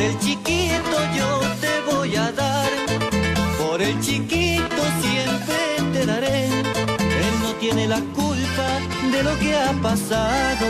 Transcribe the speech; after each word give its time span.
Por 0.00 0.08
el 0.08 0.18
chiquito 0.18 0.96
yo 1.14 1.40
te 1.60 1.92
voy 1.92 2.16
a 2.16 2.32
dar, 2.32 2.70
por 3.58 3.82
el 3.82 4.00
chiquito 4.00 4.82
siempre 5.02 5.58
te 5.92 6.06
daré. 6.06 6.46
Él 6.46 7.34
no 7.42 7.52
tiene 7.60 7.86
la 7.86 8.00
culpa 8.14 8.80
de 9.12 9.22
lo 9.22 9.38
que 9.38 9.54
ha 9.54 9.72
pasado, 9.82 10.66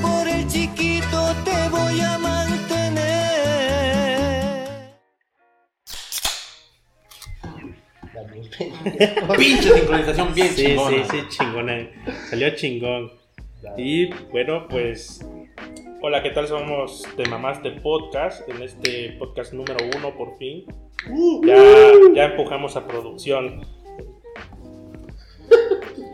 por 0.00 0.26
el 0.26 0.48
chiquito 0.48 1.34
te 1.44 1.68
voy 1.68 2.00
a 2.00 2.16
mantener. 2.16 3.02
Pinche 9.36 9.70
sincronización 9.74 10.34
bien 10.34 10.48
Sí, 10.48 10.64
chingona. 10.64 11.04
sí, 11.04 11.10
sí, 11.10 11.24
chingona. 11.28 11.88
Salió 12.30 12.56
chingón. 12.56 13.12
Y 13.76 14.06
bueno, 14.30 14.66
pues. 14.66 15.20
Hola, 16.02 16.22
¿qué 16.22 16.30
tal? 16.30 16.46
Somos 16.48 17.06
de 17.16 17.26
Mamás 17.28 17.62
de 17.62 17.70
Podcast. 17.72 18.48
En 18.48 18.62
este 18.62 19.16
podcast 19.18 19.52
número 19.52 19.76
uno, 19.96 20.10
por 20.16 20.36
fin. 20.36 20.64
Ya, 21.44 21.56
ya 22.14 22.24
empujamos 22.26 22.76
a 22.76 22.86
producción. 22.86 23.60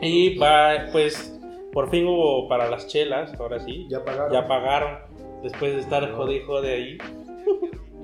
Y 0.01 0.39
va, 0.39 0.87
pues. 0.93 1.35
Por 1.73 1.91
fin 1.91 2.07
hubo 2.07 2.49
para 2.49 2.71
las 2.71 2.87
chelas, 2.87 3.35
ahora 3.41 3.59
sí. 3.59 3.87
Ya 3.91 4.05
pagaron. 4.05 4.33
Ya 4.33 4.47
pagaron. 4.47 4.99
Después 5.43 5.75
de 5.75 5.81
estar 5.81 6.13
jodido 6.13 6.63
de 6.63 6.73
ahí. 6.73 6.99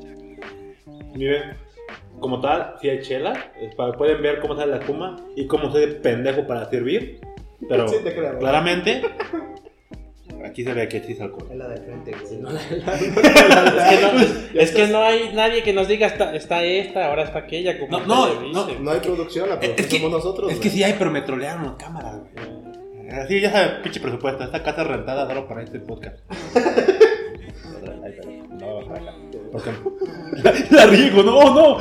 Miren, 1.15 1.57
como 2.19 2.41
tal, 2.41 2.75
si 2.81 2.89
hay 2.91 3.01
chela, 3.01 3.53
es 3.61 3.75
para- 3.77 3.93
pueden 3.97 4.21
ver 4.23 4.41
cómo 4.41 4.57
sale 4.57 4.73
la 4.73 4.79
espuma 4.79 5.17
y 5.37 5.47
cómo 5.47 5.71
soy 5.71 5.87
de 5.87 5.95
pendejo 5.95 6.45
para 6.49 6.69
servir. 6.69 7.21
Pero 7.69 7.87
Sí, 7.89 7.97
te 8.03 8.13
creo. 8.15 8.39
claramente, 8.41 9.03
aquí 10.45 10.65
se 10.65 10.73
ve 10.75 10.89
que 10.89 11.01
sí 11.03 11.13
es 11.13 11.21
alcohol. 11.21 11.47
Es 11.51 11.57
la 11.57 11.69
de 11.69 11.77
frente, 11.79 12.13
güey. 12.13 12.37
No, 12.39 12.51
Es 12.57 12.61
que 12.65 14.01
no, 14.01 14.61
es 14.61 14.71
que 14.73 14.87
no 14.89 15.03
hay 15.03 15.33
nadie 15.35 15.63
que 15.63 15.73
nos 15.73 15.89
diga 15.89 16.07
está, 16.07 16.35
está 16.35 16.63
esta, 16.63 17.07
ahora 17.07 17.25
está 17.25 17.39
aquella. 17.41 17.79
Como 17.79 17.99
No, 18.01 18.35
no, 18.53 18.67
no 18.81 18.91
hay 18.91 19.01
producción, 19.01 19.49
la 19.49 19.55
Es 19.57 19.61
producción 19.61 19.89
que- 19.89 19.97
somos 19.99 20.11
nosotros. 20.11 20.53
Es 20.53 20.59
que 20.59 20.69
güey. 20.69 20.79
sí 20.79 20.85
hay, 20.85 20.95
pero 20.99 21.11
me 21.11 21.23
trolearon 21.23 21.65
las 21.65 21.75
cámaras, 21.77 22.21
güey. 22.21 22.65
Así 23.21 23.41
ya 23.41 23.51
sabe, 23.53 23.83
pinche 23.83 24.01
presupuesto. 24.01 24.45
Esta 24.45 24.63
casa 24.63 24.83
rentada 24.85 25.27
solo 25.29 25.47
para 25.49 25.63
este 25.63 25.81
podcast. 25.81 26.19
No. 28.55 28.81
Porque- 29.53 29.71
La, 30.43 30.53
la 30.71 30.87
riego, 30.87 31.23
no, 31.23 31.55
no. 31.55 31.79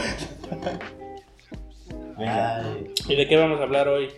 Venga. 2.18 2.58
Ay, 2.58 2.88
¿Y 3.08 3.16
de 3.16 3.28
qué 3.28 3.38
vamos 3.38 3.60
a 3.60 3.64
hablar 3.64 3.88
hoy? 3.88 4.10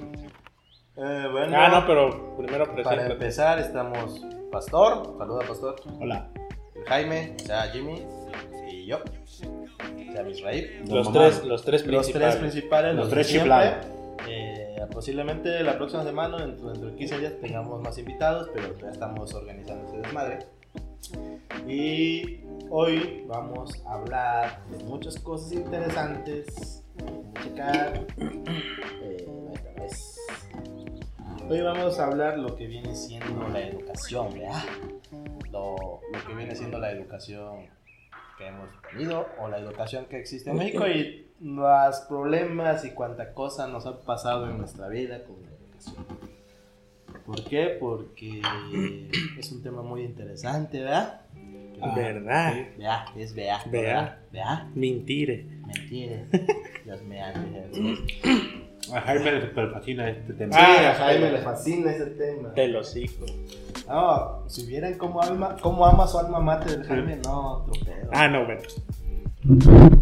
Eh, 0.98 1.28
bueno, 1.32 1.58
Ah, 1.58 1.70
no, 1.70 1.88
pero 1.88 2.36
primero 2.38 2.66
para 2.84 3.06
empezar 3.08 3.60
estamos 3.60 4.22
Pastor, 4.52 5.16
saluda 5.18 5.46
Pastor, 5.48 5.76
Hola. 6.00 6.30
Jaime, 6.88 7.36
o 7.36 7.46
sea 7.46 7.64
Jimmy 7.72 8.04
y 8.72 8.86
yo, 8.86 8.98
o 8.98 9.28
sea 9.28 10.24
Misraim. 10.24 10.88
Los 10.88 11.08
mamá. 11.08 11.20
tres, 11.20 11.44
los 11.44 11.64
tres 11.64 11.86
Los 11.86 12.06
principales. 12.06 12.12
tres 12.12 12.36
principales, 12.38 12.96
Los 12.96 13.10
tres 13.10 13.28
chiflados. 13.28 13.86
Eh, 14.28 14.62
posiblemente 14.92 15.62
la 15.64 15.78
próxima 15.78 16.04
semana, 16.04 16.38
dentro, 16.38 16.70
dentro 16.70 16.90
de 16.90 16.96
15 16.96 17.20
días, 17.20 17.34
tengamos 17.42 17.82
más 17.82 17.98
invitados, 17.98 18.50
pero 18.54 18.78
ya 18.78 18.90
estamos 18.90 19.34
organizando 19.34 19.88
ese 19.88 19.98
desmadre. 19.98 20.40
Y 21.68 22.40
hoy 22.70 23.24
vamos 23.28 23.84
a 23.86 23.94
hablar 23.96 24.60
de 24.70 24.84
muchas 24.86 25.20
cosas 25.20 25.52
interesantes. 25.52 26.84
Checar. 27.44 28.06
Eh. 29.04 29.28
Hoy 31.48 31.62
vamos 31.62 32.00
a 32.00 32.08
hablar 32.08 32.40
lo 32.40 32.56
que 32.56 32.66
viene 32.66 32.96
siendo 32.96 33.48
la 33.50 33.62
educación, 33.62 34.34
¿verdad? 34.34 34.64
Lo, 35.52 36.02
lo 36.12 36.26
que 36.26 36.34
viene 36.34 36.56
siendo 36.56 36.80
la 36.80 36.92
educación 36.92 37.68
que 38.38 38.48
hemos 38.48 38.70
tenido 38.90 39.28
o 39.40 39.48
la 39.48 39.60
educación 39.60 40.08
que 40.08 40.18
existe 40.20 40.50
en 40.50 40.58
México 40.58 40.88
y 40.88 41.28
los 41.40 42.00
problemas 42.10 42.84
y 42.84 42.92
cuánta 42.92 43.34
cosa 43.34 43.68
nos 43.68 43.86
ha 43.86 44.02
pasado 44.02 44.50
en 44.50 44.58
nuestra 44.58 44.90
vida 44.90 45.24
con 45.24 45.36
la 45.44 45.50
educación. 45.50 46.06
¿Por 47.28 47.44
qué? 47.44 47.78
Porque 47.80 48.42
es 49.38 49.52
un 49.52 49.62
tema 49.62 49.84
muy 49.84 50.02
interesante, 50.02 50.82
¿verdad? 50.82 51.22
¿Verdad? 51.96 52.54
Vea, 52.76 53.06
es 53.16 53.36
vea. 53.36 53.62
Vea. 53.70 54.20
Vea. 54.32 54.72
Mentire. 54.74 55.46
Mentira. 55.68 56.24
Dios 56.86 57.04
me. 57.04 57.22
A 58.94 59.02
Jaime 59.02 59.32
le 59.32 59.48
fascina 59.48 60.10
este 60.10 60.34
tema. 60.34 60.56
Ah, 60.58 60.92
a 60.92 60.94
Jaime 60.96 61.32
le 61.32 61.38
fascina 61.40 61.92
ese 61.92 62.06
tema. 62.08 62.50
De 62.50 62.68
los 62.68 62.96
hijos. 62.96 63.34
No, 63.88 64.44
si 64.48 64.66
vieran 64.66 64.96
cómo 64.98 65.22
ama, 65.22 65.56
cómo 65.62 65.86
ama 65.86 66.08
su 66.08 66.18
alma 66.20 66.40
mater 66.40 66.80
del 66.80 66.88
Jaime, 66.88 67.18
no, 67.24 67.58
otro 67.66 67.74
pedo. 67.86 68.10
Ah, 68.12 68.28
no, 68.28 68.46
bueno. 68.46 68.62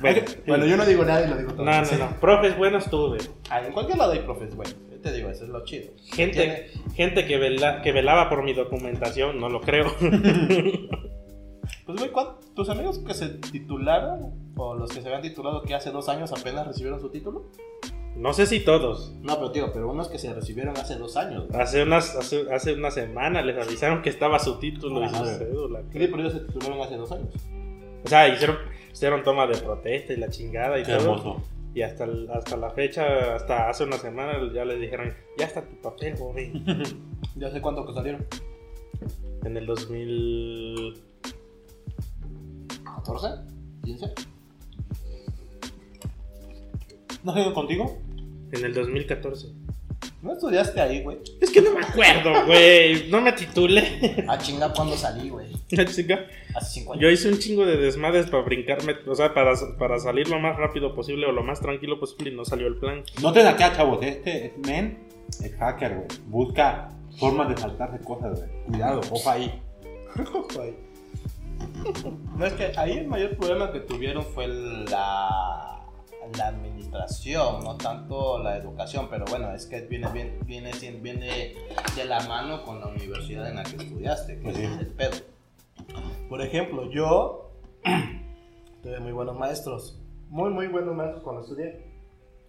bueno, 0.00 0.20
Bueno, 0.46 0.66
yo 0.66 0.76
no 0.76 0.84
digo 0.86 1.04
nada 1.04 1.24
y 1.24 1.28
lo 1.28 1.36
digo 1.36 1.52
todo. 1.52 1.64
no, 1.64 1.78
no, 1.78 1.84
Sí. 1.84 1.96
no. 1.98 2.08
Profes 2.20 2.56
buenos 2.56 2.88
tuve. 2.90 3.18
Ah, 3.50 3.60
en 3.64 3.72
cualquier 3.72 3.98
lado 3.98 4.12
hay 4.12 4.20
profes, 4.20 4.54
bueno, 4.54 4.72
yo 4.90 5.00
te 5.00 5.12
digo, 5.12 5.28
eso 5.30 5.44
es 5.44 5.50
lo 5.50 5.64
chido. 5.64 5.90
Gente, 6.14 6.70
gente 6.94 7.26
que, 7.26 7.38
vela- 7.38 7.82
que 7.82 7.92
velaba 7.92 8.28
por 8.28 8.42
mi 8.42 8.52
documentación, 8.54 9.38
no 9.40 9.48
lo 9.48 9.60
creo. 9.60 9.94
Pues, 11.86 11.98
güey, 11.98 12.10
¿cuán- 12.10 12.36
¿tus 12.54 12.68
amigos 12.68 12.98
que 12.98 13.14
se 13.14 13.28
titularon 13.28 14.32
o 14.56 14.74
los 14.74 14.90
que 14.92 15.00
se 15.00 15.06
habían 15.08 15.22
titulado 15.22 15.62
que 15.62 15.74
hace 15.74 15.90
dos 15.90 16.08
años 16.08 16.32
apenas 16.32 16.66
recibieron 16.66 17.00
su 17.00 17.08
título? 17.10 17.44
No 18.16 18.32
sé 18.32 18.46
si 18.46 18.60
todos. 18.60 19.12
No, 19.22 19.34
pero 19.36 19.48
digo, 19.48 19.70
pero 19.72 19.90
unos 19.90 20.08
que 20.08 20.18
se 20.18 20.32
recibieron 20.32 20.76
hace 20.76 20.94
dos 20.96 21.16
años. 21.16 21.46
Hace 21.52 21.82
unas, 21.82 22.14
hace, 22.14 22.46
hace 22.52 22.74
una 22.74 22.90
semana 22.92 23.42
les 23.42 23.56
avisaron 23.66 24.02
que 24.02 24.10
estaba 24.10 24.38
su 24.38 24.58
título 24.60 25.04
y 25.04 25.08
su 25.08 25.16
Ajá. 25.16 25.24
cédula. 25.38 25.80
Sí, 25.92 25.98
pero 25.98 26.18
ellos 26.20 26.32
se 26.34 26.40
titularon 26.40 26.80
hace 26.80 26.96
dos 26.96 27.10
años. 27.10 27.34
O 28.04 28.08
sea, 28.08 28.28
hicieron, 28.28 28.56
hicieron 28.92 29.22
toma 29.24 29.46
de 29.48 29.56
protesta 29.58 30.12
y 30.12 30.16
la 30.16 30.28
chingada 30.28 30.78
y 30.78 30.84
Qué 30.84 30.92
todo. 30.92 31.00
hermoso. 31.14 31.42
Y 31.74 31.82
hasta, 31.82 32.06
hasta 32.32 32.56
la 32.56 32.70
fecha, 32.70 33.34
hasta 33.34 33.68
hace 33.68 33.82
una 33.82 33.98
semana, 33.98 34.34
ya 34.54 34.64
les 34.64 34.78
dijeron, 34.80 35.12
ya 35.36 35.46
está 35.46 35.62
tu 35.62 35.74
papel, 35.82 36.16
joven. 36.16 36.62
Ya 37.36 37.50
sé 37.50 37.60
cuánto 37.60 37.84
que 37.84 37.94
salieron. 37.94 38.24
en 39.44 39.56
el 39.56 39.66
2000... 39.66 41.02
¿14? 43.04 43.44
¿15? 43.82 44.12
¿No 47.22 47.32
has 47.32 47.38
ido 47.38 47.54
contigo? 47.54 47.98
En 48.52 48.64
el 48.64 48.74
2014. 48.74 49.48
¿No 50.22 50.32
estudiaste 50.32 50.80
ahí, 50.80 51.02
güey? 51.02 51.18
Es 51.38 51.50
que 51.50 51.60
no 51.60 51.72
me 51.72 51.84
acuerdo, 51.84 52.46
güey. 52.46 53.10
No 53.10 53.20
me 53.20 53.32
titulé. 53.32 54.24
Ah, 54.26 54.38
chinga, 54.38 54.72
¿cuándo 54.72 54.96
salí, 54.96 55.28
güey? 55.28 55.48
La 55.70 55.84
chica. 55.84 56.26
Hace 56.54 56.80
cinco 56.80 56.92
años. 56.92 57.02
Yo 57.02 57.10
hice 57.10 57.28
un 57.28 57.38
chingo 57.38 57.66
de 57.66 57.76
desmadres 57.76 58.30
para 58.30 58.42
brincarme, 58.42 58.94
o 59.06 59.14
sea, 59.14 59.34
para, 59.34 59.52
para 59.78 59.98
salir 59.98 60.28
lo 60.28 60.38
más 60.40 60.56
rápido 60.56 60.94
posible 60.94 61.26
o 61.26 61.32
lo 61.32 61.42
más 61.42 61.60
tranquilo 61.60 62.00
posible 62.00 62.30
y 62.30 62.34
no 62.34 62.46
salió 62.46 62.68
el 62.68 62.76
plan. 62.78 63.02
No 63.20 63.34
te 63.34 63.42
da 63.42 63.50
acá, 63.50 63.74
chavos. 63.76 64.02
Este 64.02 64.54
men 64.66 64.98
es 65.42 65.54
hacker, 65.56 65.94
güey. 65.94 66.06
Busca 66.26 66.88
formas 67.18 67.50
de 67.50 67.58
saltarse 67.58 68.02
cosas, 68.02 68.38
güey. 68.38 68.50
Cuidado, 68.66 69.00
ojo 69.10 69.30
ahí. 69.30 69.60
Ojo 70.32 70.62
ahí. 70.62 70.74
No 72.36 72.46
es 72.46 72.52
que 72.54 72.72
ahí 72.76 72.98
el 72.98 73.06
mayor 73.06 73.36
problema 73.36 73.70
que 73.70 73.80
tuvieron 73.80 74.24
fue 74.24 74.48
la, 74.48 75.80
la 76.36 76.46
administración, 76.46 77.62
no 77.62 77.76
tanto 77.76 78.42
la 78.42 78.56
educación, 78.56 79.08
pero 79.08 79.24
bueno, 79.26 79.52
es 79.54 79.66
que 79.66 79.82
viene, 79.82 80.08
viene, 80.12 80.38
viene, 80.44 80.72
viene 81.00 81.54
de 81.94 82.04
la 82.06 82.20
mano 82.26 82.64
con 82.64 82.80
la 82.80 82.86
universidad 82.88 83.48
en 83.48 83.56
la 83.56 83.62
que 83.62 83.76
estudiaste, 83.76 84.36
que 84.36 84.42
Pues 84.42 84.56
sí. 84.56 84.62
es 84.64 84.78
el 84.78 84.86
pedo. 84.88 85.16
Por 86.28 86.40
ejemplo, 86.40 86.90
yo 86.90 87.50
tuve 88.82 89.00
muy 89.00 89.12
buenos 89.12 89.36
maestros, 89.36 90.00
muy, 90.28 90.50
muy 90.50 90.66
buenos 90.66 90.94
maestros 90.94 91.22
cuando 91.22 91.42
estudié, 91.42 91.92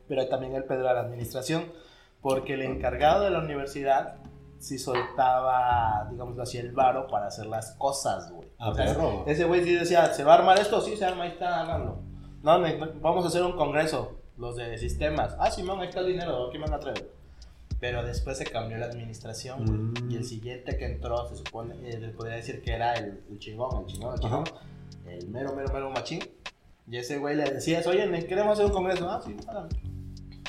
pero 0.07 0.27
también 0.27 0.55
el 0.55 0.63
pedo 0.63 0.79
de 0.79 0.93
la 0.93 1.01
administración, 1.01 1.65
porque 2.21 2.53
el 2.53 2.63
encargado 2.63 3.23
de 3.23 3.29
la 3.29 3.39
universidad 3.39 4.15
sí 4.59 4.79
soltaba, 4.79 6.07
digamos 6.09 6.39
así, 6.39 6.57
el 6.57 6.71
varo 6.71 7.07
para 7.07 7.27
hacer 7.27 7.45
las 7.45 7.73
cosas, 7.73 8.31
güey. 8.31 8.44
Ah, 8.57 8.73
sea, 8.73 8.85
perro. 8.85 9.23
ese 9.27 9.43
güey 9.45 9.63
sí 9.63 9.73
decía, 9.73 10.13
¿se 10.13 10.23
va 10.23 10.33
a 10.35 10.37
armar 10.39 10.57
esto? 10.59 10.81
Sí, 10.81 10.95
se 10.95 11.05
arma, 11.05 11.23
ahí 11.25 11.31
está, 11.31 11.61
háganlo. 11.61 11.99
No, 12.43 12.59
vamos 13.01 13.25
a 13.25 13.27
hacer 13.27 13.43
un 13.43 13.53
congreso, 13.53 14.19
los 14.37 14.55
de 14.55 14.77
sistemas. 14.77 15.35
Ah, 15.39 15.51
Simón, 15.51 15.79
ahí 15.81 15.87
está 15.89 15.99
el 16.01 16.07
dinero, 16.07 16.49
¿qué 16.51 16.57
me 16.59 16.65
van 16.65 16.75
a 16.75 16.79
traer? 16.79 17.11
Pero 17.79 18.03
después 18.03 18.37
se 18.37 18.45
cambió 18.45 18.77
la 18.77 18.85
administración, 18.85 19.63
Mm. 19.93 20.11
y 20.11 20.15
el 20.15 20.23
siguiente 20.23 20.77
que 20.77 20.85
entró, 20.85 21.27
se 21.27 21.35
supone, 21.35 21.75
eh, 21.89 21.99
le 21.99 22.09
podría 22.09 22.35
decir 22.37 22.61
que 22.61 22.71
era 22.73 22.93
el, 22.93 23.21
el 23.29 23.39
chingón, 23.39 23.81
el 23.81 23.85
chingón, 23.87 24.13
el 24.13 24.19
chingón, 24.21 24.43
el 25.07 25.27
mero, 25.27 25.53
mero, 25.55 25.73
mero 25.73 25.89
machín. 25.91 26.19
Y 26.87 26.97
ese 26.97 27.17
güey 27.17 27.35
le 27.35 27.43
decía, 27.51 27.81
oye, 27.87 28.07
queremos 28.27 28.53
hacer 28.53 28.65
un 28.67 28.71
congreso. 28.71 29.09
Ah, 29.09 29.19
sí, 29.25 29.35
háganlo. 29.47 29.69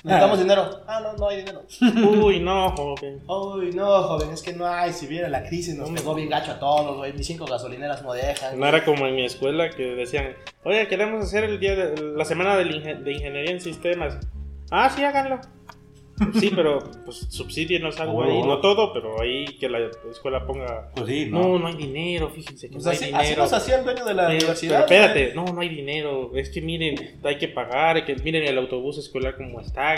Necesitamos 0.04 0.38
dinero. 0.38 0.80
Ah, 0.86 1.00
no, 1.00 1.12
no 1.14 1.28
hay 1.28 1.38
dinero. 1.38 1.62
Uy, 2.24 2.40
no, 2.40 2.70
joven. 2.76 3.22
Uy, 3.28 3.70
no, 3.72 4.02
joven, 4.04 4.30
es 4.30 4.42
que 4.42 4.52
no 4.52 4.66
hay. 4.66 4.92
Si 4.92 5.06
viera 5.06 5.28
la 5.28 5.42
crisis, 5.44 5.74
nos 5.76 5.90
pegó 5.90 6.14
bien 6.14 6.28
gacho 6.28 6.52
a 6.52 6.58
todos, 6.58 6.96
güey. 6.96 7.12
Mis 7.12 7.26
cinco 7.26 7.44
gasolineras 7.46 8.02
no 8.02 8.12
dejan. 8.12 8.58
No 8.58 8.66
era 8.66 8.84
como 8.84 9.06
en 9.06 9.14
mi 9.16 9.24
escuela 9.24 9.70
que 9.70 9.82
decían, 9.82 10.34
oye, 10.64 10.86
queremos 10.88 11.24
hacer 11.24 11.44
el 11.44 11.58
día 11.58 11.74
de 11.74 12.00
la 12.14 12.24
semana 12.24 12.60
inge- 12.60 13.02
de 13.02 13.12
ingeniería 13.12 13.50
en 13.52 13.60
sistemas. 13.60 14.18
Ah, 14.70 14.90
sí, 14.90 15.02
háganlo. 15.02 15.40
Sí, 16.40 16.50
pero 16.54 16.78
pues 17.04 17.26
subsídienos 17.28 18.00
algo 18.00 18.22
Ah, 18.22 18.26
ahí, 18.26 18.32
bueno. 18.38 18.46
no 18.54 18.60
todo, 18.60 18.92
pero 18.92 19.20
ahí 19.20 19.44
que 19.58 19.68
la 19.68 19.90
escuela 20.10 20.46
ponga. 20.46 20.90
Pues 20.94 21.06
sí, 21.08 21.26
no. 21.30 21.40
No, 21.48 21.58
no 21.58 21.66
hay 21.66 21.74
dinero, 21.76 22.30
fíjense 22.30 22.68
que 22.68 22.72
Pues 22.74 22.84
no 22.84 22.90
hay 22.90 22.96
así, 22.96 23.04
así 23.12 23.22
dinero. 23.24 23.42
nos 23.42 23.52
hacía 23.52 23.78
el 23.78 23.84
dueño 23.84 24.04
de 24.04 24.14
la 24.14 24.32
Eh, 24.32 24.36
universidad. 24.36 24.86
pero 24.88 25.04
espérate, 25.04 25.34
no, 25.34 25.44
no 25.44 25.60
hay 25.60 25.68
dinero. 25.68 26.30
Es 26.34 26.48
que 26.50 26.60
miren, 26.62 27.18
hay 27.22 27.36
que 27.38 27.48
pagar, 27.48 28.04
que 28.04 28.14
miren 28.16 28.44
el 28.44 28.56
autobús 28.58 28.96
escolar 28.98 29.36
como 29.36 29.60
está. 29.60 29.94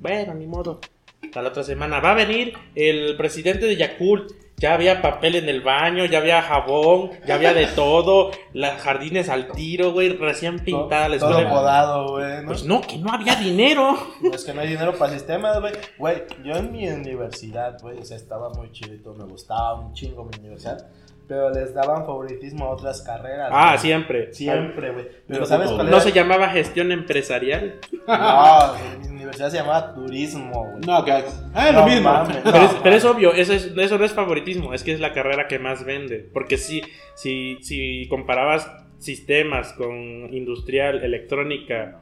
Bueno, 0.00 0.34
ni 0.34 0.46
modo. 0.46 0.80
Hasta 1.22 1.42
la 1.42 1.50
otra 1.50 1.62
semana 1.62 2.00
va 2.00 2.12
a 2.12 2.14
venir 2.14 2.54
el 2.74 3.16
presidente 3.16 3.66
de 3.66 3.76
Yakult. 3.76 4.32
Ya 4.62 4.74
había 4.74 5.02
papel 5.02 5.34
en 5.34 5.48
el 5.48 5.60
baño, 5.60 6.04
ya 6.04 6.18
había 6.18 6.40
jabón, 6.40 7.10
ya 7.26 7.34
había 7.34 7.52
de 7.52 7.66
todo. 7.66 8.30
Las 8.52 8.80
jardines 8.80 9.28
al 9.28 9.50
tiro, 9.50 9.90
güey, 9.90 10.10
recién 10.10 10.60
pintada 10.60 11.08
la 11.08 11.18
Todo 11.18 11.30
escuela. 11.30 11.50
podado, 11.50 12.08
güey. 12.12 12.42
¿no? 12.42 12.46
Pues 12.46 12.64
no, 12.64 12.80
que 12.80 12.96
no 12.96 13.10
había 13.12 13.34
dinero. 13.34 13.96
Es 14.32 14.44
que 14.44 14.54
no 14.54 14.60
hay 14.60 14.68
dinero 14.68 14.96
para 14.96 15.14
sistemas, 15.14 15.60
güey. 15.60 15.72
Güey, 15.98 16.22
yo 16.44 16.52
en 16.52 16.70
mi 16.70 16.88
universidad, 16.88 17.76
güey, 17.82 17.98
o 17.98 18.04
sea, 18.04 18.16
estaba 18.16 18.50
muy 18.50 18.70
chido 18.70 18.94
y 18.94 18.98
todo, 19.02 19.14
me 19.14 19.24
gustaba 19.24 19.74
un 19.80 19.94
chingo 19.94 20.24
mi 20.26 20.38
universidad. 20.38 20.86
Pero 21.32 21.48
les 21.50 21.72
daban 21.72 22.04
favoritismo 22.04 22.66
a 22.66 22.70
otras 22.72 23.00
carreras. 23.00 23.48
Ah, 23.50 23.78
siempre. 23.78 24.34
Siempre, 24.34 24.90
güey. 24.90 25.06
Pero 25.26 25.46
¿sabes 25.46 25.70
cuál 25.70 25.86
No 25.86 25.96
era? 25.96 26.00
se 26.00 26.12
llamaba 26.12 26.48
gestión 26.50 26.92
empresarial. 26.92 27.76
No, 28.06 28.74
mi 29.00 29.08
universidad 29.08 29.48
se 29.48 29.56
llamaba 29.58 29.94
turismo, 29.94 30.62
güey. 30.72 30.80
No, 30.86 31.02
que. 31.04 31.12
Ah, 31.54 31.70
lo 31.72 31.80
No 31.80 31.86
mismo. 31.86 32.12
mames. 32.12 32.36
Pero, 32.44 32.56
es, 32.58 32.72
No, 32.74 32.82
pero 32.82 32.96
es 32.96 33.04
obvio, 33.06 33.32
eso, 33.32 33.54
es, 33.54 33.72
eso 33.74 33.96
no 33.96 34.04
es 34.04 34.12
favoritismo, 34.12 34.74
es 34.74 34.82
que 34.84 34.92
es 34.92 35.00
la 35.00 35.14
carrera 35.14 35.48
que 35.48 35.58
más 35.58 35.86
vende. 35.86 36.18
Porque 36.34 36.58
si, 36.58 36.82
si, 37.14 37.56
si 37.62 38.06
comparabas 38.08 38.70
sistemas 38.98 39.72
con 39.72 39.94
industrial, 40.34 41.02
electrónica, 41.02 42.00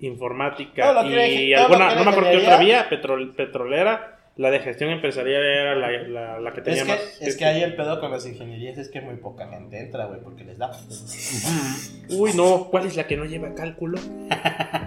informática 0.00 0.92
lo 0.92 1.08
y 1.26 1.54
alguna, 1.54 1.90
lo 1.94 1.96
no 2.00 2.04
me 2.04 2.10
acuerdo 2.10 2.30
qué 2.30 2.36
otra 2.38 2.58
vía, 2.58 2.88
petrol- 2.90 3.34
petrolera, 3.34 4.18
la 4.36 4.50
de 4.50 4.60
gestión 4.60 4.90
empresarial 4.90 5.42
era 5.42 5.74
la, 5.74 5.90
la, 6.08 6.40
la 6.40 6.52
que 6.54 6.62
tenía 6.62 6.80
Es 6.82 6.86
que, 6.86 6.92
más. 6.92 7.00
es 7.20 7.36
que 7.36 7.44
ahí 7.44 7.62
el 7.62 7.76
pedo 7.76 8.00
con 8.00 8.10
las 8.10 8.24
ingenierías 8.26 8.78
es 8.78 8.88
que 8.88 9.00
muy 9.02 9.16
poca 9.16 9.48
gente 9.48 9.78
entra, 9.78 10.06
güey, 10.06 10.20
porque 10.22 10.44
les 10.44 10.56
da. 10.56 10.70
Uy, 12.08 12.32
no, 12.34 12.68
¿cuál 12.70 12.86
es 12.86 12.96
la 12.96 13.06
que 13.06 13.16
no 13.16 13.24
lleva 13.24 13.54
cálculo? 13.54 13.98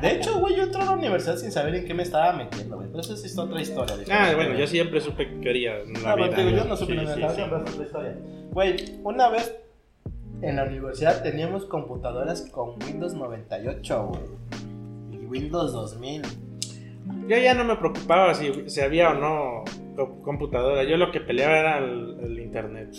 De 0.01 0.12
hecho, 0.12 0.40
güey, 0.40 0.56
yo 0.56 0.63
entré 0.63 0.81
a 0.81 0.86
la 0.86 0.92
universidad 0.92 1.38
sin 1.38 1.51
saber 1.51 1.75
en 1.75 1.86
qué 1.86 1.94
me 1.94 2.04
estaba 2.04 2.34
metiendo, 2.34 2.78
güey. 2.78 2.88
Pero 2.90 3.01
eso 3.01 3.13
es 3.13 3.38
otra 3.38 3.62
historia. 3.62 3.95
Ah, 4.12 4.31
bueno, 4.36 4.56
yo 4.57 4.66
siempre 4.68 5.00
supe 5.01 5.28
que 5.30 5.40
quería 5.42 5.75
la 5.78 5.86
No, 5.86 6.16
pero 6.16 6.16
vida. 6.28 6.36
digo, 6.38 6.50
yo 6.50 6.66
no 6.66 6.75
supe 6.78 6.94
Sí, 6.94 7.00
en 7.00 7.06
la 7.06 7.13
sí. 7.30 7.42
pero 7.50 7.63
es 7.63 7.72
otra 7.72 7.86
historia. 7.86 8.16
Güey, 8.51 8.75
una 9.04 9.30
vez 9.30 9.56
en 10.42 10.56
la 10.57 10.63
universidad 10.66 11.22
teníamos 11.24 11.66
computadoras 11.66 12.42
con 12.51 12.81
Windows 12.84 13.13
98, 13.13 14.07
güey. 14.07 14.22
Y 15.22 15.25
Windows 15.25 15.72
2000. 15.74 16.22
Yo 17.27 17.38
ya 17.38 17.53
no 17.53 17.63
me 17.63 17.75
preocupaba 17.75 18.33
si, 18.33 18.69
si 18.69 18.81
había 18.81 19.11
o 19.11 19.13
no 19.15 19.63
computadora. 20.24 20.84
Yo 20.84 20.98
lo 20.98 21.12
que 21.12 21.19
peleaba 21.19 21.57
era 21.57 21.78
el, 21.80 22.18
el 22.24 22.40
internet. 22.40 22.90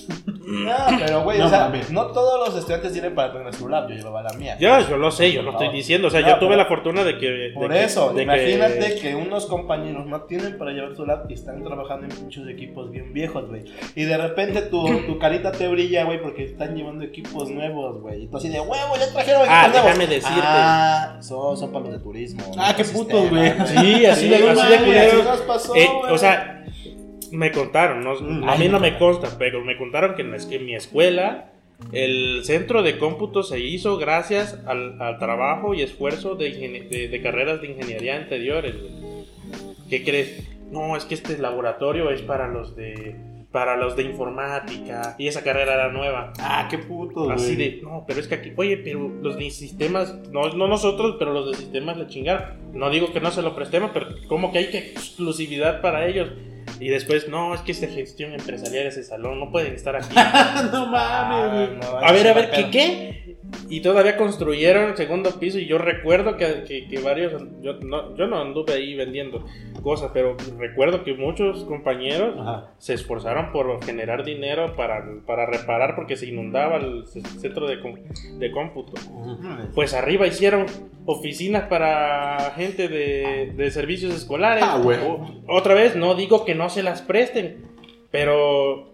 No, 0.46 0.72
pero 0.98 1.22
güey, 1.22 1.38
No 1.38 1.46
o 1.46 1.48
sea, 1.48 1.72
no 1.90 2.06
todos 2.08 2.46
los 2.48 2.58
estudiantes 2.58 2.92
tienen 2.92 3.14
para 3.14 3.32
tener 3.32 3.54
su 3.54 3.68
lab. 3.68 3.88
Yo 3.88 3.94
llevaba 3.96 4.22
la 4.22 4.32
mía. 4.34 4.56
Yo, 4.58 4.80
yo 4.88 4.96
lo 4.96 5.10
sé, 5.10 5.32
yo 5.32 5.42
no 5.42 5.52
estoy 5.52 5.70
diciendo. 5.70 6.08
O 6.08 6.10
sea, 6.10 6.20
No, 6.20 6.28
yo 6.28 6.34
tuve 6.38 6.50
pero- 6.50 6.62
la 6.62 6.66
fortuna 6.66 7.04
de 7.04 7.18
que. 7.18 7.26
de 7.30 7.50
Por 7.52 7.70
que- 7.72 7.84
eso, 7.84 8.12
de 8.12 8.22
imagínate 8.22 8.96
que... 9.00 9.14
unos 9.14 9.46
compañeros 9.46 10.06
no 10.06 10.22
tienen 10.22 10.58
para 10.58 10.72
llevar 10.72 10.94
su 10.94 11.04
lab 11.06 11.26
y 11.28 11.34
están 11.34 11.62
trabajando 11.62 12.06
en 12.14 12.22
muchos 12.24 12.48
equipos 12.48 12.90
bien 12.90 13.12
viejos, 13.12 13.48
güey. 13.48 13.64
Y 13.94 14.04
de 14.04 14.16
repente 14.16 14.62
tu, 14.62 14.84
tu 15.06 15.18
carita 15.18 15.52
te 15.52 15.68
brilla, 15.68 16.04
güey, 16.04 16.20
porque 16.20 16.44
están 16.44 16.74
llevando 16.74 17.04
equipos 17.04 17.50
nuevos, 17.50 18.00
güey. 18.00 18.24
Y 18.24 18.26
tú 18.28 18.36
así 18.36 18.48
de 18.48 18.60
huevo, 18.60 18.94
ya 18.98 19.12
trajeron 19.12 19.42
equipos 19.42 19.56
Ah, 19.58 19.68
nuevos. 19.68 19.84
déjame 19.86 20.06
decirte. 20.06 20.40
Ah, 20.42 21.16
son, 21.20 21.56
son 21.56 21.72
para 21.72 21.84
los 21.86 21.94
de 21.94 22.00
turismo. 22.00 22.42
Ah, 22.58 22.74
qué 22.76 22.84
putos, 22.84 23.30
güey. 23.30 23.52
Sí, 23.66 24.06
así 24.06 24.28
de- 24.28 24.38
no 24.40 24.60
así 24.60 24.68
de 24.90 24.98
así 25.00 25.16
nos 25.22 25.40
pasó, 25.42 25.74
Eh, 25.76 25.88
güey. 26.00 26.12
o 26.12 26.18
sea, 26.18 26.53
me 27.32 27.50
contaron, 27.52 28.02
no- 28.04 28.14
Mm, 28.20 28.48
a 28.48 28.56
mí 28.56 28.68
no 28.68 28.80
me 28.80 28.98
consta, 28.98 29.36
pero 29.38 29.62
me 29.64 29.76
contaron 29.76 30.14
que 30.14 30.22
en, 30.22 30.34
es 30.34 30.46
que 30.46 30.56
en 30.56 30.66
mi 30.66 30.74
escuela 30.74 31.50
el 31.92 32.42
centro 32.44 32.82
de 32.82 32.98
cómputo 32.98 33.42
se 33.42 33.58
hizo 33.60 33.96
gracias 33.98 34.58
al, 34.66 35.00
al 35.02 35.18
trabajo 35.18 35.74
y 35.74 35.82
esfuerzo 35.82 36.34
de, 36.36 36.50
de- 36.90 37.08
de 37.08 37.22
carreras 37.22 37.60
de 37.60 37.68
ingeniería 37.68 38.16
anteriores. 38.16 38.74
¿Qué 39.90 40.02
crees? 40.04 40.48
No, 40.70 40.96
es 40.96 41.04
que 41.04 41.14
este 41.14 41.36
laboratorio 41.38 42.10
es 42.10 42.22
para 42.22 42.48
los 42.48 42.74
de 42.76 43.16
para 43.52 43.76
los 43.76 43.94
de 43.94 44.02
informática 44.02 45.14
y 45.16 45.28
esa 45.28 45.44
carrera 45.44 45.74
era 45.74 45.88
nueva. 45.92 46.32
Ah, 46.40 46.66
qué 46.68 46.76
puto, 46.78 47.24
güey. 47.24 47.36
Así 47.36 47.54
de, 47.54 47.78
no, 47.84 48.04
pero 48.04 48.18
es 48.18 48.26
que 48.26 48.34
aquí, 48.34 48.52
oye, 48.56 48.78
pero 48.78 49.08
los 49.22 49.36
de 49.38 49.48
sistemas, 49.50 50.12
no, 50.32 50.48
no 50.54 50.66
nosotros, 50.66 51.14
pero 51.20 51.32
los 51.32 51.52
de 51.52 51.56
sistemas 51.58 51.96
le 51.96 52.08
chingaron. 52.08 52.56
No 52.72 52.90
digo 52.90 53.12
que 53.12 53.20
no 53.20 53.30
se 53.30 53.42
lo 53.42 53.54
prestemos, 53.54 53.92
pero 53.94 54.08
como 54.26 54.50
que 54.50 54.58
hay 54.58 54.70
que 54.70 54.78
exclusividad 54.78 55.80
para 55.82 56.04
ellos. 56.08 56.30
Y 56.80 56.88
después, 56.88 57.28
no, 57.28 57.54
es 57.54 57.60
que 57.60 57.72
esta 57.72 57.86
gestión 57.86 58.32
empresarial, 58.32 58.86
ese 58.86 59.04
salón, 59.04 59.40
no 59.40 59.50
pueden 59.50 59.74
estar 59.74 59.96
aquí. 59.96 60.14
no 60.72 60.86
mames, 60.86 61.70
no, 61.78 61.98
A 61.98 62.12
ver, 62.12 62.28
a 62.28 62.34
ver, 62.34 62.50
¿qué 62.50 62.70
qué? 62.70 63.36
Y 63.68 63.80
todavía 63.80 64.16
construyeron 64.16 64.90
el 64.90 64.96
segundo 64.96 65.30
piso 65.40 65.58
y 65.58 65.66
yo 65.66 65.78
recuerdo 65.78 66.36
que, 66.36 66.64
que- 66.66 66.86
que 66.88 67.00
varios, 67.00 67.42
yo 67.62 67.74
no, 67.80 68.14
yo 68.16 68.26
no 68.26 68.40
anduve 68.40 68.74
ahí 68.74 68.94
vendiendo 68.94 69.44
cosas, 69.82 70.10
pero 70.12 70.36
recuerdo 70.58 71.02
que 71.02 71.14
muchos 71.14 71.64
compañeros 71.64 72.36
Ajá. 72.38 72.72
se 72.78 72.94
esforzaron 72.94 73.52
por 73.52 73.82
generar 73.84 74.24
dinero 74.24 74.74
para, 74.76 75.04
para 75.26 75.46
reparar 75.46 75.94
porque 75.96 76.16
se 76.16 76.26
inundaba 76.26 76.76
el 76.76 77.06
centro 77.06 77.66
de, 77.66 77.76
de 78.38 78.50
cómputo. 78.50 78.92
Pues 79.74 79.94
arriba 79.94 80.26
hicieron 80.26 80.66
oficinas 81.06 81.64
para 81.68 82.52
gente 82.56 82.88
de, 82.88 83.52
de 83.56 83.70
servicios 83.70 84.14
escolares. 84.14 84.64
Ah, 84.66 84.78
güey. 84.82 84.98
O- 85.00 85.26
Otra 85.48 85.74
vez, 85.74 85.96
no 85.96 86.14
digo 86.14 86.44
que 86.44 86.54
no 86.54 86.68
se 86.70 86.82
las 86.82 87.02
presten, 87.02 87.64
pero, 88.10 88.92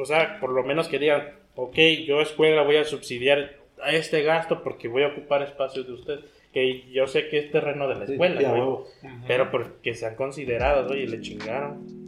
o 0.00 0.04
sea, 0.04 0.38
por 0.40 0.50
lo 0.50 0.62
menos 0.64 0.88
que 0.88 0.98
digan, 0.98 1.22
ok, 1.56 1.76
yo 2.06 2.20
escuela 2.20 2.62
voy 2.62 2.76
a 2.76 2.84
subsidiar 2.84 3.56
a 3.82 3.90
este 3.92 4.22
gasto 4.22 4.62
porque 4.62 4.88
voy 4.88 5.02
a 5.02 5.08
ocupar 5.08 5.42
espacios 5.42 5.86
de 5.86 5.92
usted. 5.94 6.20
Que 6.52 6.90
yo 6.90 7.06
sé 7.06 7.28
que 7.28 7.38
es 7.38 7.50
terreno 7.50 7.86
de 7.86 7.94
la 7.96 8.04
escuela, 8.04 8.40
Sí, 8.40 8.46
huevo. 8.46 8.86
pero 9.26 9.50
porque 9.50 9.94
sean 9.94 10.14
considerados, 10.14 10.90
oye, 10.90 11.06
le 11.06 11.20
chingaron. 11.20 12.06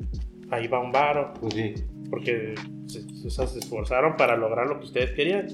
Ahí 0.51 0.67
va 0.69 0.81
un 0.81 0.91
varo, 0.91 1.35
Pues 1.39 1.53
sí. 1.53 1.75
porque 2.09 2.55
se, 2.87 3.01
o 3.27 3.31
sea, 3.31 3.47
se 3.47 3.59
esforzaron 3.59 4.17
para 4.17 4.37
lograr 4.39 4.67
lo 4.67 4.79
que 4.79 4.87
ustedes 4.87 5.11
querían. 5.11 5.47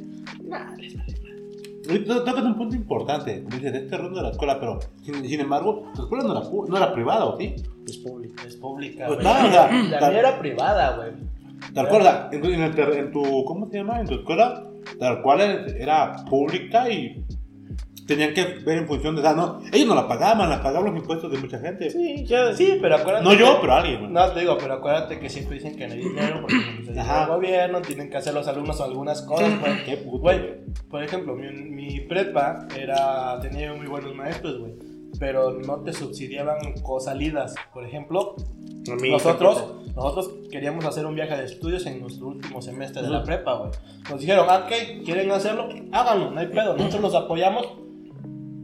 Nah, 0.44 0.76
les 0.76 0.96
vale. 0.96 1.14
Tocas 2.06 2.44
un 2.44 2.56
punto 2.56 2.76
importante. 2.76 3.42
Dices, 3.46 3.74
este 3.74 3.96
rollo 3.98 4.14
de 4.16 4.22
la 4.22 4.30
escuela, 4.30 4.58
pero 4.60 4.78
sin, 5.02 5.26
sin 5.28 5.40
embargo, 5.40 5.90
la 5.96 6.02
escuela 6.04 6.24
no 6.24 6.32
era, 6.40 6.48
no 6.68 6.76
era 6.76 6.92
privada, 6.94 7.24
¿o 7.26 7.36
sí? 7.36 7.54
Es 7.86 7.96
público. 7.98 8.34
Es 8.46 8.56
pública, 8.56 9.06
Pues 9.08 9.18
güey. 9.18 9.26
nada, 9.34 9.44
o 9.48 9.50
sea, 9.52 9.82
La 9.90 9.98
tal- 9.98 10.10
mía 10.12 10.20
era 10.20 10.38
privada, 10.38 10.96
güey. 10.96 11.10
Tal 11.72 11.88
cual, 11.88 12.28
en, 12.32 12.40
tu- 12.42 12.48
en 12.48 12.62
en 12.62 13.12
tu, 13.12 13.44
¿cómo 13.44 13.68
se 13.70 13.78
llama? 13.78 14.00
En 14.00 14.06
tu 14.06 14.14
escuela, 14.14 14.62
tal 14.98 15.22
cual 15.22 15.40
era 15.78 16.24
pública 16.28 16.88
y 16.90 17.24
tenían 18.06 18.34
que 18.34 18.44
ver 18.66 18.78
en 18.78 18.86
función 18.86 19.14
de, 19.14 19.22
o 19.22 19.24
sea, 19.24 19.32
no, 19.32 19.60
ellos 19.72 19.88
no 19.88 19.94
la 19.94 20.06
pagaban, 20.06 20.50
la 20.50 20.62
pagaban 20.62 20.90
los 20.92 21.00
impuestos 21.00 21.32
de 21.32 21.38
mucha 21.38 21.58
gente. 21.58 21.88
Sí, 21.90 22.24
ya, 22.26 22.52
sí, 22.54 22.78
pero 22.82 22.96
acuérdate. 22.96 23.24
No 23.24 23.32
yo, 23.32 23.54
que- 23.54 23.60
pero 23.62 23.72
alguien. 23.74 24.12
No, 24.12 24.30
te 24.30 24.40
digo, 24.40 24.58
pero 24.58 24.74
acuérdate 24.74 25.18
que 25.18 25.30
siempre 25.30 25.54
dicen 25.56 25.74
que 25.74 25.86
no 25.88 25.94
hay 25.94 26.00
dinero 26.00 26.40
porque 26.42 26.56
el 26.88 27.26
gobierno, 27.28 27.80
tienen 27.80 28.10
que 28.10 28.16
hacer 28.18 28.34
los 28.34 28.46
alumnos 28.46 28.80
algunas 28.82 29.22
cosas, 29.22 29.58
güey. 29.58 29.84
Qué 29.84 29.96
puto, 29.96 30.18
güey. 30.18 30.40
por 30.90 31.02
ejemplo, 31.02 31.34
mi, 31.34 31.48
mi 31.48 32.00
prepa 32.00 32.66
era, 32.78 33.38
tenía 33.40 33.72
muy 33.72 33.86
buenos 33.86 34.14
maestros, 34.14 34.58
güey. 34.60 34.74
Pero 35.18 35.52
no 35.52 35.76
te 35.82 35.92
subsidiaban 35.92 36.58
cosalidas. 36.82 37.54
Por 37.72 37.84
ejemplo, 37.86 38.34
nosotros, 39.10 39.64
nosotros 39.94 40.30
queríamos 40.50 40.84
hacer 40.84 41.06
un 41.06 41.14
viaje 41.14 41.36
de 41.36 41.44
estudios 41.44 41.86
en 41.86 42.00
nuestro 42.00 42.28
último 42.28 42.60
semestre 42.60 43.02
de 43.02 43.08
la 43.10 43.22
prepa, 43.22 43.54
güey. 43.54 43.70
Nos 44.10 44.20
dijeron, 44.20 44.46
ah, 44.48 44.64
ok, 44.66 45.04
¿quieren 45.04 45.30
hacerlo? 45.30 45.68
Háganlo, 45.92 46.30
no 46.30 46.40
hay 46.40 46.48
pedo. 46.48 46.76
Nosotros 46.76 47.00
los 47.02 47.14
apoyamos. 47.14 47.66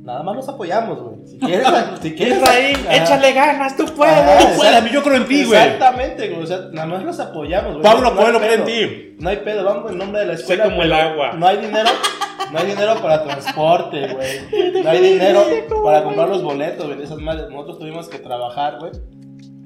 Nada 0.03 0.23
más 0.23 0.35
los 0.35 0.49
apoyamos, 0.49 0.99
güey. 1.01 1.27
Si 1.27 1.39
quieres, 1.39 1.67
si 2.03 2.15
quieres. 2.15 2.39
Israel, 2.39 2.77
Ajá. 2.89 2.97
échale 2.97 3.33
ganas, 3.33 3.77
tú 3.77 3.85
puedes. 3.95 4.15
Ajá, 4.17 4.39
Tú 4.51 4.57
puedes, 4.57 4.75
a 4.75 4.81
mí 4.81 4.91
yo 4.93 5.03
creo 5.03 5.17
en 5.17 5.27
ti, 5.29 5.45
güey. 5.45 5.61
Exactamente, 5.63 6.29
güey. 6.31 6.43
O 6.43 6.47
sea, 6.47 6.59
nada 6.73 6.87
más 6.89 7.05
los 7.05 7.21
apoyamos, 7.21 7.73
güey. 7.75 7.83
Pablo 7.85 8.11
No 8.11 8.17
Coelho 8.17 8.39
cree 8.41 8.55
en 8.55 8.65
ti. 8.65 9.17
No 9.21 9.29
hay 9.29 9.37
pedo, 9.37 9.63
vamos 9.65 9.93
en 9.93 9.99
nombre 9.99 10.21
de 10.23 10.27
la 10.27 10.37
Sé 10.37 10.41
escuela. 10.55 10.65
como 10.65 10.83
el 10.83 10.93
agua. 10.93 11.33
No 11.35 11.47
hay 11.47 11.59
dinero. 11.59 11.91
No 12.53 12.59
hay 12.59 12.67
dinero 12.67 13.01
para 13.01 13.23
transporte, 13.23 14.15
güey. 14.15 14.83
No 14.83 14.91
hay 14.91 15.01
dinero 15.01 15.45
para 15.85 16.05
comprar 16.05 16.29
los 16.29 16.43
boletos, 16.43 16.87
güey. 16.87 17.03
Esas 17.03 17.19
madres. 17.19 17.49
Nosotros 17.51 17.79
tuvimos 17.79 18.09
que 18.09 18.19
trabajar, 18.19 18.79
güey. 18.79 18.93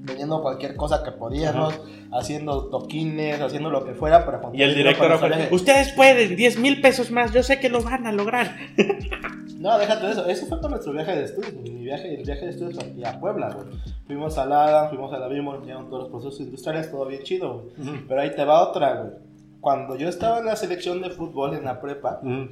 Vendiendo 0.07 0.43
cualquier 0.43 0.76
cosa 0.76 1.03
que 1.03 1.12
podíamos, 1.12 1.81
haciendo 2.12 2.69
toquines, 2.69 3.41
haciendo 3.41 3.71
lo 3.71 3.87
que 3.87 3.95
fuera 3.95 4.26
para 4.26 4.43
Y 4.53 4.62
el 4.62 4.75
director 4.75 5.11
ofrece, 5.11 5.49
ustedes 5.50 5.93
pueden, 5.93 6.37
10 6.37 6.59
mil 6.59 6.83
pesos 6.83 7.11
más, 7.11 7.33
yo 7.33 7.43
sé 7.43 7.59
que 7.59 7.71
lo 7.71 7.83
van 7.83 8.07
a 8.07 8.12
lograr. 8.12 8.55
No, 9.64 9.79
déjate 9.79 10.11
eso. 10.11 10.26
Eso 10.26 10.45
fue 10.45 10.59
para 10.59 10.73
nuestro 10.73 10.93
viaje 10.93 11.17
de 11.17 11.25
estudios. 11.25 11.55
Mi 11.55 11.85
viaje, 11.85 12.14
el 12.17 12.23
viaje 12.23 12.45
de 12.45 12.50
estudios 12.50 12.75
fue 12.75 12.85
aquí 12.85 13.03
a 13.03 13.19
Puebla, 13.19 13.49
güey. 13.50 13.69
Fuimos 14.07 14.37
a 14.37 14.45
la 14.45 14.88
fuimos 14.91 15.11
a 15.14 15.19
la 15.19 15.26
Bimor, 15.26 15.62
llegaron 15.62 15.88
todos 15.88 16.03
los 16.03 16.11
procesos 16.11 16.38
industriales, 16.41 16.91
todo 16.91 17.07
bien 17.07 17.23
chido, 17.23 17.62
güey. 17.79 18.05
Pero 18.07 18.21
ahí 18.21 18.35
te 18.37 18.45
va 18.45 18.62
otra, 18.69 18.95
güey. 18.97 19.12
Cuando 19.64 19.97
yo 19.97 20.11
estaba 20.11 20.40
en 20.40 20.44
la 20.44 20.56
selección 20.56 21.00
de 21.00 21.09
fútbol 21.09 21.54
en 21.54 21.64
la 21.64 21.80
prepa, 21.80 22.21
Ujú. 22.23 22.50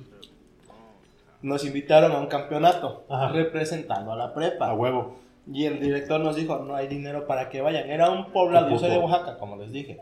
nos 1.42 1.62
invitaron 1.66 2.12
a 2.12 2.18
un 2.18 2.26
campeonato 2.26 3.04
Ajá. 3.10 3.28
representando 3.28 4.12
a 4.12 4.16
la 4.16 4.24
A 4.24 4.32
prepa. 4.34 4.72
huevo. 4.72 5.16
Y 5.46 5.66
el 5.66 5.78
director 5.78 6.20
nos 6.20 6.36
dijo, 6.36 6.60
no 6.60 6.74
hay 6.74 6.86
dinero 6.88 7.26
para 7.26 7.50
que 7.50 7.60
vayan. 7.60 7.90
Era 7.90 8.08
un 8.10 8.32
poblado, 8.32 8.70
yo 8.70 8.78
soy 8.78 8.88
de 8.88 8.96
Oaxaca, 8.98 9.36
como 9.36 9.56
les 9.56 9.72
dije. 9.72 10.00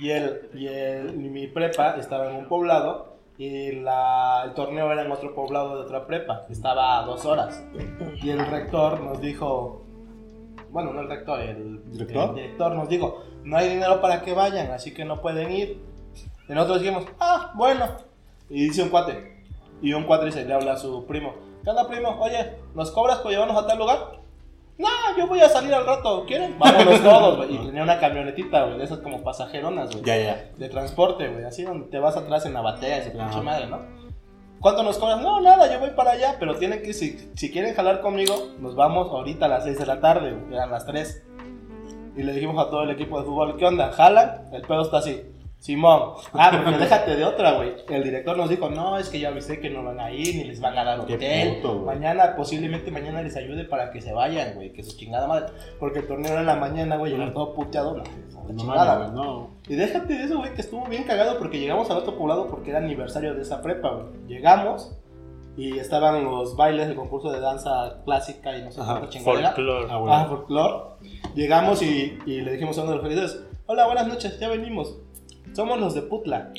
Y, 0.00 0.08
el, 0.08 0.48
y, 0.54 0.68
el, 0.68 1.12
mi 1.18 1.48
prepa 1.48 1.96
estaba 1.98 2.30
en 2.30 2.36
un 2.36 2.46
poblado 2.48 3.16
y 3.36 3.72
la, 3.72 4.44
el 4.46 4.54
torneo 4.54 4.90
era 4.90 5.02
en 5.04 5.12
otro 5.12 5.34
poblado 5.34 5.76
de 5.76 5.82
otra 5.82 6.06
prepa. 6.06 6.46
Estaba 6.48 6.98
a 7.00 7.02
dos 7.04 7.26
horas. 7.26 7.62
Y 8.22 8.30
el 8.30 8.46
rector 8.46 9.00
nos 9.02 9.20
dijo, 9.20 9.82
bueno, 10.70 10.94
no 10.94 11.02
el 11.02 11.08
rector, 11.10 11.40
el 11.40 11.82
¿Director? 11.92 12.30
el 12.30 12.34
director 12.36 12.74
nos 12.74 12.88
dijo, 12.88 13.22
no 13.44 13.58
hay 13.58 13.68
dinero 13.68 14.00
para 14.00 14.22
que 14.22 14.32
vayan, 14.32 14.70
así 14.70 14.94
que 14.94 15.04
no 15.04 15.20
pueden 15.20 15.50
ir. 15.52 15.88
Y 16.48 16.52
nosotros 16.52 16.80
dijimos, 16.80 17.04
ah, 17.20 17.52
bueno. 17.54 17.86
Y 18.48 18.64
dice 18.68 18.82
un 18.82 18.88
cuate, 18.88 19.44
y 19.82 19.92
un 19.92 20.04
cuate 20.04 20.26
dice, 20.26 20.44
le 20.44 20.54
habla 20.54 20.72
a 20.72 20.76
su 20.76 21.04
primo, 21.06 21.34
¿qué 21.62 21.70
onda 21.70 21.86
primo? 21.86 22.16
Oye, 22.20 22.54
¿nos 22.74 22.90
cobras 22.90 23.18
por 23.18 23.30
llevarnos 23.30 23.62
a 23.62 23.66
tal 23.66 23.78
lugar? 23.78 24.18
No, 24.78 24.88
yo 25.16 25.26
voy 25.26 25.40
a 25.40 25.48
salir 25.48 25.74
al 25.74 25.84
rato, 25.84 26.24
¿quieren? 26.24 26.56
Vámonos 26.58 27.02
todos, 27.02 27.36
güey. 27.36 27.54
Y 27.54 27.58
tenía 27.58 27.82
una 27.82 27.98
camionetita, 27.98 28.64
güey, 28.64 28.78
de 28.78 28.84
esas 28.84 28.98
como 28.98 29.22
pasajeronas, 29.22 29.90
güey. 29.90 30.04
Ya, 30.04 30.16
ya. 30.16 30.50
De 30.56 30.68
transporte, 30.68 31.28
güey, 31.28 31.44
así 31.44 31.64
donde 31.64 31.88
te 31.88 31.98
vas 31.98 32.16
atrás 32.16 32.46
en 32.46 32.54
la 32.54 32.60
batea, 32.60 32.98
esa 32.98 33.10
Ajá. 33.10 33.28
pinche 33.28 33.42
madre, 33.44 33.66
¿no? 33.66 33.80
¿Cuánto 34.60 34.82
nos 34.82 34.98
cobras? 34.98 35.20
No, 35.20 35.40
nada, 35.40 35.70
yo 35.72 35.80
voy 35.80 35.90
para 35.90 36.12
allá, 36.12 36.36
pero 36.38 36.56
tienen 36.56 36.82
que, 36.82 36.94
si, 36.94 37.30
si 37.34 37.50
quieren 37.50 37.74
jalar 37.74 38.00
conmigo, 38.00 38.34
nos 38.60 38.74
vamos 38.74 39.08
ahorita 39.08 39.46
a 39.46 39.48
las 39.48 39.64
6 39.64 39.78
de 39.78 39.86
la 39.86 40.00
tarde, 40.00 40.32
güey, 40.32 40.54
eran 40.54 40.70
las 40.70 40.86
3. 40.86 41.24
Y 42.16 42.22
le 42.22 42.32
dijimos 42.32 42.64
a 42.64 42.70
todo 42.70 42.82
el 42.84 42.90
equipo 42.90 43.18
de 43.18 43.26
fútbol, 43.26 43.56
¿qué 43.56 43.66
onda? 43.66 43.92
¿Jalan? 43.92 44.48
El 44.52 44.62
pedo 44.62 44.82
está 44.82 44.98
así. 44.98 45.22
Simón, 45.60 46.12
ah, 46.34 46.52
porque 46.52 46.78
déjate 46.78 47.16
de 47.16 47.24
otra, 47.24 47.54
güey. 47.54 47.74
El 47.88 48.04
director 48.04 48.36
nos 48.36 48.48
dijo, 48.48 48.70
no, 48.70 48.96
es 48.96 49.08
que 49.08 49.18
ya 49.18 49.28
avisé 49.28 49.58
que 49.58 49.68
no 49.68 49.82
van 49.82 49.98
a 49.98 50.12
ir, 50.12 50.36
ni 50.36 50.44
les 50.44 50.60
van 50.60 50.78
a 50.78 50.84
dar 50.84 51.04
Qué 51.04 51.14
hotel. 51.14 51.56
puto, 51.56 51.80
mañana, 51.80 52.36
posiblemente 52.36 52.92
mañana 52.92 53.22
les 53.22 53.36
ayude 53.36 53.64
para 53.64 53.90
que 53.90 54.00
se 54.00 54.12
vayan, 54.12 54.54
güey, 54.54 54.72
que 54.72 54.84
su 54.84 54.96
chingada 54.96 55.26
madre. 55.26 55.46
Porque 55.80 55.98
el 55.98 56.06
torneo 56.06 56.30
era 56.30 56.40
en 56.40 56.46
la 56.46 56.54
mañana, 56.54 56.96
güey, 56.96 57.10
llegar 57.10 57.32
todo 57.34 57.54
puteado, 57.54 57.96
no, 57.96 58.04
la 58.04 58.52
No 58.52 58.56
chingada, 58.56 59.08
no. 59.08 59.50
Y 59.68 59.74
déjate 59.74 60.14
de 60.14 60.24
eso, 60.24 60.38
güey, 60.38 60.54
que 60.54 60.60
estuvo 60.60 60.86
bien 60.86 61.02
cagado 61.02 61.38
porque 61.38 61.58
llegamos 61.58 61.90
al 61.90 61.98
otro 61.98 62.16
poblado 62.16 62.46
porque 62.46 62.70
era 62.70 62.78
aniversario 62.78 63.34
de 63.34 63.42
esa 63.42 63.60
prepa, 63.60 63.90
güey. 63.90 64.06
Llegamos 64.28 64.96
y 65.56 65.76
estaban 65.80 66.22
los 66.22 66.56
bailes 66.56 66.86
del 66.86 66.94
concurso 66.96 67.32
de 67.32 67.40
danza 67.40 68.00
clásica 68.04 68.56
y 68.56 68.62
no 68.62 68.70
sé 68.70 68.80
cuánta 68.80 69.08
chingadera. 69.08 69.50
Folclore. 69.54 69.86
Ah, 69.90 69.96
bueno. 69.98 70.14
Ah, 70.14 70.26
folclore. 70.28 70.84
Llegamos 71.34 71.82
y, 71.82 72.16
y 72.26 72.42
le 72.42 72.52
dijimos 72.52 72.78
a 72.78 72.82
uno 72.82 72.92
de 72.92 72.96
los 72.98 73.04
felices, 73.04 73.44
hola, 73.66 73.86
buenas 73.86 74.06
noches, 74.06 74.38
ya 74.38 74.48
venimos. 74.48 74.96
Somos 75.52 75.78
los 75.80 75.94
de 75.94 76.02
Putla. 76.02 76.52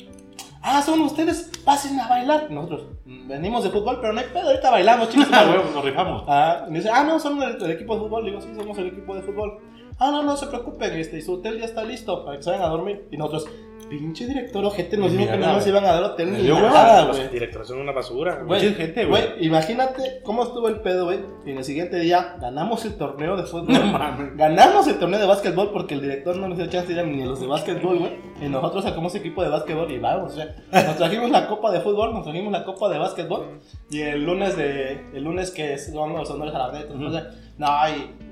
Ah, 0.62 0.82
son 0.82 1.00
ustedes, 1.00 1.50
pasen 1.64 1.98
a 2.00 2.06
bailar. 2.08 2.50
Nosotros 2.50 2.82
"Mm, 3.06 3.28
venimos 3.28 3.64
de 3.64 3.70
fútbol, 3.70 3.98
pero 4.00 4.12
no 4.12 4.20
hay 4.20 4.26
pedo, 4.26 4.48
ahorita 4.50 4.70
bailamos, 4.70 5.08
chicos. 5.08 5.28
Nos 5.74 5.84
rifamos. 5.84 6.24
Ah, 6.28 6.66
y 6.68 6.74
dice, 6.74 6.90
ah, 6.92 7.02
no, 7.02 7.18
son 7.18 7.42
el, 7.42 7.62
el 7.62 7.70
equipo 7.70 7.94
de 7.94 8.00
fútbol. 8.00 8.24
Digo, 8.26 8.40
sí, 8.42 8.48
somos 8.54 8.76
el 8.78 8.88
equipo 8.88 9.14
de 9.14 9.22
fútbol. 9.22 9.58
Ah, 10.02 10.10
no, 10.10 10.22
no 10.22 10.36
se 10.36 10.46
preocupen, 10.46 10.92
este, 10.94 11.20
su 11.20 11.34
hotel 11.34 11.58
ya 11.58 11.66
está 11.66 11.84
listo 11.84 12.24
para 12.24 12.38
que 12.38 12.42
se 12.42 12.50
vayan 12.50 12.64
a 12.64 12.68
dormir. 12.70 13.06
Y 13.10 13.18
nosotros, 13.18 13.46
pinche 13.90 14.26
director 14.26 14.64
ojete, 14.64 14.96
nos 14.96 15.12
dijo 15.12 15.26
que 15.26 15.36
no 15.36 15.40
nada, 15.42 15.52
nos 15.58 15.66
iban 15.66 15.84
a 15.84 15.92
dar 15.92 16.02
hotel 16.04 16.32
ni 16.32 16.42
nada, 16.48 17.04
Los 17.06 17.18
güey. 17.18 17.28
directores 17.28 17.68
son 17.68 17.80
una 17.80 17.92
basura. 17.92 18.42
güey. 18.44 18.72
Gente, 18.74 19.04
güey. 19.04 19.24
imagínate 19.40 20.20
cómo 20.24 20.44
estuvo 20.44 20.68
el 20.68 20.80
pedo, 20.80 21.04
güey. 21.04 21.18
Y 21.44 21.50
en 21.50 21.58
el 21.58 21.64
siguiente 21.64 21.98
día 21.98 22.36
ganamos 22.40 22.82
el 22.86 22.96
torneo 22.96 23.36
de 23.36 23.42
fútbol. 23.42 23.74
No 23.74 23.84
mames. 23.98 24.36
Ganamos 24.36 24.86
el 24.88 24.98
torneo 24.98 25.20
de 25.20 25.26
básquetbol 25.26 25.70
porque 25.70 25.94
el 25.94 26.00
director 26.00 26.34
no 26.36 26.48
nos 26.48 26.56
dio 26.56 26.66
chance 26.68 26.86
de 26.86 26.94
ir 26.94 27.00
a 27.00 27.02
ni 27.02 27.22
a 27.22 27.26
los 27.26 27.40
de 27.40 27.46
básquetbol, 27.46 27.98
güey. 27.98 28.12
Y 28.40 28.48
nosotros 28.48 28.84
sacamos 28.84 29.14
equipo 29.16 29.42
de 29.42 29.50
básquetbol 29.50 29.90
y 29.90 29.98
vamos, 29.98 30.32
o 30.32 30.36
sea, 30.36 30.54
nos 30.86 30.96
trajimos 30.96 31.30
la 31.30 31.46
copa 31.46 31.70
de 31.72 31.80
fútbol, 31.80 32.14
nos 32.14 32.24
trajimos 32.24 32.52
la 32.52 32.64
copa 32.64 32.88
de 32.88 32.98
básquetbol. 32.98 33.58
Y 33.90 34.00
el 34.00 34.24
lunes 34.24 34.56
de 34.56 35.04
el 35.12 35.24
lunes 35.24 35.50
que 35.50 35.76
son 35.76 36.14
los 36.14 36.30
honores 36.30 36.54
a 36.54 36.58
la 36.58 36.68
o 36.68 37.10
sea, 37.10 37.30
no, 37.58 37.68
y 37.94 38.29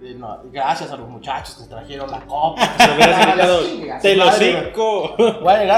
no, 0.00 0.40
gracias 0.52 0.90
a 0.92 0.96
los 0.96 1.08
muchachos 1.08 1.56
que 1.56 1.68
trajeron 1.68 2.10
la 2.10 2.20
copa. 2.20 2.62
Se 2.78 2.94
hubieras 2.94 3.26
gritado, 3.26 3.60
te 4.00 4.16
lo 4.16 4.32
cinco. 4.32 5.16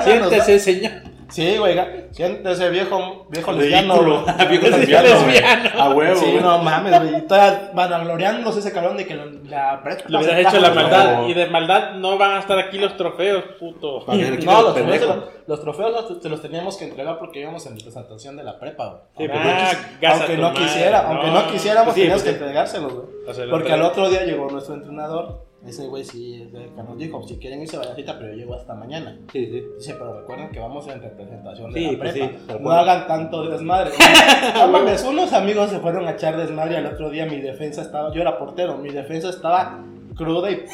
Siéntese, 0.05 0.59
señor. 0.59 1.10
Sí, 1.31 1.57
güey, 1.59 1.79
siéntese 2.11 2.71
viejo, 2.71 3.27
viejo 3.31 3.53
Ridículo. 3.53 4.25
lesbiano. 4.27 4.49
Viejo 4.51 4.67
Es 4.67 4.77
lesbiano. 4.79 5.71
A 5.81 5.91
huevo. 5.91 6.17
Sí, 6.21 6.39
no 6.41 6.59
mames, 6.59 7.01
güey. 7.01 7.17
Y 7.19 7.21
todavía 7.23 7.71
vanagloriándose 7.73 8.59
ese 8.61 8.73
cabrón 8.73 8.97
de 8.97 9.07
que 9.07 9.15
lo- 9.15 9.31
la 9.45 9.81
prepa 9.83 10.03
Le 10.09 10.19
hubieras 10.19 10.39
hecho 10.41 10.61
la 10.61 10.71
maldad. 10.71 11.27
Y 11.27 11.35
de 11.35 11.47
maldad 11.47 11.93
no 11.95 12.19
van 12.19 12.33
a 12.33 12.39
estar 12.41 12.59
aquí 12.59 12.79
los 12.79 12.97
trofeos, 12.97 13.45
puto. 13.59 14.05
No, 14.07 14.63
los 14.63 14.75
trofeos, 14.75 15.07
los, 15.07 15.19
los 15.47 15.61
trofeos 15.61 15.93
los, 16.11 16.23
se 16.23 16.29
los 16.29 16.43
teníamos 16.43 16.77
que 16.77 16.85
entregar 16.85 17.19
porque 17.19 17.41
íbamos 17.41 17.65
en 17.67 17.77
representación 17.77 18.37
de 18.37 18.45
la 18.45 18.59
prepa, 18.59 18.87
güey. 19.17 19.29
Sí, 19.29 19.33
Ah, 19.33 19.73
aunque 20.13 20.37
no 20.37 20.49
madre. 20.51 20.63
quisiera, 20.63 21.01
aunque 21.09 21.27
no 21.29 21.47
quisiéramos, 21.47 21.95
Sí, 21.95 22.01
teníamos 22.01 22.23
pues, 22.23 22.35
que 22.37 22.39
entregárselos, 22.41 22.93
güey. 22.93 23.51
Porque 23.51 23.73
al 23.73 23.83
otro 23.83 24.09
día 24.09 24.25
llegó 24.25 24.49
nuestro 24.51 24.75
entrenador. 24.75 25.50
Ese 25.67 25.87
güey 25.89 26.05
sí 26.05 26.49
que 26.51 26.83
nos 26.83 26.97
dijo, 26.97 27.23
si 27.29 27.37
quieren 27.37 27.61
irse 27.61 27.77
vaya 27.77 27.95
cita, 27.95 28.17
pero 28.19 28.31
yo 28.31 28.37
llego 28.39 28.55
hasta 28.55 28.75
mañana. 28.75 29.19
Sí, 29.31 29.45
sí. 29.47 29.63
Dice, 29.77 29.95
pero 29.95 30.19
recuerden 30.21 30.51
que 30.51 30.59
vamos 30.59 30.87
en 30.89 31.03
representación 31.03 31.71
de 31.73 31.81
Sí, 31.81 31.91
la 31.93 31.99
pues 31.99 32.13
prepa. 32.13 32.29
sí, 32.39 32.45
no 32.49 32.59
cual. 32.61 32.79
hagan 32.79 33.07
tanto 33.07 33.51
desmadre. 33.51 33.91
no 34.55 34.69
mames, 34.69 35.05
unos 35.05 35.33
amigos 35.35 35.69
se 35.71 35.79
fueron 35.81 36.07
a 36.09 36.13
echar 36.13 36.37
desmadre 36.39 36.79
al 36.79 36.87
otro 36.87 37.11
día. 37.11 37.27
Mi 37.27 37.41
defensa 37.43 37.83
estaba, 37.83 38.11
yo 38.13 38.23
era 38.23 38.39
portero, 38.39 38.79
mi 38.79 38.89
defensa 38.89 39.29
estaba 39.29 39.85
cruda 40.17 40.51
y 40.51 40.57
güey. 40.57 40.67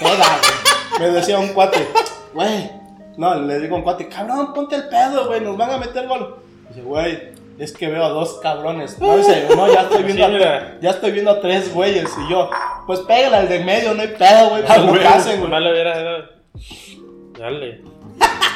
Me 1.00 1.08
decía 1.10 1.38
un 1.40 1.48
cuate, 1.48 1.78
güey. 2.32 2.70
No, 3.16 3.34
le 3.40 3.58
digo 3.60 3.74
a 3.74 3.78
un 3.78 3.84
cuate, 3.84 4.08
cabrón, 4.08 4.52
ponte 4.54 4.76
el 4.76 4.88
pedo, 4.88 5.26
güey, 5.26 5.40
nos 5.40 5.56
van 5.56 5.70
a 5.70 5.78
meter 5.78 6.06
gol. 6.06 6.36
Dice, 6.68 6.82
güey, 6.82 7.18
es 7.58 7.72
que 7.72 7.88
veo 7.88 8.04
a 8.04 8.08
dos 8.10 8.38
cabrones. 8.42 8.98
No, 9.00 9.16
dice, 9.16 9.46
no, 9.56 9.72
ya 9.72 9.82
estoy 9.82 10.02
viendo, 10.02 10.26
Sí, 10.26 10.42
a, 10.42 10.78
ya 10.80 10.90
estoy 10.90 11.10
viendo 11.12 11.30
a 11.30 11.40
tres 11.40 11.72
güeyes. 11.72 12.10
Y 12.26 12.30
yo, 12.30 12.50
pues 12.86 13.00
pégale 13.00 13.36
al 13.36 13.48
de 13.48 13.60
medio, 13.64 13.94
no 13.94 14.02
hay 14.02 14.08
pedo, 14.08 14.50
güey. 14.50 14.62
Ah, 14.64 14.74
Pues 14.74 14.80
no 14.84 14.88
güey. 14.92 15.04
pasen, 15.04 15.40
güey. 15.40 15.50
Dale. 17.38 17.82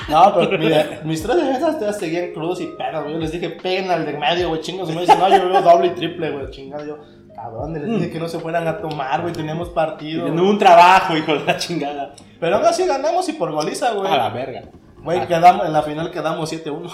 No, 0.09 0.35
pero 0.35 0.59
mira, 0.59 1.00
mis 1.04 1.23
tres 1.23 1.37
defensas 1.37 1.78
todavía 1.78 1.92
seguían 1.99 2.33
crudos 2.33 2.61
y 2.61 2.66
pedos, 2.66 3.02
güey. 3.02 3.14
Yo 3.14 3.21
les 3.21 3.33
dije, 3.33 3.50
peguen 3.50 3.90
al 3.90 4.04
de 4.04 4.14
medio, 4.14 4.49
güey, 4.49 4.61
chingos. 4.61 4.90
Y 4.90 4.92
me 4.92 5.02
dicen, 5.02 5.19
no, 5.19 5.28
yo 5.28 5.49
veo 5.49 5.62
doble 5.62 5.88
y 5.88 5.90
triple, 5.90 6.30
güey, 6.30 6.50
chingado. 6.50 6.85
Yo, 6.85 6.99
cabrón, 7.35 7.75
les 7.75 7.87
dije 7.87 8.11
que 8.11 8.19
no 8.19 8.28
se 8.28 8.40
fueran 8.40 8.66
a 8.66 8.80
tomar, 8.80 9.21
güey, 9.23 9.33
teníamos 9.33 9.69
partido. 9.69 10.26
En 10.26 10.40
un 10.40 10.59
trabajo, 10.59 11.16
hijo 11.16 11.35
de 11.35 11.45
la 11.45 11.57
chingada. 11.57 12.14
Pero 12.40 12.57
aún 12.57 12.64
así 12.66 12.87
ganamos 12.87 13.28
y 13.28 13.35
por 13.35 13.52
goliza, 13.52 13.92
güey. 13.92 14.11
A 14.12 14.16
la 14.16 14.28
verga. 14.30 14.62
Güey, 15.02 15.26
quedamos, 15.28 15.64
en 15.66 15.73
la 15.73 15.83
final 15.83 16.11
quedamos 16.11 16.52
7-1. 16.52 16.90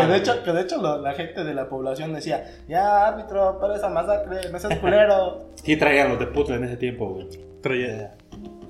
Que 0.00 0.06
de 0.06 0.16
hecho, 0.16 0.42
que 0.42 0.52
de 0.52 0.60
hecho 0.62 0.80
lo- 0.80 0.98
la 1.00 1.12
gente 1.14 1.44
de 1.44 1.54
la 1.54 1.68
población 1.68 2.12
decía, 2.12 2.44
ya 2.68 3.06
árbitro, 3.08 3.58
para 3.60 3.76
esa 3.76 3.88
masacre, 3.88 4.50
no 4.50 4.58
seas 4.58 4.78
culero. 4.78 5.44
Sí 5.64 5.76
traían 5.76 6.10
los 6.10 6.18
de 6.18 6.26
puto 6.26 6.54
en 6.54 6.64
ese 6.64 6.76
tiempo, 6.76 7.08
güey. 7.08 7.28
Traía- 7.62 8.14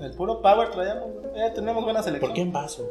El 0.01 0.11
puro 0.15 0.41
power 0.41 0.69
traíamos. 0.71 1.09
Ya 1.35 1.53
tenemos 1.53 1.83
buena 1.83 2.01
selección. 2.01 2.29
¿Por 2.29 2.35
qué 2.35 2.41
en 2.41 2.51
vaso? 2.53 2.89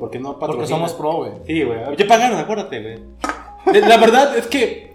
Porque 0.00 0.18
no 0.18 0.38
Porque 0.38 0.52
patrocina. 0.54 0.76
somos 0.78 0.92
pro, 0.94 1.12
güey. 1.18 1.32
Sí, 1.46 1.62
güey. 1.62 1.78
Ya 1.96 2.06
pagaron, 2.06 2.38
acuérdate, 2.38 2.82
güey. 2.82 3.80
La 3.80 3.96
verdad 3.96 4.36
es 4.36 4.46
que 4.46 4.92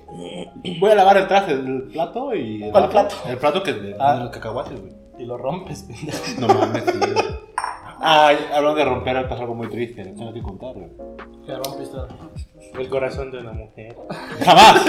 voy 0.80 0.92
a 0.92 0.96
lavar 0.96 1.18
el 1.18 1.28
traje 1.28 1.56
del 1.56 1.84
plato 1.84 2.34
y. 2.36 2.64
el 2.64 2.72
¿Cuál 2.72 2.90
plato? 2.90 3.16
El 3.28 3.38
plato 3.38 3.64
que 3.64 3.72
es 3.72 3.82
de, 3.82 3.96
Ah. 4.00 4.16
de 4.16 4.20
los 4.26 4.30
cacahuates, 4.32 4.80
güey. 4.80 4.94
Y 5.18 5.26
lo 5.26 5.38
rompes. 5.38 5.86
No 6.40 6.48
mames, 6.48 6.86
güey. 6.86 7.12
Ay, 8.02 8.38
hablando 8.54 8.80
de 8.80 8.86
romper, 8.86 9.28
pasa 9.28 9.42
algo 9.42 9.56
muy 9.56 9.68
triste, 9.70 10.04
lo 10.06 10.14
tengo 10.16 10.34
que 10.34 10.42
contar, 10.42 10.74
güey. 10.74 10.90
Que 11.46 11.54
rompiste. 11.56 11.98
El 12.78 12.90
corazón 12.90 13.32
de 13.32 13.40
una 13.40 13.52
mujer. 13.52 13.96
Jamás. 14.44 14.86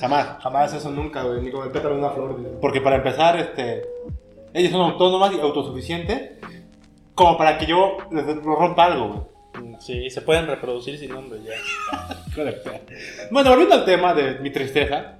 Jamás. 0.00 0.42
Jamás 0.42 0.74
eso 0.74 0.90
nunca, 0.90 1.22
güey. 1.22 1.42
Ni 1.42 1.50
con 1.50 1.64
el 1.64 1.72
pétalo 1.72 1.94
de 1.94 2.00
una 2.00 2.10
flor, 2.10 2.32
güey. 2.32 2.60
Porque 2.60 2.80
para 2.80 2.96
empezar, 2.96 3.38
este. 3.38 3.82
Ellas 4.54 4.72
son 4.72 4.82
autónomas 4.82 5.32
y 5.32 5.40
autosuficientes. 5.40 6.32
Como 7.14 7.36
para 7.36 7.58
que 7.58 7.66
yo 7.66 7.98
les 8.10 8.26
les 8.26 8.42
rompa 8.42 8.86
algo, 8.86 9.08
güey. 9.08 9.32
Sí, 9.80 10.10
se 10.10 10.22
pueden 10.22 10.46
reproducir 10.46 10.98
sin 10.98 11.10
nombre 11.10 11.40
ya. 11.42 11.52
Hijo 12.28 12.44
de 12.44 12.52
perra. 12.52 12.80
Bueno, 13.30 13.50
volviendo 13.50 13.74
al 13.74 13.84
tema 13.84 14.14
de 14.14 14.38
mi 14.38 14.50
tristeza. 14.50 15.18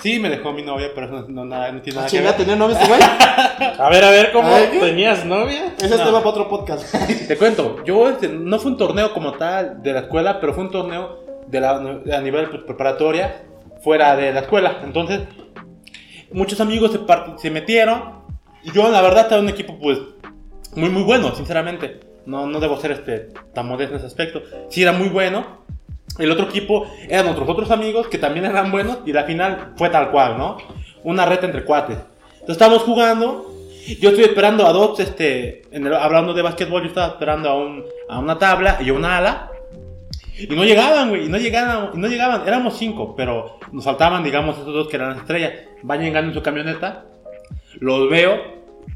Sí, 0.00 0.18
me 0.18 0.30
dejó 0.30 0.52
mi 0.52 0.62
novia, 0.62 0.88
pero 0.94 1.06
eso 1.06 1.14
no, 1.28 1.28
no, 1.28 1.44
nada, 1.44 1.70
no 1.70 1.80
tiene 1.82 1.96
nada 1.98 2.08
que 2.10 2.20
ver. 2.20 2.36
¿tener 2.36 2.56
novio 2.56 2.74
este 2.76 2.88
güey? 2.88 3.00
A 3.78 3.88
ver, 3.90 4.04
a 4.04 4.10
ver, 4.10 4.32
¿cómo 4.32 4.48
Ay, 4.48 4.68
¿qué? 4.72 4.80
tenías 4.80 5.24
novia? 5.24 5.74
Ese 5.76 5.86
es 5.86 5.98
No. 5.98 6.04
tema 6.06 6.18
para 6.18 6.30
otro 6.30 6.48
podcast. 6.48 6.92
Te 7.28 7.36
cuento, 7.36 7.84
yo 7.84 8.08
este, 8.08 8.28
no 8.28 8.58
fue 8.58 8.72
un 8.72 8.78
torneo 8.78 9.12
como 9.12 9.32
tal 9.32 9.82
de 9.82 9.92
la 9.92 10.00
escuela, 10.00 10.40
pero 10.40 10.54
fue 10.54 10.64
un 10.64 10.70
torneo 10.70 11.24
de 11.46 11.60
la, 11.60 11.70
a 11.72 12.20
nivel 12.20 12.48
preparatoria 12.64 13.42
fuera 13.84 14.16
de 14.16 14.32
la 14.32 14.40
escuela. 14.40 14.80
Entonces, 14.82 15.20
muchos 16.32 16.60
amigos 16.60 16.92
se, 16.92 17.00
part- 17.00 17.36
se 17.38 17.50
metieron 17.50 18.22
y 18.64 18.72
yo 18.72 18.88
la 18.90 19.02
verdad 19.02 19.22
estaba 19.24 19.40
en 19.40 19.44
un 19.46 19.50
equipo 19.52 19.78
pues 19.78 19.98
muy 20.74 20.88
muy 20.90 21.02
bueno, 21.02 21.34
sinceramente. 21.34 22.00
No, 22.24 22.46
no 22.46 22.60
debo 22.60 22.76
ser 22.80 22.92
este, 22.92 23.28
tan 23.52 23.66
modesto 23.66 23.94
en 23.94 23.98
ese 23.98 24.06
aspecto. 24.06 24.42
Sí 24.70 24.82
era 24.82 24.92
muy 24.92 25.08
bueno. 25.08 25.61
El 26.18 26.30
otro 26.30 26.44
equipo 26.46 26.86
eran 27.08 27.28
otros 27.28 27.48
otros 27.48 27.70
amigos 27.70 28.08
que 28.08 28.18
también 28.18 28.44
eran 28.46 28.70
buenos 28.70 28.98
y 29.06 29.12
la 29.12 29.24
final 29.24 29.72
fue 29.76 29.88
tal 29.88 30.10
cual, 30.10 30.36
¿no? 30.36 30.58
Una 31.04 31.24
reta 31.26 31.46
entre 31.46 31.64
cuates. 31.64 31.96
Entonces 32.32 32.54
estábamos 32.56 32.82
jugando 32.82 33.48
yo 34.00 34.10
estoy 34.10 34.24
esperando 34.24 34.64
a 34.66 34.72
dos, 34.72 35.00
este, 35.00 35.62
en 35.72 35.86
el- 35.86 35.94
hablando 35.94 36.32
de 36.34 36.42
básquetbol, 36.42 36.82
yo 36.82 36.88
estaba 36.88 37.08
esperando 37.08 37.48
a, 37.48 37.56
un, 37.56 37.82
a 38.08 38.20
una 38.20 38.38
tabla 38.38 38.78
y 38.80 38.90
a 38.90 38.92
una 38.92 39.18
ala. 39.18 39.50
Y 40.38 40.46
no 40.54 40.64
llegaban, 40.64 41.08
güey, 41.10 41.26
y 41.26 41.28
no 41.28 41.36
llegaban, 41.36 41.90
y 41.92 41.98
no 41.98 42.06
llegaban, 42.08 42.46
éramos 42.46 42.76
cinco, 42.78 43.14
pero 43.16 43.58
nos 43.72 43.84
faltaban, 43.84 44.22
digamos, 44.22 44.56
esos 44.56 44.72
dos 44.72 44.88
que 44.88 44.96
eran 44.96 45.10
las 45.10 45.18
estrellas. 45.18 45.52
Van 45.82 46.00
llegando 46.00 46.28
en 46.28 46.34
su 46.34 46.42
camioneta, 46.42 47.04
los 47.80 48.08
veo, 48.08 48.40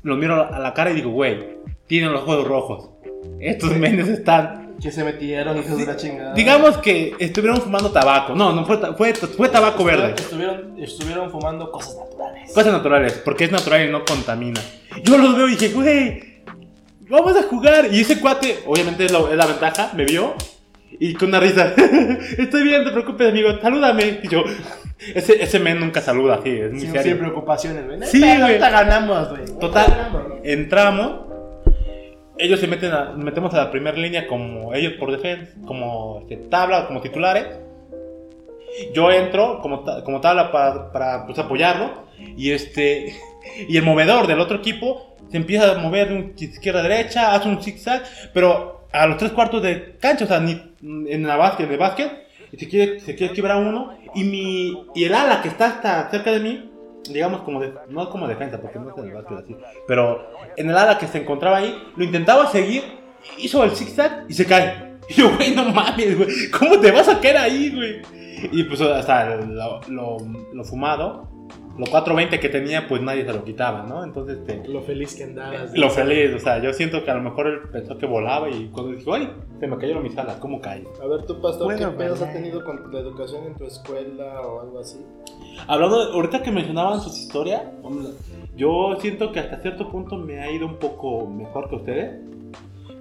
los 0.03 0.19
miro 0.19 0.43
a 0.55 0.59
la 0.59 0.73
cara 0.73 0.91
y 0.91 0.95
digo, 0.95 1.11
güey, 1.11 1.57
tienen 1.89 2.13
los 2.13 2.23
ojos 2.23 2.47
rojos. 2.47 2.91
Estos 3.41 3.77
menes 3.77 4.09
están 4.09 4.66
Que 4.81 4.93
se 4.93 5.03
metieron, 5.05 5.57
hijos 5.59 5.79
de 5.79 5.87
la 5.87 5.97
chingada. 5.97 6.35
Digamos 6.35 6.77
que 6.79 7.15
estuvieron 7.19 7.61
fumando 7.61 7.91
tabaco. 7.91 8.35
No, 8.35 8.53
no 8.53 8.65
fue, 8.67 8.79
fue, 8.97 9.15
fue 9.15 9.49
tabaco 9.49 9.85
verde. 9.85 10.15
Estuvieron, 10.17 10.75
estuvieron 10.79 11.31
fumando 11.31 11.71
cosas 11.73 11.97
naturales. 11.97 12.53
Cosas 12.53 12.73
naturales, 12.73 13.13
porque 13.25 13.45
es 13.45 13.53
natural 13.53 13.89
y 13.89 13.91
no 13.91 14.05
contamina. 14.05 14.61
Yo 15.03 15.17
los 15.19 15.37
veo 15.37 15.49
y 15.49 15.53
dije, 15.53 15.69
güey, 15.71 16.41
vamos 17.09 17.37
a 17.37 17.43
jugar. 17.45 17.89
Y 17.93 18.01
ese 18.01 18.21
cuate, 18.21 18.59
obviamente 18.67 19.07
es, 19.07 19.13
lo- 19.13 19.31
es 19.31 19.37
la 19.37 19.47
ventaja, 19.47 19.91
me 19.95 20.05
vio. 20.05 20.35
Y 20.99 21.15
con 21.15 21.29
una 21.29 21.41
risa, 21.41 21.75
estoy 22.39 22.63
bien, 22.63 22.83
no 22.83 22.89
te 22.89 22.93
preocupes, 22.93 23.29
amigo, 23.31 23.49
salúdame. 23.61 24.21
Y 24.23 24.29
yo, 24.29 24.45
ese, 25.15 25.43
ese 25.43 25.59
men 25.59 25.81
nunca 25.81 26.01
saluda, 26.01 26.37
así, 26.37 26.51
es 26.51 26.71
muy 26.71 26.81
Sin, 26.81 26.93
serio. 26.93 27.13
sin 27.13 27.19
preocupaciones, 27.19 27.85
güey. 27.87 27.99
Sí, 28.05 28.21
güey. 28.21 28.59
ganamos, 28.59 29.31
güey. 29.31 29.45
Total, 29.59 30.41
entramos. 30.45 31.27
Ellos 32.39 32.61
se 32.61 32.67
meten 32.67 32.93
a, 32.93 33.13
metemos 33.13 33.55
a 33.55 33.65
la 33.65 33.71
primera 33.71 33.97
línea 33.97 34.27
como 34.27 34.75
ellos 34.75 34.95
por 34.95 35.11
defensa, 35.11 35.53
como 35.67 36.21
este, 36.23 36.37
tabla, 36.49 36.87
como 36.87 37.01
titulares. 37.01 37.47
Yo 38.93 39.11
entro 39.11 39.61
como, 39.63 39.85
como 40.05 40.21
tabla 40.21 40.53
para, 40.53 40.93
para 40.93 41.27
pues, 41.27 41.39
apoyarlo. 41.39 42.07
Y 42.37 42.51
este 42.51 43.15
y 43.69 43.77
el 43.77 43.85
movedor 43.85 44.27
del 44.27 44.41
otro 44.41 44.59
equipo 44.59 45.17
se 45.31 45.37
empieza 45.37 45.73
a 45.73 45.79
mover 45.79 46.35
de 46.35 46.45
izquierda 46.45 46.81
a 46.81 46.83
derecha, 46.83 47.35
hace 47.35 47.49
un 47.49 47.63
zigzag, 47.63 48.03
pero 48.33 48.87
a 48.93 49.07
los 49.07 49.17
tres 49.19 49.33
cuartos 49.33 49.63
de 49.63 49.97
cancha, 50.01 50.25
o 50.25 50.29
sea, 50.29 50.41
ni, 50.41 50.61
en 50.83 51.27
la 51.27 51.37
básquet, 51.37 51.71
el 51.71 51.79
básquet, 51.79 52.11
y 52.53 52.57
se 52.57 52.69
quiere, 52.69 53.01
se 53.01 53.15
quiere 53.15 53.35
quebrar 53.35 53.59
uno. 53.59 53.97
Y, 54.15 54.25
mi, 54.25 54.85
y 54.95 55.05
el 55.05 55.15
ala 55.15 55.43
que 55.43 55.49
está 55.49 55.67
hasta 55.67 56.11
cerca 56.11 56.31
de 56.31 56.41
mí, 56.41 56.71
digamos 57.13 57.43
como 57.43 57.61
de- 57.61 57.73
no 57.89 58.09
como 58.11 58.27
defensa, 58.29 58.61
porque 58.61 58.79
no 58.79 58.91
es 58.91 58.99
en 58.99 59.05
el 59.05 59.13
básquet 59.15 59.39
así, 59.39 59.57
pero 59.87 60.31
en 60.57 60.71
el 60.71 60.77
ala 60.77 60.99
que 60.99 61.07
se 61.07 61.19
encontraba 61.19 61.59
ahí, 61.59 61.75
lo 61.97 62.05
intentaba 62.05 62.47
seguir, 62.51 62.83
hizo 63.39 63.63
el 63.65 63.71
zigzag 63.73 64.25
y 64.29 64.35
se 64.35 64.47
cae. 64.47 64.87
Y 65.09 65.15
yo, 65.15 65.31
güey, 65.37 65.55
no 65.55 65.65
mames, 65.67 66.19
güey, 66.19 66.51
¿cómo 66.51 66.81
te 66.81 66.91
vas 66.91 67.07
a 67.09 67.21
caer 67.21 67.37
ahí, 67.37 67.71
güey? 67.73 68.03
Y 68.51 68.65
pues 68.65 68.81
hasta 68.81 69.37
lo, 69.37 69.81
lo, 69.89 70.19
lo 70.53 70.65
fumado, 70.65 71.29
lo 71.79 71.85
420 71.87 72.41
que 72.41 72.49
tenía, 72.49 72.89
pues 72.89 73.03
nadie 73.03 73.25
se 73.25 73.33
lo 73.33 73.45
quitaba, 73.45 73.83
¿no? 73.83 74.03
Entonces, 74.05 74.39
este, 74.39 74.67
Lo 74.69 74.81
feliz 74.83 75.15
que 75.15 75.25
andabas. 75.25 75.77
lo 75.77 75.91
feliz, 75.91 76.35
o 76.35 76.39
sea, 76.39 76.59
yo 76.63 76.73
siento 76.73 77.05
que 77.05 77.11
a 77.11 77.15
lo 77.15 77.23
mejor 77.23 77.47
él 77.49 77.59
pensó 77.71 77.99
que 77.99 78.07
volaba 78.07 78.49
y 78.49 78.69
cuando 78.69 78.93
dijo, 78.93 79.15
ay, 79.15 79.31
se 79.61 79.67
me 79.67 79.77
cayeron 79.77 80.03
mis 80.03 80.17
alas, 80.17 80.37
¿cómo 80.37 80.61
cae? 80.61 80.85
A 81.03 81.07
ver, 81.07 81.25
tú, 81.27 81.41
pastor, 81.41 81.65
Bueno, 81.67 81.91
¿qué 81.91 81.97
pedos 81.97 82.23
has 82.23 82.33
tenido 82.33 82.65
con 82.65 82.93
la 82.93 83.01
educación 83.01 83.45
en 83.47 83.55
tu 83.57 83.65
escuela 83.65 84.41
o 84.41 84.61
algo 84.63 84.79
así? 84.81 84.99
Hablando, 85.67 86.07
de- 86.07 86.13
ahorita 86.13 86.43
que 86.43 86.51
mencionaban 86.51 87.01
sus 87.01 87.19
historias, 87.19 87.63
yo 88.57 88.97
siento 89.01 89.33
que 89.33 89.41
hasta 89.41 89.61
cierto 89.61 89.91
punto 89.91 90.17
me 90.17 90.41
ha 90.41 90.51
ido 90.51 90.67
un 90.67 90.77
poco 90.79 91.27
mejor 91.27 91.69
que 91.69 91.77
ustedes. 91.77 92.21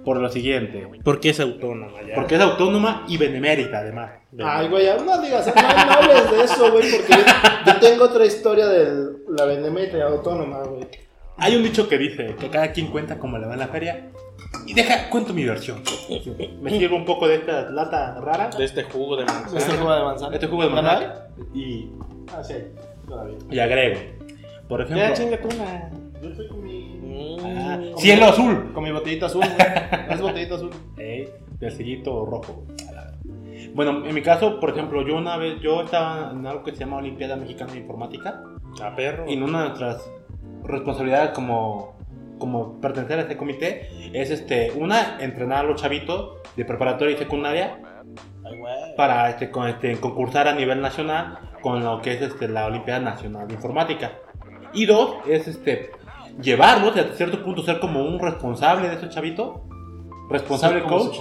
Por 0.06 0.18
lo 0.20 0.28
siguiente, 0.28 0.86
Porque 1.02 1.30
es 1.30 1.40
autónoma 1.40 2.00
ya. 2.06 2.14
porque 2.14 2.36
es 2.36 2.40
autónoma 2.40 3.04
y 3.08 3.16
benemérita 3.16 3.78
además. 3.78 4.12
Ay, 4.40 4.68
güey, 4.68 4.86
no 5.04 5.20
digas, 5.20 5.48
no, 5.48 5.62
no 5.62 5.92
hables 5.92 6.30
de 6.30 6.44
eso, 6.44 6.70
güey, 6.70 6.92
porque 6.92 7.12
yo, 7.66 7.76
tengo 7.80 8.04
otra 8.04 8.24
historia 8.24 8.68
de 8.68 9.14
la 9.36 9.44
benemérita 9.46 10.04
autónoma, 10.06 10.62
güey. 10.62 10.86
Hay 11.38 11.56
un 11.56 11.64
dicho 11.64 11.88
que 11.88 11.98
dice 11.98 12.36
que 12.38 12.48
cada 12.48 12.70
quien 12.70 12.86
cuenta 12.86 13.18
como 13.18 13.36
le 13.36 13.48
va 13.48 13.54
en 13.54 13.58
la 13.58 13.66
feria. 13.66 14.12
Y 14.64 14.74
deja, 14.74 15.10
cuento 15.10 15.34
mi 15.34 15.44
versión. 15.44 15.82
Me 16.62 16.70
sirvo 16.70 16.94
un 16.94 17.04
poco 17.04 17.26
de 17.26 17.34
esta 17.36 17.68
lata 17.70 18.20
rara, 18.20 18.48
De 18.56 18.64
este 18.64 18.84
jugo 18.84 19.16
de 19.16 19.24
manzana. 19.24 19.58
Este 19.58 19.72
juego 19.76 19.92
de 19.96 20.02
manzana. 20.04 20.34
este 20.34 20.46
jugo 20.46 20.62
de 20.62 20.70
manzana, 20.70 21.14
y, 21.52 21.90
Ah, 22.32 22.44
sí. 22.44 22.54
Todavía. 23.08 23.38
y 23.50 23.58
agrego. 23.58 23.98
Por 24.68 24.82
ejemplo, 24.82 25.04
Ya, 25.04 25.12
chinga 25.14 25.40
tú 25.40 25.48
una. 25.52 25.90
Yo 26.22 26.28
estoy 26.30 26.46
con 26.48 26.62
mi... 26.62 26.75
ah, 27.80 27.98
cielo 27.98 28.26
azul. 28.26 28.72
Con 28.72 28.84
mi 28.84 28.92
botellita 28.92 29.26
azul, 29.26 29.44
güey. 29.44 30.10
Es 30.10 30.20
botellita 30.20 30.54
azul. 30.56 30.70
Ey, 30.96 31.28
del 31.58 31.72
sellito 31.72 32.24
rojo. 32.24 32.64
Bueno, 33.74 34.06
en 34.06 34.14
mi 34.14 34.22
caso, 34.22 34.58
por 34.58 34.70
ejemplo, 34.70 35.06
yo 35.06 35.16
una 35.16 35.36
vez, 35.36 35.60
yo 35.60 35.82
estaba 35.82 36.30
en 36.32 36.46
algo 36.46 36.62
que 36.62 36.72
se 36.72 36.78
llama 36.78 36.96
Olimpiada 36.96 37.36
Mexicana 37.36 37.72
de 37.72 37.80
Informática 37.80 38.42
A 38.82 38.96
perro. 38.96 39.24
y 39.28 39.34
en 39.34 39.42
una 39.42 39.62
de 39.62 39.68
nuestras 39.68 40.10
responsabilidades 40.64 41.30
como, 41.32 41.94
como 42.38 42.80
pertenecer 42.80 43.18
a 43.18 43.22
este 43.22 43.36
comité 43.36 43.90
es 44.12 44.30
este, 44.30 44.72
una, 44.72 45.18
entrenar 45.20 45.64
a 45.64 45.68
los 45.68 45.80
chavitos 45.80 46.38
de 46.56 46.64
preparatoria 46.64 47.16
y 47.16 47.18
secundaria 47.18 47.78
para 48.96 49.28
este, 49.30 49.50
con, 49.50 49.68
este, 49.68 49.96
concursar 49.98 50.48
a 50.48 50.54
nivel 50.54 50.80
nacional 50.80 51.38
con 51.60 51.84
lo 51.84 52.00
que 52.00 52.14
es 52.14 52.22
este, 52.22 52.48
la 52.48 52.66
Olimpiada 52.66 53.00
Nacional 53.00 53.46
de 53.48 53.54
Informática. 53.54 54.12
Y 54.72 54.86
dos, 54.86 55.16
es 55.28 55.48
este, 55.48 55.90
llevarlos, 56.40 56.96
a 56.96 57.14
cierto 57.14 57.42
punto, 57.42 57.62
ser 57.62 57.80
como 57.80 58.02
un 58.02 58.18
responsable 58.18 58.88
de 58.88 58.96
esos 58.96 59.10
chavitos. 59.10 59.60
Responsable 60.28 60.82
coach. 60.82 61.18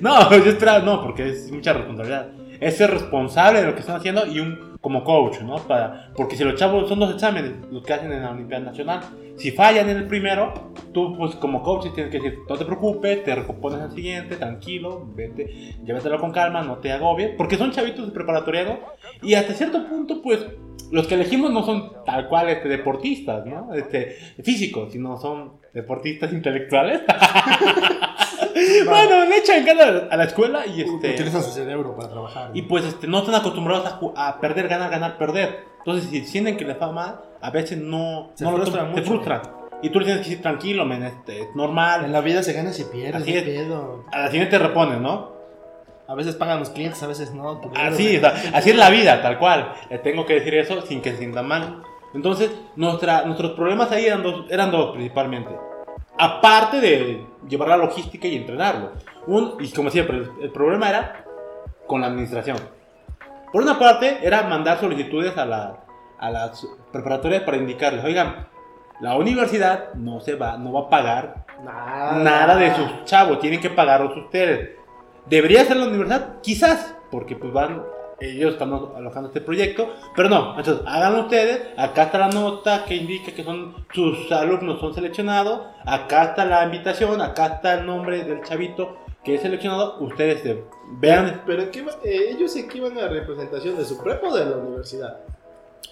No, 0.00 0.30
yo 0.36 0.50
esperaba, 0.50 0.80
no, 0.80 1.02
porque 1.02 1.28
es 1.28 1.50
mucha 1.52 1.72
responsabilidad. 1.72 2.28
Es 2.60 2.76
ser 2.76 2.90
responsable 2.90 3.60
de 3.60 3.66
lo 3.66 3.74
que 3.74 3.80
están 3.80 3.96
haciendo 3.96 4.26
y 4.26 4.40
un 4.40 4.73
como 4.84 5.02
coach, 5.02 5.40
¿no? 5.40 5.56
Para, 5.56 6.10
porque 6.14 6.36
si 6.36 6.44
los 6.44 6.56
chavos 6.56 6.90
son 6.90 7.00
dos 7.00 7.14
exámenes 7.14 7.54
los 7.72 7.82
que 7.82 7.94
hacen 7.94 8.12
en 8.12 8.20
la 8.20 8.32
Olimpiada 8.32 8.66
Nacional. 8.66 9.00
Si 9.34 9.50
fallan 9.50 9.88
en 9.88 9.96
el 9.96 10.06
primero, 10.06 10.52
tú 10.92 11.16
pues 11.16 11.34
como 11.36 11.62
coach 11.62 11.90
tienes 11.94 12.12
que 12.12 12.20
decir, 12.20 12.40
no 12.46 12.54
te 12.54 12.66
preocupes, 12.66 13.24
te 13.24 13.34
recompones 13.34 13.80
al 13.80 13.92
siguiente, 13.92 14.36
tranquilo, 14.36 15.08
vete, 15.14 15.74
llévatelo 15.86 16.20
con 16.20 16.32
calma, 16.32 16.62
no 16.62 16.76
te 16.80 16.92
agobies, 16.92 17.30
porque 17.34 17.56
son 17.56 17.72
chavitos 17.72 18.04
de 18.04 18.12
preparatoriano 18.12 18.78
y 19.22 19.32
hasta 19.32 19.54
cierto 19.54 19.88
punto 19.88 20.20
pues 20.20 20.46
los 20.92 21.06
que 21.06 21.14
elegimos 21.14 21.50
no 21.50 21.64
son 21.64 22.04
tal 22.04 22.28
cual 22.28 22.50
este, 22.50 22.68
deportistas, 22.68 23.46
¿no? 23.46 23.72
Este, 23.72 24.16
físicos, 24.42 24.92
sino 24.92 25.16
son 25.16 25.54
deportistas 25.72 26.30
intelectuales. 26.30 27.00
bueno, 28.86 29.24
le 29.26 29.36
echan 29.38 29.64
ganas 29.64 30.04
a 30.10 30.16
la 30.16 30.24
escuela 30.24 30.66
y 30.66 30.82
este... 30.82 31.14
Utilizan 31.14 31.42
su 31.42 31.50
cerebro 31.50 31.94
para 31.96 32.08
trabajar. 32.10 32.50
Y 32.54 32.62
pues 32.62 32.84
este, 32.84 33.06
no 33.06 33.18
están 33.18 33.34
acostumbrados 33.34 33.86
a, 33.86 34.28
a 34.28 34.40
perder, 34.40 34.68
ganar, 34.68 34.90
ganar, 34.90 35.18
perder. 35.18 35.64
Entonces, 35.78 36.08
si 36.10 36.24
sienten 36.24 36.56
que 36.56 36.64
les 36.64 36.80
va 36.80 36.90
mal, 36.92 37.20
a 37.40 37.50
veces 37.50 37.78
no, 37.78 38.30
Se 38.34 38.44
no 38.44 38.52
lo 38.52 38.56
frustran 38.58 38.86
toman, 38.86 38.94
se 38.94 39.00
mucho. 39.00 39.12
frustran. 39.12 39.42
Y 39.82 39.90
tú 39.90 39.98
le 39.98 40.06
tienes 40.06 40.22
que 40.22 40.28
decir, 40.30 40.42
tranquilo, 40.42 40.86
men, 40.86 41.02
este, 41.02 41.42
es 41.42 41.48
normal. 41.54 42.04
En 42.06 42.12
la 42.12 42.22
vida 42.22 42.42
se 42.42 42.52
gana 42.54 42.70
y 42.70 42.72
se 42.72 42.86
pierde. 42.86 43.18
Así 43.18 43.36
es. 43.36 43.42
pedo. 43.42 44.04
A 44.10 44.18
la 44.20 44.30
siguiente 44.30 44.58
repones, 44.58 44.98
¿no? 45.00 45.34
A 46.06 46.14
veces 46.14 46.36
pagan 46.36 46.58
los 46.58 46.70
clientes, 46.70 47.02
a 47.02 47.06
veces 47.06 47.32
no. 47.34 47.60
Así, 47.76 48.16
o 48.16 48.20
sea, 48.20 48.34
así 48.54 48.70
es 48.70 48.76
la 48.76 48.88
vida, 48.90 49.20
tal 49.20 49.38
cual. 49.38 49.72
Le 49.90 49.98
tengo 49.98 50.24
que 50.26 50.34
decir 50.34 50.54
eso 50.54 50.80
sin 50.82 51.02
que 51.02 51.10
se 51.12 51.18
sientan 51.18 51.48
mal. 51.48 51.82
Entonces, 52.14 52.50
nuestra, 52.76 53.24
nuestros 53.24 53.52
problemas 53.52 53.90
ahí 53.90 54.06
eran 54.06 54.22
dos, 54.22 54.46
eran 54.50 54.70
dos 54.70 54.92
principalmente. 54.92 55.50
Aparte 56.18 56.80
de 56.80 57.26
llevar 57.48 57.68
la 57.68 57.76
logística 57.76 58.26
y 58.28 58.36
entrenarlo. 58.36 58.92
Un, 59.26 59.56
y 59.60 59.70
como 59.72 59.90
siempre, 59.90 60.18
el, 60.18 60.30
el 60.42 60.50
problema 60.50 60.88
era 60.88 61.24
con 61.86 62.00
la 62.00 62.06
administración. 62.08 62.56
Por 63.52 63.62
una 63.62 63.78
parte, 63.78 64.18
era 64.22 64.42
mandar 64.42 64.80
solicitudes 64.80 65.36
a, 65.36 65.44
la, 65.44 65.84
a 66.18 66.30
las 66.30 66.66
preparatorias 66.92 67.42
para 67.42 67.56
indicarles, 67.56 68.04
oigan, 68.04 68.48
la 69.00 69.16
universidad 69.16 69.92
no, 69.94 70.20
se 70.20 70.34
va, 70.34 70.56
no 70.56 70.72
va 70.72 70.80
a 70.82 70.88
pagar 70.88 71.44
Nada. 71.64 72.12
nada 72.18 72.56
de 72.56 72.74
sus 72.74 73.04
chavos, 73.04 73.40
tienen 73.40 73.60
que 73.60 73.70
pagarlos 73.70 74.16
ustedes. 74.16 74.70
¿Debería 75.26 75.64
ser 75.64 75.76
la 75.76 75.86
universidad? 75.86 76.40
Quizás, 76.42 76.96
porque 77.10 77.36
pues 77.36 77.52
van, 77.52 77.82
ellos 78.20 78.52
están 78.52 78.72
alojando 78.72 79.28
este 79.28 79.40
proyecto, 79.40 79.88
pero 80.14 80.28
no, 80.28 80.56
entonces 80.58 80.84
háganlo 80.86 81.22
ustedes, 81.22 81.60
acá 81.76 82.04
está 82.04 82.18
la 82.18 82.28
nota 82.28 82.84
que 82.84 82.94
indica 82.96 83.32
que 83.32 83.42
son 83.44 83.74
sus 83.92 84.30
alumnos 84.32 84.80
son 84.80 84.94
seleccionados, 84.94 85.60
acá 85.84 86.24
está 86.24 86.44
la 86.44 86.64
invitación, 86.64 87.20
acá 87.20 87.46
está 87.46 87.74
el 87.80 87.86
nombre 87.86 88.24
del 88.24 88.42
chavito 88.42 88.98
que 89.24 89.34
es 89.36 89.40
seleccionado, 89.42 89.96
ustedes 90.00 90.42
vean 90.98 91.42
Pero 91.46 91.70
¿qué 91.70 91.82
va- 91.82 91.92
eh, 92.04 92.30
ellos 92.36 92.52
que 92.54 92.78
iban 92.78 92.96
a 92.98 93.08
representación 93.08 93.76
de 93.76 93.84
su 93.84 94.02
prepa 94.02 94.28
o 94.28 94.34
de 94.36 94.44
la 94.44 94.56
universidad. 94.56 95.16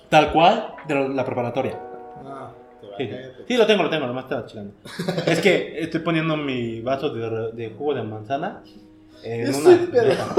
tal 0.09 0.33
cual 0.33 0.75
de 0.87 1.09
la 1.09 1.25
preparatoria. 1.25 1.79
Ah, 2.25 2.51
te 2.81 2.87
va, 2.87 2.97
Sí, 2.99 3.09
cállate. 3.09 3.45
sí, 3.49 3.57
lo 3.57 3.67
tengo, 3.67 3.83
lo 3.85 3.91
tengo, 3.91 4.07
nomás 4.07 4.25
estaba 4.25 4.45
chilando. 4.47 4.75
es 5.27 5.41
que 5.41 5.81
estoy 5.81 6.01
poniendo 6.01 6.37
mi 6.37 6.81
vaso 6.83 7.09
de, 7.11 7.53
de 7.53 7.71
jugo 7.71 7.95
de 7.95 8.03
manzana 8.03 8.63
en 9.25 9.53
Yo 9.53 9.59
una, 9.59 9.77
mesa, 9.77 10.35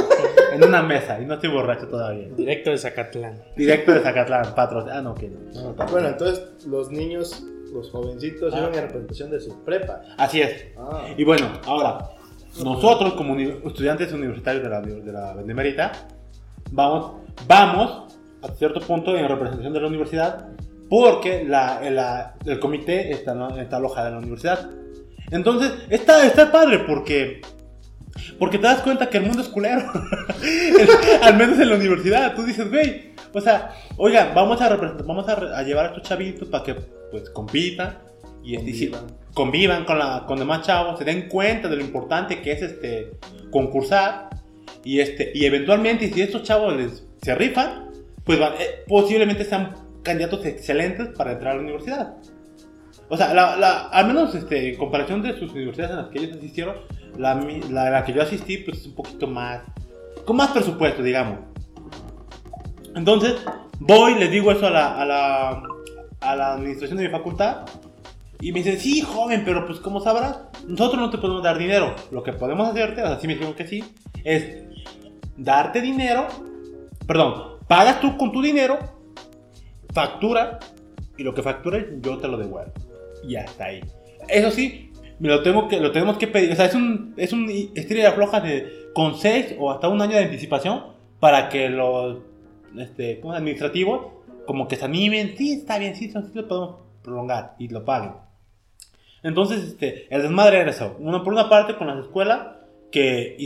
en 0.53 0.63
una 0.63 0.81
mesa 0.83 1.21
y 1.21 1.25
no 1.25 1.33
estoy 1.35 1.49
borracho 1.49 1.87
todavía. 1.87 2.27
Directo 2.35 2.69
de 2.71 2.77
Zacatlán. 2.77 3.41
Directo 3.55 3.93
de 3.93 4.01
Zacatlán, 4.01 4.53
patro. 4.55 4.85
Ah, 4.91 5.01
no, 5.01 5.13
que 5.15 5.29
no. 5.29 5.39
no, 5.53 5.73
no, 5.73 5.85
Bueno, 5.87 6.07
entonces 6.09 6.43
los 6.67 6.91
niños, 6.91 7.43
los 7.73 7.89
jovencitos 7.91 8.53
Ah. 8.53 8.59
iban 8.59 8.75
a 8.75 8.81
representación 8.81 9.31
de 9.31 9.39
su 9.39 9.63
prepa. 9.63 10.01
Así 10.17 10.41
es. 10.41 10.67
Ah. 10.77 11.05
Y 11.17 11.23
bueno, 11.23 11.47
ahora, 11.65 12.09
nosotros 12.63 13.13
como 13.13 13.33
uni- 13.33 13.59
estudiantes 13.65 14.11
universitarios 14.13 14.63
de 14.63 14.69
la, 14.69 14.81
de 14.81 15.11
la 15.11 15.33
Benemérita, 15.33 15.91
vamos, 16.71 17.13
vamos 17.47 18.13
a 18.41 18.47
cierto 18.49 18.79
punto 18.81 19.15
en 19.15 19.27
representación 19.27 19.73
de 19.73 19.79
la 19.81 19.87
universidad 19.87 20.47
porque 20.89 21.43
la, 21.47 21.81
la- 21.89 22.35
el 22.45 22.59
comité 22.59 23.11
está, 23.11 23.33
está 23.59 23.77
alojado 23.77 24.07
en 24.09 24.13
la 24.13 24.19
universidad. 24.19 24.69
Entonces, 25.31 25.71
está, 25.89 26.25
está 26.27 26.51
padre 26.51 26.83
porque 26.85 27.41
Porque 28.39 28.57
te 28.57 28.63
das 28.63 28.81
cuenta 28.81 29.09
que 29.09 29.17
el 29.17 29.23
mundo 29.25 29.41
es 29.41 29.47
culero. 29.49 29.81
Al 31.21 31.37
menos 31.37 31.59
en 31.59 31.69
la 31.69 31.75
universidad. 31.75 32.35
Tú 32.35 32.43
dices, 32.43 32.69
güey, 32.69 33.11
o 33.33 33.41
sea, 33.41 33.71
oiga, 33.97 34.31
vamos 34.35 34.61
a 34.61 34.69
representar, 34.69 35.05
vamos 35.05 35.27
a, 35.29 35.33
a 35.57 35.63
llevar 35.63 35.85
a 35.85 35.87
estos 35.89 36.03
chavitos 36.03 36.47
para 36.49 36.63
que 36.63 36.75
pues 37.11 37.29
compitan 37.29 37.99
y 38.43 38.55
este, 38.55 38.71
Convivan. 38.89 39.05
convivan 39.33 39.85
con, 39.85 39.99
la, 39.99 40.23
con 40.27 40.37
demás 40.39 40.65
chavos, 40.65 40.99
se 40.99 41.05
den 41.05 41.29
cuenta 41.29 41.69
de 41.69 41.77
lo 41.77 41.81
importante 41.81 42.41
que 42.41 42.51
es 42.51 42.61
este 42.61 43.11
concursar 43.51 44.29
y 44.83 44.99
este 44.99 45.31
y 45.33 45.45
eventualmente 45.45 46.11
si 46.11 46.21
estos 46.21 46.43
chavos 46.43 46.75
les 46.75 47.05
se 47.21 47.33
rifan, 47.35 47.89
pues 48.25 48.37
van- 48.39 48.53
eh, 48.59 48.83
posiblemente 48.87 49.45
sean 49.45 49.73
candidatos 50.03 50.45
excelentes 50.45 51.07
para 51.15 51.33
entrar 51.33 51.53
a 51.53 51.55
la 51.55 51.61
universidad. 51.61 52.15
O 53.07 53.15
sea, 53.15 53.33
la, 53.33 53.55
la- 53.55 53.87
al 53.89 54.07
menos 54.07 54.35
este, 54.35 54.69
en 54.69 54.75
comparación 54.77 55.21
de 55.21 55.37
sus 55.39 55.51
universidades 55.53 55.91
en 55.91 55.97
las 55.97 56.07
que 56.09 56.19
ellos 56.19 56.37
asistieron, 56.37 56.75
la, 57.17 57.35
la, 57.69 57.89
la 57.89 58.03
que 58.03 58.13
yo 58.13 58.21
asistí 58.21 58.57
pues 58.57 58.79
es 58.79 58.87
un 58.87 58.95
poquito 58.95 59.27
más, 59.27 59.61
con 60.25 60.35
más 60.35 60.51
presupuesto, 60.51 61.03
digamos. 61.03 61.39
Entonces, 62.95 63.35
voy, 63.79 64.15
les 64.15 64.31
digo 64.31 64.51
eso 64.51 64.67
a 64.67 64.69
la, 64.69 65.01
a 65.01 65.05
la, 65.05 65.63
a 66.21 66.35
la 66.35 66.53
administración 66.53 66.97
de 66.97 67.05
mi 67.05 67.11
facultad 67.11 67.65
y 68.39 68.51
me 68.51 68.59
dicen, 68.59 68.79
sí, 68.79 69.01
joven, 69.01 69.43
pero 69.45 69.65
pues 69.65 69.79
como 69.79 70.01
sabrás, 70.01 70.39
nosotros 70.67 71.01
no 71.01 71.09
te 71.09 71.17
podemos 71.17 71.43
dar 71.43 71.57
dinero. 71.57 71.95
Lo 72.11 72.23
que 72.23 72.33
podemos 72.33 72.67
hacerte, 72.67 73.01
o 73.01 73.07
sea, 73.07 73.19
sí 73.19 73.27
me 73.27 73.33
dijeron 73.33 73.55
que 73.55 73.67
sí, 73.67 73.83
es 74.23 74.65
darte 75.37 75.81
dinero, 75.81 76.27
perdón, 77.07 77.57
pagas 77.67 77.99
tú 77.99 78.17
con 78.17 78.31
tu 78.31 78.41
dinero, 78.41 78.79
factura, 79.93 80.59
y 81.17 81.23
lo 81.23 81.33
que 81.33 81.43
factures 81.43 81.85
yo 82.01 82.17
te 82.17 82.27
lo 82.27 82.37
devuelvo. 82.37 82.73
Y 83.27 83.35
hasta 83.35 83.65
ahí. 83.65 83.81
Eso 84.27 84.51
sí, 84.51 84.91
lo, 85.29 85.41
tengo 85.43 85.67
que, 85.67 85.79
lo 85.79 85.91
tenemos 85.91 86.17
que 86.17 86.27
pedir, 86.27 86.51
o 86.51 86.55
sea, 86.55 86.65
es 86.65 86.75
un, 86.75 87.13
es 87.17 87.33
un 87.33 87.49
estrella 87.75 88.11
floja 88.11 88.39
de, 88.39 88.89
con 88.93 89.17
6 89.17 89.55
o 89.59 89.71
hasta 89.71 89.87
un 89.87 90.01
año 90.01 90.17
de 90.17 90.25
anticipación 90.25 90.83
para 91.19 91.49
que 91.49 91.69
los 91.69 92.19
este, 92.77 93.21
administrativos 93.23 94.13
como 94.45 94.67
que 94.67 94.75
se 94.75 94.85
animen, 94.85 95.35
sí, 95.37 95.53
está 95.53 95.79
bien, 95.79 95.95
sí, 95.95 96.09
sí 96.11 96.19
lo 96.33 96.47
podemos 96.47 96.75
prolongar 97.01 97.55
y 97.57 97.69
lo 97.69 97.85
paguen. 97.85 98.11
Entonces, 99.23 99.63
este, 99.63 100.13
el 100.13 100.21
desmadre 100.21 100.59
era 100.59 100.71
eso. 100.71 100.97
Una, 100.99 101.23
por 101.23 101.31
una 101.31 101.49
parte, 101.49 101.77
con 101.77 101.87
las 101.87 101.99
escuelas, 101.99 102.57
que 102.91 103.37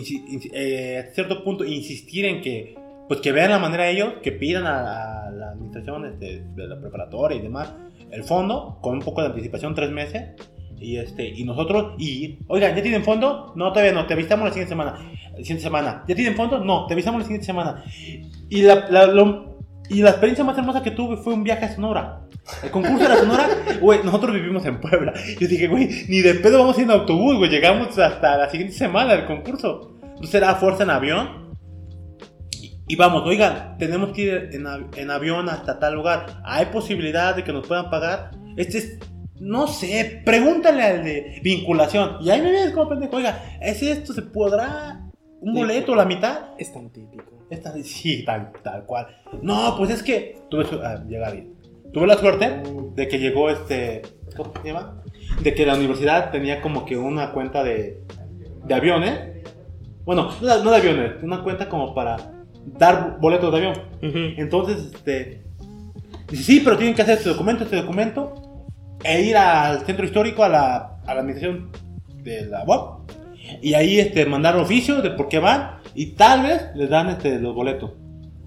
eh, 0.53 0.97
a 0.97 1.13
cierto 1.13 1.43
punto 1.43 1.63
insistir 1.63 2.25
en 2.25 2.41
que, 2.41 2.75
pues 3.07 3.21
que 3.21 3.31
vean 3.31 3.51
la 3.51 3.59
manera 3.59 3.83
de 3.83 3.91
ellos, 3.91 4.13
que 4.23 4.31
pidan 4.31 4.65
a, 4.65 5.27
a 5.27 5.31
la 5.31 5.51
administración 5.51 6.05
este, 6.05 6.43
de 6.55 6.67
la 6.67 6.79
preparatoria 6.79 7.37
y 7.37 7.41
demás 7.41 7.71
el 8.11 8.23
fondo 8.23 8.77
con 8.81 8.93
un 8.95 9.01
poco 9.01 9.21
de 9.21 9.27
anticipación, 9.27 9.75
tres 9.75 9.91
meses. 9.91 10.31
Y, 10.79 10.97
este, 10.97 11.27
y 11.27 11.43
nosotros, 11.43 11.93
y, 11.97 12.37
oigan, 12.47 12.75
¿ya 12.75 12.81
tienen 12.81 13.03
fondo? 13.03 13.53
No, 13.55 13.71
todavía 13.71 13.93
no, 13.93 14.05
te 14.05 14.13
avisamos 14.13 14.45
la 14.45 14.51
siguiente 14.51 14.69
semana. 14.69 14.93
La 15.31 15.37
siguiente 15.37 15.63
semana. 15.63 16.03
¿Ya 16.07 16.15
tienen 16.15 16.35
fondo? 16.35 16.59
No, 16.63 16.85
te 16.87 16.93
avisamos 16.93 17.19
la 17.21 17.25
siguiente 17.25 17.45
semana. 17.45 17.83
Y 18.49 18.61
la, 18.61 18.87
la- 18.89 19.07
lo- 19.07 19.57
y 19.89 20.01
la 20.01 20.09
experiencia 20.11 20.43
más 20.43 20.57
hermosa 20.57 20.83
que 20.83 20.91
tuve 20.91 21.17
fue 21.17 21.33
un 21.33 21.43
viaje 21.43 21.65
a 21.65 21.73
Sonora. 21.73 22.21
El 22.63 22.69
concurso 22.71 23.05
era 23.05 23.15
Sonora, 23.15 23.47
güey, 23.81 24.01
nosotros 24.03 24.33
vivimos 24.35 24.65
en 24.65 24.79
Puebla. 24.79 25.13
Yo 25.39 25.47
dije, 25.47 25.67
güey, 25.67 25.87
ni 26.09 26.19
de 26.21 26.35
pedo 26.35 26.59
vamos 26.59 26.77
a 26.77 26.81
ir 26.81 26.85
en 26.85 26.91
autobús, 26.91 27.37
güey, 27.37 27.49
llegamos 27.49 27.97
hasta 27.97 28.37
la 28.37 28.49
siguiente 28.49 28.75
semana 28.75 29.13
del 29.15 29.25
concurso. 29.25 29.93
Entonces 30.03 30.35
era 30.35 30.55
fuerza 30.55 30.83
en 30.83 30.89
avión. 30.91 31.47
Y 32.89 32.95
vamos, 32.95 33.23
oigan, 33.25 33.77
tenemos 33.77 34.11
que 34.11 34.21
ir 34.21 34.49
en, 34.53 34.65
av- 34.67 34.87
en 34.95 35.09
avión 35.11 35.49
hasta 35.49 35.79
tal 35.79 35.95
lugar. 35.95 36.41
¿Hay 36.45 36.67
posibilidad 36.67 37.35
de 37.35 37.43
que 37.43 37.51
nos 37.51 37.67
puedan 37.67 37.89
pagar? 37.89 38.31
Este 38.55 38.77
es, 38.77 38.99
no 39.39 39.67
sé, 39.67 40.21
pregúntale 40.25 40.83
al 40.83 41.03
de 41.03 41.39
vinculación. 41.43 42.17
Y 42.21 42.29
ahí 42.29 42.41
me 42.41 42.51
vienes 42.51 42.71
como 42.71 42.89
pendejo, 42.89 43.17
oiga, 43.17 43.43
¿es 43.61 43.81
esto? 43.83 44.13
¿Se 44.13 44.21
podrá 44.23 45.01
un 45.41 45.53
boleto, 45.53 45.95
la 45.95 46.05
mitad? 46.05 46.49
Es 46.57 46.73
tan 46.73 46.89
típico. 46.89 47.23
Esta, 47.49 47.71
sí, 47.83 48.23
tal, 48.25 48.51
tal 48.63 48.85
cual. 48.85 49.07
No, 49.41 49.75
pues 49.77 49.89
es 49.91 50.03
que 50.03 50.39
tuve 50.49 50.65
su- 50.65 50.81
ah, 50.81 51.03
llega 51.07 51.31
bien. 51.31 51.53
Tuve 51.93 52.07
la 52.07 52.17
suerte 52.17 52.61
de 52.95 53.07
que 53.07 53.19
llegó 53.19 53.49
este. 53.49 54.01
¿Cómo 54.35 54.51
se 54.61 54.67
llama? 54.67 55.01
De 55.41 55.53
que 55.53 55.65
la 55.65 55.75
universidad 55.75 56.31
tenía 56.31 56.61
como 56.61 56.85
que 56.85 56.97
una 56.97 57.31
cuenta 57.31 57.63
de, 57.63 58.01
de 58.65 58.73
aviones. 58.73 59.43
Bueno, 60.03 60.29
no, 60.41 60.47
de- 60.57 60.63
no 60.63 60.71
de 60.71 60.77
aviones, 60.77 61.23
una 61.23 61.43
cuenta 61.43 61.69
como 61.69 61.93
para 61.95 62.17
dar 62.65 63.17
boletos 63.21 63.51
de 63.51 63.57
avión. 63.57 63.75
Entonces, 64.37 64.91
este. 64.93 65.43
Dice, 66.29 66.43
sí, 66.43 66.61
pero 66.61 66.75
tienen 66.77 66.93
que 66.93 67.03
hacer 67.03 67.17
este 67.19 67.29
documento, 67.29 67.63
este 67.63 67.77
documento. 67.77 68.36
E 69.03 69.21
ir 69.21 69.37
al 69.37 69.85
centro 69.85 70.05
histórico, 70.05 70.43
a 70.43 70.49
la, 70.49 70.75
a 71.05 71.13
la 71.13 71.21
administración 71.21 71.69
de 72.23 72.45
la 72.47 72.63
UAP. 72.63 73.11
Y 73.61 73.73
ahí 73.75 73.99
este, 73.99 74.25
mandar 74.25 74.57
oficio 74.57 75.01
de 75.01 75.11
por 75.11 75.27
qué 75.29 75.39
van. 75.39 75.77
Y 75.95 76.07
tal 76.07 76.43
vez 76.43 76.69
les 76.75 76.89
dan 76.89 77.09
este, 77.09 77.39
los 77.39 77.55
boletos. 77.55 77.91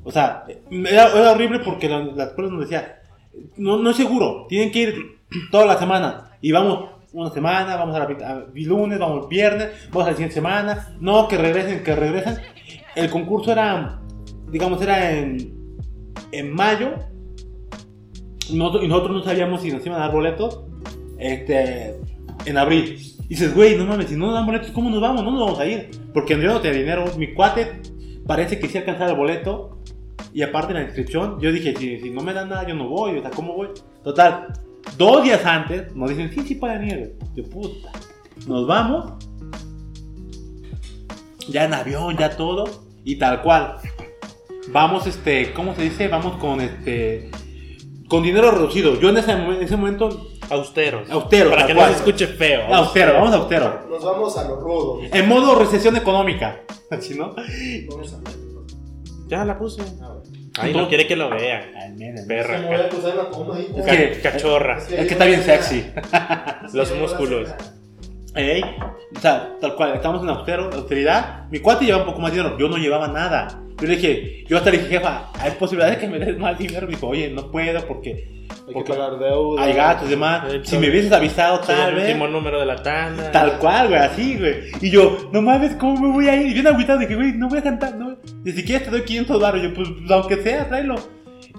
O 0.04 0.10
sea, 0.10 0.44
era, 0.70 1.06
era 1.08 1.32
horrible 1.32 1.60
porque 1.60 1.88
la, 1.88 2.00
la 2.00 2.24
escuela 2.24 2.50
nos 2.50 2.60
decía, 2.60 3.00
no, 3.56 3.78
no 3.78 3.90
es 3.90 3.96
seguro, 3.96 4.46
tienen 4.48 4.70
que 4.72 4.80
ir 4.80 4.94
toda 5.50 5.66
la 5.66 5.78
semana. 5.78 6.30
Y 6.40 6.52
vamos 6.52 6.90
una 7.12 7.30
semana, 7.30 7.76
vamos 7.76 7.96
a 7.96 7.98
la 8.00 8.04
a- 8.28 8.44
lunes, 8.54 8.98
vamos 8.98 9.28
viernes, 9.28 9.68
vamos 9.90 10.04
a 10.06 10.10
la 10.10 10.16
siguiente 10.16 10.34
semana. 10.34 10.94
No, 11.00 11.26
que 11.28 11.36
regresen, 11.36 11.82
que 11.82 11.94
regresen. 11.94 12.38
El 12.94 13.10
concurso 13.10 13.52
era, 13.52 14.00
digamos, 14.48 14.80
era 14.82 15.10
en, 15.12 15.76
en 16.32 16.52
mayo. 16.54 16.94
Nosotros- 18.52 18.84
y 18.84 18.88
nosotros 18.88 19.16
no 19.16 19.22
sabíamos 19.22 19.62
si 19.62 19.70
nos 19.70 19.84
iban 19.84 20.00
a 20.00 20.04
dar 20.06 20.12
boletos 20.12 20.60
este, 21.18 21.96
en 22.46 22.56
abril. 22.58 22.96
Y 23.24 23.28
dices, 23.28 23.54
güey, 23.54 23.76
no 23.76 23.86
mames, 23.86 24.08
si 24.08 24.16
no 24.16 24.26
nos 24.26 24.34
dan 24.34 24.46
boletos, 24.46 24.70
¿cómo 24.70 24.90
nos 24.90 25.00
vamos? 25.00 25.22
No 25.22 25.30
nos 25.30 25.40
vamos 25.40 25.60
a 25.60 25.66
ir. 25.66 25.90
Porque 26.12 26.34
yo 26.40 26.52
no 26.52 26.60
tenía 26.60 26.80
dinero. 26.80 27.04
Mi 27.16 27.32
cuate 27.32 27.80
parece 28.26 28.58
que 28.58 28.68
sí 28.68 28.78
alcanzaba 28.78 29.10
el 29.10 29.16
boleto. 29.16 29.78
Y 30.32 30.42
aparte 30.42 30.72
en 30.72 30.78
la 30.78 30.84
inscripción, 30.84 31.40
yo 31.40 31.50
dije, 31.52 31.74
si, 31.76 32.10
no 32.10 32.22
me 32.22 32.32
dan 32.32 32.48
nada, 32.48 32.66
yo 32.66 32.74
no 32.74 32.88
voy. 32.88 33.18
O 33.18 33.22
sea, 33.22 33.30
¿cómo 33.30 33.54
voy? 33.54 33.68
Total, 34.04 34.48
dos 34.96 35.24
días 35.24 35.44
antes 35.44 35.94
nos 35.94 36.10
dicen, 36.10 36.30
sí, 36.32 36.40
sí 36.46 36.54
pueden 36.54 36.88
ir. 36.88 37.16
Yo, 37.34 37.44
puta. 37.44 37.90
Nos 38.46 38.66
vamos. 38.66 39.12
Ya 41.48 41.64
en 41.64 41.74
avión, 41.74 42.16
ya 42.16 42.36
todo. 42.36 42.64
Y 43.04 43.16
tal 43.16 43.42
cual. 43.42 43.76
Vamos, 44.72 45.06
este, 45.06 45.52
¿cómo 45.52 45.74
se 45.74 45.82
dice? 45.82 46.08
Vamos 46.08 46.36
con 46.36 46.60
este. 46.60 47.30
Con 48.10 48.22
dinero 48.24 48.50
reducido. 48.50 48.98
Yo 49.00 49.08
en 49.08 49.16
ese, 49.18 49.32
en 49.32 49.62
ese 49.62 49.76
momento. 49.76 50.26
Austeros. 50.50 51.08
Austero, 51.10 51.50
Para 51.50 51.64
que 51.66 51.74
no 51.74 51.78
cual. 51.80 51.92
se 51.92 51.98
escuche 51.98 52.26
feo. 52.26 52.62
Austero, 52.74 53.14
vamos 53.14 53.32
a 53.32 53.36
austero. 53.36 53.86
Nos 53.88 54.04
vamos 54.04 54.36
a 54.36 54.48
lo 54.48 54.56
rudo. 54.56 54.98
En 55.12 55.28
modo 55.28 55.54
recesión 55.54 55.96
económica. 55.96 56.62
¿Sí, 57.00 57.14
no? 57.16 57.34
Vamos 57.88 58.12
a 58.14 58.18
Ya 59.28 59.44
la 59.44 59.56
puse. 59.56 59.82
Ah. 60.02 60.16
Ay, 60.58 60.74
no 60.74 60.88
quiere 60.88 61.06
que 61.06 61.14
lo 61.14 61.30
vean. 61.30 61.70
Ay, 61.80 61.92
miren. 61.92 62.26
Perra. 62.26 62.58
Me 62.58 62.66
voy 62.66 62.76
a 62.76 62.88
cruzar 62.88 63.14
una 63.14 63.30
toma 63.30 63.54
ahí. 63.54 63.72
Es 63.76 63.86
que- 63.86 64.20
cachorra. 64.20 64.78
Es 64.78 64.86
que 65.06 65.12
está 65.12 65.24
bien 65.24 65.42
sexy. 65.44 65.86
Los 66.72 66.92
músculos. 66.96 67.48
Ey, 68.34 68.62
o 69.16 69.20
sea, 69.20 69.56
tal 69.60 69.74
cual, 69.74 69.94
estamos 69.94 70.22
en 70.22 70.28
austero, 70.30 70.70
austeridad. 70.72 71.48
Mi 71.50 71.58
cuate 71.60 71.84
llevaba 71.84 72.04
un 72.04 72.10
poco 72.10 72.20
más 72.20 72.30
de 72.32 72.38
dinero, 72.38 72.56
yo 72.58 72.68
no 72.68 72.76
llevaba 72.76 73.08
nada. 73.08 73.60
Yo 73.80 73.88
le 73.88 73.96
dije, 73.96 74.44
yo 74.48 74.56
hasta 74.58 74.70
le 74.70 74.78
dije, 74.78 74.90
jefa, 74.90 75.30
¿hay 75.38 75.52
posibilidad 75.52 75.90
de 75.90 75.98
que 75.98 76.06
me 76.08 76.18
des 76.18 76.36
más 76.38 76.58
dinero? 76.58 76.86
Me 76.86 76.94
dijo, 76.94 77.08
oye, 77.08 77.30
no 77.30 77.50
puedo 77.50 77.86
porque 77.86 78.40
Hay 78.50 78.66
que 78.66 78.72
Porque 78.72 78.92
pagar 78.92 79.18
deuda. 79.18 79.62
hay 79.62 79.72
gatos 79.72 80.06
y 80.06 80.10
demás. 80.10 80.52
Eh, 80.52 80.60
Si 80.64 80.76
me 80.78 80.90
hubieses 80.90 81.10
avisado, 81.12 81.60
tal 81.60 81.90
el 81.90 81.94
vez. 81.94 82.04
último 82.06 82.28
número 82.28 82.60
de 82.60 82.66
la 82.66 82.82
tanda. 82.82 83.30
Tal 83.32 83.58
cual, 83.58 83.88
güey, 83.88 84.00
así, 84.00 84.36
güey. 84.38 84.54
Y 84.80 84.90
yo, 84.90 85.30
no 85.32 85.40
mames, 85.40 85.76
¿cómo 85.76 86.00
me 86.00 86.12
voy 86.12 86.28
a 86.28 86.36
ir? 86.40 86.48
Y 86.48 86.54
bien 86.54 86.66
agüitado, 86.66 86.98
dije, 86.98 87.14
güey, 87.14 87.32
no 87.32 87.48
voy 87.48 87.58
a 87.58 87.62
cantar, 87.62 87.96
no. 87.96 88.16
Ni 88.44 88.52
siquiera 88.52 88.84
te 88.84 88.90
doy 88.90 89.02
500 89.02 89.40
baros. 89.40 89.62
Yo, 89.62 89.72
pues, 89.74 89.88
aunque 90.10 90.36
sea, 90.36 90.68
tráelo. 90.68 90.96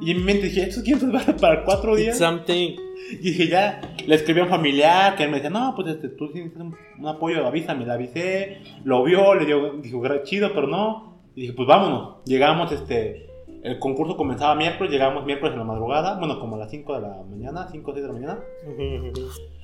Y 0.02 0.12
en 0.12 0.18
mi 0.18 0.24
mente 0.24 0.48
dije, 0.48 0.64
estos 0.64 0.84
500 0.84 1.12
baros 1.12 1.42
para 1.42 1.64
cuatro 1.64 1.94
It's 1.94 2.04
días. 2.06 2.18
something. 2.18 2.76
Y 3.12 3.18
dije, 3.18 3.48
ya, 3.48 3.82
le 4.06 4.16
escribí 4.16 4.40
a 4.40 4.44
un 4.44 4.50
familiar 4.50 5.16
que 5.16 5.24
él 5.24 5.30
me 5.30 5.38
decía, 5.38 5.50
no, 5.50 5.74
pues 5.76 5.88
este, 5.90 6.10
tú 6.10 6.32
tienes 6.32 6.54
un, 6.56 6.76
apoyo, 7.08 7.46
avísame, 7.46 7.86
le 7.86 7.92
avisé, 7.92 8.58
lo 8.86 9.04
vio, 9.04 9.36
le 9.36 9.46
dio, 9.46 9.74
dijo, 9.82 10.00
"Gra- 10.02 10.24
chido, 10.24 10.52
pero 10.54 10.68
no. 10.68 11.11
Y 11.36 11.42
dije, 11.42 11.54
pues 11.54 11.68
vámonos. 11.68 12.24
Llegamos, 12.26 12.72
este, 12.72 13.30
el 13.64 13.80
concurso 13.80 14.18
comenzaba 14.18 14.56
miércoles, 14.56 14.92
llegamos 14.92 15.26
miércoles 15.26 15.54
en 15.54 15.60
la 15.60 15.66
madrugada, 15.66 16.18
bueno, 16.18 16.40
como 16.40 16.56
a 16.56 16.60
las 16.60 16.72
5 16.72 16.96
de 16.96 17.02
la 17.02 17.24
mañana, 17.30 17.68
5 17.72 17.92
o 17.92 17.94
6 17.94 18.02
de 18.04 18.08
la 18.08 18.14
mañana. 18.14 18.40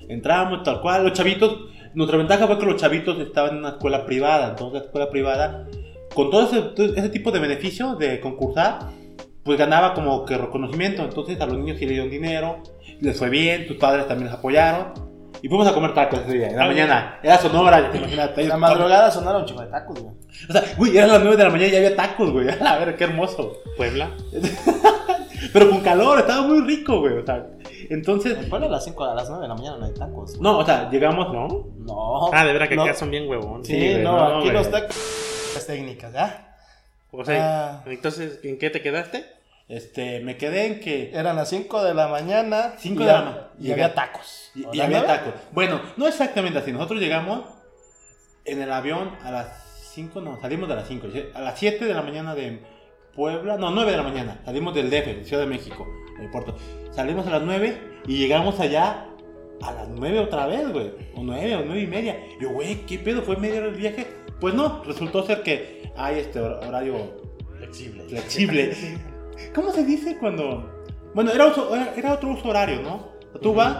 Entramos, 0.08 0.64
tal 0.64 0.82
cual, 0.82 1.04
los 1.04 1.14
chavitos, 1.14 1.66
nuestra 1.94 2.18
ventaja 2.18 2.48
fue 2.48 2.60
que 2.60 2.66
los 2.66 2.76
chavitos 2.78 3.20
estaban 3.20 3.54
en 3.54 3.58
una 3.60 3.70
escuela 3.70 4.06
privada, 4.06 4.50
entonces 4.50 4.80
la 4.80 4.86
escuela 4.86 5.10
privada, 5.10 5.68
con 6.14 6.30
todo 6.30 6.44
ese, 6.44 6.62
todo 6.62 6.86
ese 6.86 7.10
tipo 7.10 7.32
de 7.32 7.40
beneficios 7.40 7.98
de 7.98 8.20
concursar, 8.20 8.80
pues 9.44 9.58
ganaba 9.58 9.94
como 9.94 10.26
que 10.26 10.38
reconocimiento, 10.38 11.04
entonces 11.04 11.40
a 11.42 11.46
los 11.46 11.58
niños 11.58 11.78
sí 11.80 11.86
le 11.86 11.94
dieron 11.94 12.12
dinero, 12.12 12.58
les 13.00 13.18
fue 13.18 13.30
bien, 13.30 13.68
tus 13.68 13.78
padres 13.78 14.08
también 14.08 14.30
los 14.30 14.38
apoyaron, 14.38 14.94
y 15.42 15.48
fuimos 15.48 15.68
a 15.68 15.74
comer 15.74 15.94
tacos 15.94 16.20
ese 16.22 16.34
día, 16.34 16.48
en 16.50 16.56
la 16.58 16.64
Ah, 16.64 16.68
mañana, 16.68 17.20
era 17.24 17.38
Sonora, 17.38 17.80
ya 17.82 17.92
te 17.92 17.98
imaginas, 17.98 18.32
En 18.38 18.50
la 18.50 18.58
madrugada 18.58 19.12
sonaron 19.12 19.42
un 19.42 19.48
chico 19.48 19.62
de 19.62 19.68
tacos, 19.68 20.00
güey. 20.02 20.16
o 20.50 20.52
sea, 20.54 20.64
güey, 20.78 20.98
eran 20.98 21.10
las 21.10 21.22
9 21.22 21.38
de 21.38 21.44
la 21.44 21.50
mañana 21.50 21.68
y 21.68 21.72
ya 21.72 21.78
había 21.78 21.96
tacos, 21.96 22.32
güey, 22.32 22.48
a 22.66 22.78
ver, 22.80 22.96
qué 22.96 23.04
hermoso. 23.06 23.58
Puebla. 23.78 24.12
Pero 25.54 25.70
con 25.70 25.82
calor, 25.82 26.20
estaba 26.20 26.42
muy 26.48 26.62
rico, 26.62 27.00
güey. 27.00 27.18
O 27.20 27.26
sea, 27.26 27.46
Entonces, 27.90 28.38
En 28.38 28.50
Puebla 28.50 28.68
a 28.68 28.72
las 28.72 28.84
5 28.84 29.04
a 29.04 29.14
las 29.16 29.30
9 29.30 29.44
de 29.44 29.48
la 29.48 29.56
mañana 29.56 29.78
no 29.78 29.86
hay 29.86 29.94
tacos. 29.94 30.40
no, 30.42 30.58
o 30.60 30.66
sea, 30.66 30.90
llegamos, 30.90 31.32
¿no? 31.32 31.68
No. 31.78 32.30
Ah, 32.34 32.44
de 32.46 32.54
verdad 32.54 32.68
que 32.68 32.76
no. 32.76 32.84
acá 32.84 32.94
son 32.96 33.12
bien 33.12 33.30
huevón. 33.30 33.64
Sí, 33.64 33.74
güey, 33.78 34.04
no, 34.04 34.18
no, 34.18 34.26
aquí 34.38 34.46
güey. 34.46 34.54
los 34.54 34.70
tacos. 34.72 34.96
Las 35.54 35.66
técnicas, 35.68 36.12
¿ya? 36.14 36.56
O 37.12 37.24
sea, 37.24 37.70
Ah. 37.70 37.84
entonces, 37.86 38.40
¿en 38.44 38.58
qué 38.60 38.70
te 38.70 38.82
quedaste? 38.82 39.26
Este, 39.70 40.22
me 40.22 40.38
quedé 40.38 40.66
en 40.66 40.80
que 40.80 41.12
Eran 41.14 41.36
las 41.36 41.50
5 41.50 41.84
de 41.84 41.94
la 41.94 42.08
mañana. 42.08 42.76
Cinco 42.78 43.04
y 43.04 43.06
de 43.06 43.12
la 43.12 43.20
ha- 43.20 43.24
ma- 43.24 43.48
Y 43.60 43.72
había 43.72 43.94
tacos. 43.94 44.52
y, 44.56 44.64
¿O 44.64 44.74
y 44.74 44.80
había 44.80 45.06
tacos. 45.06 45.34
Bueno, 45.52 45.82
no 45.98 46.08
exactamente 46.08 46.60
así. 46.60 46.72
Nosotros 46.72 47.00
llegamos 47.02 47.44
en 48.46 48.62
el 48.62 48.72
avión 48.72 49.12
a 49.24 49.32
las 49.32 49.64
5, 49.94 50.22
no, 50.22 50.40
salimos 50.40 50.70
de 50.70 50.76
las 50.76 50.88
5. 50.88 51.08
A 51.34 51.42
las 51.42 51.60
7 51.60 51.84
de 51.86 51.94
la 51.94 52.02
mañana 52.02 52.34
de 52.34 52.62
Puebla, 53.14 53.58
no, 53.58 53.72
9 53.72 53.92
de 53.92 53.98
la 53.98 54.04
mañana. 54.04 54.40
Salimos 54.46 54.74
del 54.74 54.90
DF, 54.90 55.26
Ciudad 55.26 55.42
de 55.44 55.50
México, 55.50 55.86
el 56.22 56.30
puerto. 56.30 56.56
Salimos 56.92 57.28
a 57.28 57.32
las 57.32 57.42
9 57.42 57.78
y 58.08 58.18
llegamos 58.20 58.60
allá 58.62 59.08
a 59.62 59.72
las 59.74 59.90
9 59.90 60.20
otra 60.20 60.46
vez, 60.48 60.72
güey. 60.72 60.92
O 61.16 61.24
9 61.24 61.56
o 61.58 61.64
9 61.66 61.82
y 61.82 61.88
media. 61.88 62.16
Yo, 62.40 62.52
güey, 62.52 62.86
¿qué 62.86 63.00
pedo? 63.00 63.22
¿Fue 63.24 63.36
media 63.38 63.60
hora 63.60 63.70
el 63.70 63.76
viaje? 63.76 64.06
Pues 64.40 64.54
no, 64.54 64.84
resultó 64.86 65.26
ser 65.26 65.42
que 65.44 65.92
hay 65.98 66.20
este 66.20 66.40
hor- 66.40 66.64
horario 66.66 67.20
Flexible. 67.58 68.04
flexible. 68.06 68.74
¿Cómo 69.54 69.72
se 69.72 69.84
dice 69.86 70.18
cuando.? 70.18 70.74
Bueno, 71.14 71.32
era, 71.32 71.48
uso- 71.48 71.74
era- 71.76 72.14
otro 72.14 72.30
uso 72.32 72.48
horario, 72.50 72.82
¿no? 72.82 73.08
Tú 73.42 73.54
vas, 73.54 73.76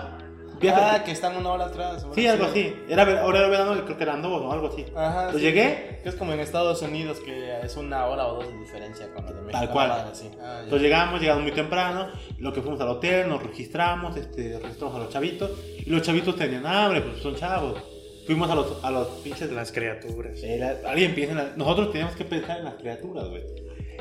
viajas. 0.60 1.00
Ah, 1.00 1.04
que 1.04 1.12
están 1.12 1.36
una 1.38 1.52
hora 1.52 1.66
atrás. 1.66 2.06
sí, 2.16 2.26
algo 2.28 2.46
así. 2.46 2.76
Era 2.90 3.04
horario 3.26 3.50
verano 3.50 3.74
creo 3.86 3.98
que 3.98 4.04
eran 4.04 4.22
dos 4.22 4.42
o 4.42 4.52
algo 4.52 4.68
así. 4.68 4.86
Ajá. 4.96 5.26
Entonces 5.26 5.42
sí. 5.42 5.46
llegué, 5.48 6.00
Que 6.04 6.10
es 6.10 6.16
como 6.16 6.34
en 6.34 6.40
Estados 6.40 6.82
Unidos, 6.82 7.20
que 7.20 7.60
es 7.62 7.76
una 7.78 8.06
hora 8.08 8.28
o 8.28 8.36
dos 8.36 8.48
de 8.48 8.58
diferencia 8.60 9.08
con 9.14 9.26
los 9.26 9.36
de 9.36 9.42
México. 9.42 9.60
Tal 9.60 9.70
cual. 9.70 9.92
Ah, 9.92 10.12
ya. 10.14 10.60
entonces 10.64 10.82
llegamos, 10.82 11.22
llegamos 11.22 11.44
muy 11.44 11.52
temprano. 11.52 12.08
Lo 12.40 12.54
que 12.54 12.62
fuimos 12.62 12.80
al 12.82 12.90
hotel, 12.90 13.30
nos 13.30 13.44
registramos, 13.44 14.16
este, 14.18 14.58
registramos 14.60 14.96
a 14.96 15.00
los 15.00 15.10
chavitos. 15.10 15.52
Y 15.86 15.90
los 15.90 16.02
chavitos 16.02 16.36
tenían 16.36 16.66
hambre, 16.66 17.02
pues 17.02 17.18
son 17.22 17.36
chavos. 17.36 17.82
Fuimos 18.26 18.50
a 18.50 18.56
los, 18.56 18.84
a 18.84 18.92
los 18.92 19.08
pinches. 19.24 19.52
Las 19.52 19.72
criaturas. 19.72 20.40
Eh, 20.44 20.58
la- 20.60 20.90
alguien 20.90 21.14
piensa 21.16 21.32
en 21.34 21.38
la- 21.38 21.56
Nosotros 21.56 21.92
teníamos 21.92 22.16
que 22.16 22.26
pensar 22.26 22.58
en 22.60 22.66
las 22.66 22.76
criaturas, 22.76 23.28
güey. 23.30 23.44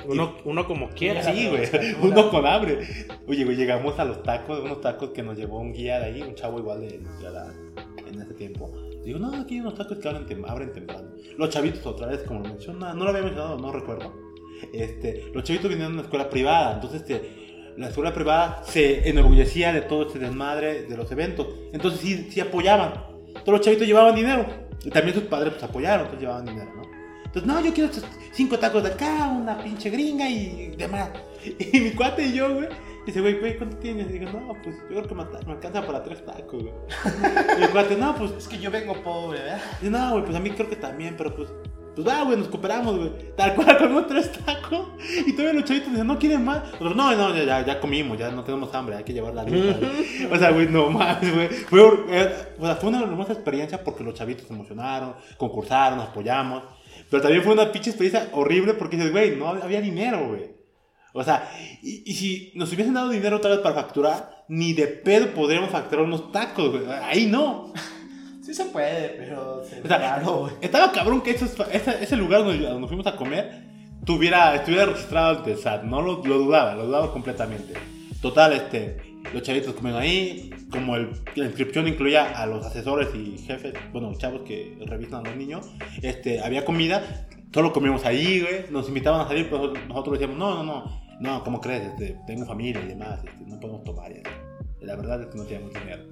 Uno, 0.09 0.37
uno 0.45 0.66
como 0.66 0.90
quiera. 0.90 1.23
Sí, 1.23 1.49
güey. 1.49 1.62
Uno 2.03 2.31
con 2.31 2.47
hambre. 2.47 2.81
Oye, 3.27 3.45
güey, 3.45 3.57
llegamos 3.57 3.99
a 3.99 4.05
los 4.05 4.23
tacos, 4.23 4.61
unos 4.61 4.81
tacos 4.81 5.11
que 5.11 5.23
nos 5.23 5.37
llevó 5.37 5.59
un 5.59 5.73
guía 5.73 5.99
de 6.01 6.07
ahí, 6.07 6.23
un 6.23 6.35
chavo 6.35 6.59
igual 6.59 6.81
de 6.81 7.01
en 8.07 8.23
ese 8.23 8.35
tiempo. 8.35 8.73
Digo, 9.05 9.19
no, 9.19 9.35
aquí 9.40 9.55
hay 9.55 9.61
unos 9.61 9.75
tacos 9.75 9.99
que 9.99 10.09
abren, 10.09 10.27
tem- 10.27 10.45
abren 10.49 10.73
temprano. 10.73 11.09
Los 11.37 11.51
chavitos, 11.51 11.85
otra 11.87 12.07
vez, 12.09 12.23
como 12.23 12.40
lo 12.40 12.49
menciona, 12.49 12.92
no 12.95 13.05
lo 13.05 13.11
había 13.11 13.23
mencionado, 13.23 13.59
no 13.59 13.71
recuerdo. 13.73 14.12
Este, 14.73 15.31
los 15.35 15.45
chavitos 15.45 15.69
vinieron 15.69 15.92
de 15.92 15.99
una 15.99 16.03
escuela 16.05 16.31
privada, 16.31 16.75
entonces 16.75 17.03
este, 17.03 17.73
la 17.77 17.88
escuela 17.88 18.12
privada 18.14 18.62
se 18.64 19.09
enorgullecía 19.09 19.73
de 19.73 19.83
todo 19.83 20.07
este 20.07 20.19
desmadre 20.19 20.85
de 20.85 20.97
los 20.97 21.11
eventos. 21.12 21.47
Entonces 21.73 22.01
sí, 22.01 22.29
sí 22.31 22.40
apoyaban. 22.40 22.95
Todos 23.45 23.59
los 23.59 23.61
chavitos 23.61 23.87
llevaban 23.87 24.14
dinero. 24.14 24.47
Y 24.85 24.90
también 24.90 25.14
sus 25.14 25.25
padres 25.25 25.53
pues 25.53 25.64
apoyaron, 25.64 26.07
entonces 26.07 26.21
llevaban 26.23 26.47
dinero. 26.47 26.71
Entonces, 27.37 27.55
no, 27.55 27.61
yo 27.61 27.75
quiero 27.75 27.90
estos 27.90 28.05
cinco 28.33 28.59
tacos 28.59 28.83
de 28.83 28.88
acá, 28.88 29.29
una 29.29 29.59
pinche 29.59 29.90
gringa 29.90 30.27
y 30.27 30.75
demás. 30.77 31.11
Y 31.72 31.81
mi 31.81 31.90
cuate 31.90 32.27
y 32.27 32.33
yo, 32.33 32.53
güey, 32.53 32.68
dice, 33.05 33.20
güey, 33.20 33.38
güey, 33.38 33.57
¿cuánto 33.57 33.77
tienes? 33.77 34.09
Y 34.09 34.18
digo, 34.18 34.33
no, 34.33 34.55
pues 34.64 34.75
yo 34.90 34.96
creo 34.96 35.07
que 35.07 35.14
me, 35.14 35.25
me 35.46 35.53
alcanza 35.53 35.87
para 35.87 36.03
tres 36.03 36.25
tacos, 36.25 36.62
güey. 36.62 36.75
Y 37.59 37.61
mi 37.61 37.66
cuate, 37.68 37.94
no, 37.94 38.16
pues, 38.16 38.33
Es 38.33 38.49
que 38.49 38.59
yo 38.59 38.70
vengo 38.70 38.94
pobre, 39.03 39.40
¿verdad? 39.40 39.61
dice, 39.79 39.90
no, 39.90 40.12
güey, 40.12 40.25
pues 40.25 40.37
a 40.37 40.40
mí 40.40 40.51
creo 40.51 40.68
que 40.68 40.77
también, 40.77 41.14
pero 41.16 41.37
pues, 41.37 41.51
pues 41.94 42.09
va, 42.09 42.22
güey, 42.22 42.38
nos 42.38 42.49
cooperamos, 42.49 42.96
güey. 42.96 43.12
Tal 43.37 43.55
cual, 43.55 43.77
comimos 43.79 44.07
tres 44.07 44.33
tacos. 44.33 44.88
Y 45.27 45.33
todavía 45.33 45.61
los 45.61 45.64
chavitos 45.64 45.90
dicen, 45.90 46.07
no 46.07 46.18
quieren 46.18 46.42
más. 46.42 46.64
Nosotros, 46.64 46.96
no, 46.96 47.14
no, 47.14 47.37
ya, 47.37 47.44
ya, 47.44 47.66
ya 47.66 47.81
comimos, 47.81 48.18
ya 48.18 48.31
no 48.31 48.44
tenemos 48.44 48.75
hambre, 48.75 48.96
hay 48.96 49.05
que 49.05 49.12
llevar 49.12 49.35
la 49.35 49.44
güey". 49.44 49.70
o 50.33 50.37
sea, 50.37 50.51
güey, 50.53 50.68
no 50.68 50.90
más, 50.90 51.20
güey. 51.20 51.49
Fue, 51.49 51.81
eh, 52.09 52.55
o 52.59 52.64
sea, 52.66 52.77
fue 52.77 52.88
una 52.88 53.03
hermosa 53.03 53.35
experiencia 53.35 53.85
porque 53.85 54.03
los 54.03 54.14
chavitos 54.14 54.49
se 54.49 54.55
emocionaron, 54.55 55.14
concursaron, 55.37 55.99
nos 55.99 56.09
apoyamos. 56.09 56.64
Pero 57.11 57.23
también 57.23 57.42
fue 57.42 57.53
una 57.53 57.71
pinche 57.73 57.90
experiencia 57.90 58.29
horrible 58.33 58.75
porque 58.75 58.97
dices, 58.97 59.12
güey, 59.12 59.37
no 59.37 59.49
había 59.49 59.81
dinero, 59.81 60.29
güey. 60.29 60.51
O 61.12 61.23
sea, 61.25 61.49
y, 61.83 62.03
y 62.05 62.14
si 62.14 62.53
nos 62.57 62.73
hubiesen 62.73 62.95
dado 62.95 63.09
dinero 63.11 63.37
otra 63.37 63.51
vez 63.51 63.61
para 63.61 63.75
facturar, 63.75 64.45
ni 64.49 64.73
de 64.75 64.87
pedo 64.87 65.29
podríamos 65.35 65.71
facturar 65.71 66.05
unos 66.05 66.31
tacos, 66.33 66.71
güey. 66.73 66.85
Ahí 67.03 67.27
no. 67.27 67.73
Sí 68.42 68.55
se 68.55 68.66
puede, 68.66 69.09
pero 69.19 69.64
se 69.69 69.81
O 69.81 69.88
sea, 69.88 69.99
raro, 69.99 70.37
güey. 70.42 70.53
estaba 70.61 70.92
cabrón 70.92 71.21
que 71.21 71.33
esos- 71.33 71.57
ese, 71.73 71.97
ese 72.01 72.14
lugar 72.16 72.45
donde, 72.45 72.64
donde 72.64 72.87
fuimos 72.87 73.05
a 73.09 73.16
comer 73.16 73.64
tuviera, 74.05 74.55
estuviera 74.55 74.87
registrado 74.87 75.38
ante 75.38 75.51
el 75.51 75.59
SAT. 75.59 75.83
No 75.83 76.01
lo, 76.01 76.25
lo 76.25 76.38
dudaba, 76.38 76.75
lo 76.77 76.87
dudaba 76.87 77.12
completamente. 77.12 77.75
Total, 78.23 78.53
este, 78.53 78.99
los 79.33 79.43
chavitos 79.43 79.75
comieron 79.75 80.01
ahí. 80.03 80.51
Como 80.71 80.97
el- 80.97 81.11
la 81.35 81.45
inscripción 81.47 81.87
incluía 81.89 82.25
a 82.41 82.47
los 82.47 82.65
asesores 82.67 83.09
y 83.15 83.39
jefes, 83.39 83.75
bueno, 83.93 84.12
chavos 84.17 84.43
que 84.43 84.77
revisan 84.87 85.25
a 85.27 85.29
los 85.31 85.37
niños, 85.37 85.71
este, 86.03 86.41
había 86.41 86.65
comida. 86.65 87.27
Solo 87.53 87.73
comíamos 87.73 88.05
ahí, 88.05 88.41
güey. 88.41 88.65
Nos 88.71 88.89
invitaban 88.89 89.21
a 89.21 89.29
salir, 89.29 89.47
pero 89.47 89.59
nosotros- 89.59 89.89
nosotros 89.89 90.19
decíamos, 90.19 90.39
no, 90.39 90.62
no, 90.62 90.65
no. 90.65 91.07
No, 91.19 91.43
¿cómo 91.45 91.61
crees? 91.62 91.85
Este, 91.87 92.19
tengo 92.27 92.45
familia 92.45 92.83
y 92.85 92.89
demás. 92.89 93.21
este, 93.25 93.45
no 93.47 93.59
podemos 93.59 93.83
tomar. 93.85 94.11
y 94.12 94.17
así. 94.17 94.45
La 94.87 94.96
verdad 94.96 95.20
es 95.22 95.27
que 95.29 95.37
no 95.38 95.44
teníamos 95.44 95.75
dinero. 95.75 96.03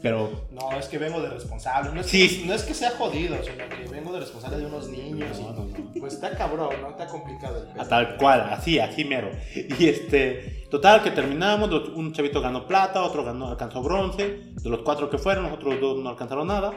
Pero 0.00 0.46
No, 0.50 0.72
es 0.76 0.86
que 0.88 0.98
vengo 0.98 1.20
de 1.22 1.28
responsable. 1.30 1.92
No 1.94 2.00
es, 2.00 2.06
Sí. 2.08 2.40
que, 2.40 2.46
no 2.46 2.54
es 2.54 2.64
que 2.64 2.74
sea 2.74 2.90
jodido, 2.90 3.36
sino 3.44 3.68
que 3.68 3.88
vengo 3.88 4.12
de 4.12 4.18
responsable 4.20 4.58
de 4.58 4.66
unos 4.66 4.88
niños. 4.88 5.38
No, 5.38 5.52
no, 5.52 5.64
no. 5.66 5.92
Pues 6.00 6.14
está 6.14 6.36
cabrón, 6.36 6.70
¿no? 6.80 6.90
Está 6.90 7.06
complicado 7.06 7.64
el. 7.72 7.80
A 7.80 7.84
tal 7.86 8.16
cual, 8.16 8.48
así, 8.50 8.80
así 8.80 9.04
mero. 9.04 9.30
Y 9.78 9.86
este, 9.86 10.66
total, 10.70 11.02
que 11.04 11.12
terminamos, 11.12 11.70
un 11.94 12.12
chavito 12.12 12.40
ganó 12.40 12.66
plata, 12.66 13.02
otro 13.02 13.22
ganó, 13.24 13.48
alcanzó 13.48 13.80
bronce, 13.82 14.40
de 14.60 14.70
los 14.70 14.80
cuatro 14.80 15.08
que 15.08 15.18
fueron, 15.18 15.44
los 15.44 15.52
otros 15.52 15.80
dos 15.80 15.98
no 16.02 16.10
alcanzaron 16.10 16.48
nada. 16.48 16.72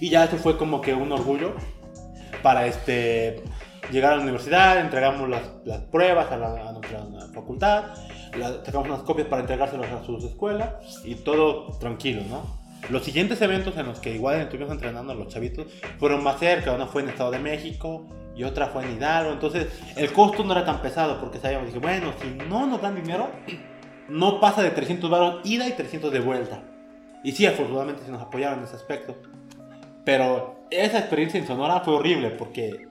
Y 0.00 0.10
ya 0.10 0.24
eso 0.24 0.36
fue 0.36 0.56
como 0.56 0.80
que 0.80 0.94
un 0.94 1.10
orgullo 1.10 1.54
para 2.42 2.66
este, 2.66 3.42
llegar 3.90 4.12
a 4.12 4.16
la 4.16 4.22
universidad, 4.22 4.80
entregamos 4.80 5.28
las, 5.28 5.42
las 5.64 5.80
pruebas 5.82 6.30
a, 6.30 6.36
la, 6.36 6.68
a 6.68 6.72
nuestra 6.72 7.00
facultad, 7.34 7.84
la- 8.38 8.64
sacamos 8.64 8.88
unas 8.88 9.02
copias 9.02 9.28
para 9.28 9.40
entregárselas 9.42 9.90
a 9.92 10.04
sus 10.04 10.24
escuelas 10.24 10.74
y 11.04 11.14
todo 11.16 11.66
tranquilo, 11.78 12.22
¿no? 12.28 12.42
Los 12.90 13.02
siguientes 13.04 13.40
eventos 13.40 13.76
en 13.78 13.86
los 13.86 13.98
que 13.98 14.14
igual 14.14 14.40
estuvimos 14.40 14.70
entrenando 14.72 15.12
a 15.12 15.16
los 15.16 15.28
chavitos 15.28 15.66
fueron 15.98 16.22
más 16.22 16.38
cerca, 16.38 16.72
una 16.72 16.86
fue 16.86 17.02
en 17.02 17.08
Estado 17.08 17.30
de 17.30 17.38
México 17.38 18.06
y 18.36 18.44
otra 18.44 18.66
fue 18.66 18.84
en 18.84 18.96
Hidalgo, 18.96 19.32
entonces 19.32 19.68
el 19.96 20.12
costo 20.12 20.44
no 20.44 20.52
era 20.52 20.64
tan 20.66 20.82
pesado 20.82 21.18
porque 21.20 21.38
sabíamos, 21.38 21.68
dije, 21.68 21.78
bueno, 21.78 22.12
si 22.20 22.28
no 22.48 22.66
nos 22.66 22.82
dan 22.82 22.94
dinero, 22.96 23.30
no 24.08 24.38
pasa 24.40 24.62
de 24.62 24.70
300 24.70 25.08
baros 25.08 25.40
ida 25.44 25.66
y 25.66 25.72
300 25.72 26.12
de 26.12 26.20
vuelta. 26.20 26.62
Y 27.22 27.32
sí, 27.32 27.46
afortunadamente 27.46 28.02
se 28.04 28.10
nos 28.10 28.20
apoyaron 28.20 28.58
en 28.58 28.64
ese 28.64 28.76
aspecto. 28.76 29.16
Pero 30.04 30.66
esa 30.70 30.98
experiencia 30.98 31.40
en 31.40 31.46
Sonora 31.46 31.80
fue 31.80 31.94
horrible 31.94 32.28
porque, 32.30 32.86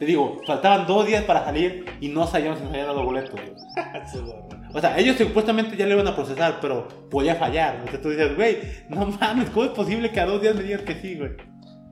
te 0.00 0.04
digo, 0.04 0.40
faltaban 0.44 0.84
dos 0.88 1.06
días 1.06 1.22
para 1.22 1.44
salir 1.44 1.84
y 2.00 2.08
no 2.08 2.26
sabíamos 2.26 2.58
si 2.58 2.64
nos 2.64 2.72
habían 2.72 2.88
dado 2.88 3.04
boletos. 3.04 3.38
O 4.74 4.80
sea, 4.80 4.98
ellos 4.98 5.16
supuestamente 5.16 5.76
ya 5.76 5.86
lo 5.86 5.94
iban 5.94 6.06
a 6.08 6.14
procesar, 6.14 6.58
pero 6.60 6.86
podía 7.10 7.34
fallar. 7.36 7.76
Entonces 7.76 8.02
tú 8.02 8.10
dices, 8.10 8.36
güey, 8.36 8.58
no 8.88 9.06
mames, 9.06 9.50
¿cómo 9.50 9.64
es 9.66 9.72
posible 9.72 10.10
que 10.12 10.20
a 10.20 10.26
dos 10.26 10.40
días 10.42 10.54
me 10.54 10.62
digas 10.62 10.82
que 10.82 11.00
sí, 11.00 11.16
güey? 11.16 11.30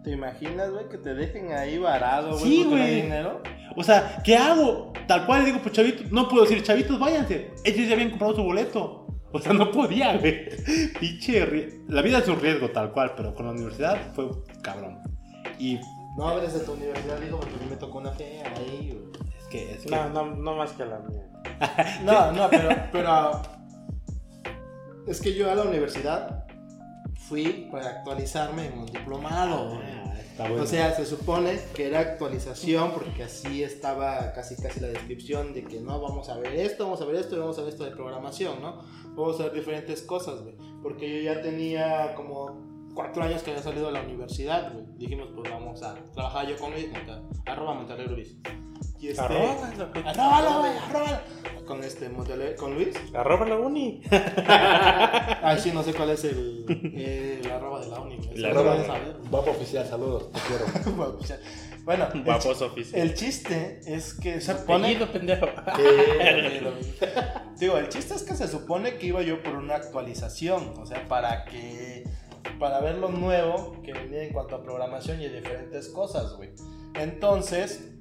¿Te 0.05 0.12
imaginas, 0.12 0.71
güey, 0.71 0.89
que 0.89 0.99
te 0.99 1.15
dejen 1.15 1.53
ahí 1.53 1.79
varado, 1.79 2.39
güey, 2.39 2.45
Sí, 2.45 2.65
no 2.65 2.71
güey. 2.71 3.03
dinero? 3.03 3.43
O 3.75 3.83
sea, 3.83 4.21
¿qué 4.25 4.37
hago? 4.37 4.93
Tal 5.09 5.27
cual 5.27 5.41
le 5.41 5.47
digo, 5.47 5.59
pues 5.62 5.75
chavitos, 5.75 6.12
no 6.12 6.29
puedo 6.29 6.45
decir, 6.45 6.62
chavitos, 6.62 6.99
váyanse. 6.99 7.51
Ellos 7.65 7.89
ya 7.89 7.95
habían 7.95 8.11
comprado 8.11 8.37
su 8.37 8.43
boleto. 8.43 9.07
O 9.33 9.41
sea, 9.41 9.53
no 9.53 9.71
podía, 9.71 10.17
güey. 10.17 10.49
Pinche 11.01 11.83
La 11.89 12.03
vida 12.03 12.19
es 12.19 12.29
un 12.29 12.41
riesgo, 12.41 12.71
tal 12.71 12.93
cual, 12.93 13.12
pero 13.17 13.35
con 13.35 13.47
la 13.47 13.53
universidad 13.53 13.99
fue 14.15 14.29
cabrón. 14.62 14.99
Y 15.59 15.79
No 16.17 16.29
hables 16.29 16.55
de 16.55 16.61
tu 16.61 16.73
universidad, 16.73 17.19
digo, 17.19 17.39
porque 17.41 17.55
a 17.55 17.59
mí 17.59 17.67
me 17.69 17.77
tocó 17.77 17.99
una 17.99 18.12
fea 18.12 18.45
ahí, 18.57 18.93
güey. 18.95 19.27
es 19.39 19.45
que, 19.49 19.73
es 19.73 19.79
que 19.83 19.91
No, 19.91 20.09
no, 20.11 20.37
no 20.37 20.55
más 20.57 20.71
que 20.73 20.85
la 20.87 21.01
mía. 21.01 21.26
No, 22.05 22.33
no, 22.33 22.49
pero, 22.51 22.69
pero 22.93 23.43
es 25.07 25.21
que 25.21 25.35
yo 25.35 25.51
a 25.51 25.55
la 25.55 25.63
universidad 25.63 26.47
fui 27.29 27.69
para 27.71 27.89
actualizarme 27.89 28.67
en 28.67 28.79
un 28.79 28.87
diplomado. 28.87 29.81
Ah, 30.39 30.49
bueno. 30.49 30.63
O 30.63 30.67
sea, 30.67 30.95
se 30.95 31.07
supone 31.07 31.59
que 31.75 31.87
era 31.87 32.01
actualización 32.01 32.93
porque 32.93 33.23
así 33.23 33.63
estaba 33.63 34.33
casi 34.35 34.55
casi 34.57 34.81
la 34.81 34.89
descripción 34.89 35.55
de 35.55 35.65
que 35.65 35.81
no 35.81 35.99
vamos 36.01 36.29
a 36.29 36.37
ver 36.39 36.55
esto, 36.55 36.85
vamos 36.85 37.01
a 37.01 37.07
ver 37.07 37.17
esto 37.17 37.37
y 37.37 37.39
vamos 37.39 37.59
a 37.59 37.63
ver 37.63 37.71
esto 37.71 37.85
de 37.85 37.93
programación, 37.93 38.61
¿no? 38.61 38.83
Vamos 39.15 39.41
a 39.41 39.45
ver 39.45 39.55
diferentes 39.55 40.03
cosas, 40.03 40.43
güey. 40.43 40.55
Porque 40.83 41.11
yo 41.11 41.33
ya 41.33 41.41
tenía 41.41 42.15
como 42.15 42.91
cuatro 42.95 43.23
años 43.23 43.43
que 43.43 43.51
había 43.51 43.63
salido 43.63 43.87
de 43.87 43.93
la 43.93 44.03
universidad, 44.03 44.73
güey. 44.73 44.85
Dijimos, 44.99 45.31
pues 45.35 45.51
vamos 45.51 45.83
a 45.83 45.95
trabajar 46.13 46.47
yo 46.47 46.57
con 46.59 46.73
Luis, 46.73 46.89
arroba 47.47 47.75
Montalero 47.75 48.13
Luis. 48.13 48.37
Y 49.07 49.11
este, 49.11 49.23
Arróbalo, 49.23 50.59
güey, 50.61 50.73
arróbalo. 50.79 51.19
Con 51.64 51.85
este 51.85 52.09
Montalero, 52.09 52.57
con 52.57 52.75
Luis. 52.75 52.97
Arroba 53.14 53.47
la 53.47 53.57
uni. 53.57 54.03
Ay, 54.11 55.61
sí, 55.61 55.71
no 55.73 55.85
sé 55.85 55.95
cuál 55.95 56.11
es 56.11 56.25
el, 56.25 56.64
el 56.97 57.49
arroba 57.51 57.81
de 57.81 57.87
la 57.88 58.01
uni. 58.01 58.16
güey. 58.16 58.37
La 58.38 58.49
arroba. 58.49 58.85
sabe. 58.85 59.14
Guapo 59.31 59.51
oficial, 59.53 59.87
saludos, 59.87 60.33
te 60.33 60.40
quiero. 60.40 60.64
Bueno. 61.85 62.09
Bueno, 62.14 62.40
el, 62.45 62.62
oficial. 62.64 63.01
el 63.01 63.14
chiste 63.14 63.79
es 63.87 64.14
que 64.14 64.40
se 64.40 64.55
supone. 64.59 64.97
Apellido, 64.97 65.12
pendejo. 65.12 65.47
Digo, 67.61 67.79
el 67.79 67.88
chiste 67.90 68.14
es 68.14 68.25
que 68.25 68.35
se 68.35 68.49
supone 68.49 68.97
que 68.97 69.07
iba 69.07 69.23
yo 69.23 69.40
por 69.40 69.55
una 69.55 69.77
actualización, 69.77 70.75
o 70.79 70.85
sea, 70.85 71.07
para 71.07 71.45
que 71.45 72.03
para 72.59 72.81
ver 72.81 72.97
lo 72.97 73.09
nuevo 73.11 73.81
que 73.85 73.92
venía 73.92 74.25
en 74.25 74.33
cuanto 74.33 74.57
a 74.57 74.62
programación 74.64 75.21
y 75.23 75.29
diferentes 75.29 75.88
cosas, 75.90 76.35
güey. 76.37 76.51
Entonces, 76.95 77.92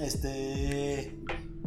este 0.00 1.20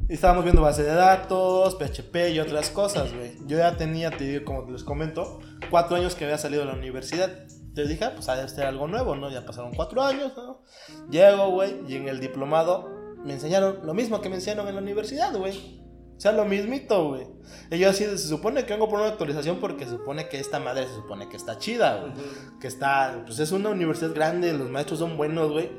estábamos 0.10 0.43
viendo 0.43 0.62
base 0.62 0.84
de 0.84 0.93
datos, 0.93 1.76
PHP 1.76 2.34
y 2.34 2.39
otras 2.39 2.69
cosas, 2.69 3.13
güey. 3.13 3.38
Yo 3.47 3.58
ya 3.58 3.78
tenía, 3.78 4.12
te 4.12 4.26
digo, 4.26 4.45
como 4.45 4.69
les 4.69 4.84
comento, 4.84 5.39
cuatro 5.69 5.95
años 5.95 6.15
que 6.15 6.26
había 6.26 6.38
salido 6.38 6.62
de 6.62 6.67
la 6.67 6.78
universidad. 6.78 7.32
Entonces 7.49 7.89
dije, 7.89 8.06
ah, 8.06 8.12
pues 8.13 8.30
ha 8.30 8.36
de 8.36 8.47
ser 8.47 8.65
algo 8.65 8.88
nuevo, 8.88 9.15
¿no? 9.15 9.32
Ya 9.32 9.45
pasaron 9.45 9.73
cuatro 9.73 10.04
años, 10.04 10.34
¿no? 10.38 10.62
Llego, 11.10 11.49
güey, 11.49 11.82
y 11.88 11.95
en 11.95 12.08
el 12.08 12.19
diplomado 12.19 12.89
me 13.23 13.34
enseñaron 13.34 13.80
lo 13.84 13.93
mismo 13.93 14.21
que 14.21 14.30
me 14.30 14.36
enseñaron 14.36 14.67
en 14.67 14.76
la 14.76 14.82
universidad, 14.82 15.36
güey. 15.36 15.82
O 16.15 16.19
sea, 16.23 16.32
lo 16.32 16.45
mismito, 16.45 17.10
güey. 17.10 17.28
Y 17.71 17.80
yo 17.80 17.89
así, 17.89 18.06
se 18.06 18.17
supone 18.17 18.65
que 18.65 18.73
vengo 18.73 18.88
por 18.88 18.99
una 18.99 19.10
actualización 19.10 19.60
porque 19.60 19.86
se 19.86 19.91
supone 19.91 20.30
que 20.30 20.39
esta 20.39 20.60
madre 20.60 20.88
se 20.88 20.93
supone 20.93 21.28
que 21.28 21.38
está 21.38 21.58
chida, 21.58 22.02
güey. 22.02 22.13
Que 22.62 22.67
está, 22.67 23.23
pues 23.26 23.39
es 23.39 23.52
una 23.52 23.69
universidad 23.69 24.13
grande, 24.13 24.54
los 24.54 24.69
maestros 24.69 24.99
son 24.99 25.17
buenos, 25.17 25.52
güey. 25.52 25.71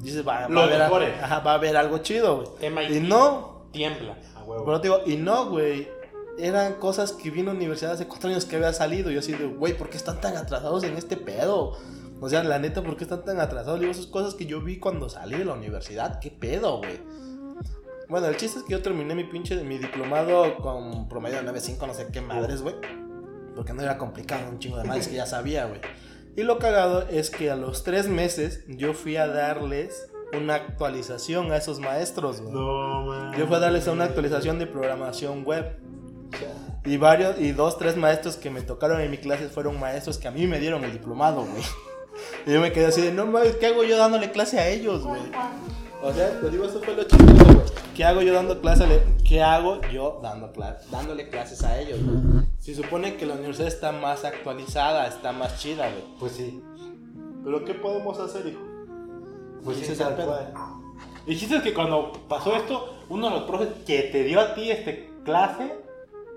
Dices, 0.00 0.26
va, 0.26 0.46
va 0.48 0.62
a 0.62 0.64
haber, 0.64 1.14
ajá, 1.22 1.40
va 1.40 1.52
a 1.52 1.54
haber 1.54 1.76
algo 1.76 1.98
chido, 1.98 2.36
güey. 2.60 2.96
Y 2.96 3.00
no, 3.00 3.66
Tiembla, 3.72 4.16
a 4.36 4.44
huevo. 4.44 4.64
pero 4.64 4.80
te 4.80 4.88
digo, 4.88 5.00
y 5.06 5.16
no, 5.16 5.50
güey. 5.50 5.88
Eran 6.36 6.74
cosas 6.74 7.12
que 7.12 7.30
vi 7.30 7.40
en 7.40 7.46
la 7.46 7.52
universidad 7.52 7.92
hace 7.92 8.08
cuatro 8.08 8.28
años 8.28 8.44
que 8.44 8.56
había 8.56 8.72
salido. 8.72 9.08
Y 9.10 9.14
yo 9.14 9.20
así 9.20 9.32
de, 9.32 9.46
güey, 9.46 9.76
¿por 9.76 9.88
qué 9.88 9.96
están 9.96 10.20
tan 10.20 10.36
atrasados 10.36 10.82
en 10.82 10.96
este 10.96 11.16
pedo? 11.16 11.78
O 12.20 12.28
sea, 12.28 12.42
la 12.42 12.58
neta, 12.58 12.82
¿por 12.82 12.96
qué 12.96 13.04
están 13.04 13.24
tan 13.24 13.38
atrasados? 13.38 13.78
Digo, 13.78 13.92
esas 13.92 14.06
cosas 14.06 14.34
que 14.34 14.44
yo 14.46 14.60
vi 14.60 14.78
cuando 14.80 15.08
salí 15.08 15.36
de 15.38 15.44
la 15.44 15.52
universidad. 15.52 16.18
¿Qué 16.18 16.30
pedo, 16.32 16.78
güey? 16.78 16.98
Bueno, 18.08 18.26
el 18.26 18.36
chiste 18.36 18.58
es 18.58 18.64
que 18.64 18.72
yo 18.72 18.82
terminé 18.82 19.14
mi 19.14 19.24
pinche, 19.24 19.62
mi 19.62 19.78
diplomado 19.78 20.56
con 20.56 21.08
promedio 21.08 21.42
de 21.42 21.50
9.5, 21.52 21.86
no 21.86 21.94
sé 21.94 22.08
qué 22.12 22.20
madres, 22.20 22.62
güey. 22.62 22.74
Porque 23.54 23.72
no 23.72 23.82
era 23.82 23.96
complicado, 23.96 24.48
un 24.50 24.58
chingo 24.58 24.76
de 24.78 24.84
madres 24.84 25.06
que 25.08 25.14
ya 25.14 25.26
sabía, 25.26 25.66
güey. 25.66 25.80
Y 26.36 26.42
lo 26.42 26.58
cagado 26.58 27.02
es 27.08 27.30
que 27.30 27.50
a 27.50 27.56
los 27.56 27.84
tres 27.84 28.08
meses 28.08 28.64
yo 28.68 28.92
fui 28.94 29.16
a 29.16 29.26
darles 29.28 30.08
una 30.36 30.56
actualización 30.56 31.52
a 31.52 31.56
esos 31.56 31.78
maestros, 31.78 32.40
güey. 32.40 32.52
No, 32.54 33.02
man. 33.06 33.32
Yo 33.38 33.46
fui 33.46 33.56
a 33.56 33.60
darles 33.60 33.86
una 33.86 34.04
actualización 34.04 34.58
de 34.58 34.66
programación 34.66 35.44
web. 35.44 35.76
Y 36.84 36.96
varios, 36.96 37.38
y 37.40 37.52
dos, 37.52 37.78
tres 37.78 37.96
maestros 37.96 38.36
que 38.36 38.50
me 38.50 38.60
tocaron 38.60 39.00
en 39.00 39.10
mi 39.10 39.16
clase 39.18 39.48
fueron 39.48 39.78
maestros 39.78 40.18
que 40.18 40.26
a 40.28 40.30
mí 40.32 40.46
me 40.46 40.58
dieron 40.58 40.82
el 40.84 40.92
diplomado, 40.92 41.42
güey. 41.46 41.62
Y 42.46 42.52
yo 42.52 42.60
me 42.60 42.72
quedé 42.72 42.86
así 42.86 43.00
de, 43.00 43.12
no 43.12 43.26
mames, 43.26 43.56
¿qué 43.56 43.66
hago 43.66 43.84
yo 43.84 43.96
dándole 43.96 44.30
clase 44.32 44.58
a 44.58 44.68
ellos, 44.68 45.02
güey? 45.04 45.20
O 46.02 46.12
sea, 46.12 46.38
te 46.40 46.50
digo, 46.50 46.64
eso 46.66 46.80
fue 46.82 46.94
lo 46.94 47.04
chistoso, 47.04 47.44
güey. 47.44 47.56
¿Qué 47.94 48.04
hago 48.04 48.20
yo 48.22 48.34
dando 48.34 48.60
clase? 48.60 48.84
¿Qué 49.26 49.42
hago 49.42 49.80
yo 49.92 50.20
dando 50.22 50.52
cla- 50.52 50.78
dándole 50.90 51.28
clases 51.30 51.62
a 51.62 51.78
ellos, 51.80 52.00
güey? 52.04 52.44
Se 52.64 52.74
supone 52.74 53.18
que 53.18 53.26
la 53.26 53.34
universidad 53.34 53.68
está 53.68 53.92
más 53.92 54.24
actualizada, 54.24 55.06
está 55.06 55.32
más 55.32 55.60
chida, 55.60 55.90
güey. 55.90 56.02
Pues 56.18 56.32
sí. 56.32 56.62
Pero 57.44 57.62
¿qué 57.62 57.74
podemos 57.74 58.18
hacer, 58.18 58.46
hijo? 58.46 58.60
Pues 59.62 59.76
sí, 59.76 59.94
tal 59.98 60.16
cual. 60.16 60.54
Es 61.26 61.62
que 61.62 61.74
cuando 61.74 62.12
pasó 62.26 62.56
esto, 62.56 62.94
uno 63.10 63.28
de 63.28 63.34
los 63.34 63.42
profes 63.42 63.68
que 63.84 64.04
te 64.04 64.24
dio 64.24 64.40
a 64.40 64.54
ti 64.54 64.70
este 64.70 65.12
clase 65.26 65.74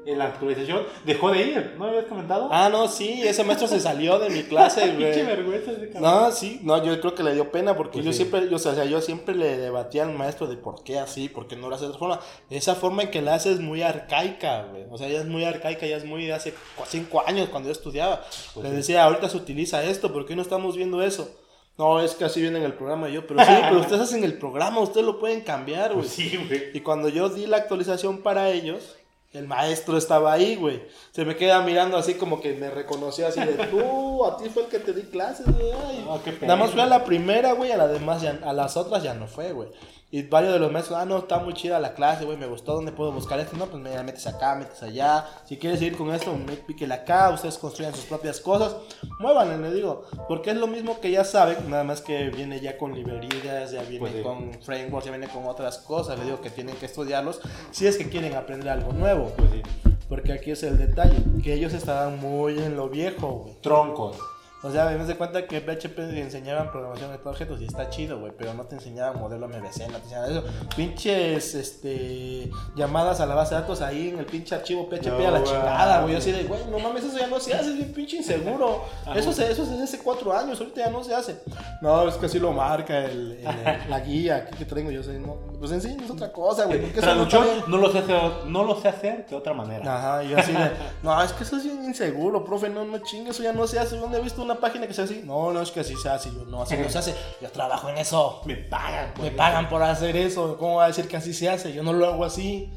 en 0.08 0.18
la 0.20 0.26
actualización 0.26 0.84
dejó 1.06 1.32
de 1.32 1.42
ir. 1.42 1.76
¿No 1.78 1.86
habías 1.86 2.06
comentado? 2.06 2.48
Ah, 2.52 2.70
no, 2.70 2.88
sí, 2.88 3.22
ese 3.24 3.44
maestro 3.44 3.68
se 3.68 3.80
salió 3.80 4.18
de 4.20 4.30
mi 4.30 4.44
clase, 4.44 4.92
güey. 4.96 5.24
vergüenza 5.24 5.72
ese 5.72 5.90
cabrón. 5.90 6.02
No, 6.02 6.32
sí, 6.32 6.60
no, 6.64 6.84
yo 6.84 7.00
creo 7.02 7.14
que 7.14 7.24
le 7.24 7.34
dio 7.34 7.52
pena 7.52 7.76
porque 7.76 7.94
Pues 8.00 8.06
yo 8.06 8.12
sí. 8.14 8.18
siempre, 8.20 8.50
yo, 8.50 8.56
o 8.56 8.60
sea, 8.60 8.86
yo 8.86 9.02
siempre 9.02 9.36
le 9.36 9.58
debatía 9.58 10.04
al 10.04 10.14
maestro 10.14 10.48
de 10.48 10.56
por 10.58 10.84
qué 10.84 10.98
así, 10.98 11.28
por 11.30 11.48
qué 11.48 11.56
no 11.58 11.70
lo 11.70 11.76
hace 11.76 11.84
de 11.84 11.90
otra 11.90 12.00
forma. 12.00 12.20
Esa 12.50 12.76
forma 12.76 13.04
en 13.04 13.12
que 13.12 13.22
la 13.22 13.36
hace 13.36 13.52
es 13.52 13.60
muy 13.60 13.82
arcaica, 13.82 14.64
güey. 14.72 14.86
O 14.90 14.98
sea, 14.98 15.10
ya 15.10 15.20
es 15.20 15.26
muy 15.26 15.44
arcaica, 15.44 15.86
ya 15.86 15.98
es 15.98 16.06
muy 16.06 16.26
de 16.26 16.34
hace 16.34 16.54
cinco 16.88 17.24
años 17.28 17.50
cuando 17.50 17.68
yo 17.68 17.74
estudiaba. 17.74 18.22
Pues 18.54 18.64
le 18.64 18.70
sí. 18.72 18.76
decía, 18.78 19.04
ahorita 19.04 19.30
se 19.30 19.38
utiliza 19.38 19.84
esto, 19.84 20.14
¿por 20.14 20.26
qué 20.26 20.36
no 20.36 20.42
estamos 20.42 20.78
viendo 20.78 21.04
eso? 21.04 21.30
No, 21.78 22.00
es 22.02 22.16
que 22.16 22.26
así 22.26 22.42
viene 22.42 22.58
en 22.58 22.64
el 22.64 22.74
programa 22.74 23.08
yo, 23.08 23.28
pero 23.28 23.40
sí, 23.46 23.52
pero 23.62 23.80
ustedes 23.82 24.02
hacen 24.10 24.24
el 24.24 24.40
programa, 24.40 24.80
ustedes 24.80 25.06
lo 25.06 25.20
pueden 25.20 25.42
cambiar, 25.42 25.90
güey. 25.94 26.00
Pues 26.00 26.10
sí, 26.12 26.36
güey. 26.48 26.72
Y 26.74 26.80
cuando 26.80 27.08
yo 27.08 27.30
di 27.30 27.46
la 27.46 27.58
actualización 27.58 28.24
para 28.24 28.50
ellos, 28.50 28.97
el 29.34 29.48
maestro 29.48 29.98
estaba 29.98 30.34
ahí, 30.34 30.56
güey. 30.56 30.84
Se 31.12 31.26
me 31.26 31.36
queda 31.36 31.62
mirando 31.62 31.98
así 31.98 32.16
como 32.16 32.40
que 32.42 32.54
me 32.54 32.70
reconoció 32.70 33.28
así 33.28 33.40
de 33.42 33.54
tú, 33.68 34.26
a 34.26 34.38
ti 34.38 34.50
fue 34.50 34.64
el 34.64 34.70
que 34.70 34.80
te 34.80 34.94
di 34.94 35.04
clases, 35.04 35.46
güey. 35.46 36.04
No, 36.06 36.18
pena. 36.20 36.38
Nada 36.42 36.56
más 36.56 36.72
fue 36.72 36.82
a 36.82 36.86
la 36.86 37.04
primera, 37.04 37.54
güey, 37.54 37.72
a 37.72 37.78
las 37.78 37.92
demás 37.92 38.22
ya, 38.22 38.40
a 38.44 38.54
las 38.54 38.78
otras 38.78 39.04
ya 39.04 39.14
no 39.14 39.28
fue, 39.28 39.52
güey. 39.52 39.70
Y 40.10 40.24
varios 40.24 40.54
de 40.54 40.60
los 40.60 40.72
maestros, 40.72 40.98
ah, 40.98 41.04
no, 41.06 41.18
está 41.18 41.40
muy 41.40 41.54
chida 41.54 41.80
la 41.80 41.94
clase, 41.94 42.24
güey, 42.24 42.38
me 42.38 42.46
gustó, 42.48 42.74
¿dónde 42.76 42.94
puedo 42.94 43.12
buscar 43.12 43.42
esto? 43.42 43.58
No, 43.58 43.66
pues 43.66 43.84
mira, 43.84 44.02
metes 44.04 44.26
acá, 44.26 44.56
metes 44.56 44.82
allá. 44.82 45.26
Si 45.46 45.58
quieres 45.58 45.80
seguir 45.80 45.98
con 45.98 46.14
esto, 46.14 46.34
me- 46.34 46.54
píquele 46.54 46.94
acá, 46.94 47.30
ustedes 47.30 47.58
construyan 47.58 47.94
sus 47.94 48.06
propias 48.06 48.40
cosas. 48.40 48.78
Muévanle, 49.20 49.58
le 49.58 49.76
digo, 49.76 50.04
porque 50.30 50.52
es 50.52 50.56
lo 50.58 50.68
mismo 50.68 51.02
que 51.02 51.12
ya 51.12 51.26
saben, 51.26 51.70
nada 51.70 51.84
más 51.84 52.00
que 52.00 52.30
viene 52.30 52.62
ya 52.62 52.78
con 52.78 52.94
librerías, 52.96 53.72
ya 53.72 53.82
viene 53.82 54.00
Pues 54.00 54.14
sí. 54.14 54.22
con 54.24 54.54
frameworks, 54.64 55.06
ya 55.08 55.12
viene 55.12 55.28
con 55.28 55.46
otras 55.46 55.80
cosas. 55.80 56.18
Le 56.18 56.24
digo 56.24 56.40
que 56.40 56.52
tienen 56.52 56.78
que 56.78 56.86
estudiarlos 56.86 57.42
si 57.72 57.86
es 57.86 57.98
que 57.98 58.08
quieren 58.10 58.34
aprender 58.36 58.70
algo 58.70 58.94
nuevo. 58.94 59.34
Pues 59.36 59.52
sí. 59.52 59.62
Porque 60.08 60.32
aquí 60.32 60.52
es 60.52 60.64
el 60.64 60.78
detalle, 60.78 61.18
que 61.44 61.54
ellos 61.54 61.74
estaban 61.74 62.18
muy 62.22 62.58
en 62.60 62.78
lo 62.78 62.88
viejo, 62.88 63.28
güey. 63.44 63.56
Troncos. 63.62 64.16
O 64.64 64.72
sea, 64.72 64.86
me 64.86 64.98
de 65.06 65.16
cuenta 65.16 65.46
que 65.46 65.62
PHP 65.62 65.96
te 65.96 66.20
enseñaban 66.22 66.72
programación 66.72 67.12
de 67.12 67.20
objetos 67.24 67.62
y 67.62 67.66
está 67.66 67.90
chido, 67.90 68.20
güey, 68.20 68.32
pero 68.36 68.54
no 68.56 68.64
te 68.66 68.76
enseñaban 68.76 69.20
modelo 69.20 69.48
MVC, 69.48 69.88
no 69.88 69.98
te 70.00 70.04
enseñaban 70.04 70.32
eso. 70.32 70.44
Pinches, 70.76 71.54
este, 71.56 72.50
llamadas 72.76 73.20
a 73.20 73.26
la 73.26 73.36
base 73.36 73.54
de 73.56 73.62
datos 73.62 73.82
ahí 73.82 74.10
en 74.10 74.20
el 74.20 74.26
pinche 74.26 74.56
archivo 74.56 74.90
PHP 74.90 75.26
a 75.28 75.32
la 75.32 75.44
chingada, 75.44 76.02
güey. 76.02 76.14
Yo 76.14 76.18
así 76.20 76.32
de, 76.32 76.44
güey, 76.44 76.60
no 76.72 76.80
mames, 76.80 77.04
eso 77.04 77.18
ya 77.18 77.28
no 77.28 77.40
se 77.40 77.54
hace, 77.54 77.70
es 77.70 77.76
bien 77.78 77.94
pinche 77.94 78.18
inseguro. 78.18 78.84
Eso, 79.16 79.32
se, 79.32 79.52
eso 79.52 79.66
se 79.66 79.74
hace 79.74 79.84
hace 79.84 80.00
cuatro 80.00 80.34
años, 80.34 80.60
ahorita 80.60 80.82
ya 80.86 80.90
no 80.90 81.04
se 81.04 81.14
hace. 81.14 81.40
No, 81.82 82.08
es 82.08 82.16
que 82.16 82.26
así 82.26 82.40
lo 82.40 82.52
marca 82.52 83.06
el, 83.06 83.34
el- 83.34 83.46
la 83.90 84.00
guía 84.00 84.38
aquí 84.38 84.58
que 84.58 84.66
traigo, 84.66 84.90
yo 84.92 85.04
sé, 85.04 85.20
no. 85.20 85.36
Pues 85.60 85.72
en 85.72 85.82
sí 85.82 85.96
es 86.04 86.10
otra 86.12 86.32
cosa, 86.32 86.66
güey. 86.66 86.82
porque 86.82 87.00
eso 87.00 87.16
no 87.16 87.24
está 87.24 87.38
bien. 87.40 87.48
Traducción, 87.50 87.72
no 87.72 87.78
lo 87.78 87.92
sé 87.92 88.00
hacer, 88.00 88.32
no 88.48 88.64
lo 88.64 88.82
sé 88.82 88.88
hacer 88.88 89.26
de 89.28 89.36
otra 89.36 89.54
manera. 89.54 89.98
Ajá, 89.98 90.24
y 90.24 90.30
yo 90.30 90.38
así 90.38 90.52
de, 90.52 90.72
no, 91.04 91.22
es 91.24 91.32
que 91.34 91.44
eso 91.44 91.58
es 91.58 91.64
bien 91.64 91.84
inseguro, 91.84 92.44
profe, 92.44 92.70
no, 92.70 92.84
no 92.86 92.98
chingue, 93.00 93.32
eso 93.32 93.44
ya 93.44 93.54
no 93.54 93.66
se 93.68 93.80
hace. 93.80 93.98
¿Dónde 93.98 94.18
he 94.18 94.22
visto 94.22 94.47
una 94.52 94.60
página 94.60 94.88
que 94.88 94.94
sea 94.94 95.04
así? 95.06 95.22
No, 95.24 95.52
no, 95.54 95.62
es 95.62 95.72
que 95.72 95.80
así 95.82 95.96
se 95.96 96.10
hace. 96.10 96.32
Yo, 96.34 96.46
no, 96.46 96.64
así 96.64 96.76
no 96.78 96.90
se 96.90 96.98
hace. 96.98 97.16
Yo 97.42 97.50
trabajo 97.52 97.90
en 97.90 97.98
eso. 97.98 98.42
Me 98.46 98.56
pagan. 98.56 99.14
Me 99.22 99.32
pagan 99.32 99.70
por 99.70 99.84
hacer 99.84 100.16
eso. 100.18 100.58
¿Cómo 100.58 100.76
va 100.78 100.86
a 100.86 100.88
decir 100.88 101.08
que 101.08 101.18
así 101.18 101.34
se 101.34 101.50
hace? 101.50 101.74
Yo 101.74 101.84
no 101.84 101.94
lo 101.94 102.06
hago 102.08 102.26
así. 102.26 102.72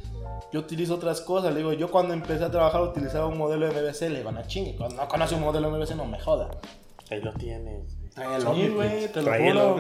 Yo 0.53 0.61
utilizo 0.61 0.95
otras 0.97 1.21
cosas. 1.21 1.53
Le 1.53 1.59
digo, 1.59 1.73
yo 1.73 1.91
cuando 1.91 2.13
empecé 2.13 2.45
a 2.45 2.51
trabajar 2.51 2.83
utilizaba 2.83 3.27
un 3.27 3.39
modelo 3.39 3.67
MVC, 3.69 4.11
le 4.11 4.21
iban 4.21 4.37
a 4.37 4.47
chingue. 4.47 4.77
Cuando 4.77 4.97
no 4.97 5.09
conoce 5.09 5.35
un 5.37 5.43
modelo 5.43 5.71
MVC, 5.71 5.95
no 5.95 6.05
me 6.05 6.19
joda. 6.21 6.51
Ahí 7.11 7.21
lo 7.21 7.33
tienes. 7.35 7.97
Trae 8.15 8.35
el 8.37 8.43
Sí, 8.43 8.47
Omnitrix. 8.49 8.75
güey, 8.75 9.09
te 9.13 9.23
lo 9.23 9.33
juro. 9.33 9.75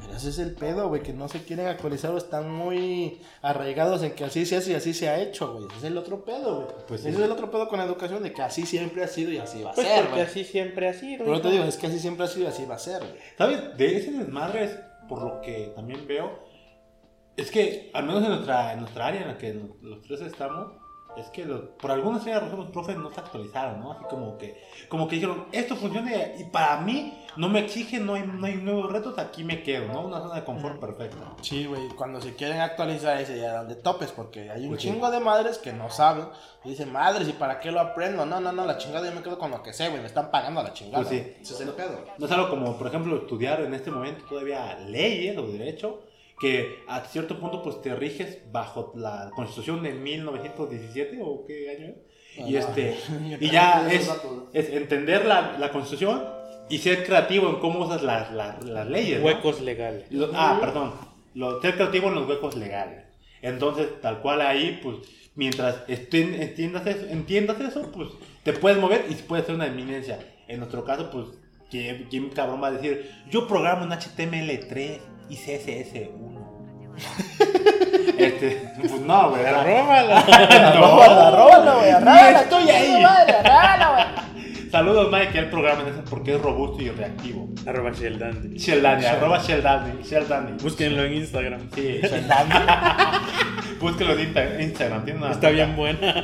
Pero 0.00 0.16
ese 0.16 0.30
es 0.30 0.38
el 0.38 0.54
pedo, 0.54 0.88
güey, 0.88 1.02
que 1.02 1.12
no 1.12 1.28
se 1.28 1.42
quieren 1.44 1.66
actualizar 1.66 2.10
o 2.12 2.16
están 2.18 2.50
muy 2.50 3.20
arraigados 3.42 4.02
en 4.02 4.14
que 4.14 4.24
así 4.24 4.46
se 4.46 4.56
hace 4.56 4.72
y 4.72 4.74
así 4.74 4.94
se 4.94 5.08
ha 5.08 5.20
hecho, 5.20 5.52
güey. 5.52 5.66
Ese 5.66 5.76
es 5.78 5.84
el 5.84 5.98
otro 5.98 6.24
pedo, 6.24 6.62
güey. 6.62 6.68
Pues 6.88 7.02
sí. 7.02 7.08
Ese 7.08 7.18
es 7.18 7.24
el 7.24 7.30
otro 7.32 7.50
pedo 7.50 7.68
con 7.68 7.78
la 7.78 7.84
educación, 7.84 8.22
de 8.22 8.32
que 8.32 8.40
así 8.42 8.64
siempre 8.64 9.04
ha 9.04 9.08
sido 9.08 9.30
y 9.32 9.38
así 9.38 9.62
va 9.62 9.70
a 9.70 9.74
Pues 9.74 9.86
ser, 9.86 9.98
porque 10.00 10.12
güey. 10.14 10.26
así 10.26 10.44
siempre 10.44 10.88
ha 10.88 10.94
sido. 10.94 11.24
Pero 11.24 11.40
te 11.40 11.50
digo, 11.50 11.64
es 11.64 11.76
que 11.76 11.86
así 11.88 11.98
siempre 11.98 12.24
ha 12.24 12.28
sido 12.28 12.44
y 12.46 12.48
así 12.48 12.64
va 12.64 12.76
a 12.76 12.78
ser, 12.78 12.98
güey. 13.00 13.12
¿Sabes? 13.36 13.76
De 13.76 13.96
ese 13.98 14.12
desmadre 14.12 14.64
es 14.64 14.78
por 15.08 15.22
lo 15.22 15.40
que 15.42 15.72
también 15.76 16.06
veo. 16.06 16.38
Es 17.36 17.50
que, 17.50 17.90
al 17.94 18.04
menos 18.06 18.22
en 18.24 18.28
nuestra, 18.30 18.72
en 18.72 18.80
nuestra 18.80 19.06
área 19.06 19.22
en 19.22 19.28
la 19.28 19.38
que 19.38 19.54
los 19.82 20.02
tres 20.02 20.20
estamos, 20.22 20.72
es 21.16 21.26
que 21.28 21.44
los- 21.44 21.60
por 21.80 21.90
alguna 21.90 22.16
extraña 22.16 22.40
razón 22.40 22.60
los 22.60 22.70
profes 22.70 22.96
no 22.96 23.10
se 23.10 23.20
actualizaron, 23.20 23.80
¿no? 23.80 23.92
Así 23.92 24.04
como 24.08 24.38
que, 24.38 24.62
como 24.88 25.06
que 25.08 25.16
dijeron, 25.16 25.46
esto 25.52 25.76
funciona 25.76 26.10
y 26.38 26.44
para 26.44 26.80
mí 26.80 27.18
no 27.36 27.48
me 27.48 27.60
exige, 27.60 27.98
no 27.98 28.14
hay, 28.14 28.24
no 28.26 28.46
hay 28.46 28.54
nuevos 28.56 28.92
retos, 28.92 29.18
aquí 29.18 29.44
me 29.44 29.62
quedo, 29.62 29.88
¿no? 29.92 30.02
Una 30.02 30.20
zona 30.20 30.34
de 30.36 30.44
confort 30.44 30.78
perfecta. 30.80 31.18
Sí, 31.40 31.66
güey, 31.66 31.88
cuando 31.90 32.20
se 32.20 32.34
quieren 32.34 32.60
actualizar 32.60 33.18
ese 33.20 33.38
ya 33.38 33.52
dan 33.52 33.68
de 33.68 33.74
topes, 33.76 34.12
porque 34.12 34.50
hay 34.50 34.62
un 34.64 34.70
Pues 34.70 34.82
sí. 34.82 34.88
chingo 34.88 35.10
de 35.10 35.20
madres 35.20 35.58
que 35.58 35.72
no 35.72 35.90
saben. 35.90 36.26
Y 36.64 36.70
dicen, 36.70 36.92
madres, 36.92 37.28
¿y 37.28 37.32
para 37.32 37.58
qué 37.60 37.70
lo 37.72 37.80
aprendo? 37.80 38.24
No, 38.26 38.38
no, 38.40 38.52
no, 38.52 38.64
la 38.66 38.78
chingada 38.78 39.08
yo 39.08 39.14
me 39.14 39.22
quedo 39.22 39.38
con 39.38 39.50
lo 39.50 39.62
que 39.62 39.72
sé, 39.72 39.88
güey, 39.88 40.00
me 40.00 40.06
están 40.06 40.30
pagando 40.30 40.60
a 40.60 40.64
la 40.64 40.72
chingada. 40.72 41.04
Pues 41.04 41.08
sí. 41.22 41.34
Ese 41.40 41.54
es 41.54 41.60
el 41.62 41.70
pedo. 41.70 42.04
No 42.18 42.26
es 42.26 42.32
algo 42.32 42.48
como, 42.50 42.76
por 42.78 42.86
ejemplo, 42.86 43.16
estudiar 43.16 43.60
en 43.62 43.74
este 43.74 43.90
momento 43.90 44.24
todavía 44.28 44.78
leyes 44.86 45.36
o 45.38 45.46
derecho, 45.46 46.00
que 46.42 46.82
a 46.88 47.00
cierto 47.04 47.38
punto 47.40 47.62
pues 47.62 47.80
te 47.80 47.94
riges 47.94 48.38
bajo 48.52 48.92
la 48.96 49.30
constitución 49.34 49.82
de 49.82 49.92
1917 49.94 51.18
o 51.22 51.44
qué 51.46 51.70
año 51.70 51.86
es. 51.86 52.48
Y, 52.48 52.56
Ah, 52.56 52.58
este, 52.60 52.96
no. 53.10 53.36
y 53.40 53.50
ya 53.50 53.88
es, 53.92 54.08
¿no? 54.08 54.48
es 54.52 54.68
entender 54.70 55.24
la, 55.24 55.56
la 55.58 55.70
constitución 55.70 56.22
y 56.68 56.78
ser 56.78 57.04
creativo 57.04 57.48
en 57.48 57.56
cómo 57.56 57.84
usas 57.86 58.02
las, 58.02 58.32
las, 58.32 58.64
las 58.64 58.86
leyes. 58.88 59.20
¿no? 59.20 59.26
Huecos 59.26 59.60
legales. 59.60 60.04
Lo- 60.10 60.30
ah, 60.34 60.58
perdón. 60.60 60.92
Lo, 61.34 61.60
ser 61.62 61.76
creativo 61.76 62.08
en 62.08 62.14
los 62.16 62.28
huecos 62.28 62.56
legales. 62.56 63.04
Entonces, 63.42 64.00
tal 64.00 64.20
cual 64.20 64.40
ahí, 64.40 64.80
pues, 64.82 64.96
mientras 65.34 65.82
estén- 65.88 66.34
entiendas, 66.40 66.86
eso, 66.86 67.06
entiendas 67.08 67.60
eso, 67.60 67.90
pues, 67.92 68.08
te 68.44 68.52
puedes 68.52 68.78
mover 68.78 69.04
y 69.08 69.14
puedes 69.14 69.46
ser 69.46 69.54
una 69.54 69.66
eminencia. 69.66 70.18
En 70.48 70.58
nuestro 70.58 70.84
caso, 70.84 71.10
pues, 71.10 71.26
¿quién, 71.70 72.06
quién 72.10 72.30
cabrón 72.30 72.62
va 72.62 72.68
a 72.68 72.72
decir, 72.72 73.10
yo 73.30 73.46
programo 73.48 73.84
en 73.84 73.90
HTML3 73.92 74.98
y 75.28 75.36
CSS1? 75.36 76.31
este, 78.18 78.68
pues 78.80 78.92
no, 79.00 79.30
güey. 79.30 79.42
Róbala. 79.42 80.22
Róbala, 80.76 81.30
róbala, 81.30 81.74
güey. 81.74 81.90
Arrábala, 81.90 82.40
estoy 82.42 82.62
tuya, 82.62 82.76
ahí. 82.78 83.02
arrábala, 83.04 83.90
güey. 83.92 84.22
Saludos, 84.70 85.12
Mike, 85.12 85.32
que 85.32 85.38
él 85.38 85.50
programa 85.50 85.82
en 85.82 85.88
eso 85.88 86.02
porque 86.08 86.34
es 86.34 86.40
robusto 86.40 86.82
y 86.82 86.88
reactivo. 86.88 87.46
Arroba 87.66 87.90
Sheldon. 87.92 88.54
Sheldani, 88.54 89.04
arroba 89.04 89.38
Sheldani, 89.38 90.02
Sheldani. 90.02 90.52
Búsquenlo 90.62 91.04
en 91.04 91.12
Instagram. 91.12 91.60
Sí, 91.74 92.00
búsquelo 93.80 94.14
en 94.18 94.32
Insta- 94.32 94.60
Instagram. 94.62 95.04
Tiene 95.04 95.18
una 95.20 95.32
Está 95.32 95.50
bien 95.50 95.76
buena. 95.76 96.14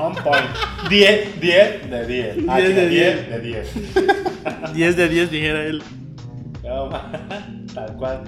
On 0.00 0.14
point. 0.14 0.46
10, 0.88 1.40
10 1.40 1.90
de 1.90 2.06
10. 2.06 2.36
Ah, 2.48 2.58
10 2.58 2.76
de 2.76 2.88
10 2.88 3.30
de 3.30 3.38
10. 3.40 3.74
10 4.74 4.96
de 4.96 5.08
10 5.08 5.30
dijera 5.30 5.62
él. 5.64 5.82
Tal 7.74 7.96
cual. 7.96 8.22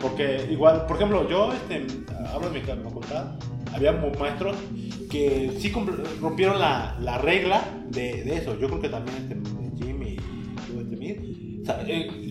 Porque 0.00 0.46
igual, 0.50 0.86
por 0.86 0.96
ejemplo, 0.96 1.28
yo 1.28 1.52
este, 1.52 1.86
hablo 2.32 2.50
de 2.50 2.60
mi 2.60 2.66
facultad, 2.66 3.32
había 3.72 3.92
maestros 3.92 4.56
que 5.10 5.56
sí 5.58 5.72
rompieron 6.20 6.58
la, 6.58 6.96
la 7.00 7.18
regla 7.18 7.62
de, 7.88 8.24
de 8.24 8.36
eso. 8.36 8.58
Yo 8.58 8.68
creo 8.68 8.80
que 8.80 8.88
también 8.88 9.16
este, 9.16 9.57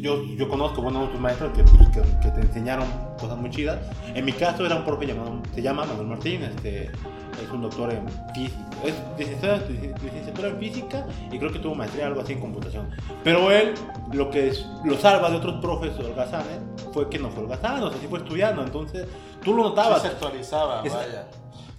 yo, 0.01 0.23
yo 0.35 0.49
conozco 0.49 0.81
buenos 0.81 1.05
otros 1.05 1.19
maestros 1.21 1.51
que, 1.55 1.63
pues, 1.63 1.89
que, 1.89 2.01
que 2.21 2.29
te 2.31 2.41
enseñaron 2.41 2.87
cosas 3.19 3.37
muy 3.37 3.49
chidas. 3.49 3.79
En 4.13 4.25
mi 4.25 4.31
caso 4.33 4.65
era 4.65 4.75
un 4.75 4.83
profe 4.85 5.05
llamado, 5.05 5.39
se 5.53 5.61
llama 5.61 5.85
Manuel 5.85 6.07
Martín, 6.07 6.43
este, 6.43 6.85
es 6.85 7.51
un 7.53 7.61
doctor 7.61 7.93
en 7.93 8.07
física, 8.33 8.59
es 8.83 8.93
licenciatura, 9.17 9.61
licenciatura 10.03 10.47
en 10.49 10.57
física 10.59 11.05
y 11.31 11.37
creo 11.37 11.51
que 11.51 11.59
tuvo 11.59 11.75
maestría 11.75 12.07
algo 12.07 12.21
así 12.21 12.33
en 12.33 12.39
computación. 12.39 12.89
Pero 13.23 13.51
él, 13.51 13.73
lo 14.13 14.29
que 14.31 14.47
es- 14.49 14.65
lo 14.83 14.97
salva 14.97 15.29
de 15.29 15.37
otros 15.37 15.61
profes 15.61 15.91
holgazanes 15.99 16.59
fue 16.93 17.09
que 17.09 17.19
no 17.19 17.29
fue 17.29 17.43
holgazán, 17.43 17.83
o 17.83 17.89
sea, 17.91 17.99
sí 17.99 18.07
fue 18.07 18.19
estudiando, 18.19 18.63
entonces 18.63 19.05
tú 19.43 19.53
lo 19.53 19.63
notabas. 19.63 20.01
Sí 20.01 20.07
se 20.07 20.13
actualizaba, 20.13 20.81
Es- 20.83 20.93
vaya. 20.93 21.27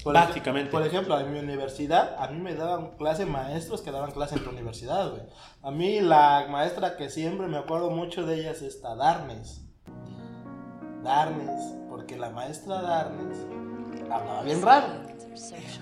Por 0.04 0.14
Básicamente. 0.14 0.68
ej- 0.68 0.72
Por 0.72 0.86
ejemplo, 0.86 1.18
en 1.18 1.32
mi 1.32 1.38
universidad, 1.40 2.14
a 2.18 2.28
mí 2.28 2.40
me 2.40 2.54
daban 2.54 2.96
clase 2.96 3.26
maestros 3.26 3.82
que 3.82 3.90
daban 3.90 4.12
clase 4.12 4.36
en 4.36 4.44
tu 4.44 4.50
universidad, 4.50 5.10
güey. 5.10 5.22
A 5.62 5.70
mí 5.70 6.00
la 6.00 6.46
maestra 6.48 6.96
que 6.96 7.10
siempre 7.10 7.46
me 7.48 7.58
acuerdo 7.58 7.90
mucho 7.90 8.24
de 8.24 8.40
ella 8.40 8.52
es 8.52 8.62
esta 8.62 8.94
Darnes. 8.94 9.62
Darnes, 11.02 11.74
porque 11.88 12.16
la 12.16 12.30
maestra 12.30 12.80
Darnes 12.82 13.38
hablaba 14.10 14.42
bien 14.42 14.62
raro. 14.62 14.86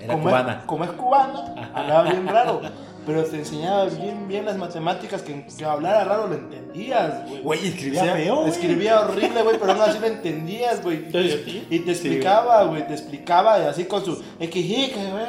Era 0.01 0.14
como 0.14 0.25
cubana. 0.29 0.53
Es, 0.61 0.64
como 0.64 0.85
es 0.85 0.91
cubana, 0.93 1.71
hablaba 1.75 2.03
bien 2.11 2.27
raro. 2.27 2.61
Pero 3.07 3.24
te 3.24 3.36
enseñaba 3.36 3.84
bien, 3.84 4.26
bien 4.26 4.44
las 4.44 4.57
matemáticas, 4.57 5.22
que, 5.22 5.46
que 5.46 5.64
hablara 5.64 6.02
raro 6.02 6.26
lo 6.26 6.34
entendías, 6.34 7.28
güey. 7.28 7.40
Güey, 7.40 7.66
escribía 7.68 8.02
O 8.02 8.04
sea, 8.04 8.14
feo, 8.14 8.36
güey. 8.36 8.48
Escribía 8.50 9.00
horrible, 9.00 9.42
güey, 9.42 9.59
pero 9.59 9.72
aún 9.72 9.82
así 9.82 9.98
lo 10.00 10.07
entendías, 10.09 10.82
güey. 10.82 11.07
Y 11.70 11.78
te 11.80 11.92
explicaba, 11.92 12.64
güey, 12.64 12.86
te 12.86 12.94
explicaba 12.94 13.61
y 13.61 13.62
así 13.62 13.84
con 13.84 14.04
su 14.04 14.20
"Es 14.40 14.50
que 14.50 14.61
sí, 14.61 14.88
que 14.88 15.00
que 15.00 15.11
güey, 15.11 15.24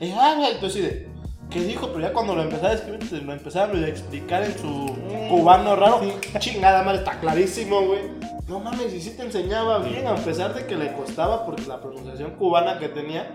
es 0.00 0.16
ángel", 0.16 0.52
Entonces, 0.54 0.82
de, 0.82 1.08
¿qué 1.48 1.60
dijo? 1.60 1.86
Pero 1.88 2.00
ya 2.00 2.12
cuando 2.12 2.34
lo 2.34 2.42
empezaba 2.42 2.70
a 2.70 2.74
escribir, 2.74 3.08
te 3.08 3.18
lo 3.18 3.32
empezaba 3.32 3.72
a 3.72 3.88
explicar 3.88 4.42
en 4.42 4.58
su 4.58 4.96
cubano 5.30 5.76
raro. 5.76 6.00
Chingada 6.40 6.82
madre, 6.82 6.98
está 6.98 7.20
clarísimo, 7.20 7.82
güey. 7.82 8.00
No 8.48 8.60
mames, 8.60 8.92
y 8.94 9.00
sí 9.00 9.10
te 9.16 9.22
enseñaba 9.22 9.78
bien, 9.78 10.06
a 10.06 10.14
pesar 10.16 10.54
de 10.54 10.66
que 10.66 10.76
le 10.76 10.92
costaba 10.92 11.44
porque 11.44 11.66
la 11.66 11.80
pronunciación 11.80 12.32
cubana 12.32 12.78
que 12.78 12.88
tenía. 12.88 13.34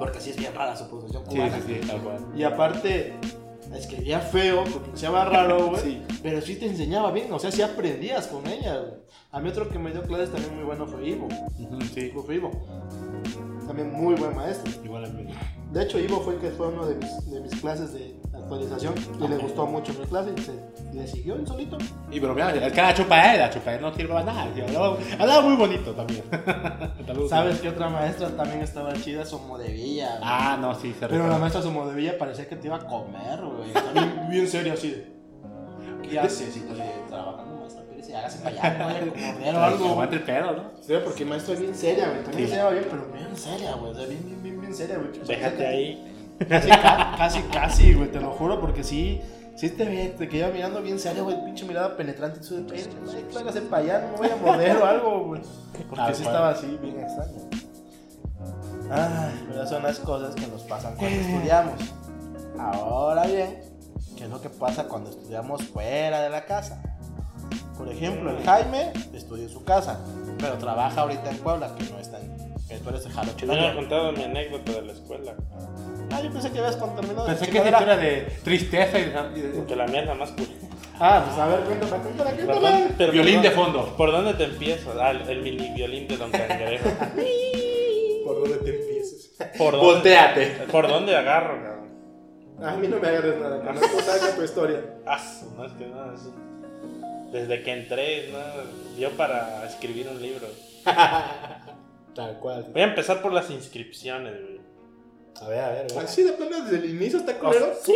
Porque 0.00 0.20
sí 0.20 0.30
es 0.30 0.36
bien 0.36 0.52
rara 0.54 0.74
su 0.74 0.88
pronunciación 0.88 1.30
Sí, 1.30 1.36
cubana. 1.36 1.56
sí, 1.64 1.78
sí, 1.80 1.86
tal 1.86 2.00
cual. 2.00 2.18
Y 2.34 2.42
aparte, 2.42 3.14
escribía 3.74 4.18
feo, 4.20 4.64
pronunciaba 4.64 5.26
raro, 5.26 5.68
güey. 5.68 5.80
Sí. 5.82 6.02
Pero 6.22 6.40
sí 6.40 6.56
te 6.56 6.66
enseñaba 6.66 7.12
bien, 7.12 7.32
o 7.32 7.38
sea, 7.38 7.52
sí 7.52 7.62
aprendías 7.62 8.26
con 8.26 8.44
ella, 8.48 8.78
güey. 8.80 8.92
A 9.30 9.38
mí 9.40 9.48
otro 9.48 9.68
que 9.68 9.78
me 9.78 9.92
dio 9.92 10.02
clases 10.02 10.32
también 10.32 10.56
muy 10.56 10.64
bueno 10.64 10.86
fue 10.88 11.06
Ivo. 11.06 11.28
Sí, 11.94 12.10
Fue 12.26 12.34
Ivo. 12.34 12.50
También 13.66 13.92
muy 13.92 14.14
buen 14.16 14.34
maestro. 14.34 14.72
igual 14.84 15.04
a 15.04 15.08
mí. 15.08 15.24
De 15.72 15.82
hecho, 15.84 16.00
Ivo 16.00 16.20
fue 16.20 16.34
el 16.34 16.40
que 16.40 16.50
fue 16.50 16.66
uno 16.68 16.84
de 16.86 16.96
mis, 16.96 17.30
de 17.30 17.40
mis 17.40 17.54
clases 17.60 17.92
de 17.92 18.16
actualización 18.50 18.94
y 19.20 19.28
le 19.28 19.36
gustó 19.36 19.66
mucho 19.66 19.92
mi 19.94 20.06
clase 20.06 20.30
y 20.36 20.40
se, 20.40 20.52
le 20.92 21.06
siguió 21.06 21.36
él 21.36 21.46
solito. 21.46 21.78
Y 22.10 22.18
bromeaba, 22.18 22.52
el 22.52 22.72
que 22.72 22.82
la 22.82 22.94
chupa 22.94 23.32
él, 23.32 23.38
la 23.38 23.50
chupa 23.50 23.74
él 23.74 23.80
no 23.80 23.94
sirve 23.94 24.12
para 24.12 24.24
nada. 24.24 24.52
tío. 24.52 24.64
Hablaba, 24.64 24.96
hablaba 25.18 25.42
muy 25.42 25.56
bonito 25.56 25.92
también. 25.92 26.24
¿Sabes 27.28 27.60
qué 27.60 27.68
otra 27.68 27.88
maestra 27.88 28.28
también 28.30 28.60
estaba 28.62 28.92
chida? 28.94 29.24
Somodevilla. 29.24 30.08
güey. 30.08 30.20
Ah, 30.22 30.58
no, 30.60 30.74
sí, 30.74 30.94
se 30.98 31.06
Pero 31.06 31.28
la 31.28 31.38
maestra 31.38 31.62
Somodevilla 31.62 32.18
parecía 32.18 32.48
que 32.48 32.56
te 32.56 32.66
iba 32.66 32.76
a 32.76 32.86
comer, 32.86 33.40
güey. 33.40 33.72
También 33.72 34.28
bien 34.28 34.48
serio 34.48 34.72
así 34.72 34.90
de... 34.90 35.20
¿Qué 36.08 36.18
haces? 36.18 36.56
Y 36.56 36.60
le 36.60 36.84
trabajando, 37.08 37.56
maestra, 37.56 37.84
pero 37.88 38.02
si 38.02 38.12
hágase 38.12 38.38
para 38.38 38.74
allá, 38.74 38.90
a 38.90 38.98
comer 38.98 39.54
o 39.54 39.62
algo. 39.62 40.02
El 40.02 40.22
pedo, 40.22 40.52
¿no? 40.52 40.70
Sí, 40.80 40.94
porque 41.04 41.24
maestra 41.24 41.54
es 41.54 41.60
bien 41.60 41.74
seria, 41.74 42.08
güey. 42.08 42.24
También 42.24 42.48
se 42.48 42.56
llama 42.56 42.70
bien, 42.70 42.86
pero 42.90 43.06
bien 43.12 43.36
seria, 43.36 43.74
güey. 43.74 43.92
O 43.92 43.94
sea, 43.94 44.06
bien, 44.06 44.22
bien, 44.24 44.42
bien, 44.42 44.60
bien 44.60 44.74
seria, 44.74 44.96
güey. 44.96 45.10
Déjate 45.24 45.66
ahí. 45.66 46.19
Casi, 46.48 46.68
ca- 46.68 47.14
casi, 47.16 47.40
casi, 47.42 47.94
güey, 47.94 48.10
te 48.10 48.20
lo 48.20 48.30
juro, 48.32 48.60
porque 48.60 48.82
sí, 48.82 49.20
sí 49.56 49.68
te 49.70 49.84
ve, 49.84 50.14
te 50.16 50.28
queda 50.28 50.48
mirando 50.48 50.80
bien 50.82 50.98
serio, 50.98 51.24
güey, 51.24 51.44
pinche 51.44 51.64
mirada 51.66 51.96
penetrante, 51.96 52.42
su 52.42 52.64
de 52.66 52.84
hágase 53.38 53.62
para 53.62 53.82
allá, 53.82 54.00
no 54.06 54.12
me 54.12 54.16
voy 54.18 54.28
a 54.30 54.36
morder 54.36 54.76
o 54.78 54.84
algo, 54.86 55.24
güey. 55.26 55.42
Porque 55.88 55.96
Tal 55.96 56.14
sí 56.14 56.22
cual. 56.22 56.34
estaba 56.34 56.50
así, 56.50 56.78
bien 56.82 57.00
extraño. 57.00 57.32
Ay, 58.90 59.46
pero 59.48 59.66
son 59.66 59.82
las 59.82 59.98
cosas 60.00 60.34
que 60.34 60.46
nos 60.48 60.62
pasan 60.62 60.96
cuando 60.96 61.20
estudiamos. 61.20 61.74
Ahora 62.58 63.26
bien, 63.26 63.60
¿qué 64.16 64.24
es 64.24 64.30
lo 64.30 64.40
que 64.40 64.50
pasa 64.50 64.84
cuando 64.84 65.10
estudiamos 65.10 65.62
fuera 65.68 66.22
de 66.22 66.30
la 66.30 66.44
casa? 66.44 66.82
Por 67.78 67.88
ejemplo, 67.88 68.30
el 68.36 68.44
Jaime 68.44 68.92
estudia 69.14 69.44
en 69.44 69.50
su 69.50 69.64
casa, 69.64 69.98
pero 70.38 70.58
trabaja 70.58 71.02
ahorita 71.02 71.30
en 71.30 71.38
Puebla, 71.38 71.74
que 71.76 71.84
no 71.90 71.98
está 71.98 72.18
en... 72.20 72.50
Tú 72.82 72.88
eres 72.90 73.04
de 73.04 73.10
Jalo 73.10 73.32
Te 73.32 73.46
hubiera 73.46 73.74
contado 73.74 74.12
mi 74.12 74.22
anécdota 74.22 74.72
de 74.72 74.82
la 74.82 74.92
escuela. 74.92 75.34
Ah, 76.12 76.20
yo 76.22 76.30
pensé 76.32 76.50
que 76.50 76.58
habías 76.58 76.76
contado 76.76 77.26
Pensé 77.26 77.48
que 77.48 77.58
esa 77.58 77.70
historia 77.70 77.96
de 77.96 78.20
tristeza 78.44 78.98
y 78.98 79.04
de- 79.04 79.64
Que 79.66 79.76
la 79.76 79.86
mía 79.86 80.00
es 80.00 80.06
la 80.06 80.14
más 80.14 80.30
cool. 80.32 80.46
Ah, 80.98 81.22
pues 81.26 81.38
a 81.38 81.46
ver, 81.46 81.60
cuéntame, 81.60 82.02
cuéntame, 82.02 82.94
pero 82.98 83.12
Violín 83.12 83.40
de 83.42 83.50
fondo. 83.52 83.96
¿Por 83.96 84.12
dónde 84.12 84.34
te 84.34 84.44
empiezo? 84.44 84.92
Ah, 85.00 85.12
el, 85.12 85.22
el 85.28 85.42
mini 85.42 85.70
violín 85.74 86.06
de 86.08 86.16
Don 86.16 86.30
Cangrejo. 86.30 86.90
¿Por 88.26 88.40
dónde 88.40 88.56
te 88.58 88.76
empieces? 88.78 89.34
¿Por 89.56 89.72
dónde, 89.72 89.86
Volteate. 89.86 90.46
¿Por 90.70 90.88
dónde 90.88 91.16
agarro, 91.16 91.54
cabrón? 91.62 91.80
A 92.62 92.76
mí 92.76 92.86
no 92.88 92.98
me 92.98 93.08
agarres 93.08 93.38
nada, 93.38 93.62
no 93.72 93.80
tú 93.80 94.00
saca 94.04 94.36
tu 94.36 94.42
historia. 94.42 94.80
Ah, 95.06 95.18
no 95.56 95.64
es 95.64 95.72
que 95.72 95.86
nada. 95.86 96.14
Desde 97.32 97.62
que 97.62 97.72
entré, 97.72 98.30
¿no? 98.32 98.38
Dio 98.96 99.10
para 99.12 99.64
escribir 99.66 100.08
un 100.08 100.20
libro. 100.20 100.46
Tal 102.14 102.38
cual. 102.40 102.66
Voy 102.72 102.82
a 102.82 102.86
empezar 102.86 103.22
por 103.22 103.32
las 103.32 103.48
inscripciones, 103.50 104.34
güey. 104.42 104.59
A 105.40 105.48
ver, 105.48 105.58
a 105.60 105.70
ver, 105.70 105.78
a 105.90 105.94
ver. 105.94 106.04
Así 106.04 106.22
de 106.22 106.32
plano 106.32 106.62
desde 106.64 106.76
el 106.84 106.90
inicio 106.90 107.18
está 107.18 107.38
culero. 107.38 107.72
Sí. 107.82 107.94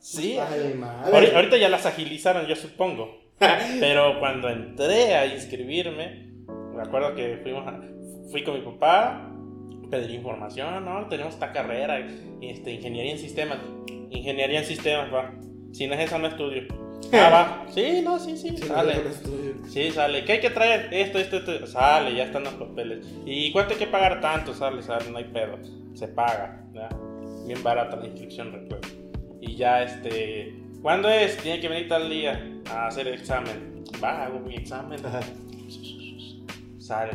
Sí. 0.00 0.38
Ay, 0.38 0.74
madre. 0.74 1.12
Ahori- 1.12 1.34
Ahorita 1.34 1.56
ya 1.56 1.68
las 1.68 1.86
agilizaron, 1.86 2.46
yo 2.46 2.54
supongo. 2.56 3.18
Pero 3.80 4.18
cuando 4.20 4.48
entré 4.48 5.14
a 5.14 5.26
inscribirme, 5.26 6.32
me 6.74 6.82
acuerdo 6.82 7.14
que 7.14 7.38
fuimos 7.42 7.66
a- 7.66 7.80
fui 8.30 8.44
con 8.44 8.54
mi 8.54 8.60
papá, 8.60 9.32
pedí 9.90 10.14
información, 10.14 10.84
¿no? 10.84 11.08
Tenemos 11.08 11.34
esta 11.34 11.52
carrera, 11.52 11.98
este, 12.42 12.72
ingeniería 12.72 13.12
en 13.12 13.18
sistemas. 13.18 13.58
Ingeniería 14.10 14.58
en 14.60 14.64
sistemas, 14.66 15.12
va. 15.12 15.32
Si 15.72 15.86
no 15.86 15.94
es 15.94 16.00
esa, 16.00 16.18
no 16.18 16.28
estudio. 16.28 16.62
Ah, 17.12 17.30
va. 17.66 17.72
Sí, 17.72 18.02
no, 18.04 18.18
sí, 18.18 18.36
sí, 18.36 18.56
sale. 18.58 19.02
Sí, 19.68 19.90
sale. 19.90 20.24
¿Qué 20.24 20.32
hay 20.32 20.40
que 20.40 20.50
traer? 20.50 20.92
Esto, 20.92 21.18
esto, 21.18 21.36
esto. 21.36 21.66
Sale, 21.66 22.14
ya 22.14 22.24
están 22.24 22.44
los 22.44 22.54
papeles. 22.54 23.06
¿Y 23.24 23.52
cuánto 23.52 23.74
hay 23.74 23.78
que 23.78 23.86
pagar? 23.86 24.20
Tanto, 24.20 24.54
sale, 24.54 24.82
sale, 24.82 25.10
no 25.10 25.18
hay 25.18 25.24
pedo. 25.24 25.58
Se 25.94 26.08
paga, 26.08 26.64
¿ya? 26.72 26.88
Bien 27.46 27.62
barata 27.62 27.96
la 27.96 28.06
inscripción, 28.06 28.52
recuerdo. 28.52 28.88
Y 29.40 29.56
ya, 29.56 29.82
este. 29.82 30.54
¿Cuándo 30.82 31.08
es? 31.08 31.36
Tiene 31.38 31.60
que 31.60 31.68
venir 31.68 31.88
tal 31.88 32.08
día 32.08 32.40
a 32.70 32.86
hacer 32.86 33.08
el 33.08 33.14
examen. 33.14 33.84
Va, 34.02 34.24
hago 34.24 34.40
mi 34.40 34.56
examen. 34.56 35.00
Sale. 36.78 37.12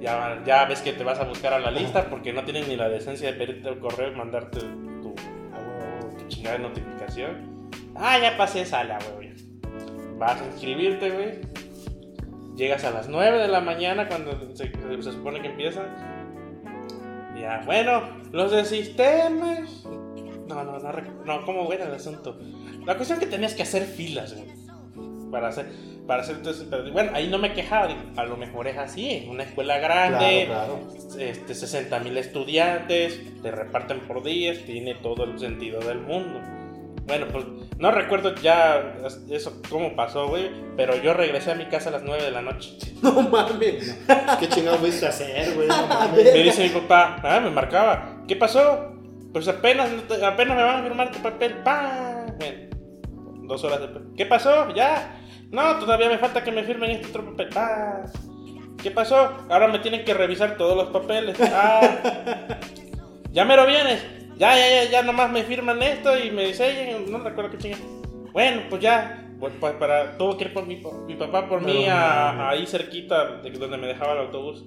Ya, 0.00 0.40
ya 0.46 0.64
ves 0.66 0.80
que 0.80 0.92
te 0.92 1.02
vas 1.02 1.18
a 1.18 1.24
buscar 1.24 1.52
a 1.52 1.58
la 1.58 1.70
lista 1.72 2.08
porque 2.08 2.32
no 2.32 2.44
tienes 2.44 2.68
ni 2.68 2.76
la 2.76 2.88
decencia 2.88 3.32
de 3.32 3.38
pedirte 3.38 3.68
el 3.68 3.78
correo 3.80 4.12
y 4.12 4.14
mandarte 4.14 4.60
tu, 4.60 5.14
tu 6.18 6.28
chingada 6.28 6.56
de 6.56 6.62
notificación. 6.62 7.57
Ah, 7.98 8.18
ya 8.18 8.36
pasé, 8.36 8.64
sale, 8.64 8.94
güey. 9.14 9.32
Vas 10.18 10.40
a 10.40 10.46
inscribirte, 10.46 11.10
güey. 11.10 11.40
Llegas 12.56 12.84
a 12.84 12.90
las 12.90 13.08
9 13.08 13.38
de 13.38 13.48
la 13.48 13.60
mañana 13.60 14.08
cuando 14.08 14.54
se, 14.56 14.72
se 14.72 15.12
supone 15.12 15.40
que 15.40 15.48
empieza. 15.48 15.84
Ya, 17.38 17.62
bueno, 17.64 18.02
los 18.32 18.50
de 18.50 18.64
sistemas. 18.64 19.84
No, 20.48 20.64
no, 20.64 20.78
no, 20.78 20.92
no, 21.24 21.44
¿cómo 21.44 21.72
era 21.72 21.86
el 21.86 21.94
asunto? 21.94 22.38
La 22.84 22.96
cuestión 22.96 23.20
es 23.20 23.24
que 23.26 23.30
tenías 23.30 23.54
que 23.54 23.62
hacer 23.62 23.84
filas, 23.84 24.34
güey. 24.34 24.48
Para 25.30 25.48
hacer, 25.48 25.66
para 26.06 26.22
hacer 26.22 26.38
pedo. 26.40 26.90
Bueno, 26.90 27.12
ahí 27.14 27.28
no 27.28 27.38
me 27.38 27.52
quejaba, 27.52 27.94
a 28.16 28.24
lo 28.24 28.36
mejor 28.36 28.66
es 28.66 28.78
así, 28.78 29.26
una 29.30 29.42
escuela 29.44 29.78
grande, 29.78 30.46
Claro, 30.46 30.80
este, 31.18 31.54
60 31.54 31.98
mil 32.00 32.16
estudiantes, 32.16 33.20
te 33.42 33.50
reparten 33.50 34.00
por 34.00 34.22
días, 34.24 34.58
tiene 34.64 34.94
todo 34.94 35.24
el 35.24 35.38
sentido 35.38 35.80
del 35.80 36.00
mundo. 36.00 36.40
Bueno, 37.08 37.26
pues 37.32 37.46
No 37.78 37.90
recuerdo 37.90 38.34
ya 38.36 38.94
eso 39.30 39.60
cómo 39.70 39.96
pasó, 39.96 40.28
güey, 40.28 40.50
pero 40.76 40.94
yo 40.96 41.14
regresé 41.14 41.52
a 41.52 41.54
mi 41.54 41.64
casa 41.64 41.88
a 41.88 41.92
las 41.92 42.02
9 42.02 42.22
de 42.22 42.30
la 42.30 42.42
noche. 42.42 42.76
No 43.02 43.22
mames. 43.22 43.98
¿Qué 44.40 44.48
chingados 44.48 44.80
fuiste 44.80 45.06
a 45.06 45.08
hacer, 45.10 45.54
güey? 45.54 45.68
No 45.68 45.86
mames. 45.88 46.24
Me 46.24 46.42
dice 46.42 46.64
mi 46.64 46.80
papá, 46.80 47.16
ah, 47.22 47.40
me 47.40 47.50
marcaba, 47.50 48.22
¿qué 48.28 48.36
pasó? 48.36 48.92
Pues 49.32 49.46
apenas, 49.48 49.88
apenas 50.22 50.56
me 50.56 50.62
van 50.62 50.80
a 50.80 50.82
firmar 50.82 51.10
tu 51.12 51.20
papel, 51.20 51.58
pa. 51.62 52.26
Bien, 52.38 52.68
dos 53.44 53.62
horas 53.64 53.80
después. 53.80 54.04
¿Qué 54.16 54.26
pasó? 54.26 54.74
¿Ya? 54.74 55.20
No, 55.50 55.78
todavía 55.78 56.08
me 56.08 56.18
falta 56.18 56.42
que 56.44 56.50
me 56.52 56.64
firmen 56.64 56.90
este 56.90 57.08
otro 57.08 57.24
papel, 57.30 57.48
pa. 57.50 58.04
¿Qué 58.82 58.90
pasó? 58.90 59.46
Ahora 59.48 59.68
me 59.68 59.78
tienen 59.78 60.04
que 60.04 60.12
revisar 60.14 60.56
todos 60.56 60.76
los 60.76 60.88
papeles. 60.88 61.38
Ah. 61.40 62.58
¿Ya 63.32 63.44
me 63.44 63.56
lo 63.56 63.66
vienes? 63.66 64.17
Ya, 64.38 64.56
ya, 64.56 64.84
ya, 64.84 64.90
ya 64.90 65.02
nomás 65.02 65.30
me 65.30 65.42
firman 65.42 65.82
esto 65.82 66.16
y 66.18 66.30
me 66.30 66.46
dicen, 66.46 67.10
no 67.10 67.18
recuerdo 67.18 67.50
qué 67.50 67.58
chinga. 67.58 67.78
Bueno, 68.32 68.62
pues 68.70 68.80
ya, 68.80 69.26
pues, 69.40 69.52
pues, 69.58 69.72
para, 69.74 70.16
tuvo 70.16 70.36
que 70.36 70.44
ir 70.44 70.52
por 70.52 70.64
mi, 70.66 70.76
pa- 70.76 70.92
mi 71.06 71.16
papá 71.16 71.48
por 71.48 71.60
mí 71.60 71.86
a- 71.86 72.48
ahí 72.50 72.66
cerquita 72.66 73.38
de 73.42 73.50
donde 73.50 73.76
me 73.78 73.88
dejaba 73.88 74.12
el 74.12 74.18
autobús. 74.20 74.64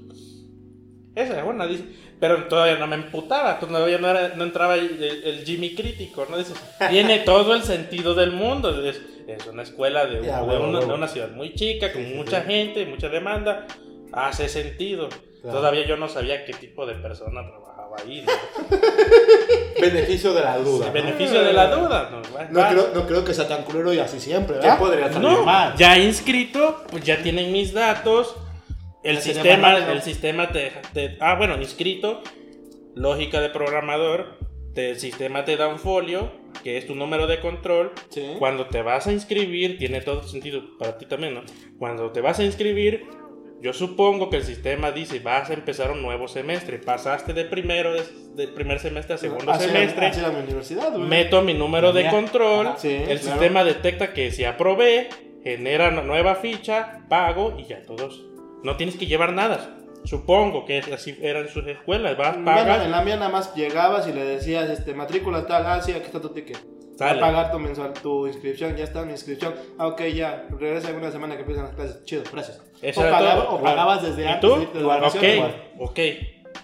Esa 1.16 1.40
es 1.40 1.44
buena, 1.46 1.66
dice. 1.68 1.86
Pero 2.20 2.46
todavía 2.48 2.78
no 2.78 2.88
me 2.88 2.96
emputaba, 2.96 3.60
todavía 3.60 3.98
no, 3.98 4.10
era- 4.10 4.36
no 4.36 4.44
entraba 4.44 4.76
el, 4.76 5.02
el- 5.02 5.44
Jimmy 5.46 5.74
crítico, 5.76 6.26
¿no? 6.30 6.38
Dices, 6.38 6.56
tiene 6.90 7.20
todo 7.26 7.54
el 7.56 7.64
sentido 7.64 8.14
del 8.14 8.32
mundo. 8.32 8.70
Es, 8.86 9.02
es 9.28 9.48
una 9.48 9.64
escuela 9.64 10.06
de, 10.06 10.22
Ya, 10.26 10.42
una, 10.44 10.80
de 10.80 10.86
una 10.86 11.08
ciudad 11.08 11.32
muy 11.32 11.54
chica, 11.56 11.92
con 11.94 12.04
Sí, 12.06 12.14
mucha 12.16 12.42
sí. 12.42 12.48
gente, 12.52 12.86
mucha 12.86 13.10
demanda. 13.10 13.68
Hace 14.14 14.50
sentido. 14.50 15.08
Claro. 15.42 15.58
Todavía 15.58 15.86
yo 15.88 15.98
no 15.98 16.08
sabía 16.10 16.46
qué 16.46 16.54
tipo 16.54 16.86
de 16.86 16.96
persona 16.96 17.42
trabajaba 17.42 17.61
ahí. 17.96 18.24
¿no? 18.26 18.78
Beneficio 19.82 20.34
de 20.34 20.42
la 20.42 20.58
duda. 20.58 20.92
Beneficio 20.92 21.44
de 21.44 21.54
la 21.54 21.68
duda. 21.76 22.10
No, 22.12 22.22
Bueno, 22.32 22.50
No 22.52 22.70
creo, 22.70 22.90
no 22.94 23.08
creo 23.08 23.26
que 23.26 23.34
sea 23.34 23.48
tan 23.48 23.64
culero 23.64 23.94
y 23.94 24.00
así 24.00 24.20
siempre, 24.20 24.56
¿Qué 24.56 24.62
¿verdad? 24.62 24.80
podría 24.80 25.12
salir 25.12 25.30
No, 25.30 25.44
mal? 25.44 25.76
ya 25.76 25.98
inscrito, 25.98 26.84
pues 26.90 27.04
ya 27.04 27.22
tienen 27.22 27.52
mis 27.52 27.74
datos. 27.74 28.36
El 29.04 29.16
Ya 29.16 29.22
sistema, 29.22 29.78
el 29.78 30.02
sistema 30.04 30.52
te, 30.52 30.72
te- 30.94 31.18
Ah, 31.20 31.36
bueno, 31.36 31.58
inscrito. 31.60 32.22
Lógica 32.96 33.40
de 33.42 33.50
programador. 33.50 34.38
te- 34.76 34.92
el 34.92 35.00
sistema 35.00 35.44
te 35.44 35.58
da 35.58 35.68
un 35.68 35.80
folio, 35.80 36.32
que 36.64 36.78
es 36.78 36.86
tu 36.88 36.94
número 36.96 37.26
de 37.28 37.40
control. 37.42 37.92
Sí. 38.10 38.36
Cuando 38.40 38.68
te 38.68 38.82
vas 38.84 39.08
a 39.08 39.12
inscribir, 39.12 39.78
tiene 39.80 40.00
todo 40.02 40.24
sentido 40.28 40.62
para 40.78 40.98
ti 40.98 41.06
también, 41.08 41.34
¿no? 41.34 41.42
Cuando 41.80 42.12
te 42.12 42.22
vas 42.22 42.40
a 42.40 42.44
inscribir, 42.44 43.06
yo 43.62 43.74
supongo 43.74 44.30
que 44.30 44.38
el 44.38 44.44
sistema 44.44 44.92
dice, 44.92 45.20
vas 45.20 45.50
a 45.50 45.54
empezar 45.54 45.92
un 45.92 46.02
nuevo 46.02 46.28
semestre. 46.28 46.80
Pasaste 46.80 47.34
de 47.34 47.46
primero, 47.46 47.94
de, 47.94 48.48
primer 48.48 48.80
semestre 48.80 49.16
a 49.16 49.18
segundo 49.18 49.44
era- 49.44 49.60
semestre. 49.60 50.08
era 50.08 50.30
mi 50.32 50.40
universidad, 50.44 50.92
güey. 50.92 51.04
Meto 51.08 51.42
mi 51.44 51.54
número 51.54 51.94
de 51.94 52.10
control, 52.10 52.68
Ajá, 52.68 52.78
sí, 52.78 52.90
el 52.90 53.20
claro. 53.20 53.20
sistema 53.20 53.64
detecta 53.64 54.14
que 54.14 54.32
si 54.32 54.44
aprobé, 54.46 55.10
genera 55.44 55.90
una 55.90 56.02
nueva 56.02 56.36
ficha, 56.36 57.06
pago 57.10 57.56
y 57.58 57.66
ya 57.66 57.84
todos. 57.84 58.26
No 58.64 58.78
tienes 58.78 58.96
que 58.96 59.06
llevar 59.08 59.34
nada. 59.34 59.78
Supongo 60.06 60.66
que 60.66 60.80
así 60.80 61.16
eran 61.22 61.48
sus 61.48 61.66
escuelas. 61.68 62.18
Vas, 62.18 62.34
Bueno, 62.34 62.46
pagas, 62.46 62.84
en 62.86 62.92
la 62.92 63.04
mía 63.04 63.18
nada 63.18 63.30
más 63.30 63.54
llegabas 63.56 64.08
y 64.08 64.14
le 64.14 64.24
decías, 64.26 64.68
este, 64.72 64.96
matrícula 64.96 65.46
tal, 65.46 65.64
ah, 65.68 65.80
sí, 65.82 65.92
aquí 65.92 66.06
está 66.06 66.20
tu 66.20 66.30
ticket. 66.30 66.58
A 67.02 67.20
pagar 67.20 67.52
tu 67.52 67.60
mensual, 67.60 67.94
tu 67.94 68.28
inscripción, 68.28 68.76
ya 68.76 68.84
está 68.84 69.04
mi 69.04 69.12
inscripción. 69.12 69.54
Ah, 69.78 69.88
ok, 69.88 70.02
ya, 70.14 70.46
regresa 70.60 70.90
en 70.90 70.98
una 70.98 71.12
semana 71.12 71.36
que 71.36 71.42
empiezan 71.42 71.66
las 71.66 71.74
clases. 71.76 72.04
Chido, 72.06 72.24
gracias. 72.32 72.62
Eso 72.82 73.02
o, 73.02 73.04
pagaba- 73.04 73.62
pagabas 73.62 74.04
desde 74.04 74.24
¿Y 74.24 74.28
antes 74.28 74.50
tú? 74.50 74.70
de 74.78 74.84
vacaciones, 74.84 75.40
ok, 75.80 75.90
ok. 75.90 76.00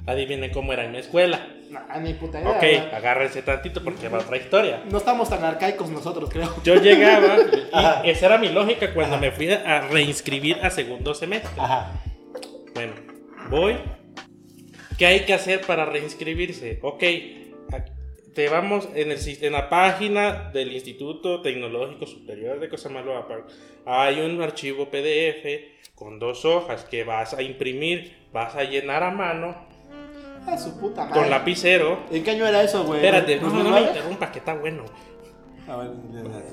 Adivinen 0.06 0.52
cómo 0.52 0.74
era 0.74 0.86
en 0.86 0.92
mi 0.92 0.98
escuela. 1.00 1.48
Nah, 1.70 1.98
ni 2.00 2.14
puta 2.14 2.40
idea. 2.40 2.52
Ok, 2.52 2.62
¿verdad? 2.62 2.94
agárrense 2.96 3.42
tantito 3.42 3.84
porque 3.84 4.08
va 4.08 4.20
otra 4.20 4.38
historia. 4.38 4.84
No 4.90 4.98
estamos 5.00 5.30
tan 5.30 5.44
arcaicos 5.44 5.90
nosotros, 5.90 6.30
creo. 6.30 6.54
Yo 6.64 6.76
llegaba 6.76 7.36
Ajá. 7.74 8.02
esa 8.06 8.26
era 8.28 8.38
mi 8.38 8.50
lógica 8.50 8.94
cuando 8.94 9.18
me 9.18 9.32
fui 9.32 9.52
a 9.52 9.82
reinscribir 9.82 10.58
a 10.64 10.70
segundo 10.70 11.14
semestre. 11.14 11.52
Ajá. 11.58 11.92
Bueno, 12.74 12.94
voy. 13.50 13.76
¿Qué 14.98 15.06
hay 15.06 15.20
que 15.26 15.34
hacer 15.34 15.62
para 15.62 15.86
reinscribirse? 15.86 16.80
Ok, 16.82 17.04
te 18.38 18.50
vamos 18.50 18.88
en, 18.94 19.10
el, 19.10 19.18
en 19.42 19.52
la 19.52 19.68
página 19.68 20.52
del 20.54 20.72
Instituto 20.72 21.42
Tecnológico 21.42 22.06
Superior 22.06 22.60
de 22.60 22.70
Cosamaloa. 22.70 23.28
Park. 23.28 23.48
Hay 23.84 24.20
un 24.20 24.40
archivo 24.44 24.90
PDF 24.92 25.96
con 25.96 26.20
dos 26.20 26.46
hojas 26.46 26.84
que 26.84 27.04
vas 27.04 27.34
a 27.34 27.42
imprimir, 27.42 28.16
vas 28.32 28.54
a 28.56 28.64
llenar 28.64 29.02
a 29.02 29.10
mano 29.10 29.56
A 30.46 30.56
su 30.56 30.80
puta 30.80 31.06
madre. 31.06 31.20
con 31.20 31.32
lapicero. 31.32 32.02
¿En 32.12 32.24
qué 32.24 32.30
año 32.30 32.46
era 32.46 32.62
eso, 32.62 32.84
güey? 32.84 33.04
Espérate, 33.04 33.38
no, 33.38 33.50
no, 33.50 33.64
no 33.64 33.70
me 33.72 33.80
¿2009? 33.82 33.88
interrumpas, 33.88 34.30
que 34.30 34.38
está 34.38 34.54
bueno. 34.54 34.86
A 35.68 35.78
ver, 35.78 35.90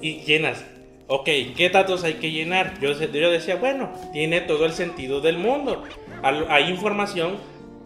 y 0.01 0.23
llenas. 0.23 0.65
Ok, 1.09 1.27
¿qué 1.55 1.69
datos 1.71 2.03
hay 2.03 2.15
que 2.15 2.31
llenar? 2.31 2.81
Yo, 2.81 2.93
yo 2.93 3.31
decía, 3.31 3.57
bueno, 3.57 3.93
tiene 4.15 4.41
todo 4.41 4.65
el 4.65 4.73
sentido 4.73 5.21
del 5.21 5.37
mundo. 5.37 5.85
Hay 6.23 6.71
información 6.71 7.37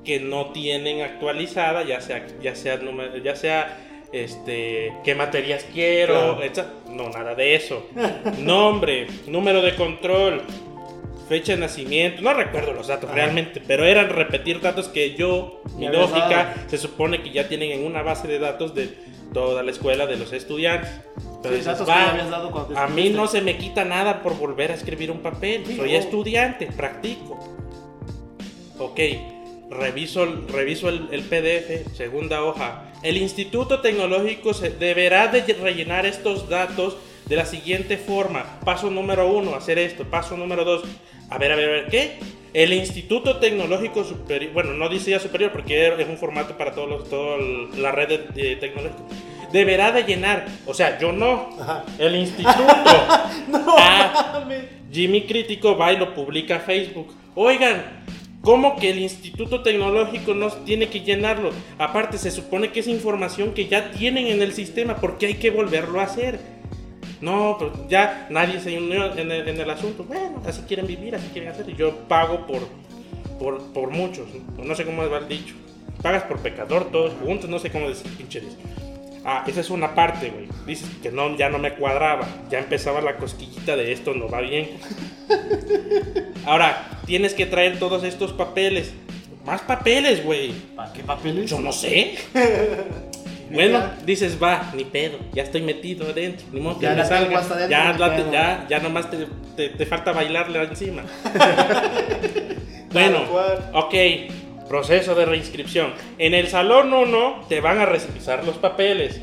que 0.05 0.21
no 0.21 0.53
tienen 0.53 1.03
actualizada, 1.03 1.83
ya 1.83 2.01
sea, 2.01 2.25
ya 2.41 2.55
sea, 2.55 2.79
ya 3.25 3.35
sea 3.35 3.88
este, 4.13 4.93
qué 5.05 5.15
materias 5.15 5.65
quiero, 5.73 6.37
Claro. 6.37 6.43
etc. 6.43 6.65
No, 6.91 7.09
nada 7.11 7.35
de 7.35 7.55
eso. 7.55 7.87
Nombre, 8.39 9.07
número 9.27 9.61
de 9.63 9.75
control, 9.75 10.43
fecha 11.29 11.53
de 11.53 11.59
nacimiento, 11.59 12.23
no 12.23 12.33
recuerdo 12.33 12.73
los 12.73 12.87
datos 12.89 13.11
realmente, 13.11 13.63
pero 13.67 13.85
eran 13.85 14.09
repetir 14.09 14.61
datos 14.61 14.89
que 14.89 15.15
yo, 15.15 15.61
mi 15.77 15.87
lógica, 15.89 16.55
se 16.69 16.79
supone 16.79 17.23
que 17.23 17.31
ya 17.31 17.49
tienen 17.49 17.71
en 17.73 17.85
una 17.87 18.03
base 18.03 18.27
de 18.29 18.39
datos 18.39 18.75
de 18.75 18.89
toda 19.35 19.63
la 19.63 19.71
escuela 19.71 20.07
de 20.07 20.17
los 20.17 20.33
estudiantes. 20.33 20.91
Pero 21.43 21.55
Sí, 21.55 21.61
dices, 21.61 21.67
datos 21.67 21.87
que 21.87 21.93
"Va, 21.93 21.99
ya 22.07 22.11
habías 22.13 22.31
dado 22.31 22.51
cuando 22.51 22.73
te 22.75 22.79
a 22.79 22.87
mí 22.87 22.89
inscribiste". 23.03 23.17
no 23.17 23.27
se 23.29 23.43
me 23.43 23.57
quita 23.59 23.85
nada 23.85 24.23
por 24.23 24.37
volver 24.39 24.73
a 24.73 24.75
escribir 24.75 25.11
un 25.11 25.19
papel. 25.21 25.65
Sí, 25.67 25.77
Soy 25.77 25.95
oh. 25.95 25.99
estudiante, 25.99 26.67
practico. 26.67 27.39
Ok, 28.79 28.99
reviso, 29.71 30.23
el- 30.25 30.49
reviso 30.49 30.89
el, 30.89 31.09
el 31.13 31.23
PDF, 31.23 31.95
segunda 31.97 32.43
hoja. 32.43 32.85
El 33.03 33.17
Instituto 33.17 33.81
Tecnológico 33.81 34.55
se 34.55 34.71
deberá 34.71 35.29
de 35.29 35.43
rellenar 35.55 36.07
estos 36.07 36.49
datos 36.49 36.97
de 37.27 37.37
la 37.37 37.45
siguiente 37.47 37.97
forma. 37.97 38.59
Paso 38.65 38.91
número 38.91 39.29
uno, 39.29 39.55
hacer 39.55 39.79
esto. 39.79 40.05
Paso 40.05 40.37
número 40.37 40.65
dos, 40.65 40.83
a 41.31 41.39
ver, 41.39 41.53
a 41.53 41.57
ver, 41.57 41.69
a 41.69 41.73
ver, 41.73 41.87
¿qué? 41.89 42.19
El 42.55 42.73
Instituto 42.73 43.37
Tecnológico 43.37 44.03
Superior, 44.05 44.53
bueno, 44.55 44.73
no 44.73 44.89
dice 44.89 45.11
ya 45.11 45.21
superior 45.21 45.53
porque 45.53 45.89
es 45.99 46.09
un 46.09 46.17
formato 46.17 46.57
para 46.57 46.73
todos 46.73 46.89
los, 46.89 47.09
toda 47.11 47.37
la 47.77 47.93
red 47.93 48.09
de, 48.09 48.19
de 48.43 48.57
tecnológica. 48.57 49.03
Deberá 49.53 49.93
de 49.93 50.03
llenar, 50.05 50.47
o 50.67 50.73
sea, 50.75 50.99
yo 50.99 51.13
no, 51.13 51.51
Ajá. 51.61 51.85
el 51.99 52.17
instituto. 52.17 52.65
Ah, 53.81 54.45
Jimmy 54.91 55.23
Crítico 55.27 55.77
va 55.77 55.93
y 55.93 55.97
lo 55.99 56.15
publica 56.15 56.57
a 56.57 56.61
Facebook. 56.61 57.15
Oigan, 57.35 58.03
¿cómo 58.49 58.77
que 58.77 58.89
el 58.89 58.99
Instituto 59.01 59.63
Tecnológico 59.63 60.33
no 60.33 60.51
tiene 60.51 60.89
que 60.89 61.01
llenarlo? 61.01 61.51
Aparte, 61.77 62.17
se 62.17 62.31
supone 62.31 62.73
que 62.73 62.81
es 62.81 62.89
información 62.89 63.53
que 63.53 63.69
ya 63.69 63.91
tienen 63.91 64.27
en 64.29 64.41
el 64.41 64.55
sistema, 64.55 64.97
porque 64.97 65.27
hay 65.27 65.35
que 65.35 65.51
volverlo 65.51 66.01
a 66.01 66.05
hacer? 66.05 66.41
No, 67.21 67.57
pero 67.59 67.87
ya 67.91 68.27
nadie 68.31 68.59
se 68.59 68.75
unió 68.79 69.15
en 69.19 69.31
el, 69.31 69.47
en 69.47 69.71
asunto. 69.71 70.03
Bueno, 70.03 70.43
así 70.47 70.63
quieren 70.63 70.87
vivir, 70.87 71.15
así 71.15 71.29
quieren 71.31 71.51
hacer. 71.51 71.67
Yo 71.77 71.95
pago 72.09 72.47
por, 72.47 72.61
por, 73.39 73.63
por 73.75 73.91
muchos. 73.91 74.27
No 74.57 74.75
sé 74.75 74.87
cómo 74.87 75.07
va 75.07 75.19
el 75.19 75.29
dicho. 75.29 75.55
Pagas 76.01 76.23
por 76.23 76.39
pecador 76.39 76.91
todos 76.91 77.13
juntos, 77.23 77.51
no 77.51 77.59
sé 77.59 77.71
cómo 77.71 77.87
decir 77.87 78.11
pinche. 78.17 78.41
Ah, 79.31 79.45
esa 79.47 79.61
es 79.61 79.69
una 79.69 79.95
parte, 79.95 80.31
güey. 80.31 80.49
Dices 80.67 80.89
que 81.03 81.13
no, 81.13 81.37
ya 81.37 81.51
no 81.51 81.59
me 81.59 81.75
cuadraba. 81.75 82.27
Ya 82.51 82.61
empezaba 82.61 83.03
la 83.03 83.17
cosquillita 83.19 83.77
de 83.77 83.93
esto 83.93 84.15
no 84.15 84.27
va 84.27 84.41
bien. 84.41 84.71
Ahora, 86.47 86.89
tienes 87.05 87.35
que 87.35 87.45
traer 87.45 87.79
todos 87.79 88.05
estos 88.05 88.33
papeles. 88.33 88.95
Más 89.45 89.61
papeles, 89.61 90.25
güey. 90.25 90.53
¿Para 90.75 90.93
qué 90.95 91.03
papeles? 91.03 91.51
Yo 91.51 91.61
no 91.61 91.73
sé. 91.73 92.15
Bueno, 93.51 93.83
dices, 94.05 94.37
va, 94.43 94.71
ni 94.77 94.85
pedo, 94.85 95.17
ya 95.33 95.43
estoy 95.43 95.63
metido 95.63 96.07
adentro, 96.07 96.47
ni 96.53 96.61
modo 96.61 96.79
que 96.79 96.83
Ya 96.85 96.91
me 96.91 96.97
la 96.99 97.09
tengo 97.09 97.41
salga. 97.43 97.55
adentro, 97.55 97.69
ya, 97.71 97.93
ni 97.95 97.99
la- 97.99 98.17
pedo. 98.17 98.31
ya, 98.33 98.67
ya 98.69 98.79
nomás 98.81 99.11
te, 99.11 99.27
te- 99.57 99.69
te 99.71 99.87
falta 99.87 100.13
bailarle 100.13 100.63
encima. 100.65 101.03
bueno, 102.93 103.21
ok, 103.73 103.95
proceso 104.69 105.15
de 105.15 105.25
reinscripción. 105.25 105.93
En 106.19 106.35
el 106.35 106.49
salón 106.49 106.93
1 106.93 107.47
te 107.49 107.61
van 107.61 107.79
a 107.79 107.87
revisar 107.87 108.45
los 108.45 108.57
papeles 108.57 109.21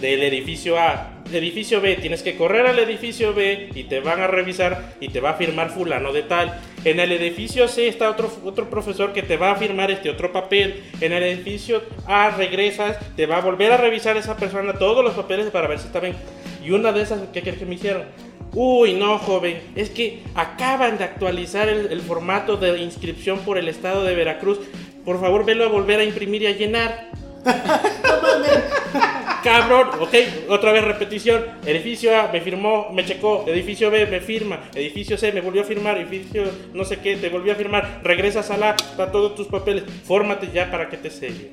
del 0.00 0.22
edificio 0.22 0.78
A. 0.78 1.14
Edificio 1.30 1.82
B, 1.82 1.96
tienes 1.96 2.22
que 2.22 2.36
correr 2.36 2.66
al 2.66 2.78
edificio 2.78 3.34
B 3.34 3.68
y 3.74 3.84
te 3.84 4.00
van 4.00 4.20
a 4.20 4.26
revisar 4.26 4.94
y 4.98 5.08
te 5.08 5.20
va 5.20 5.30
a 5.30 5.34
firmar 5.34 5.70
fulano 5.70 6.12
de 6.12 6.22
tal. 6.22 6.58
En 6.84 7.00
el 7.00 7.12
edificio 7.12 7.68
C 7.68 7.88
está 7.88 8.08
otro, 8.08 8.30
otro 8.44 8.70
profesor 8.70 9.12
que 9.12 9.22
te 9.22 9.36
va 9.36 9.50
a 9.50 9.56
firmar 9.56 9.90
este 9.90 10.08
otro 10.08 10.32
papel. 10.32 10.84
En 11.00 11.12
el 11.12 11.22
edificio 11.22 11.82
A 12.06 12.30
regresas, 12.30 12.98
te 13.14 13.26
va 13.26 13.38
a 13.38 13.40
volver 13.42 13.72
a 13.72 13.76
revisar 13.76 14.16
esa 14.16 14.36
persona 14.36 14.72
todos 14.74 15.04
los 15.04 15.14
papeles 15.14 15.50
para 15.50 15.68
ver 15.68 15.78
si 15.78 15.86
está 15.88 16.00
bien. 16.00 16.14
Y 16.64 16.70
una 16.70 16.92
de 16.92 17.02
esas, 17.02 17.20
¿qué 17.32 17.42
crees 17.42 17.58
que 17.58 17.66
me 17.66 17.74
hicieron? 17.74 18.04
Uy, 18.54 18.94
no, 18.94 19.18
joven, 19.18 19.60
es 19.76 19.90
que 19.90 20.22
acaban 20.34 20.98
de 20.98 21.04
actualizar 21.04 21.68
el, 21.68 21.92
el 21.92 22.00
formato 22.00 22.56
de 22.56 22.78
inscripción 22.80 23.40
por 23.40 23.58
el 23.58 23.68
estado 23.68 24.04
de 24.04 24.14
Veracruz. 24.14 24.58
Por 25.04 25.20
favor, 25.20 25.44
velo 25.44 25.64
a 25.64 25.68
volver 25.68 26.00
a 26.00 26.04
imprimir 26.04 26.42
y 26.42 26.46
a 26.46 26.52
llenar. 26.52 27.10
cabrón, 29.42 29.88
ok, 30.00 30.14
otra 30.48 30.72
vez 30.72 30.84
repetición. 30.84 31.44
Edificio 31.64 32.18
A 32.18 32.28
me 32.28 32.40
firmó, 32.40 32.90
me 32.92 33.04
checó. 33.04 33.44
Edificio 33.46 33.90
B 33.90 34.06
me 34.06 34.20
firma. 34.20 34.60
Edificio 34.74 35.16
C 35.16 35.32
me 35.32 35.40
volvió 35.40 35.62
a 35.62 35.64
firmar. 35.64 35.98
Edificio 35.98 36.44
no 36.74 36.84
sé 36.84 36.98
qué, 36.98 37.16
te 37.16 37.28
volvió 37.28 37.52
a 37.52 37.56
firmar. 37.56 38.00
Regresas 38.02 38.50
a 38.50 38.56
la, 38.56 38.70
está 38.72 39.10
todos 39.10 39.34
tus 39.34 39.46
papeles. 39.46 39.84
Fórmate 40.04 40.50
ya 40.52 40.70
para 40.70 40.88
que 40.88 40.96
te 40.96 41.10
selle. 41.10 41.52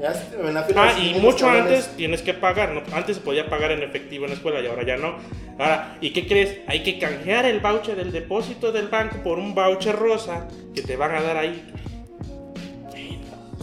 Ya, 0.00 0.12
en 0.46 0.52
la 0.54 0.62
fila 0.64 0.92
Ah, 0.94 0.98
y 0.98 1.14
mucho 1.20 1.48
antes 1.48 1.88
tienes 1.96 2.20
que 2.20 2.34
pagar. 2.34 2.72
¿no? 2.72 2.82
Antes 2.94 3.16
se 3.16 3.22
podía 3.22 3.48
pagar 3.48 3.72
en 3.72 3.82
efectivo 3.82 4.24
en 4.24 4.30
la 4.30 4.36
escuela 4.36 4.60
y 4.60 4.66
ahora 4.66 4.84
ya 4.84 4.96
no. 4.98 5.16
Ahora, 5.58 5.96
¿y 6.02 6.10
qué 6.10 6.26
crees? 6.26 6.58
Hay 6.66 6.82
que 6.82 6.98
canjear 6.98 7.46
el 7.46 7.60
voucher 7.60 7.96
del 7.96 8.12
depósito 8.12 8.72
del 8.72 8.88
banco 8.88 9.22
por 9.22 9.38
un 9.38 9.54
voucher 9.54 9.96
rosa 9.96 10.48
que 10.74 10.82
te 10.82 10.96
van 10.96 11.14
a 11.14 11.22
dar 11.22 11.38
ahí. 11.38 11.72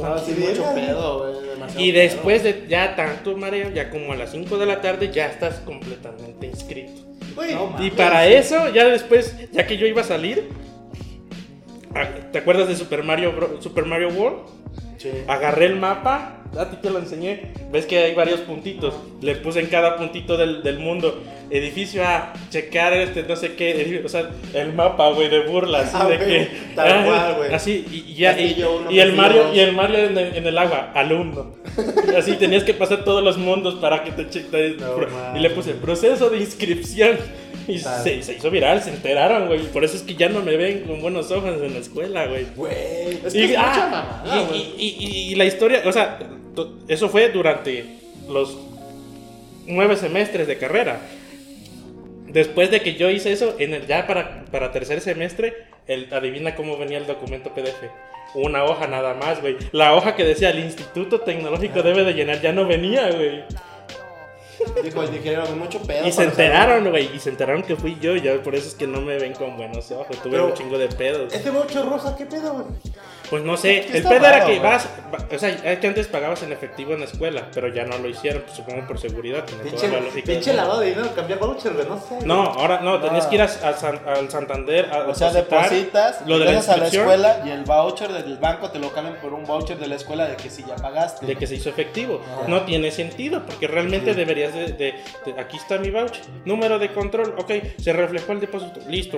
Ah, 0.03 0.19
sí, 0.25 0.33
mucho 0.39 0.63
pedo, 0.73 1.41
demasiado 1.51 1.85
Y 1.85 1.91
pedo. 1.91 2.01
después 2.01 2.43
de 2.43 2.65
ya 2.67 2.95
tanto 2.95 3.37
mareo, 3.37 3.69
ya 3.69 3.91
como 3.91 4.11
a 4.11 4.15
las 4.15 4.31
5 4.31 4.57
de 4.57 4.65
la 4.65 4.81
tarde, 4.81 5.11
ya 5.13 5.27
estás 5.27 5.59
completamente 5.59 6.47
inscrito. 6.47 6.91
Güey, 7.35 7.53
No, 7.53 7.65
Y 7.65 7.73
mames. 7.73 7.91
para 7.93 8.25
eso, 8.27 8.69
ya 8.73 8.85
después, 8.85 9.35
ya 9.51 9.67
que 9.67 9.77
yo 9.77 9.85
iba 9.85 10.01
a 10.01 10.05
salir, 10.05 10.49
ah, 11.93 12.07
¿te 12.31 12.39
acuerdas 12.39 12.67
de 12.67 12.75
Super 12.75 13.03
Mario, 13.03 13.33
Bro- 13.35 13.61
Super 13.61 13.85
Mario 13.85 14.09
World? 14.09 14.39
Sí. 15.03 15.09
Agarré 15.27 15.65
el 15.65 15.75
mapa, 15.75 16.37
a 16.57 16.69
ti 16.69 16.77
te 16.81 16.89
lo 16.89 16.97
enseñé. 16.99 17.51
Ves 17.71 17.85
que 17.85 17.97
hay 17.99 18.15
varios 18.15 18.39
puntitos. 18.39 18.93
Le 19.21 19.35
puse 19.35 19.59
en 19.59 19.67
cada 19.67 19.97
puntito 19.97 20.37
del, 20.37 20.63
del 20.63 20.79
mundo. 20.79 21.21
Edificio 21.49 22.03
A, 22.07 22.31
checar 22.49 22.93
este, 22.93 23.23
no 23.23 23.35
sé 23.35 23.53
qué. 23.55 23.71
edificio- 23.75 24.05
o 24.05 24.09
sea, 24.09 24.29
el 24.53 24.71
mapa, 24.73 25.09
güey, 25.09 25.27
de 25.29 25.41
burlas. 25.41 25.91
Ah, 25.93 26.07
de 26.07 26.17
que, 26.17 26.47
tal 26.73 27.05
cual, 27.05 27.35
güey. 27.37 27.53
Así, 27.53 27.85
y, 27.91 28.13
ya. 28.15 28.39
Y, 28.39 28.63
y 28.89 28.99
el 28.99 29.13
Mario, 29.13 29.43
dos. 29.43 29.55
y 29.55 29.59
el 29.59 29.73
Mario 29.73 29.97
en 30.05 30.17
el, 30.17 30.35
en 30.37 30.47
el 30.47 30.57
agua, 30.57 30.91
alumno. 30.95 31.55
Así 32.17 32.33
tenías 32.33 32.63
que 32.63 32.73
pasar 32.73 33.03
todos 33.03 33.21
los 33.23 33.37
mundos 33.37 33.75
para 33.75 34.03
que 34.03 34.11
te 34.11 34.29
cheque. 34.29 34.77
No, 34.79 35.37
y 35.37 35.39
le 35.41 35.49
puse 35.49 35.73
proceso 35.73 36.29
de 36.29 36.37
inscripción. 36.37 37.17
Y 37.67 37.79
se, 37.79 38.21
se 38.23 38.33
hizo 38.33 38.49
viral, 38.51 38.81
se 38.81 38.89
enteraron, 38.89 39.47
güey. 39.47 39.59
Por 39.67 39.83
eso 39.83 39.95
es 39.95 40.03
que 40.03 40.15
ya 40.15 40.29
no 40.29 40.41
me 40.41 40.57
ven 40.57 40.81
con 40.81 41.01
buenos 41.01 41.31
ojos 41.31 41.61
en 41.61 41.73
la 41.73 41.79
escuela, 41.79 42.25
güey. 42.27 42.45
Güey, 42.55 43.19
es 43.25 43.33
que 43.33 43.39
Y, 43.39 43.43
es 43.43 43.49
mucha 43.57 43.85
ah, 43.87 43.89
mamada, 44.23 44.41
y- 44.41 44.45
güey. 44.47 44.61
y- 44.77 44.95
y- 44.99 45.31
y 45.31 45.35
la 45.35 45.45
historia, 45.45 45.81
o 45.85 45.91
sea, 45.91 46.19
eso 46.87 47.09
fue 47.09 47.29
durante 47.29 47.85
los 48.29 48.57
nueve 49.67 49.95
semestres 49.97 50.47
de 50.47 50.57
carrera. 50.57 50.99
Después 52.27 52.71
de 52.71 52.81
que 52.81 52.95
yo 52.95 53.09
hice 53.09 53.31
eso, 53.31 53.55
en 53.59 53.73
el, 53.73 53.85
ya 53.85 54.07
para, 54.07 54.45
para 54.45 54.71
tercer 54.71 55.01
semestre, 55.01 55.53
el, 55.87 56.11
adivina 56.13 56.55
cómo 56.55 56.77
venía 56.77 56.97
el 56.97 57.05
documento 57.05 57.53
PDF. 57.53 57.89
Una 58.33 58.63
hoja 58.63 58.87
nada 58.87 59.13
más, 59.13 59.39
güey. 59.41 59.57
La 59.71 59.93
hoja 59.93 60.15
que 60.15 60.23
decía 60.23 60.49
el 60.49 60.59
Instituto 60.59 61.19
Tecnológico 61.21 61.83
debe 61.83 62.03
de 62.03 62.13
llenar 62.13 62.41
ya 62.41 62.51
no 62.51 62.65
venía, 62.65 63.11
güey. 63.11 63.43
Dijo, 64.83 65.07
dijeron 65.07 65.57
mucho 65.59 65.79
pedo. 65.81 66.07
Y 66.07 66.11
se 66.11 66.23
enteraron, 66.23 66.89
güey. 66.89 67.09
Y 67.15 67.19
se 67.19 67.29
enteraron 67.29 67.63
que 67.63 67.75
fui 67.75 67.97
yo. 67.99 68.15
Ya 68.15 68.41
por 68.41 68.55
eso 68.55 68.67
es 68.67 68.75
que 68.75 68.87
no 68.87 69.01
me 69.01 69.17
ven 69.17 69.33
con 69.33 69.55
buenos 69.57 69.91
ojos. 69.91 70.17
Tuve 70.21 70.31
Pero- 70.31 70.47
un 70.47 70.53
chingo 70.53 70.77
de 70.77 70.87
pedos. 70.89 71.33
Este 71.33 71.49
bocho 71.49 71.83
rosa, 71.89 72.15
¿qué 72.15 72.25
pedo, 72.25 72.53
güey? 72.53 72.65
Pues 73.33 73.43
no 73.43 73.57
sé, 73.57 73.79
Es 73.79 73.85
que 73.87 73.97
el 73.97 74.03
pedo 74.03 74.27
era 74.27 74.45
que 74.45 74.59
vas, 74.59 74.87
va- 75.11 75.35
o 75.35 75.39
sea, 75.39 75.49
es 75.49 75.79
que 75.79 75.87
antes 75.87 76.05
pagabas 76.05 76.43
en 76.43 76.51
efectivo 76.51 76.93
en 76.93 76.99
la 76.99 77.05
escuela, 77.07 77.47
pero 77.51 77.67
ya 77.73 77.83
no 77.83 77.97
lo 77.97 78.07
hicieron, 78.07 78.43
pues, 78.43 78.55
supongo 78.55 78.85
por 78.85 78.99
seguridad, 78.99 79.43
tiene 79.45 79.63
toda 79.71 79.87
la 79.87 79.99
lógica. 80.01 80.27
Pinche 80.27 80.51
mundo. 80.51 80.61
lavado 80.61 80.79
de 80.81 80.89
dinero, 80.91 81.15
cambiar 81.15 81.39
voucher, 81.39 81.71
no 81.89 81.99
sé. 81.99 82.23
No, 82.27 82.43
ahora 82.43 82.81
no, 82.81 83.01
tenías 83.01 83.25
que 83.25 83.33
ir 83.33 83.41
a, 83.41 83.45
a 83.45 83.73
San- 83.73 84.07
al 84.07 84.29
Santander 84.29 84.87
a 84.93 85.07
O 85.07 85.15
sea, 85.15 85.31
depositas, 85.31 86.21
lo 86.27 86.37
de 86.37 86.45
la 86.45 86.59
a 86.59 86.77
la 86.77 86.85
escuela 86.87 87.41
y 87.43 87.49
el 87.49 87.63
voucher 87.63 88.13
del 88.13 88.37
banco 88.37 88.69
te 88.69 88.77
lo 88.77 88.93
cambian 88.93 89.15
por 89.19 89.33
un 89.33 89.45
voucher 89.45 89.79
de 89.79 89.87
la 89.87 89.95
escuela 89.95 90.27
de 90.27 90.35
que 90.35 90.51
si 90.51 90.63
ya 90.63 90.75
pagaste. 90.75 91.25
de 91.25 91.35
que 91.35 91.47
se 91.47 91.55
hizo 91.55 91.69
efectivo. 91.69 92.21
Ajá. 92.37 92.47
No 92.47 92.61
tiene 92.65 92.91
sentido, 92.91 93.43
porque 93.47 93.65
realmente 93.67 94.13
deberías 94.13 94.53
de, 94.53 94.67
de- 94.73 94.93
de- 95.25 95.39
Aquí 95.41 95.57
está 95.57 95.79
mi 95.79 95.89
voucher, 95.89 96.21
número 96.45 96.77
de 96.77 96.93
control, 96.93 97.33
ok, 97.39 97.51
se 97.81 97.93
reflejó 97.93 98.33
el 98.33 98.41
depósito, 98.41 98.79
listo. 98.87 99.17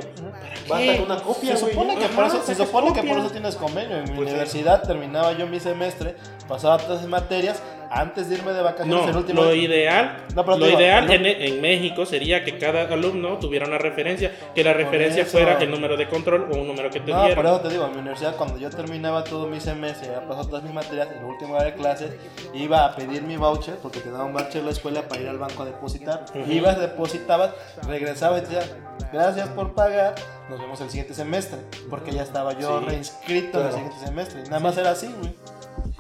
Basta 0.70 0.93
con 0.95 1.05
una 1.05 1.18
copia, 1.22 1.57
Se 1.57 1.61
güey. 1.63 1.74
supone, 1.74 1.97
que, 1.97 2.07
por 2.07 2.24
eso, 2.28 2.41
se 2.45 2.55
supone 2.55 2.93
que 2.93 3.03
por 3.03 3.18
eso 3.20 3.30
tienes 3.32 3.55
convenio. 3.57 4.05
En 4.06 4.12
mi 4.12 4.18
Pues 4.18 4.30
universidad 4.30 4.84
terminaba 4.84 5.34
yo 5.34 5.47
mi 5.47 5.60
semestre, 5.60 6.16
pasaba 6.47 6.78
tres 6.78 7.08
materias 7.08 7.62
antes 7.96 8.28
de 8.28 8.36
irme 8.36 8.52
de 8.52 8.62
vacaciones 8.62 8.93
No, 9.06 9.10
el 9.10 9.16
último 9.16 9.43
lo 9.43 9.56
ideal, 9.56 10.18
No, 10.36 10.43
lo 10.43 10.66
digo, 10.66 10.80
ideal 10.80 11.10
en, 11.12 11.26
en 11.26 11.62
México 11.62 12.06
sería 12.06 12.43
que 12.43 12.58
cada 12.58 12.84
alumno 12.93 13.38
tuviera 13.39 13.66
una 13.66 13.78
referencia, 13.78 14.32
que 14.54 14.64
la 14.66 14.74
referencia 14.74 15.24
eso. 15.24 15.32
fuera 15.32 15.58
el 15.58 15.72
número 15.72 15.96
de 15.96 16.10
control 16.10 16.50
o 16.52 16.58
un 16.58 16.68
número 16.68 16.89
que 16.89 17.00
te 17.00 17.12
No, 17.12 17.24
por 17.34 17.46
eso 17.46 17.62
te 17.62 17.70
digo, 17.70 17.86
en 17.86 17.91
mi 17.93 18.00
universidad 18.00 18.36
cuando 18.36 18.58
yo 18.58 18.70
terminaba 18.70 19.24
todo 19.24 19.48
mi 19.48 19.62
semestre, 19.62 20.10
ya 20.10 20.28
pasado 20.28 20.48
todas 20.50 20.64
mis 20.64 20.74
materias, 20.74 21.08
el 21.18 21.24
último 21.24 21.56
día 21.56 21.68
de 21.68 21.74
clases, 21.74 22.12
iba 22.54 22.84
a 22.86 22.96
pedir 22.96 23.22
mi 23.24 23.38
voucher, 23.38 23.76
porque 23.78 24.02
te 24.02 24.12
daban 24.12 24.28
un 24.28 24.34
voucher 24.34 24.62
la 24.64 24.72
escuela 24.72 25.02
para 25.08 25.22
ir 25.22 25.30
al 25.30 25.38
banco 25.38 25.64
a 25.64 25.66
depositar. 25.66 26.26
Ujú. 26.36 26.52
Ibas, 26.52 26.78
depositabas, 26.80 27.52
regresabas 27.88 28.43
y 28.43 28.46
te 28.48 28.56
decían, 28.56 28.78
gracias 29.14 29.48
por 29.50 29.74
pagar, 29.74 30.16
nos 30.50 30.60
vemos 30.60 30.82
el 30.82 30.89
siguiente 30.89 31.14
semestre, 31.14 31.60
porque 31.89 32.12
ya 32.12 32.24
estaba 32.24 32.52
yo 32.60 32.80
Sí, 32.82 32.86
reinscrito 32.88 33.62
en 33.62 33.68
el 33.68 33.72
siguiente 33.72 34.00
semestre. 34.06 34.43
Nada 34.43 34.60
más 34.60 34.78
era 34.78 34.91
así, 34.91 35.08
güey. 35.18 35.34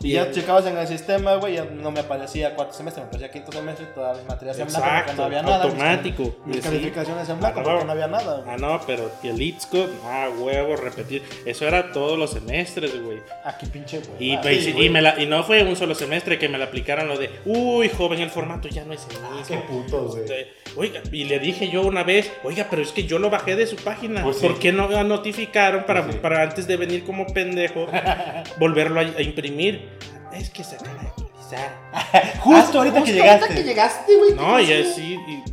Y 0.05 0.09
Y 0.09 0.13
ya 0.13 0.29
checabas 0.31 0.65
en 0.67 0.77
el 0.77 0.87
sistema, 0.87 1.35
güey, 1.35 1.55
ya 1.55 1.65
no 1.65 1.89
me 1.91 1.99
aparecía 2.01 2.53
cuarto 2.55 2.73
semestre, 2.73 3.01
me 3.03 3.07
aparecía 3.07 3.31
quinto 3.31 3.51
semestre, 3.51 3.87
todas 3.95 4.17
mis 4.17 4.27
materias 4.27 4.59
en 4.59 4.67
blanco, 4.67 4.85
porque 5.05 5.13
no 5.17 5.23
había 5.23 5.41
nada. 5.41 5.63
automático. 5.63 6.35
Mis 6.45 6.57
Sí. 6.57 6.61
calificaciones 6.61 7.27
en 7.29 7.39
blanco, 7.39 7.59
Ah, 7.59 7.63
porque 7.63 7.79
no. 7.79 7.85
no 7.85 7.91
había 7.91 8.07
nada. 8.07 8.37
güey. 8.41 8.49
Ah, 8.53 8.57
no, 8.57 8.79
pero 8.85 9.11
el 9.23 9.41
ITSCO, 9.41 9.87
ah, 10.05 10.29
huevo, 10.37 10.75
repetir. 10.75 11.23
Eso 11.45 11.67
era 11.67 11.91
todos 11.91 12.17
los 12.19 12.29
semestres, 12.31 13.01
güey. 13.01 13.17
Aquí 13.43 13.65
pinche, 13.65 13.99
güey. 13.99 14.23
Y, 14.31 14.35
Ah, 14.35 14.41
pues, 14.41 14.63
sí, 14.63 14.69
y 14.69 14.73
güey. 14.73 14.89
me 14.89 15.01
la- 15.01 15.19
y 15.19 15.25
no 15.25 15.43
fue 15.43 15.63
un 15.63 15.75
solo 15.75 15.95
semestre 15.95 16.37
que 16.37 16.49
me 16.49 16.57
la 16.57 16.65
aplicaron 16.65 17.07
lo 17.07 17.17
de, 17.17 17.29
uy, 17.45 17.89
joven, 17.89 18.19
el 18.21 18.29
formato 18.29 18.67
ya 18.67 18.85
no 18.85 18.93
es 18.93 19.05
el 19.09 19.17
Ah, 19.23 19.41
Qué 19.47 19.55
mismo. 19.55 19.67
putos, 19.83 20.11
güey. 20.11 20.23
Este, 20.23 20.53
Oiga, 20.77 20.99
y 21.09 21.23
le 21.23 21.39
dije 21.39 21.69
yo 21.69 21.83
una 21.83 22.03
vez, 22.03 22.29
oiga, 22.43 22.67
pero 22.69 22.81
es 22.81 22.91
que 22.91 23.05
yo 23.05 23.17
lo 23.17 23.29
bajé 23.29 23.55
de 23.55 23.65
su 23.65 23.77
página. 23.77 24.21
Pues 24.23 24.37
sí. 24.39 24.45
¿Por 24.45 24.59
qué 24.59 24.73
no 24.73 24.89
me 24.89 25.01
notificaron 25.05 25.85
para, 25.85 26.03
Pues 26.03 26.15
sí. 26.15 26.19
para 26.21 26.41
antes 26.43 26.67
de 26.67 26.75
venir 26.75 27.05
como 27.05 27.25
pendejo 27.27 27.87
volverlo 28.59 28.99
a, 28.99 29.03
a 29.03 29.21
imprimir? 29.21 29.94
Es 30.33 30.49
que 30.49 30.63
se 30.63 30.75
acaba 30.75 31.01
de 31.01 31.07
actualizar. 31.07 32.39
Justo 32.41 32.77
ahorita 32.79 33.03
que 33.03 33.13
llegaste. 33.13 33.53
que 33.55 33.63
llegaste, 33.63 34.17
güey. 34.17 34.33
No, 34.33 34.59
y 34.59 34.73
así. 34.73 35.13
y- 35.27 35.43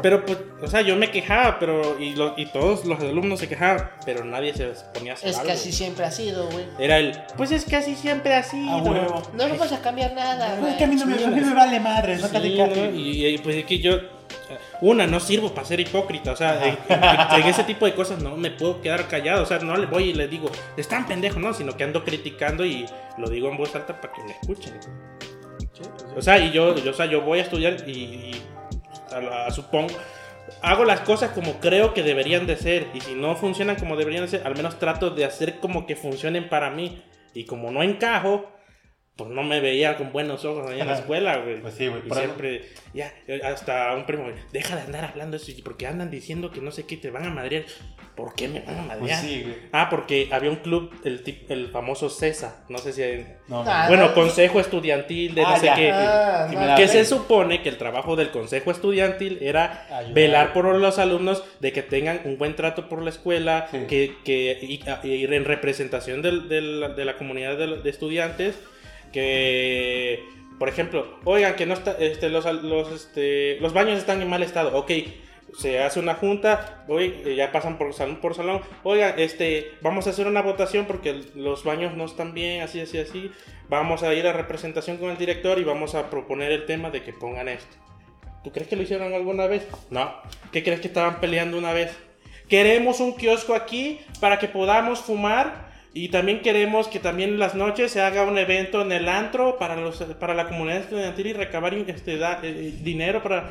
pero, 0.00 0.24
pues, 0.24 0.38
o 0.62 0.68
sea, 0.68 0.80
yo 0.82 0.94
me 0.94 1.10
quejaba, 1.10 1.58
pero. 1.58 1.98
Y, 1.98 2.14
lo- 2.14 2.34
y 2.36 2.46
todos 2.46 2.84
los 2.84 3.00
alumnos 3.00 3.40
se 3.40 3.48
quejaban, 3.48 3.90
pero 4.06 4.24
nadie 4.24 4.54
se 4.54 4.68
ponía 4.94 5.12
a 5.12 5.14
hacer 5.16 5.30
Es 5.30 5.36
algo. 5.38 5.48
que 5.48 5.52
así 5.54 5.72
siempre 5.72 6.04
ha 6.04 6.10
sido, 6.12 6.48
güey. 6.50 6.66
Era 6.78 6.98
el. 6.98 7.18
Pues 7.36 7.50
es 7.50 7.64
que 7.64 7.74
así 7.74 7.96
siempre 7.96 8.32
ha 8.36 8.44
sido. 8.44 8.70
A 8.70 8.76
huevo. 8.82 9.22
No 9.34 9.48
vamos 9.48 9.72
a 9.72 9.80
cambiar 9.80 10.12
nada, 10.14 10.54
No, 10.54 10.60
güey. 10.60 10.72
es 10.72 10.78
que 10.78 10.84
a 10.84 10.86
mí 10.86 10.94
no 10.94 11.04
me, 11.06 11.14
a 11.24 11.26
mí 11.28 11.40
me 11.40 11.52
vale 11.54 11.80
madre, 11.80 12.16
no 12.16 12.28
Sí, 12.28 12.32
te 12.32 12.38
¿no? 12.38 12.94
y, 12.94 13.26
y, 13.26 13.38
pues 13.38 13.56
es 13.56 13.64
que 13.64 13.80
yo. 13.80 13.96
Una, 14.80 15.06
no 15.06 15.18
sirvo 15.20 15.52
para 15.54 15.66
ser 15.66 15.80
hipócrita. 15.80 16.32
O 16.32 16.36
sea, 16.36 16.64
en, 16.66 16.78
en- 16.88 17.40
en 17.42 17.46
ese 17.48 17.64
tipo 17.64 17.84
de 17.86 17.94
cosas 17.94 18.22
no 18.22 18.36
me 18.36 18.50
puedo 18.50 18.80
quedar 18.80 19.08
callado. 19.08 19.42
O 19.42 19.46
sea, 19.46 19.58
no 19.58 19.76
le 19.76 19.86
voy 19.86 20.10
y 20.10 20.14
le 20.14 20.28
digo, 20.28 20.50
están 20.76 21.06
pendejos, 21.06 21.38
no, 21.42 21.52
sino 21.52 21.76
que 21.76 21.84
ando 21.84 22.04
criticando 22.04 22.64
y 22.64 22.86
lo 23.16 23.28
digo 23.28 23.48
en 23.50 23.56
voz 23.56 23.74
alta 23.74 24.00
para 24.00 24.12
que 24.12 24.22
me 24.22 24.32
escuchen. 24.32 24.74
O 26.16 26.22
sea, 26.22 26.38
y 26.38 26.50
yo, 26.50 26.74
yo, 26.76 26.90
o 26.90 26.94
sea, 26.94 27.06
yo 27.06 27.22
voy 27.22 27.38
a 27.38 27.42
estudiar 27.42 27.76
y, 27.86 27.90
y 27.92 28.42
a 29.12 29.20
la- 29.20 29.50
supongo, 29.50 29.94
hago 30.62 30.84
las 30.84 31.00
cosas 31.00 31.30
como 31.30 31.60
creo 31.60 31.94
que 31.94 32.02
deberían 32.02 32.46
de 32.46 32.56
ser. 32.56 32.88
Y 32.94 33.00
si 33.00 33.14
no 33.14 33.36
funcionan 33.36 33.76
como 33.76 33.96
deberían 33.96 34.24
de 34.24 34.28
ser, 34.28 34.46
al 34.46 34.56
menos 34.56 34.78
trato 34.78 35.10
de 35.10 35.24
hacer 35.24 35.58
como 35.60 35.86
que 35.86 35.96
funcionen 35.96 36.48
para 36.48 36.70
mí. 36.70 37.02
Y 37.34 37.44
como 37.44 37.70
no 37.70 37.82
encajo, 37.82 38.50
pues 39.18 39.30
no 39.30 39.42
me 39.42 39.58
veía 39.60 39.96
con 39.96 40.12
buenos 40.12 40.44
ojos 40.44 40.70
ahí 40.70 40.80
en 40.80 40.86
la 40.86 40.94
escuela, 40.94 41.38
güey. 41.38 41.60
Pues 41.60 41.74
sí, 41.74 41.88
güey, 41.88 42.00
Y 42.04 42.08
por 42.08 42.16
eso- 42.18 42.26
siempre, 42.26 42.62
ya, 42.94 43.12
hasta 43.44 43.92
un 43.96 44.06
primo, 44.06 44.22
güey, 44.22 44.36
deja 44.52 44.76
de 44.76 44.82
andar 44.82 45.04
hablando 45.04 45.36
eso, 45.36 45.50
porque 45.64 45.86
andan 45.88 46.08
diciendo 46.10 46.52
que 46.52 46.60
no 46.60 46.70
sé 46.70 46.86
qué, 46.86 46.96
te 46.96 47.10
van 47.10 47.26
a 47.26 47.30
madrear. 47.30 47.64
¿Por 48.14 48.34
qué 48.34 48.48
me 48.48 48.60
van 48.60 48.76
a 48.78 48.86
Pues 48.86 48.98
madrear? 49.00 49.20
sí, 49.24 49.42
güey. 49.42 49.54
Ah, 49.72 49.88
porque 49.90 50.28
había 50.32 50.50
un 50.50 50.56
club, 50.56 50.90
el, 51.04 51.22
el 51.48 51.68
famoso 51.68 52.10
CESA, 52.10 52.64
no 52.68 52.78
sé 52.78 52.92
si 52.92 53.02
hay... 53.02 53.26
No, 53.48 53.62
Ah, 53.66 53.86
Bueno, 53.88 54.08
no. 54.08 54.14
Consejo 54.14 54.58
Estudiantil 54.60 55.34
de 55.36 55.42
no 55.42 55.48
Ah, 55.48 55.56
sé 55.58 55.66
ya. 55.66 55.74
qué. 55.76 55.90
Ah, 55.92 56.48
no, 56.52 56.76
Que 56.76 56.88
se 56.88 57.04
supone 57.04 57.62
que 57.62 57.68
el 57.68 57.76
trabajo 57.78 58.16
del 58.16 58.30
consejo 58.30 58.70
estudiantil 58.72 59.38
era 59.40 59.86
Ayudar. 59.90 60.14
velar 60.14 60.52
por 60.52 60.64
los 60.74 60.98
alumnos 60.98 61.44
de 61.60 61.72
que 61.72 61.82
tengan 61.82 62.20
un 62.24 62.38
buen 62.38 62.56
trato 62.56 62.88
por 62.88 63.02
la 63.02 63.10
escuela, 63.10 63.68
Sí. 63.70 63.78
que, 63.88 64.14
que 64.24 64.58
y- 64.62 65.24
en 65.24 65.44
representación 65.44 66.20
del- 66.22 66.48
del- 66.48 66.94
de 66.96 67.04
la 67.04 67.16
comunidad 67.16 67.56
de, 67.56 67.82
de 67.82 67.90
estudiantes, 67.90 68.58
que, 69.12 70.24
por 70.58 70.68
ejemplo, 70.68 71.18
oigan 71.24 71.56
que 71.56 71.66
no 71.66 71.74
está, 71.74 71.92
este, 71.98 72.28
los, 72.28 72.44
los, 72.62 72.92
este, 72.92 73.58
los 73.60 73.72
baños 73.72 73.98
están 73.98 74.22
en 74.22 74.28
mal 74.28 74.42
estado, 74.42 74.76
ok. 74.76 74.92
Se 75.56 75.82
hace 75.82 75.98
una 75.98 76.14
junta, 76.14 76.84
hoy 76.88 77.34
ya 77.34 77.50
pasan 77.52 77.78
por 77.78 77.94
salón 77.94 78.16
por 78.16 78.34
salón. 78.34 78.60
Oigan, 78.82 79.18
este, 79.18 79.72
vamos 79.80 80.06
a 80.06 80.10
hacer 80.10 80.26
una 80.26 80.42
votación 80.42 80.84
porque 80.84 81.22
los 81.34 81.64
baños 81.64 81.96
no 81.96 82.04
están 82.04 82.34
bien, 82.34 82.60
así, 82.60 82.80
así, 82.80 82.98
así. 82.98 83.32
Vamos 83.70 84.02
a 84.02 84.12
ir 84.12 84.26
a 84.26 84.34
representación 84.34 84.98
con 84.98 85.10
el 85.10 85.16
director 85.16 85.58
y 85.58 85.64
vamos 85.64 85.94
a 85.94 86.10
proponer 86.10 86.52
el 86.52 86.66
tema 86.66 86.90
de 86.90 87.02
que 87.02 87.14
pongan 87.14 87.48
esto. 87.48 87.76
¿Tú 88.44 88.52
crees 88.52 88.68
que 88.68 88.76
lo 88.76 88.82
hicieron 88.82 89.14
alguna 89.14 89.46
vez? 89.46 89.66
No. 89.90 90.14
¿Qué 90.52 90.62
crees 90.62 90.80
que 90.80 90.88
estaban 90.88 91.18
peleando 91.18 91.56
una 91.56 91.72
vez? 91.72 91.96
Queremos 92.48 93.00
un 93.00 93.14
kiosco 93.14 93.54
aquí 93.54 94.00
para 94.20 94.38
que 94.38 94.48
podamos 94.48 95.00
fumar 95.00 95.67
Y 96.04 96.08
también 96.10 96.40
queremos 96.42 96.88
que 96.88 96.98
también 97.00 97.30
en 97.30 97.38
las 97.38 97.54
noches 97.54 97.90
se 97.92 98.00
haga 98.00 98.22
un 98.24 98.38
evento 98.38 98.82
en 98.82 98.92
el 98.92 99.08
antro 99.08 99.58
para 99.58 99.74
los 99.76 99.96
para 100.20 100.34
la 100.34 100.46
comunidad 100.48 100.78
estudiantil 100.78 101.26
y 101.28 101.32
recabar 101.32 101.74
este, 101.74 102.16
da- 102.18 102.40
eh, 102.42 102.72
dinero 102.82 103.22
para 103.22 103.50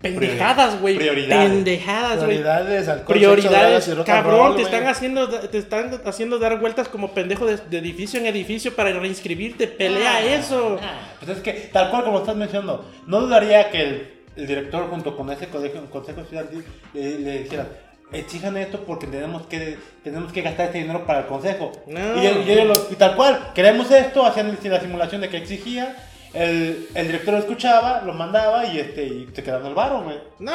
pendejadas, 0.00 0.80
güey. 0.80 0.96
Prioridades. 0.96 1.48
Pendejadas, 1.50 2.16
güey. 2.18 2.28
Prioridades, 2.28 2.88
alcohol, 2.88 3.18
sexo, 3.18 3.32
Prioridades, 3.32 3.88
and 3.88 4.04
cabrón, 4.04 4.38
roll, 4.38 4.56
te 4.56 4.62
están 4.62 4.86
haciendo 4.86 5.28
te 5.28 5.58
están 5.58 6.00
haciendo 6.04 6.38
dar 6.38 6.60
vueltas 6.60 6.88
como 6.88 7.12
pendejo 7.12 7.46
de, 7.46 7.56
de 7.56 7.78
edificio 7.78 8.20
en 8.20 8.26
edificio 8.26 8.74
para 8.76 8.92
reinscribirte. 8.92 9.66
Pelea 9.66 10.24
eso. 10.34 10.78
Pues 11.18 11.38
es 11.38 11.42
que, 11.42 11.52
tal 11.72 11.90
cual 11.90 12.04
como 12.04 12.18
estás 12.18 12.36
mencionando, 12.36 12.88
no 13.06 13.20
dudaría 13.22 13.70
que 13.70 13.80
el, 13.82 14.08
el 14.36 14.46
director 14.46 14.88
junto 14.88 15.16
con 15.16 15.30
ese 15.32 15.48
colegio, 15.48 15.84
consejo 15.90 16.20
estudiantil 16.20 16.64
le, 16.92 17.18
le 17.18 17.38
dijera, 17.42 17.66
exijan 18.12 18.56
esto 18.56 18.80
porque 18.86 19.06
tenemos 19.06 19.46
que, 19.46 19.78
tenemos 20.04 20.32
que 20.32 20.42
gastar 20.42 20.66
este 20.66 20.78
dinero 20.78 21.04
para 21.06 21.20
el 21.20 21.26
consejo. 21.26 21.72
No. 21.86 22.22
Y, 22.22 22.26
y 22.26 22.64
lo- 22.64 22.86
y 22.90 22.94
tal 22.96 23.16
cual, 23.16 23.50
queremos 23.54 23.90
esto, 23.90 24.24
hacían 24.24 24.56
la 24.62 24.80
simulación 24.80 25.20
de 25.20 25.28
que 25.28 25.36
exigía, 25.38 25.96
el, 26.34 26.88
el 26.94 27.06
director 27.06 27.32
lo 27.34 27.40
escuchaba, 27.40 28.02
lo 28.04 28.12
mandaba 28.12 28.66
y, 28.66 28.78
este, 28.78 29.04
y 29.06 29.26
te 29.26 29.42
quedaba 29.42 29.66
el 29.68 29.74
varo, 29.74 30.02
güey. 30.02 30.18
No, 30.38 30.52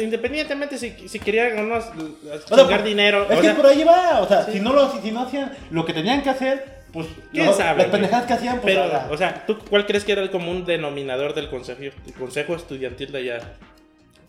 independientemente 0.00 0.78
si, 0.78 1.08
si 1.08 1.18
querían 1.18 1.58
o 1.58 1.62
no 1.62 1.76
O 1.76 2.56
sea, 2.56 2.66
por- 2.68 2.82
dinero. 2.84 3.24
Es 3.28 3.38
o 3.38 3.40
que 3.40 3.46
sea, 3.48 3.56
por 3.56 3.66
ahí 3.66 3.82
va, 3.84 4.20
o 4.20 4.28
sea, 4.28 4.44
si, 4.44 4.60
no 4.60 4.72
lo, 4.72 4.90
si, 4.92 4.98
si 5.00 5.10
no 5.10 5.22
hacían 5.22 5.52
lo 5.70 5.84
que 5.84 5.92
tenían 5.92 6.22
que 6.22 6.30
hacer, 6.30 6.84
pues 6.92 7.08
¿Quién 7.32 7.46
lo- 7.46 7.52
sabe, 7.52 7.82
las 7.82 7.90
pendejadas 7.90 8.26
que 8.26 8.32
hacían, 8.34 8.60
pues 8.60 8.76
Pero, 8.76 9.12
o 9.12 9.16
sea, 9.16 9.44
¿tú 9.46 9.58
cuál 9.68 9.84
crees 9.86 10.04
que 10.04 10.12
era 10.12 10.22
el 10.22 10.30
común 10.30 10.64
denominador 10.64 11.34
del 11.34 11.48
consejo, 11.50 11.82
el 11.82 11.92
consejo 12.16 12.54
estudiantil 12.54 13.10
de 13.10 13.18
allá? 13.18 13.40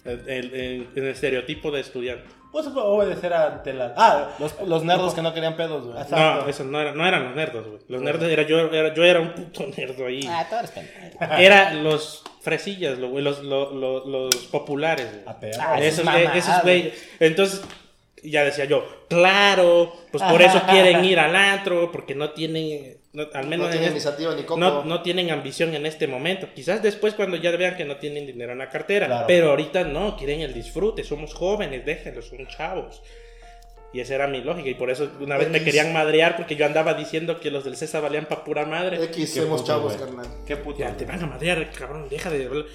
El, 0.06 0.30
el- 0.30 0.54
el- 0.54 0.88
el 0.96 1.08
estereotipo 1.08 1.72
de 1.72 1.82
estudiante. 1.82 2.26
pues 2.52 2.68
obedecer 2.68 3.34
ante 3.34 3.74
la... 3.74 3.94
Ah, 3.98 4.30
Los, 4.40 4.56
los 4.66 4.84
nerdos 4.86 5.14
que 5.14 5.22
no 5.22 5.34
querían 5.34 5.58
pedos, 5.58 5.86
güey. 5.88 5.98
No, 6.12 6.48
esos 6.48 6.66
no, 6.68 6.80
era- 6.80 6.94
no 6.94 7.06
eran 7.06 7.24
los 7.26 7.36
nerdos, 7.36 7.68
güey. 7.68 7.80
Los 7.90 8.02
nerdos 8.02 8.30
era 8.30 8.44
yo, 8.44 8.60
era, 8.60 8.94
yo 8.94 9.04
era 9.04 9.20
un 9.20 9.34
puto 9.34 9.66
nerdo 9.76 10.06
ahí. 10.06 10.22
Ah, 10.30 10.46
tú 10.50 10.56
eres 10.56 10.72
pendejo. 10.72 11.34
Era 11.38 11.74
los 11.74 12.24
fresillas, 12.42 12.98
los, 13.00 13.44
lo- 13.44 13.74
lo- 13.74 14.06
los 14.06 14.36
populares, 14.52 15.08
güey. 15.12 15.24
A 15.28 15.40
perro. 15.40 15.58
Ah, 15.60 15.80
esos, 15.82 16.06
esos 16.36 16.62
güey. 16.64 16.94
Entonces, 17.20 17.62
ya 18.24 18.44
decía 18.44 18.66
yo, 18.66 18.86
claro, 19.10 19.94
pues 20.12 20.24
por 20.24 20.42
eso 20.42 20.62
quieren 20.70 21.04
ir 21.04 21.20
al 21.20 21.36
antro, 21.36 21.92
porque 21.92 22.16
no 22.16 22.30
tienen, 22.32 22.98
no- 23.16 23.28
al 23.34 23.48
menos 23.48 23.68
No 23.68 23.74
en 23.74 23.80
tienen 23.80 23.98
este- 23.98 24.10
iniciativa 24.10 24.36
ni 24.36 24.44
coco. 24.44 24.60
no, 24.60 24.84
no 24.84 25.02
tienen 25.02 25.32
ambición 25.32 25.74
en 25.74 25.86
este 25.86 26.08
momento. 26.08 26.48
Quizás 26.54 26.84
después 26.84 27.14
cuando 27.16 27.38
ya 27.38 27.52
vean 27.52 27.76
que 27.78 27.86
no 27.86 27.96
tienen 27.98 28.28
dinero 28.28 28.52
en 28.52 28.60
la 28.60 28.70
cartera. 28.70 29.08
Claro. 29.08 29.28
Pero 29.28 29.50
ahorita 29.52 29.84
no, 29.86 30.16
quieren 30.18 30.42
el 30.42 30.54
disfrute. 30.54 31.04
Somos 31.04 31.34
jóvenes, 31.34 31.86
déjenlos, 31.86 32.28
son 32.28 32.46
chavos. 32.48 33.02
Y 33.94 34.02
esa 34.02 34.16
era 34.16 34.28
mi 34.28 34.42
lógica. 34.42 34.68
Y 34.70 34.74
por 34.74 34.90
eso 34.90 35.10
una 35.22 35.38
vez 35.38 35.50
me 35.50 35.64
querían 35.64 35.94
madrear 35.94 36.36
porque 36.36 36.58
yo 36.58 36.66
andaba 36.66 36.96
diciendo 36.96 37.40
que 37.40 37.50
los 37.50 37.64
del 37.64 37.78
César 37.78 38.02
valían 38.02 38.26
pa' 38.26 38.44
pura 38.44 38.66
madre. 38.66 39.02
X, 39.06 39.36
somos 39.36 39.62
puto, 39.62 39.72
chavos, 39.72 39.96
güey. 39.96 40.06
carnal. 40.06 40.28
Qué 40.46 40.58
puto. 40.58 40.80
Ya 40.80 40.98
te 40.98 41.06
van 41.06 41.24
a 41.24 41.28
madrear, 41.28 41.72
cabrón, 41.72 42.08
deja 42.10 42.30
de 42.30 42.46
hablar. 42.46 42.66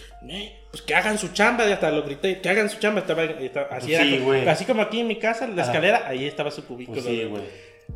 Pues 0.70 0.82
que 0.82 0.94
hagan 0.94 1.18
su 1.18 1.28
chamba, 1.34 1.68
y 1.68 1.72
hasta 1.72 1.90
lo 1.90 2.04
grité, 2.04 2.40
que 2.40 2.48
hagan 2.48 2.70
su 2.70 2.78
chamba. 2.78 3.00
Estaba, 3.02 3.24
estaba- 3.24 3.66
así, 3.70 3.88
sí, 3.88 3.94
era, 3.94 4.24
güey. 4.24 4.48
así 4.48 4.64
como 4.64 4.80
aquí 4.80 5.00
en 5.00 5.08
mi 5.08 5.16
casa, 5.18 5.46
la 5.46 5.60
Ajá. 5.60 5.72
escalera, 5.72 6.04
ahí 6.08 6.24
estaba 6.26 6.50
su 6.50 6.64
cubículo. 6.64 7.02
Pues 7.02 7.14
sí, 7.14 7.24
güey. 7.24 7.42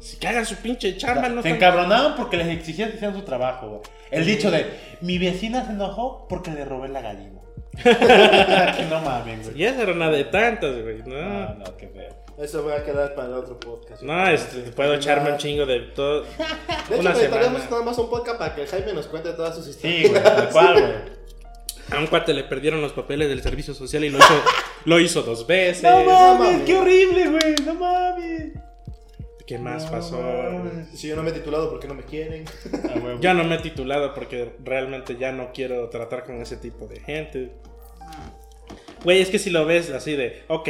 Sí, 0.01 0.17
que 0.19 0.29
hagan 0.29 0.45
su 0.47 0.57
pinche 0.57 0.97
chamba, 0.97 1.29
no 1.29 1.43
Se 1.43 1.51
encabronaban 1.51 2.15
porque 2.17 2.37
les 2.37 2.49
exigían 2.49 2.91
que 2.91 2.97
hicieran 2.97 3.17
su 3.17 3.23
trabajo, 3.23 3.69
güey. 3.69 3.81
El 4.11 4.25
dicho 4.27 4.51
de, 4.51 4.67
mi 5.01 5.19
vecina 5.19 5.65
se 5.65 5.73
enojó 5.73 6.27
porque 6.29 6.51
le 6.51 6.65
robé 6.65 6.89
la 6.89 7.01
gallina. 7.01 7.41
que 7.83 8.87
no 8.91 9.01
mames, 9.01 9.47
güey. 9.51 9.61
Y 9.63 9.65
esa 9.65 9.83
era 9.83 9.93
una 9.93 10.11
de 10.11 10.25
tantas, 10.25 10.81
güey. 10.83 10.99
No, 11.05 11.17
No, 11.17 11.55
no, 11.55 11.77
qué 11.77 11.89
feo. 11.89 12.25
Eso 12.39 12.65
va 12.65 12.75
a 12.77 12.83
quedar 12.85 13.15
para 13.15 13.29
el 13.29 13.35
otro 13.35 13.59
podcast. 13.61 14.03
no, 14.03 14.29
este, 14.29 14.59
puedo 14.73 14.95
echarme 14.95 15.31
un 15.31 15.39
chingo 15.39 15.65
de 15.67 15.81
todo. 15.95 16.23
De 16.23 16.27
hecho, 16.91 17.01
una 17.01 17.11
necesitaríamos 17.11 17.71
nada 17.71 17.83
más 17.83 17.97
un 17.99 18.11
podcast 18.11 18.39
para 18.39 18.55
que 18.57 18.67
Jaime 18.67 18.93
nos 18.93 19.07
cuente 19.07 19.33
todas 19.35 19.55
sus 19.55 19.67
Sí, 19.67 19.89
historias. 19.89 20.11
güey, 20.11 20.23
tal 20.23 20.49
cual, 20.51 20.73
güey. 20.81 21.15
A 21.93 21.99
un 22.01 22.07
cuate 22.09 22.35
le 22.35 22.43
perdieron 22.45 22.81
los 22.81 22.93
papeles 22.93 23.29
del 23.29 23.41
servicio 23.43 23.73
social 23.75 24.03
y 24.05 24.11
lo 24.11 24.19
hizo, 24.19 24.43
lo 24.87 24.99
hizo 25.01 25.23
dos 25.23 25.47
veces. 25.47 25.83
No 25.85 26.03
mames, 26.03 26.39
mames. 26.41 26.63
qué 26.63 26.77
horrible, 26.77 27.29
güey. 27.29 27.55
No 27.65 27.75
mames. 27.75 28.53
¿Qué 29.47 29.59
más 29.59 29.85
No 29.87 29.91
pasó? 29.91 30.21
mames. 30.23 30.89
Si 30.99 31.07
yo 31.09 31.17
no 31.17 31.23
me 31.23 31.31
he 31.31 31.33
titulado, 31.35 31.69
¿por 31.71 31.79
qué 31.81 31.87
no 31.89 31.95
me 31.95 32.03
quieren? 32.05 32.45
Ah, 32.89 32.99
güey. 32.99 33.21
Ya 33.21 33.35
no 33.35 33.45
me 33.45 33.57
he 33.57 33.59
titulado 33.59 34.15
porque 34.15 34.53
realmente 34.65 35.17
ya 35.17 35.33
no 35.33 35.53
quiero 35.53 35.89
tratar 35.91 36.25
con 36.25 36.41
ese 36.41 36.57
tipo 36.57 36.87
de 36.87 37.01
gente. 37.01 37.53
Güey, 39.05 39.21
es 39.21 39.29
que 39.29 39.39
si 39.39 39.51
lo 39.51 39.67
ves 39.67 39.91
así 39.91 40.17
de, 40.17 40.43
ok, 40.49 40.65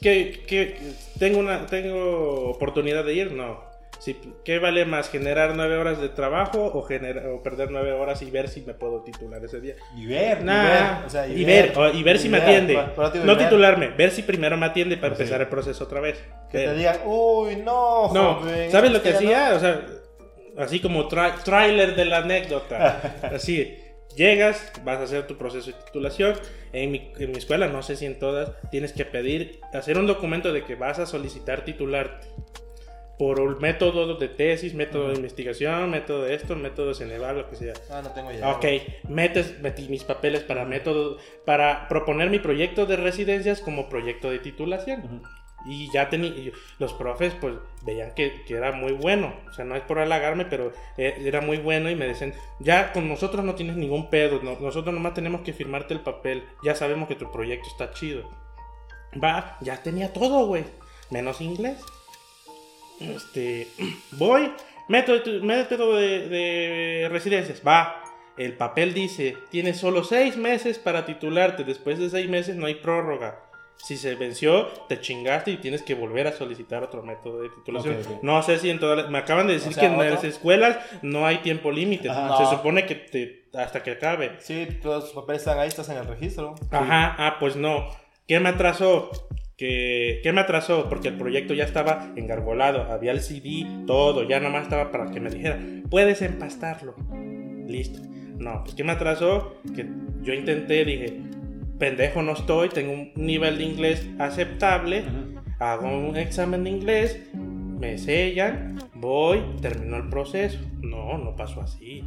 ¿qué, 0.00 0.42
qué- 0.46 0.76
tengo, 1.18 1.38
una, 1.40 1.66
¿tengo 1.66 2.48
oportunidad 2.50 3.04
de 3.04 3.14
ir? 3.14 3.32
No. 3.32 3.68
Si, 4.00 4.18
¿Qué 4.44 4.58
vale 4.58 4.86
más, 4.86 5.10
generar 5.10 5.54
nueve 5.54 5.76
horas 5.76 6.00
de 6.00 6.08
trabajo 6.08 6.64
o, 6.72 6.82
generar, 6.82 7.26
o 7.26 7.42
perder 7.42 7.70
nueve 7.70 7.92
horas 7.92 8.22
y 8.22 8.30
ver 8.30 8.48
si 8.48 8.62
me 8.62 8.72
puedo 8.72 9.02
titular 9.02 9.44
ese 9.44 9.60
día? 9.60 9.74
Y 9.94 10.06
ver, 10.06 10.42
Nah, 10.42 10.64
y 10.64 10.66
ver. 10.70 11.06
o 11.06 11.10
sea, 11.10 11.26
y 11.28 11.32
y, 11.32 11.44
ver, 11.44 11.68
ver, 11.68 11.78
o- 11.78 11.92
y 11.92 12.02
ver 12.02 12.18
si 12.18 12.30
me 12.30 12.38
atiende. 12.38 12.74
para 12.96 13.12
no 13.24 13.36
titularme, 13.36 13.88
ver 13.90 14.10
si 14.10 14.22
primero 14.22 14.56
me 14.56 14.64
atiende 14.66 14.96
para 14.96 15.10
Pues 15.10 15.20
empezar 15.20 15.42
el 15.42 15.48
proceso 15.48 15.84
otra 15.84 16.00
vez. 16.00 16.18
Que 16.50 16.58
Ver. 16.58 16.68
te 16.70 16.74
digan, 16.76 16.96
uy, 17.04 17.56
no, 17.56 18.10
No, 18.12 18.40
¿sabes 18.70 18.90
lo 18.90 19.02
que 19.02 19.10
hacía? 19.10 19.52
O 19.54 19.60
sea, 19.60 19.82
así 20.56 20.80
como 20.80 21.06
tra- 21.08 21.42
tráiler 21.42 21.94
de 21.94 22.06
la 22.06 22.18
anécdota. 22.18 23.02
Así, 23.34 23.76
llegas, 24.16 24.72
vas 24.82 24.98
a 24.98 25.02
hacer 25.02 25.26
tu 25.26 25.36
proceso 25.36 25.70
de 25.72 25.76
titulación. 25.84 26.34
En 26.72 26.90
mi, 26.90 27.12
en 27.18 27.32
mi 27.32 27.36
escuela, 27.38 27.66
no 27.66 27.82
sé 27.82 27.96
si 27.96 28.06
en 28.06 28.18
todas, 28.18 28.50
tienes 28.70 28.92
que 28.94 29.04
pedir, 29.04 29.60
hacer 29.74 29.98
un 29.98 30.06
documento 30.06 30.52
de 30.54 30.64
que 30.64 30.74
vas 30.74 30.98
a 30.98 31.04
solicitar 31.06 31.64
titularte. 31.66 32.28
Por 33.20 33.38
un 33.38 33.58
método 33.58 34.14
de 34.16 34.28
tesis, 34.28 34.72
método 34.74 35.08
de 35.10 35.16
investigación, 35.16 35.90
método 35.90 36.22
de 36.24 36.34
esto, 36.34 36.56
método 36.56 36.88
de 36.88 36.94
Ceneval, 36.94 37.36
lo 37.36 37.50
que 37.50 37.56
sea. 37.56 37.74
Ah, 37.90 38.00
no 38.02 38.10
tengo 38.12 38.32
idea. 38.32 38.48
Ok, 38.50 38.64
metes, 39.10 39.60
metí 39.60 39.88
mis 39.90 40.04
papeles 40.04 40.42
para 40.42 40.64
método, 40.64 41.18
para 41.44 41.86
proponer 41.88 42.30
mi 42.30 42.38
proyecto 42.38 42.86
de 42.86 42.96
residencias 42.96 43.60
como 43.60 43.90
proyecto 43.90 44.30
de 44.30 44.38
titulación. 44.38 45.22
Y 45.66 45.92
ya 45.92 46.08
tenía, 46.08 46.32
los 46.78 46.94
profes 46.94 47.34
pues 47.38 47.56
veían 47.84 48.14
que, 48.14 48.42
que 48.46 48.54
era 48.54 48.72
muy 48.72 48.92
bueno, 48.92 49.34
o 49.50 49.52
sea, 49.52 49.66
no 49.66 49.76
es 49.76 49.82
por 49.82 49.98
halagarme, 49.98 50.46
pero 50.46 50.72
eh, 50.96 51.20
era 51.22 51.42
muy 51.42 51.58
bueno 51.58 51.90
y 51.90 51.94
me 51.96 52.06
decían, 52.06 52.32
ya 52.60 52.92
con 52.94 53.06
nosotros 53.06 53.44
no 53.44 53.54
tienes 53.54 53.76
ningún 53.76 54.08
pedo, 54.08 54.40
no- 54.42 54.58
nosotros 54.58 54.94
nomás 54.94 55.12
tenemos 55.12 55.42
que 55.42 55.52
firmarte 55.52 55.92
el 55.92 56.00
papel, 56.00 56.44
ya 56.64 56.74
sabemos 56.74 57.06
que 57.08 57.14
tu 57.16 57.30
proyecto 57.30 57.68
está 57.68 57.90
chido. 57.92 58.22
Va, 59.22 59.58
ya 59.60 59.82
tenía 59.82 60.10
todo, 60.14 60.46
güey, 60.46 60.64
menos 61.10 61.42
inglés. 61.42 61.84
Este, 63.00 63.68
voy, 64.12 64.52
método, 64.88 65.20
método 65.42 65.96
de, 65.96 66.28
de 66.28 67.08
residencias, 67.10 67.62
va. 67.66 68.02
El 68.36 68.54
papel 68.56 68.94
dice, 68.94 69.36
tienes 69.50 69.78
solo 69.78 70.04
seis 70.04 70.36
meses 70.36 70.78
para 70.78 71.04
titularte, 71.04 71.64
después 71.64 71.98
de 71.98 72.08
seis 72.10 72.28
meses 72.28 72.56
no 72.56 72.66
hay 72.66 72.76
prórroga. 72.76 73.40
Si 73.76 73.96
se 73.96 74.14
venció, 74.14 74.66
te 74.88 75.00
chingaste 75.00 75.52
y 75.52 75.56
tienes 75.56 75.82
que 75.82 75.94
volver 75.94 76.26
a 76.26 76.32
solicitar 76.32 76.82
otro 76.82 77.02
método 77.02 77.40
de 77.42 77.48
titulación. 77.48 77.94
Ok, 77.96 78.06
ok. 78.16 78.22
No 78.22 78.42
sé 78.42 78.58
si 78.58 78.68
en 78.68 78.78
todas 78.78 78.98
las- 78.98 79.10
Me 79.10 79.18
acaban 79.18 79.46
de 79.46 79.54
decir 79.54 79.70
O 79.70 79.72
sea, 79.72 79.80
que 79.80 79.86
en 79.86 79.94
otro. 79.98 80.10
las 80.10 80.24
escuelas 80.24 80.78
no 81.00 81.26
hay 81.26 81.38
tiempo 81.38 81.70
límite. 81.72 82.04
Se 82.08 82.14
No. 82.14 82.50
supone 82.50 82.84
que 82.84 82.94
te, 82.94 83.44
hasta 83.58 83.82
que 83.82 83.92
acabe. 83.92 84.32
Sí, 84.40 84.68
todos 84.82 85.04
los 85.04 85.12
papeles 85.14 85.40
están 85.42 85.58
ahí, 85.58 85.68
estás 85.68 85.88
en 85.88 85.96
el 85.96 86.06
registro. 86.06 86.54
Ajá, 86.70 87.14
ah, 87.18 87.36
pues 87.40 87.56
no. 87.56 87.88
¿Qué 88.28 88.38
me 88.38 88.50
atrasó? 88.50 89.10
¿Qué, 89.60 90.20
¿Qué 90.22 90.32
me 90.32 90.40
atrasó? 90.40 90.88
Porque 90.88 91.08
el 91.08 91.18
proyecto 91.18 91.52
ya 91.52 91.64
estaba 91.64 92.14
engargolado, 92.16 92.84
había 92.90 93.12
el 93.12 93.20
CD, 93.20 93.66
todo, 93.86 94.26
ya 94.26 94.40
nomás 94.40 94.62
estaba 94.62 94.90
para 94.90 95.10
que 95.10 95.20
me 95.20 95.28
dijera, 95.28 95.60
puedes 95.90 96.22
empastarlo. 96.22 96.96
Listo. 97.66 98.00
No, 98.38 98.62
pues 98.64 98.74
¿qué 98.74 98.84
me 98.84 98.92
atrasó? 98.92 99.60
Que 99.76 99.86
yo 100.22 100.32
intenté, 100.32 100.86
dije, 100.86 101.20
pendejo 101.78 102.22
no 102.22 102.32
estoy, 102.32 102.70
tengo 102.70 102.92
un 102.92 103.12
nivel 103.16 103.58
de 103.58 103.64
inglés 103.64 104.08
aceptable, 104.18 105.04
hago 105.58 105.88
un 105.88 106.16
examen 106.16 106.64
de 106.64 106.70
inglés, 106.70 107.20
me 107.34 107.98
sellan, 107.98 108.78
voy, 108.94 109.42
terminó 109.60 109.98
el 109.98 110.08
proceso. 110.08 110.58
No, 110.80 111.18
no 111.18 111.36
pasó 111.36 111.60
así. 111.60 112.02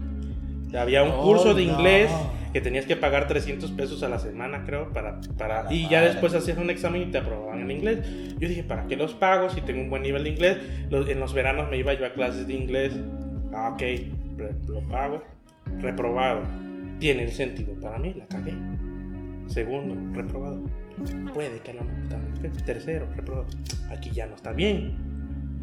Había 0.78 1.04
un 1.04 1.12
curso 1.22 1.54
de 1.54 1.66
no. 1.66 1.74
inglés 1.74 2.12
que 2.52 2.62
tenías 2.62 2.86
que 2.86 2.96
pagar 2.96 3.28
300 3.28 3.72
pesos 3.72 4.04
a 4.04 4.10
la 4.10 4.20
semana, 4.20 4.64
creo, 4.66 4.92
para, 4.94 5.20
para 5.38 5.74
y 5.74 5.90
ya 5.90 6.02
después 6.02 6.34
hacías 6.36 6.58
un 6.58 6.70
examen 6.70 7.02
y 7.02 7.06
te 7.08 7.18
aprobaban 7.18 7.62
en 7.62 7.72
inglés. 7.72 8.00
Yo 8.40 8.48
dije, 8.48 8.64
¿para 8.64 8.86
qué 8.88 8.96
los 8.96 9.14
pago 9.14 9.50
si 9.50 9.62
tengo 9.62 9.82
un 9.82 9.90
buen 9.90 10.04
nivel 10.04 10.24
de 10.24 10.30
inglés? 10.30 10.58
Los- 10.90 11.10
en 11.10 11.20
los 11.20 11.34
veranos 11.34 11.70
me 11.72 11.78
iba 11.78 11.94
yo 11.94 12.06
a 12.06 12.14
clases 12.14 12.48
de 12.48 12.54
inglés. 12.54 12.94
Ah, 13.54 13.72
ok, 13.74 13.82
lo 14.68 14.82
pago. 14.88 15.24
Reprobado. 15.80 16.42
Tiene 17.00 17.28
sentido 17.30 17.74
para 17.82 17.98
mí, 17.98 18.14
la 18.14 18.26
cagué. 18.28 18.54
Segundo, 19.48 19.96
reprobado. 20.16 20.62
Puede 21.34 21.60
que 21.60 21.74
no 21.74 21.82
me 21.84 21.94
gusta. 22.00 22.20
Tercero, 22.66 23.08
reprobado. 23.16 23.48
Aquí 23.92 24.12
ya 24.12 24.28
no 24.28 24.36
está 24.36 24.52
bien. 24.54 24.94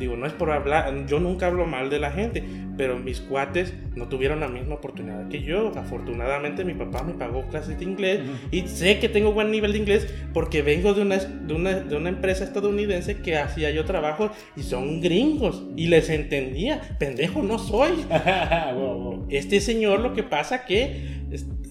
Digo, 0.01 0.17
no 0.17 0.27
es 0.27 0.33
por 0.33 0.51
hablar, 0.51 1.07
yo 1.07 1.21
nunca 1.21 1.47
hablo 1.47 1.67
mal 1.67 1.91
de 1.91 1.99
la 1.99 2.11
gente, 2.11 2.43
pero 2.79 2.99
mis 2.99 3.21
cuates 3.21 3.75
no 3.95 4.09
tuvieron 4.09 4.41
la 4.41 4.49
misma 4.49 4.77
oportunidad 4.77 5.29
que 5.29 5.43
yo. 5.43 5.73
Afortunadamente 5.77 6.65
mi 6.65 6.73
papá 6.73 7.03
me 7.03 7.13
pagó 7.13 7.47
clases 7.49 7.79
de 7.79 7.85
inglés 7.85 8.21
y 8.51 8.63
sé 8.63 8.99
que 8.99 9.11
tengo 9.11 9.35
buen 9.35 9.51
nivel 9.51 9.73
de 9.73 9.79
inglés 9.79 10.13
porque 10.33 10.63
vengo 10.63 10.95
de 10.95 11.03
una, 11.03 11.19
de 11.19 11.53
una, 11.53 11.75
de 11.81 11.97
una 11.97 12.09
empresa 12.09 12.45
estadounidense 12.45 13.19
que 13.19 13.37
hacía 13.37 13.71
yo 13.73 13.85
trabajo 13.85 14.31
y 14.57 14.63
son 14.63 15.03
gringos 15.03 15.65
y 15.77 15.89
les 15.89 16.09
entendía. 16.09 16.81
Pendejo 16.99 17.43
no 17.43 17.59
soy. 17.59 17.91
Wow, 18.71 18.99
wow. 18.99 19.27
Este 19.29 19.61
señor 19.61 20.01
lo 20.01 20.15
que 20.15 20.23
pasa 20.23 20.65
que 20.65 21.21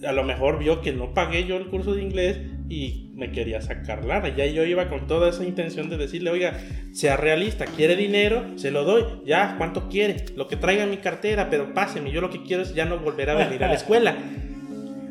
a 0.06 0.12
lo 0.12 0.24
mejor 0.24 0.60
vio 0.60 0.82
que 0.82 0.92
no 0.92 1.14
pagué 1.14 1.46
yo 1.46 1.58
el 1.58 1.68
curso 1.68 1.94
de 1.94 2.04
inglés 2.04 2.40
y 2.70 3.10
me 3.16 3.32
quería 3.32 3.62
sacar 3.62 4.06
lana. 4.06 4.30
Ya 4.30 4.46
yo 4.46 4.64
iba 4.64 4.90
con 4.90 5.08
toda 5.08 5.30
esa 5.30 5.44
intención 5.44 5.90
de 5.90 5.98
decirle, 5.98 6.30
oiga, 6.30 6.54
sea 6.94 7.18
realista, 7.18 7.66
quiere 7.66 7.96
dinero, 7.96 8.58
se 8.58 8.72
lo 8.72 8.84
doy, 8.84 9.04
ya, 9.26 9.56
¿cuánto 9.58 9.90
quiere? 9.90 10.26
Lo 10.36 10.48
que 10.48 10.56
traiga 10.56 10.84
en 10.84 10.92
mi 10.92 10.98
cartera, 10.98 11.50
pero 11.50 11.74
páseme, 11.74 12.12
yo 12.12 12.22
lo 12.22 12.30
que 12.30 12.44
quiero 12.44 12.62
es 12.64 12.74
ya 12.76 12.86
no 12.86 13.00
volver 13.00 13.30
a 13.32 13.36
venir 13.36 13.64
a 13.64 13.68
la 13.68 13.74
escuela. 13.76 14.16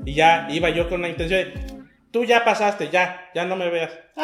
Y 0.07 0.15
ya 0.15 0.49
iba 0.51 0.71
yo 0.71 0.89
con 0.89 1.03
la 1.03 1.09
intención 1.09 1.41
de, 1.41 1.78
tú 2.11 2.25
ya 2.25 2.45
pasaste, 2.45 2.89
ya, 2.91 3.31
ya 3.35 3.45
no 3.45 3.57
me 3.57 3.69
veas. 3.71 3.91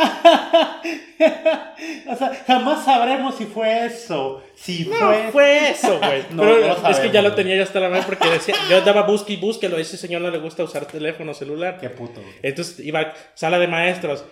o 2.08 2.16
sea, 2.16 2.32
jamás 2.46 2.84
sabremos 2.84 3.36
si 3.36 3.46
fue 3.46 3.86
eso. 3.86 4.42
Si 4.54 4.86
No, 4.86 4.96
fue. 4.96 5.28
fue 5.32 5.70
eso, 5.70 5.98
güey. 5.98 6.24
No, 6.30 6.42
Pero 6.42 6.76
no 6.82 6.88
es 6.88 6.98
que 6.98 7.10
ya 7.10 7.22
lo 7.22 7.34
tenía 7.34 7.56
yo 7.56 7.62
hasta 7.62 7.80
la 7.80 7.88
mano 7.88 8.04
porque 8.06 8.28
decía, 8.28 8.54
yo 8.68 8.80
daba 8.82 9.02
busque 9.02 9.34
y 9.34 9.36
búsquelo, 9.36 9.78
ese 9.78 9.96
señor 9.96 10.22
no 10.22 10.30
le 10.30 10.38
gusta 10.38 10.64
usar 10.64 10.86
teléfono 10.86 11.34
celular. 11.34 11.78
Qué 11.80 11.90
puto, 11.90 12.20
güey. 12.20 12.34
Entonces 12.42 12.80
iba 12.80 13.12
sala 13.34 13.58
de 13.58 13.68
maestros. 13.68 14.24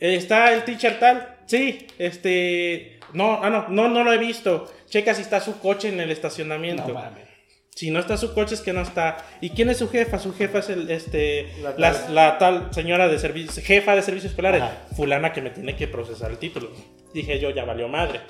Eh, 0.00 0.14
¿Está 0.14 0.52
el 0.52 0.64
teacher 0.64 0.98
tal? 0.98 1.36
Sí, 1.46 1.86
este. 1.98 2.98
No, 3.12 3.40
ah, 3.42 3.50
no, 3.50 3.68
no, 3.68 3.88
no 3.88 4.04
lo 4.04 4.12
he 4.12 4.18
visto. 4.18 4.72
Checa 4.88 5.14
si 5.14 5.22
está 5.22 5.40
su 5.40 5.58
coche 5.60 5.88
en 5.88 6.00
el 6.00 6.10
estacionamiento. 6.10 6.88
No 6.88 6.94
mames. 6.94 7.29
Si 7.74 7.90
no 7.90 7.98
está 8.00 8.16
su 8.16 8.34
coche 8.34 8.54
es 8.54 8.60
que 8.60 8.72
no 8.72 8.82
está. 8.82 9.24
¿Y 9.40 9.50
quién 9.50 9.70
es 9.70 9.78
su 9.78 9.88
jefa? 9.88 10.18
Su 10.18 10.34
jefa 10.34 10.58
es 10.58 10.68
el, 10.70 10.90
este, 10.90 11.48
La 11.62 11.74
tal. 11.76 12.14
la 12.14 12.38
tal 12.38 12.74
señora 12.74 13.08
de 13.08 13.18
servicio, 13.18 13.62
jefa 13.62 13.94
de 13.96 14.02
servicios 14.02 14.32
escolares, 14.32 14.62
Ajá. 14.62 14.86
fulana 14.96 15.32
que 15.32 15.40
me 15.40 15.50
tiene 15.50 15.76
que 15.76 15.88
procesar 15.88 16.30
el 16.30 16.38
título. 16.38 16.70
Dije 17.14 17.38
yo, 17.40 17.50
ya 17.50 17.64
valió 17.64 17.88
madre. 17.88 18.20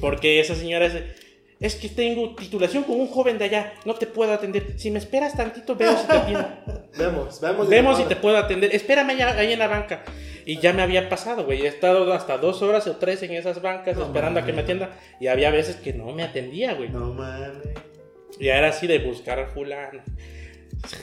Porque 0.00 0.38
esa 0.40 0.54
señora 0.54 0.86
es, 0.86 0.94
es 1.60 1.74
que 1.76 1.88
tengo 1.88 2.34
titulación 2.34 2.84
con 2.84 3.00
un 3.00 3.08
joven 3.08 3.38
de 3.38 3.44
allá, 3.46 3.72
no 3.84 3.94
te 3.94 4.06
puedo 4.06 4.32
atender. 4.32 4.74
Si 4.78 4.90
me 4.90 4.98
esperas 4.98 5.36
tantito, 5.36 5.76
veo 5.76 5.96
si 5.96 6.06
te 6.06 6.12
atiendo. 6.16 6.48
Vemos, 6.98 7.40
vemos. 7.40 7.68
Vemos 7.68 7.96
si 7.98 8.04
te 8.04 8.16
puedo 8.16 8.36
atender. 8.36 8.74
Espérame 8.74 9.16
ya, 9.16 9.30
ahí 9.30 9.52
en 9.52 9.58
la 9.60 9.68
banca. 9.68 10.04
Y 10.44 10.58
ya 10.58 10.72
me 10.72 10.82
había 10.82 11.08
pasado, 11.08 11.44
güey. 11.44 11.62
He 11.62 11.68
estado 11.68 12.12
hasta 12.12 12.36
dos 12.38 12.62
horas 12.62 12.86
o 12.88 12.96
tres 12.96 13.22
en 13.22 13.30
esas 13.32 13.62
bancas 13.62 13.96
esperando 13.96 14.40
a 14.40 14.44
que 14.44 14.52
me 14.52 14.62
atienda. 14.62 14.90
Y 15.20 15.28
había 15.28 15.50
veces 15.50 15.76
que 15.76 15.92
no 15.92 16.06
me 16.12 16.24
atendía, 16.24 16.74
güey. 16.74 16.88
No 16.88 17.12
mames. 17.14 17.58
Y 18.40 18.48
era 18.48 18.68
así 18.68 18.86
de 18.86 18.98
buscar 18.98 19.38
a 19.38 19.46
fulano. 19.46 20.02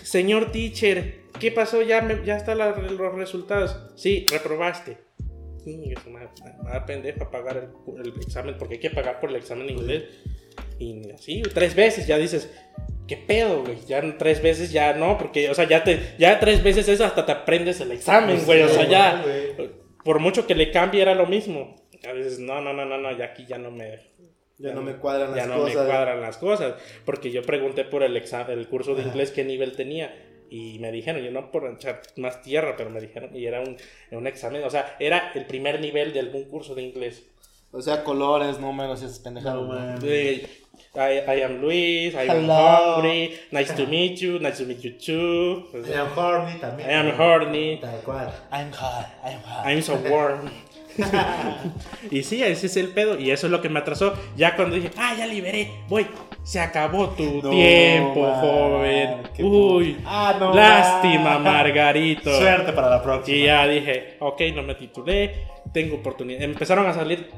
Señor 0.04 0.52
teacher, 0.52 1.22
¿qué 1.40 1.52
pasó? 1.52 1.82
Ya, 1.82 2.02
me- 2.02 2.26
ya 2.26 2.36
están 2.38 2.58
los 2.58 3.14
resultados. 3.16 3.80
Sí, 3.96 4.26
reprobaste. 4.32 4.98
Sí, 5.64 5.94
es 5.96 6.06
una, 6.06 6.30
una 6.62 6.86
pendeja 6.86 7.30
pagar 7.30 7.58
el, 7.58 8.06
el 8.06 8.14
examen 8.22 8.56
porque 8.58 8.76
hay 8.76 8.80
que 8.80 8.90
pagar 8.90 9.20
por 9.20 9.30
el 9.30 9.36
examen 9.36 9.70
inglés. 9.70 10.04
Y 10.80 11.12
así, 11.12 11.42
tres 11.54 11.76
veces 11.76 12.08
ya 12.08 12.18
dices, 12.18 12.50
¿qué 13.08 13.18
pedo, 13.18 13.64
güey? 13.64 13.78
Ya 13.88 14.02
tres 14.18 14.42
veces 14.42 14.72
ya 14.72 14.94
no, 14.94 15.18
porque, 15.18 15.50
o 15.50 15.54
sea, 15.54 15.68
ya, 15.68 15.84
te, 15.84 16.00
ya 16.18 16.40
tres 16.40 16.64
veces 16.64 16.88
eso 16.88 17.04
hasta 17.06 17.26
te 17.26 17.32
aprendes 17.32 17.80
el 17.82 17.92
examen, 17.92 18.44
güey. 18.46 18.62
O 18.64 18.70
sea, 18.70 18.86
ya, 18.88 19.24
por 20.04 20.20
mucho 20.20 20.48
que 20.48 20.56
le 20.56 20.72
cambie 20.72 21.02
era 21.02 21.14
lo 21.16 21.26
mismo. 21.28 21.76
A 22.08 22.14
veces, 22.14 22.40
no, 22.40 22.62
no, 22.62 22.74
no, 22.74 22.86
no, 22.86 22.98
no, 22.98 23.16
ya 23.18 23.26
aquí 23.26 23.46
ya 23.46 23.58
no 23.58 23.70
me, 23.72 24.00
Ya 24.60 24.74
no 24.74 24.82
me 24.82 24.96
cuadran 24.96 25.30
ya 25.36 25.46
las 25.46 25.48
no 25.48 25.58
cosas. 25.58 25.76
me 25.84 25.86
cuadran 25.86 26.22
las 26.22 26.38
cosas. 26.38 26.76
Porque 27.06 27.32
yo 27.32 27.44
pregunté 27.44 27.84
por 27.86 28.04
el, 28.04 28.16
el 28.18 28.68
curso 28.68 28.96
de 28.96 29.04
inglés 29.04 29.32
qué 29.32 29.44
nivel 29.44 29.76
tenía. 29.76 30.16
Y 30.50 30.80
me 30.80 30.92
dijeron, 30.92 31.22
yo 31.22 31.32
no 31.32 31.52
por 31.52 31.70
echar 31.70 32.02
más 32.16 32.42
tierra, 32.42 32.76
pero 32.78 32.90
me 32.90 33.02
dijeron, 33.02 33.36
y 33.36 33.46
era 33.46 33.60
un, 33.62 33.76
un 34.12 34.28
examen, 34.28 34.64
o 34.64 34.70
sea, 34.70 34.96
era 34.98 35.32
el 35.36 35.46
primer 35.46 35.82
nivel 35.82 36.14
de 36.14 36.22
algún 36.22 36.46
curso 36.46 36.74
de 36.74 36.84
inglés. 36.84 37.28
O 37.72 37.82
sea, 37.82 38.04
colores, 38.06 38.58
números 38.60 39.02
y 39.02 39.06
esas 39.06 39.20
pendejadas. 39.20 39.62
No, 39.62 39.74
¿no? 39.74 40.08
I, 40.96 41.20
I 41.28 41.42
am 41.44 41.62
Luis, 41.62 42.14
I 42.14 42.28
am 42.30 42.46
Hello. 42.46 42.96
hungry, 42.96 43.38
nice 43.52 43.74
to 43.76 43.86
meet 43.86 44.18
you, 44.20 44.40
nice 44.40 44.58
to 44.58 44.66
meet 44.66 44.80
you 44.82 44.92
too. 44.98 45.68
O 45.74 45.80
I 45.80 45.84
sea, 45.84 46.02
am 46.02 46.08
horny 46.16 46.60
también. 46.60 46.90
I 46.90 46.94
am 46.94 47.12
horny, 47.20 47.78
Tal 47.82 48.02
cual. 48.04 48.32
I'm 48.52 48.72
hot, 48.72 49.06
I'm 49.24 49.40
hot. 49.42 49.66
I'm 49.66 49.82
so 49.82 49.96
warm. 50.10 50.50
y 52.12 52.24
sí, 52.24 52.44
ese 52.44 52.68
es 52.68 52.78
el 52.78 52.90
pedo. 52.90 53.20
Y 53.20 53.32
eso 53.32 53.48
es 53.48 53.52
lo 53.52 53.62
que 53.62 53.70
me 53.70 53.80
atrasó. 53.80 54.14
Ya 54.36 54.56
cuando 54.56 54.76
dije, 54.76 54.92
ah, 54.98 55.16
ya 55.18 55.26
liberé, 55.28 55.72
voy. 55.88 56.08
Se 56.48 56.62
acabó 56.62 57.10
tu 57.10 57.42
No, 57.44 57.50
tiempo, 57.50 58.22
man, 58.22 58.40
joven. 58.42 59.18
Uy. 59.40 59.98
Ah, 60.06 60.34
no, 60.40 60.54
lástima, 60.54 61.34
man. 61.40 61.44
Margarito. 61.44 62.34
Suerte 62.38 62.72
para 62.72 62.90
la 62.90 63.04
próxima. 63.04 63.38
Y 63.38 63.44
ya 63.44 63.68
dije, 63.68 64.16
ok, 64.22 64.42
no 64.56 64.64
me 64.64 64.76
titulé, 64.76 65.44
tengo 65.74 65.98
oportunidad. 65.98 66.42
Empezaron 66.44 66.86
a 66.88 66.94
salir 66.94 67.30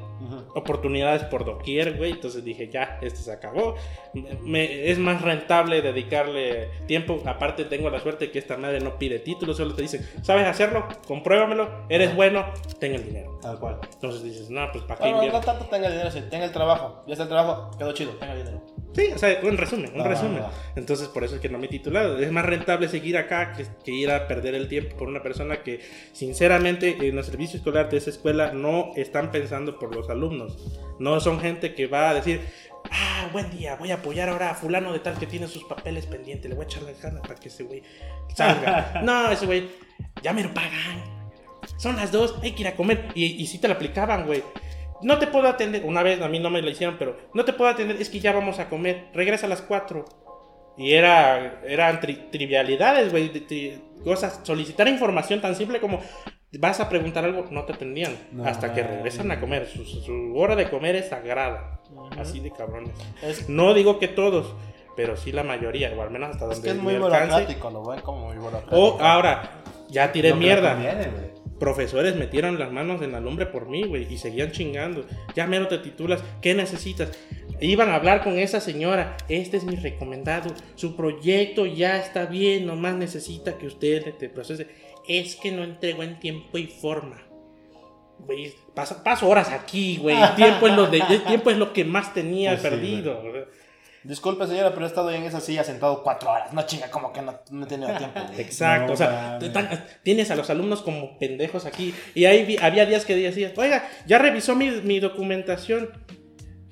oportunidades 0.54 1.24
por 1.24 1.44
doquier, 1.44 1.96
güey. 1.96 2.12
Entonces 2.12 2.44
dije, 2.44 2.68
ya, 2.68 2.98
este 3.02 3.18
se 3.20 3.32
acabó. 3.32 3.74
Me- 4.14 4.36
me- 4.42 4.90
es 4.90 4.98
más 4.98 5.20
rentable 5.22 5.82
dedicarle 5.82 6.68
tiempo. 6.86 7.20
Aparte, 7.26 7.64
tengo 7.64 7.90
la 7.90 7.98
suerte 7.98 8.30
que 8.30 8.38
esta 8.38 8.56
madre 8.56 8.78
no 8.80 8.96
pide 8.96 9.18
título, 9.18 9.54
solo 9.54 9.74
te 9.74 9.82
dice, 9.82 10.04
¿sabes 10.22 10.46
hacerlo? 10.46 10.86
Compruébamelo, 11.08 11.68
eres 11.88 12.14
bueno, 12.14 12.44
ten 12.78 12.94
el 12.94 13.04
dinero. 13.06 13.38
Tal 13.42 13.58
cual. 13.58 13.78
Entonces 13.92 14.22
dices, 14.22 14.50
no, 14.50 14.70
pues 14.70 14.84
para 14.84 15.00
qué 15.00 15.10
No, 15.10 15.22
no, 15.32 15.40
tanto 15.40 15.64
tenga 15.66 15.86
el 15.88 15.94
dinero, 15.94 16.10
sí, 16.12 16.20
tenga 16.30 16.44
el 16.44 16.52
trabajo. 16.52 17.02
Ya 17.08 17.14
está 17.14 17.24
el 17.24 17.28
trabajo, 17.30 17.70
quedó 17.76 17.92
chido, 17.92 18.12
tenga 18.12 18.34
el 18.34 18.38
dinero. 18.44 18.60
Sí, 18.92 19.10
o 19.14 19.18
sea, 19.18 19.38
un 19.44 19.56
resumen, 19.56 19.92
un 19.94 20.00
Ah, 20.00 20.08
resumen. 20.08 20.42
Entonces, 20.74 21.08
por 21.08 21.22
eso 21.22 21.36
es 21.36 21.40
que 21.40 21.48
no 21.48 21.58
me 21.58 21.66
he 21.66 21.68
titulado. 21.68 22.18
Es 22.18 22.32
más 22.32 22.44
rentable 22.44 22.88
seguir 22.88 23.16
acá 23.16 23.52
que, 23.52 23.64
que 23.84 23.92
ir 23.92 24.10
a 24.10 24.26
perder 24.26 24.54
el 24.56 24.66
tiempo 24.68 24.96
por 24.96 25.08
una 25.08 25.22
persona 25.22 25.62
que, 25.62 25.80
sinceramente, 26.12 26.96
en 27.08 27.16
el 27.16 27.24
servicio 27.24 27.56
escolar 27.58 27.88
de 27.88 27.98
esa 27.98 28.10
escuela 28.10 28.52
no 28.52 28.90
están 28.96 29.30
pensando 29.30 29.78
por 29.78 29.94
los 29.94 30.10
alumnos. 30.10 30.56
No 30.98 31.20
son 31.20 31.40
gente 31.40 31.74
que 31.74 31.86
va 31.86 32.10
a 32.10 32.14
decir, 32.14 32.40
ah, 32.90 33.28
buen 33.32 33.50
día, 33.50 33.76
voy 33.76 33.92
a 33.92 33.94
apoyar 33.94 34.28
ahora 34.28 34.50
a 34.50 34.54
fulano 34.54 34.92
de 34.92 34.98
tal 34.98 35.18
que 35.18 35.26
tiene 35.26 35.46
sus 35.46 35.64
papeles 35.64 36.06
pendientes, 36.06 36.48
le 36.48 36.56
voy 36.56 36.64
a 36.64 36.66
echar 36.66 36.82
la 36.82 36.92
ganas 36.92 37.22
para 37.22 37.36
que 37.36 37.48
ese 37.48 37.62
güey 37.62 37.82
salga. 38.34 39.00
no, 39.04 39.30
ese 39.30 39.46
güey, 39.46 39.68
ya 40.22 40.32
me 40.32 40.42
lo 40.42 40.52
pagan. 40.52 41.20
Son 41.76 41.94
las 41.96 42.10
dos, 42.10 42.36
hay 42.42 42.52
que 42.52 42.62
ir 42.62 42.68
a 42.68 42.74
comer. 42.74 43.08
Y, 43.14 43.24
y 43.24 43.46
sí 43.46 43.58
te 43.58 43.68
la 43.68 43.74
aplicaban, 43.74 44.26
güey. 44.26 44.42
No 45.02 45.18
te 45.18 45.26
puedo 45.26 45.48
atender. 45.48 45.84
Una 45.84 46.02
vez 46.02 46.20
a 46.20 46.28
mí 46.28 46.38
no 46.38 46.50
me 46.50 46.62
lo 46.62 46.70
hicieron, 46.70 46.96
pero 46.98 47.16
no 47.34 47.44
te 47.44 47.52
puedo 47.52 47.70
atender. 47.70 48.00
Es 48.00 48.08
que 48.10 48.20
ya 48.20 48.32
vamos 48.32 48.58
a 48.58 48.68
comer. 48.68 49.06
Regresa 49.14 49.46
a 49.46 49.48
las 49.48 49.62
4. 49.62 50.04
Y 50.76 50.92
era, 50.94 51.60
eran 51.66 52.00
tri- 52.00 52.30
trivialidades, 52.30 53.10
güey. 53.10 53.30
Cosas. 54.04 54.40
Solicitar 54.42 54.88
información 54.88 55.40
tan 55.40 55.54
simple 55.54 55.80
como 55.80 56.00
vas 56.58 56.80
a 56.80 56.88
preguntar 56.88 57.24
algo, 57.24 57.46
no 57.50 57.64
te 57.64 57.72
atendían. 57.74 58.16
No, 58.32 58.44
hasta 58.44 58.72
que 58.72 58.82
regresan 58.82 59.30
a 59.30 59.40
comer. 59.40 59.66
Su, 59.66 59.84
su 59.84 60.34
hora 60.36 60.56
de 60.56 60.68
comer 60.70 60.96
es 60.96 61.08
sagrada. 61.08 61.80
Así 62.18 62.40
de 62.40 62.50
cabrones. 62.50 62.94
Es, 63.22 63.48
No 63.48 63.74
digo 63.74 63.98
que 63.98 64.08
todos, 64.08 64.54
pero 64.96 65.16
sí 65.16 65.32
la 65.32 65.42
mayoría, 65.42 65.92
o 65.96 66.02
al 66.02 66.10
menos 66.10 66.30
hasta 66.30 66.46
donde 66.46 66.56
es 66.56 66.62
que 66.62 66.70
es 66.70 66.76
muy 66.76 66.94
burocrático, 66.96 67.70
lo 67.70 67.84
ven 67.84 68.00
como 68.00 68.26
muy 68.28 68.36
burocrático. 68.36 68.76
O 68.76 69.00
ahora, 69.00 69.50
ya 69.88 70.12
tiré 70.12 70.30
le 70.30 70.34
mierda 70.36 70.72
conviene. 70.74 71.08
Profesores 71.60 72.16
metieron 72.16 72.58
las 72.58 72.72
manos 72.72 73.02
en 73.02 73.12
la 73.12 73.20
lumbre 73.20 73.46
por 73.46 73.68
mí, 73.68 73.84
güey, 73.84 74.12
y 74.12 74.18
seguían 74.18 74.50
chingando. 74.50 75.06
Ya 75.36 75.46
mero 75.46 75.68
te 75.68 75.78
titulas, 75.78 76.24
¿qué 76.40 76.54
necesitas? 76.54 77.12
Iban 77.60 77.90
a 77.90 77.94
hablar 77.94 78.24
con 78.24 78.38
esa 78.38 78.60
señora, 78.60 79.16
este 79.28 79.58
es 79.58 79.64
mi 79.64 79.76
recomendado, 79.76 80.52
su 80.74 80.96
proyecto 80.96 81.66
ya 81.66 81.98
está 81.98 82.24
bien, 82.24 82.66
nomás 82.66 82.94
necesita 82.94 83.58
que 83.58 83.66
usted 83.66 84.14
te 84.14 84.28
procese. 84.30 84.66
Es 85.06 85.36
que 85.36 85.52
no 85.52 85.62
entregó 85.62 86.02
en 86.02 86.18
tiempo 86.18 86.58
y 86.58 86.66
forma. 86.66 87.22
Güey, 88.18 88.54
paso, 88.74 89.02
paso 89.02 89.28
horas 89.28 89.50
aquí, 89.50 89.98
güey. 89.98 90.20
El 90.20 90.34
tiempo 90.34 90.66
es 90.66 90.74
lo, 90.74 90.86
de, 90.86 90.98
el 90.98 91.22
tiempo 91.24 91.50
es 91.50 91.58
lo 91.58 91.72
que 91.72 91.84
más 91.84 92.12
tenía 92.14 92.50
Pues 92.58 92.62
sí, 92.62 92.68
perdido. 92.68 93.22
Disculpe, 94.02 94.46
señora, 94.46 94.70
pero 94.72 94.86
he 94.86 94.88
estado 94.88 95.10
en 95.10 95.24
esa 95.24 95.40
silla 95.40 95.62
sentado 95.62 96.02
cuatro 96.02 96.30
horas. 96.30 96.52
No 96.54 96.62
chinga, 96.62 96.90
como 96.90 97.12
que 97.12 97.20
no, 97.20 97.38
no 97.50 97.64
he 97.64 97.68
tenido 97.68 97.94
tiempo. 97.98 98.18
Exacto, 98.38 98.86
No 98.88 98.92
o 98.94 98.96
sea, 98.96 99.38
tienes 100.02 100.30
a 100.30 100.36
los 100.36 100.48
alumnos 100.48 100.80
como 100.82 101.18
pendejos 101.18 101.66
aquí. 101.66 101.94
Y 102.14 102.24
ahí 102.24 102.44
vi- 102.44 102.56
había 102.62 102.86
días 102.86 103.04
que 103.04 103.14
decías, 103.14 103.52
oiga, 103.56 103.86
ya 104.06 104.18
revisó 104.18 104.56
mi, 104.56 104.70
mi 104.70 105.00
documentación. 105.00 105.90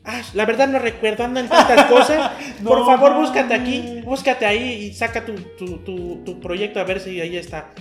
Ah, 0.05 0.23
la 0.33 0.47
verdad 0.47 0.69
no 0.69 0.79
recuerdo, 0.79 1.25
ando 1.25 1.41
en 1.41 1.49
tantas 1.49 1.85
cosas. 1.91 2.31
Por 2.65 2.79
No 2.79 2.87
favor, 2.87 3.11
mames. 3.13 3.29
búscate 3.29 3.53
aquí, 3.55 4.01
búscate 4.05 4.47
ahí 4.47 4.85
y 4.85 4.95
saca 4.95 5.27
tu, 5.27 5.35
tu, 5.35 5.79
tu, 5.85 6.25
tu 6.25 6.41
proyecto 6.41 6.81
a 6.81 6.85
ver 6.85 6.99
si 6.99 7.21
ahí 7.21 7.37
está. 7.37 7.73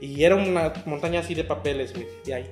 Y 0.00 0.24
era 0.24 0.34
una 0.34 0.72
montaña 0.84 1.20
así 1.20 1.34
de 1.34 1.44
papeles, 1.44 1.92
güey. 1.94 2.06
Y 2.26 2.32
ahí. 2.32 2.50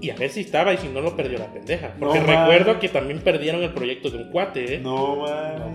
Y, 0.00 0.10
a 0.10 0.14
ver 0.16 0.30
si 0.30 0.40
estaba 0.40 0.72
y 0.74 0.78
si 0.78 0.88
no 0.88 1.00
lo 1.00 1.16
perdió 1.16 1.38
la 1.38 1.52
pendeja. 1.52 1.94
Porque 1.98 2.20
No 2.20 2.26
recuerdo 2.26 2.78
que 2.78 2.88
también 2.88 3.20
perdieron 3.20 3.62
el 3.62 3.72
proyecto 3.72 4.10
de 4.10 4.18
un 4.18 4.30
cuate, 4.30 4.74
¿eh? 4.76 4.78
No, 4.78 5.16
man. 5.16 5.72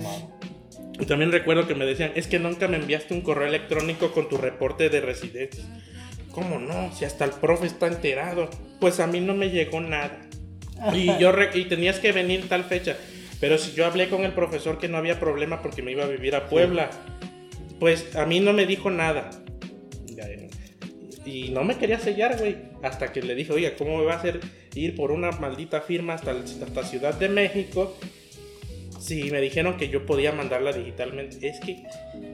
Y 0.99 1.05
también 1.05 1.31
recuerdo 1.31 1.67
que 1.67 1.75
me 1.75 1.85
decían, 1.85 2.11
es 2.15 2.27
que 2.27 2.39
nunca 2.39 2.67
me 2.67 2.77
enviaste 2.77 3.13
un 3.13 3.21
correo 3.21 3.47
electrónico 3.47 4.11
con 4.11 4.29
tu 4.29 4.37
reporte 4.37 4.89
de 4.89 5.01
residencia. 5.01 5.63
¿Cómo 6.31 6.59
no? 6.59 6.93
Si 6.95 7.05
hasta 7.05 7.25
el 7.25 7.31
profe 7.31 7.65
está 7.65 7.87
enterado. 7.87 8.49
Pues 8.79 8.99
a 8.99 9.07
mí 9.07 9.19
no 9.19 9.33
me 9.33 9.49
llegó 9.49 9.81
nada. 9.81 10.19
Y 10.93 11.07
yo 11.19 11.31
re- 11.31 11.49
y 11.53 11.65
tenías 11.65 11.99
que 11.99 12.11
venir 12.11 12.47
tal 12.47 12.63
fecha. 12.63 12.95
Pero 13.39 13.57
si 13.57 13.73
yo 13.73 13.85
hablé 13.85 14.07
con 14.07 14.23
el 14.23 14.31
profesor 14.33 14.77
que 14.77 14.87
no 14.87 14.97
había 14.97 15.19
problema 15.19 15.61
porque 15.61 15.81
me 15.81 15.91
iba 15.91 16.03
a 16.05 16.07
vivir 16.07 16.35
a 16.35 16.45
Puebla, 16.47 16.89
pues 17.79 18.15
a 18.15 18.25
mí 18.25 18.39
no 18.39 18.53
me 18.53 18.65
dijo 18.65 18.89
nada. 18.89 19.31
Y 21.25 21.49
no 21.51 21.63
me 21.63 21.77
quería 21.77 21.99
sellar, 21.99 22.37
güey. 22.37 22.57
Hasta 22.81 23.11
que 23.13 23.21
le 23.21 23.35
dije, 23.35 23.53
oiga, 23.53 23.75
¿cómo 23.77 23.97
me 23.97 24.05
va 24.05 24.13
a 24.13 24.17
hacer 24.17 24.39
ir 24.75 24.95
por 24.95 25.11
una 25.11 25.31
maldita 25.31 25.81
firma 25.81 26.13
hasta, 26.15 26.31
hasta 26.31 26.83
Ciudad 26.83 27.13
de 27.13 27.29
México? 27.29 27.95
Sí, 28.99 29.29
me 29.31 29.41
dijeron 29.41 29.75
que 29.75 29.89
yo 29.89 30.05
podía 30.05 30.31
mandarla 30.31 30.71
digitalmente. 30.71 31.45
Es 31.45 31.59
que, 31.59 31.83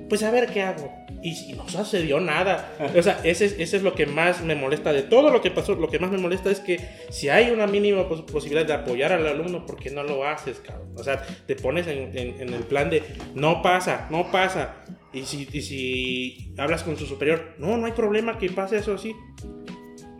pues 0.07 0.21
a 0.21 0.29
ver 0.29 0.47
qué 0.51 0.61
hago. 0.61 0.93
Y, 1.23 1.31
y 1.51 1.53
no 1.53 1.67
sucedió 1.67 2.19
nada. 2.19 2.71
O 2.95 3.01
sea, 3.01 3.19
ese, 3.23 3.45
es- 3.45 3.55
ese 3.59 3.77
es 3.77 3.83
lo 3.83 3.95
que 3.95 4.05
más 4.05 4.43
me 4.43 4.53
molesta 4.55 4.93
de 4.93 5.01
todo 5.01 5.31
lo 5.31 5.41
que 5.41 5.49
pasó. 5.49 5.73
Lo 5.73 5.89
que 5.89 5.97
más 5.97 6.11
me 6.11 6.19
molesta 6.19 6.51
es 6.51 6.59
que 6.59 6.79
si 7.09 7.27
hay 7.29 7.49
una 7.49 7.65
mínima 7.65 8.07
pos- 8.07 8.21
posibilidad 8.21 8.65
de 8.67 8.73
apoyar 8.73 9.11
al 9.13 9.25
alumno, 9.25 9.65
¿por 9.65 9.77
qué 9.79 9.89
no 9.89 10.03
lo 10.03 10.23
haces, 10.25 10.59
cabrón? 10.59 10.89
O 10.95 11.03
sea, 11.03 11.23
te 11.47 11.55
pones 11.55 11.87
en, 11.87 12.15
en- 12.15 12.39
en 12.39 12.53
el 12.53 12.61
plan 12.63 12.89
de 12.91 13.01
no 13.33 13.63
pasa, 13.63 14.07
no 14.11 14.31
pasa. 14.31 14.75
Y 15.13 15.23
si, 15.23 15.47
y 15.51 15.61
si 15.61 16.53
hablas 16.57 16.83
con 16.83 16.97
su 16.97 17.05
superior, 17.05 17.55
no, 17.57 17.77
no 17.77 17.85
hay 17.87 17.93
problema 17.93 18.37
que 18.37 18.49
pase 18.49 18.77
eso 18.77 18.93
así. 18.93 19.15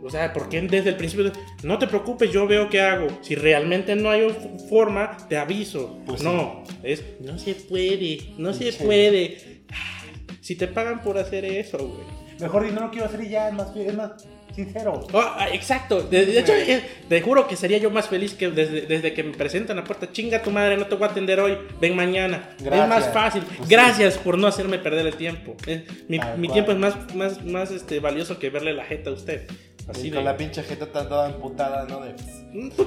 O 0.02 0.08
sea, 0.10 0.32
¿por 0.32 0.48
qué 0.48 0.60
desde 0.62 0.88
el 0.90 0.96
principio? 0.96 1.26
de- 1.26 1.32
No 1.62 1.78
te 1.78 1.86
preocupes, 1.86 2.32
yo 2.32 2.46
veo 2.46 2.68
qué 2.70 2.80
hago. 2.80 3.06
Si 3.20 3.34
realmente 3.34 3.94
no 3.94 4.10
hay 4.10 4.26
forma, 4.68 5.16
te 5.28 5.36
aviso. 5.36 5.98
Pues 6.06 6.22
no, 6.22 6.64
es 6.82 7.04
no 7.20 7.38
se 7.38 7.54
puede, 7.54 8.18
no 8.38 8.52
se 8.54 8.72
Sí. 8.72 8.82
puede. 8.82 9.60
Si 10.40 10.56
te 10.56 10.66
pagan 10.66 11.02
por 11.02 11.18
hacer 11.18 11.44
eso, 11.44 11.76
güey. 11.78 12.20
Mejor 12.40 12.64
di, 12.64 12.72
no 12.72 12.80
lo 12.80 12.90
quiero 12.90 13.06
hacer 13.06 13.20
y 13.22 13.28
ya, 13.28 13.48
es 13.48 13.54
más, 13.54 13.76
es 13.76 13.94
más 13.94 14.12
sincero. 14.54 15.06
Ah, 15.14 15.36
ah, 15.40 15.48
exacto. 15.50 16.02
De, 16.02 16.26
de 16.26 16.40
hecho, 16.40 16.52
eh, 16.54 16.82
te 17.08 17.20
juro 17.22 17.46
que 17.46 17.56
sería 17.56 17.78
yo 17.78 17.90
más 17.90 18.08
feliz 18.08 18.34
que 18.34 18.50
desde, 18.50 18.82
desde 18.82 19.12
que 19.14 19.22
me 19.22 19.32
presentan 19.36 19.76
la 19.76 19.84
puerta. 19.84 20.10
Chinga 20.12 20.42
tu 20.42 20.50
madre, 20.50 20.76
no 20.76 20.86
te 20.86 20.94
voy 20.94 21.08
a 21.08 21.10
atender 21.10 21.40
hoy. 21.40 21.56
Ven 21.80 21.94
mañana. 21.96 22.50
Gracias. 22.58 22.82
Es 22.82 22.88
más 22.88 23.12
fácil. 23.12 23.42
Pues 23.56 23.68
Gracias 23.68 24.18
por 24.18 24.38
no 24.38 24.46
hacerme 24.46 24.78
perder 24.78 25.06
el 25.06 25.14
tiempo. 25.14 25.56
Eh, 25.66 25.86
mi 26.08 26.20
mi 26.36 26.48
tiempo 26.48 26.72
es 26.72 26.78
más, 26.78 27.14
más, 27.14 27.44
más 27.44 27.70
este, 27.70 28.00
valioso 28.00 28.38
que 28.38 28.50
verle 28.50 28.72
la 28.74 28.84
jeta 28.84 29.10
a 29.10 29.12
usted. 29.12 29.46
Así 29.88 30.06
Y 30.06 30.10
de- 30.10 30.16
con 30.16 30.24
la 30.24 30.36
pinche 30.36 30.62
jeta 30.62 30.86
tan 30.86 31.08
toda 31.08 31.28
emputada, 31.28 31.86
¿no? 31.88 32.00
De... 32.00 32.14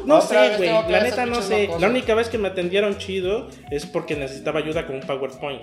No 0.05 0.18
Otra 0.20 0.49
sé, 0.51 0.57
güey. 0.57 0.70
La 0.89 1.01
neta 1.03 1.26
no 1.26 1.41
sé. 1.41 1.66
locos. 1.68 1.82
La 1.82 1.89
única 1.89 2.14
vez 2.16 2.30
que 2.30 2.38
me 2.38 2.47
atendieron 2.49 2.97
chido 2.97 3.49
es 3.72 3.86
porque 3.86 4.16
necesitaba 4.16 4.59
ayuda 4.59 4.86
con 4.86 4.95
un 4.97 5.01
PowerPoint. 5.01 5.61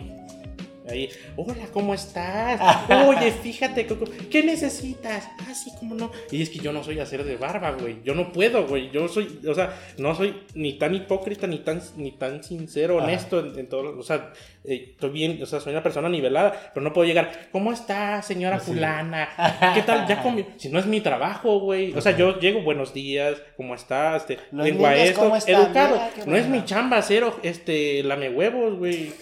Ahí, 0.91 1.09
hola, 1.37 1.67
¿cómo 1.73 1.95
estás? 1.95 2.61
Oye, 3.07 3.31
fíjate, 3.31 3.87
Coco, 3.87 4.07
¿qué 4.31 4.43
necesitas? 4.43 5.29
Ah, 5.39 5.55
sí, 5.55 5.71
¿cómo 5.79 5.95
no? 5.95 6.11
Y 6.31 6.43
es 6.43 6.51
que 6.51 6.59
yo 6.59 6.73
no 6.73 6.83
soy 6.83 6.99
hacer 6.99 7.23
de 7.25 7.37
barba, 7.37 7.71
güey. 7.73 7.99
Yo 8.05 8.15
no 8.15 8.33
puedo, 8.33 8.67
güey. 8.67 8.91
Yo 8.91 9.07
soy, 9.07 9.41
o 9.47 9.55
sea, 9.55 9.79
no 9.99 10.15
soy 10.15 10.43
ni 10.55 10.75
tan 10.75 10.95
hipócrita, 10.95 11.47
ni 11.47 11.59
tan, 11.59 11.81
ni 11.97 12.13
tan 12.13 12.43
sincero, 12.43 12.97
honesto 12.97 13.39
en, 13.41 13.59
en 13.59 13.69
todo. 13.69 13.99
O 13.99 14.03
sea, 14.03 14.33
eh, 14.65 14.89
estoy 14.93 15.11
bien, 15.11 15.41
o 15.43 15.47
sea, 15.47 15.61
soy 15.61 15.73
una 15.73 15.83
persona 15.83 16.09
nivelada, 16.09 16.73
pero 16.75 16.83
no 16.83 16.93
puedo 16.93 17.07
llegar, 17.07 17.49
¿cómo 17.53 17.73
está, 17.73 18.21
señora 18.23 18.59
fulana? 18.59 19.29
¿Qué 19.75 19.83
tal? 19.83 20.07
Ya 20.09 20.23
comió. 20.23 20.45
Si 20.57 20.69
no 20.71 20.79
es 20.79 20.87
mi 20.87 21.01
trabajo, 21.01 21.61
güey. 21.61 21.93
O 21.95 22.01
sea, 22.01 22.17
yo 22.17 22.39
llego, 22.41 22.63
buenos 22.63 22.93
días, 22.93 23.41
¿cómo 23.57 23.75
estás? 23.75 24.23
Este, 24.23 24.39
Los 24.51 24.65
vengo 24.65 24.87
a 24.87 24.91
niños, 24.93 25.09
esto, 25.11 25.21
¿cómo 25.21 25.37
están? 25.37 25.55
educado. 25.55 26.01
Mira, 26.17 26.27
No 26.27 26.37
es 26.37 26.49
mi 26.49 26.65
chamba 26.65 26.97
hacer, 26.99 27.25
este, 27.43 28.03
lame 28.03 28.29
huevos, 28.29 28.77
güey. 28.77 29.13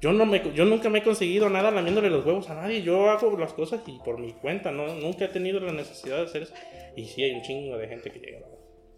Yo, 0.00 0.12
no 0.12 0.24
me, 0.26 0.52
yo 0.54 0.64
nunca 0.64 0.88
me 0.88 1.00
he 1.00 1.02
conseguido 1.02 1.50
nada 1.50 1.70
lamiéndole 1.72 2.08
los 2.10 2.24
huevos 2.24 2.48
a 2.50 2.54
nadie. 2.54 2.82
Yo 2.82 3.10
hago 3.10 3.36
las 3.36 3.52
cosas 3.52 3.80
y 3.86 3.98
por 4.04 4.18
mi 4.18 4.32
cuenta, 4.32 4.70
¿no? 4.70 4.86
Nunca 4.94 5.24
he 5.24 5.28
tenido 5.28 5.58
la 5.60 5.72
necesidad 5.72 6.18
de 6.18 6.22
hacer 6.24 6.42
eso. 6.44 6.54
Y 6.96 7.04
sí, 7.06 7.22
hay 7.24 7.32
un 7.32 7.42
chingo 7.42 7.76
de 7.76 7.88
gente 7.88 8.10
que 8.12 8.18
llega. 8.20 8.40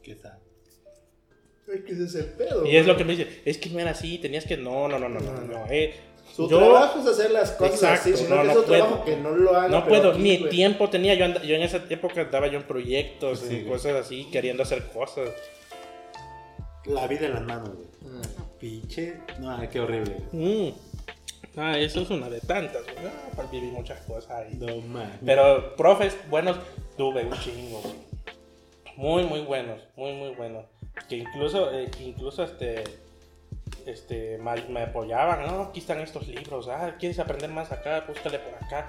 ¿Qué 0.02 0.14
tal? 0.16 0.38
Es 1.72 1.82
que 1.84 1.92
ese 1.92 2.04
es 2.04 2.14
el 2.16 2.24
pedo. 2.32 2.66
Y 2.66 2.76
es 2.76 2.86
lo 2.86 2.96
que 2.96 3.04
me 3.04 3.14
dice, 3.16 3.40
es 3.44 3.56
que 3.58 3.70
no 3.70 3.78
era 3.80 3.92
así, 3.92 4.18
tenías 4.18 4.44
que... 4.44 4.56
No, 4.56 4.88
no, 4.88 4.98
no, 4.98 5.08
no, 5.08 5.20
no, 5.20 5.40
no. 5.40 5.66
eh, 5.70 5.94
Su 6.34 6.48
yo 6.50 6.58
trabajo 6.58 7.00
es 7.00 7.06
hacer 7.06 7.30
las 7.30 7.52
cosas 7.52 7.74
Exacto, 7.74 8.08
así, 8.10 8.16
sino 8.24 8.36
no, 8.36 8.42
que 8.42 8.46
no 8.46 8.52
es 8.52 8.58
su 8.58 8.64
puedo. 8.64 8.82
trabajo 8.84 9.04
que 9.04 9.16
no 9.16 9.30
lo 9.36 9.50
haga. 9.56 9.68
no 9.68 9.86
puedo, 9.86 10.10
aquí, 10.10 10.20
ni 10.20 10.36
güey. 10.38 10.50
tiempo 10.50 10.90
tenía. 10.90 11.14
Yo, 11.14 11.24
anda- 11.26 11.42
yo 11.42 11.54
en 11.54 11.62
esa 11.62 11.82
época 11.88 12.22
andaba 12.22 12.48
yo 12.48 12.58
en 12.58 12.64
proyectos, 12.64 13.38
Sí, 13.40 13.46
en 13.46 13.60
güey. 13.60 13.72
cosas 13.72 13.94
así, 13.94 14.26
queriendo 14.32 14.64
hacer 14.64 14.82
cosas. 14.88 15.30
La 16.86 17.06
vida 17.06 17.26
en 17.26 17.34
las 17.34 17.42
manos, 17.42 17.70
güey. 17.74 17.88
Pinche. 18.58 19.14
No, 19.38 19.58
qué 19.70 19.80
horrible. 19.80 20.16
Mm. 20.32 20.68
Ah, 21.60 21.78
eso 21.78 22.00
es 22.00 22.08
una 22.10 22.30
de 22.30 22.40
tantas. 22.40 22.82
güey. 22.84 23.12
Ah, 23.36 23.42
viví 23.52 23.66
muchas 23.66 24.00
cosas 24.02 24.30
ahí. 24.30 24.54
No 24.54 24.76
mames. 24.80 25.18
Pero 25.24 25.76
profes 25.76 26.16
buenos 26.30 26.56
tuve 26.96 27.24
un 27.24 27.38
chingo, 27.38 27.82
güey. 27.82 27.94
Muy, 28.96 29.24
muy 29.24 29.40
buenos, 29.42 29.80
muy, 29.94 30.12
muy 30.14 30.30
buenos. 30.30 30.64
Que 31.08 31.18
incluso, 31.18 31.70
eh, 31.72 31.90
que 31.90 32.04
incluso 32.04 32.44
este, 32.44 32.84
este, 33.84 34.38
me 34.38 34.82
apoyaban, 34.82 35.46
¿no? 35.46 35.64
Aquí 35.64 35.80
están 35.80 36.00
estos 36.00 36.28
libros, 36.28 36.68
ah, 36.68 36.96
¿quieres 36.98 37.18
aprender 37.18 37.50
más 37.50 37.70
acá? 37.72 38.04
Búscale 38.08 38.38
por 38.38 38.54
acá. 38.54 38.88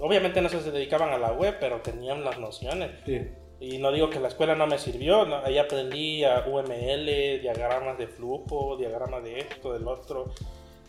Obviamente 0.00 0.40
no 0.40 0.48
se 0.48 0.70
dedicaban 0.70 1.10
a 1.10 1.18
la 1.18 1.32
web, 1.32 1.56
pero 1.60 1.80
tenían 1.80 2.24
las 2.24 2.38
nociones. 2.38 2.92
Sí. 3.04 3.28
Y 3.60 3.78
no 3.78 3.92
digo 3.92 4.10
que 4.10 4.20
la 4.20 4.28
escuela 4.28 4.54
no 4.54 4.66
me 4.66 4.78
sirvió, 4.78 5.24
¿no? 5.24 5.38
ahí 5.38 5.56
aprendí 5.56 6.24
a 6.24 6.44
UML, 6.46 7.40
diagramas 7.40 7.96
de 7.96 8.06
flujo, 8.06 8.76
diagramas 8.76 9.24
de 9.24 9.40
esto, 9.40 9.72
del 9.72 9.88
otro, 9.88 10.26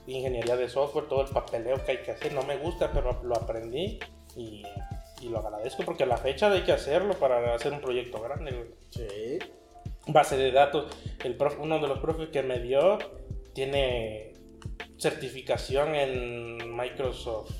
ingeniería 0.07 0.55
de 0.55 0.69
software, 0.69 1.07
todo 1.07 1.21
el 1.21 1.27
papeleo 1.29 1.83
que 1.85 1.91
hay 1.91 1.97
que 1.99 2.11
hacer. 2.11 2.33
No 2.33 2.43
me 2.43 2.57
gusta, 2.57 2.91
pero 2.91 3.21
lo 3.23 3.35
aprendí 3.35 3.99
y, 4.35 4.63
y 5.21 5.29
lo 5.29 5.39
agradezco 5.39 5.83
porque 5.83 6.03
a 6.03 6.07
la 6.07 6.17
fecha 6.17 6.51
hay 6.51 6.61
que 6.63 6.71
hacerlo 6.71 7.13
para 7.15 7.53
hacer 7.55 7.73
un 7.73 7.81
proyecto 7.81 8.21
grande. 8.21 8.71
Sí. 8.89 9.39
Base 10.07 10.37
de 10.37 10.51
datos, 10.51 10.85
el 11.23 11.35
prof- 11.35 11.59
uno 11.59 11.79
de 11.79 11.87
los 11.87 11.99
profes 11.99 12.29
que 12.29 12.41
me 12.41 12.59
dio 12.59 12.97
tiene 13.53 14.31
certificación 14.97 15.95
en 15.95 16.75
Microsoft. 16.75 17.51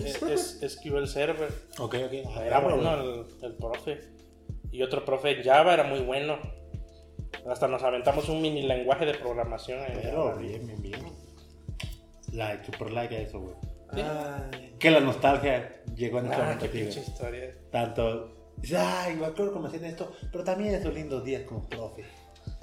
Es, 0.00 0.22
es 0.22 0.60
SQL 0.74 1.06
Server. 1.06 1.48
Ok, 1.80 1.96
ok. 2.06 2.12
Ah, 2.36 2.46
Era 2.46 2.60
bueno, 2.60 2.94
el, 2.94 3.24
el 3.42 3.54
profe. 3.56 4.00
Y 4.70 4.82
otro 4.82 5.04
profe 5.04 5.32
en 5.38 5.42
Java 5.42 5.74
era 5.74 5.82
muy 5.84 5.98
bueno. 6.00 6.38
Hasta 7.50 7.66
nos 7.66 7.82
aventamos 7.82 8.28
un 8.28 8.40
mini 8.40 8.62
lenguaje 8.62 9.04
de 9.04 9.14
programación 9.14 9.80
en 9.80 10.00
Pero 10.00 10.28
Java. 10.28 10.34
bien, 10.36 10.64
bien, 10.66 10.82
bien. 10.82 11.00
Like, 12.32 12.64
super 12.64 12.90
like 12.90 13.14
a 13.16 13.20
eso, 13.20 13.40
güey. 13.40 13.54
Ay, 13.92 14.74
Que 14.78 14.90
la 14.90 15.00
nostalgia 15.00 15.82
llegó 15.94 16.18
en 16.18 16.26
este 16.26 16.36
Ah, 16.36 16.44
momento 16.44 16.70
qué 16.70 16.80
historia. 16.84 17.54
Tanto. 17.70 18.52
Dices, 18.56 18.78
ay, 18.78 19.16
me 19.16 19.26
acuerdo 19.26 19.52
cómo 19.52 19.66
hacían 19.68 19.84
esto, 19.84 20.12
pero 20.30 20.44
también 20.44 20.74
esos 20.74 20.94
lindos 20.94 21.24
días 21.24 21.42
como 21.42 21.68
profe. 21.68 22.02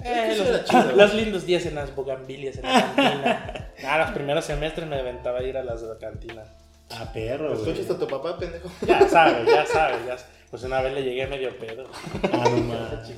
Eh, 0.02 0.30
eso 0.32 0.44
los, 0.44 0.64
chido. 0.64 0.92
los 0.96 1.14
lindos 1.14 1.46
días 1.46 1.66
en 1.66 1.74
las 1.76 1.94
bugambilias 1.94 2.56
en 2.56 2.62
la 2.62 2.94
cantina. 2.94 3.70
ah, 3.86 3.98
los 3.98 4.10
primeros 4.10 4.44
semestres 4.44 4.88
me 4.88 4.98
aventaba 4.98 5.42
ir 5.42 5.56
a 5.56 5.62
las 5.64 5.82
cantinas. 6.00 6.48
Ah, 6.90 7.10
perro, 7.12 7.50
güey. 7.56 7.60
¿Escuchas 7.70 7.90
a 7.94 7.98
tu 7.98 8.08
papá, 8.08 8.36
pendejo? 8.36 8.68
Ya 8.86 9.08
sabes, 9.08 9.46
ya 9.46 9.64
sabes, 9.72 10.04
ya 10.06 10.18
sabes. 10.18 10.39
Pues 10.50 10.64
una 10.64 10.80
vez 10.82 10.92
le 10.94 11.02
llegué 11.04 11.26
medio 11.28 11.56
pedo. 11.58 11.84
Ah, 12.32 12.44
no 12.44 12.50
mames. 12.50 13.12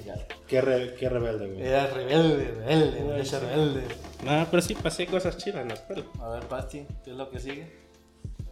Qué, 0.47 0.61
re- 0.61 0.95
qué 0.99 1.09
rebelde, 1.09 1.47
güey. 1.49 1.67
Era 1.67 1.87
rebelde, 1.87 2.45
rebelde, 2.59 3.01
no 3.01 3.15
Ay, 3.15 3.25
sí. 3.25 3.37
rebelde. 3.37 3.83
No, 4.23 4.47
pero 4.51 4.61
sí 4.63 4.75
pasé 4.75 5.07
cosas 5.07 5.39
chidas 5.39 5.63
en 5.63 5.69
la 5.69 5.75
escuela. 5.75 6.05
A 6.21 6.29
ver, 6.29 6.43
Pasti, 6.45 6.87
¿qué 7.05 7.11
es 7.13 7.17
lo 7.17 7.31
que 7.31 7.39
sigue? 7.41 7.73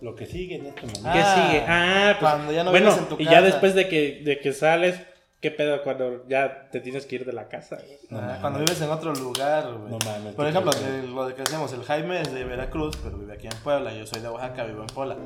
Lo 0.01 0.15
que 0.15 0.25
sigue 0.25 0.57
en 0.57 0.67
este 0.67 0.81
momento. 0.81 1.03
¿Qué 1.13 1.19
Ah, 1.23 1.47
sigue? 1.47 1.65
Ah, 1.69 2.17
pues. 2.19 2.33
cuando 2.33 2.53
ya 2.53 2.65
no 2.65 2.71
bueno, 2.71 2.87
vives 2.91 3.03
en 3.03 3.09
tu 3.11 3.15
y 3.21 3.25
casa. 3.27 3.31
ya 3.37 3.43
después 3.43 3.75
de 3.75 3.87
que, 3.89 4.23
de 4.25 4.39
que 4.41 4.55
sales, 4.55 4.99
¿qué 5.43 5.51
pedo 5.51 5.83
cuando 5.83 6.27
ya 6.27 6.71
te 6.71 6.81
tienes 6.81 7.05
que 7.05 7.17
ir 7.17 7.27
de 7.27 7.35
la 7.35 7.49
casa? 7.49 7.77
güey? 7.77 7.99
No 8.09 8.19
Ah, 8.19 8.39
cuando 8.41 8.61
vives 8.61 8.81
en 8.81 8.89
otro 8.89 9.13
lugar, 9.15 9.65
güey. 9.75 9.91
No 9.93 9.99
mames, 10.07 10.35
Por 10.35 10.47
ejemplo, 10.47 10.73
de 10.73 11.03
lo 11.07 11.27
de 11.29 11.35
que 11.35 11.43
decíamos, 11.43 11.71
el 11.75 11.83
Jaime 11.85 12.23
es 12.23 12.33
de 12.33 12.45
Veracruz, 12.45 12.97
pero 13.05 13.19
vive 13.19 13.35
aquí 13.35 13.47
en 13.47 13.59
Puebla. 13.63 13.93
Yo 13.93 14.07
soy 14.07 14.23
de 14.23 14.31
Oaxaca, 14.31 14.65
vivo 14.65 14.81
en 14.81 14.87
Puebla. 14.87 15.17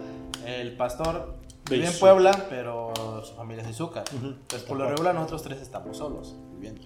El 0.45 0.73
pastor 0.77 1.37
vive 1.71 1.87
en. 1.87 1.99
Puebla, 1.99 2.47
pero 2.49 2.93
su 3.25 3.35
familia 3.35 3.63
es 3.63 3.67
de 3.69 3.73
Izúcar. 3.73 4.05
Ujú. 4.17 4.27
Entonces, 4.27 4.63
por 4.69 4.77
lo 4.79 4.89
regular, 4.89 5.15
nosotros 5.15 5.43
tres 5.43 5.61
estamos 5.61 5.97
solos 5.97 6.35
viviendo. 6.55 6.81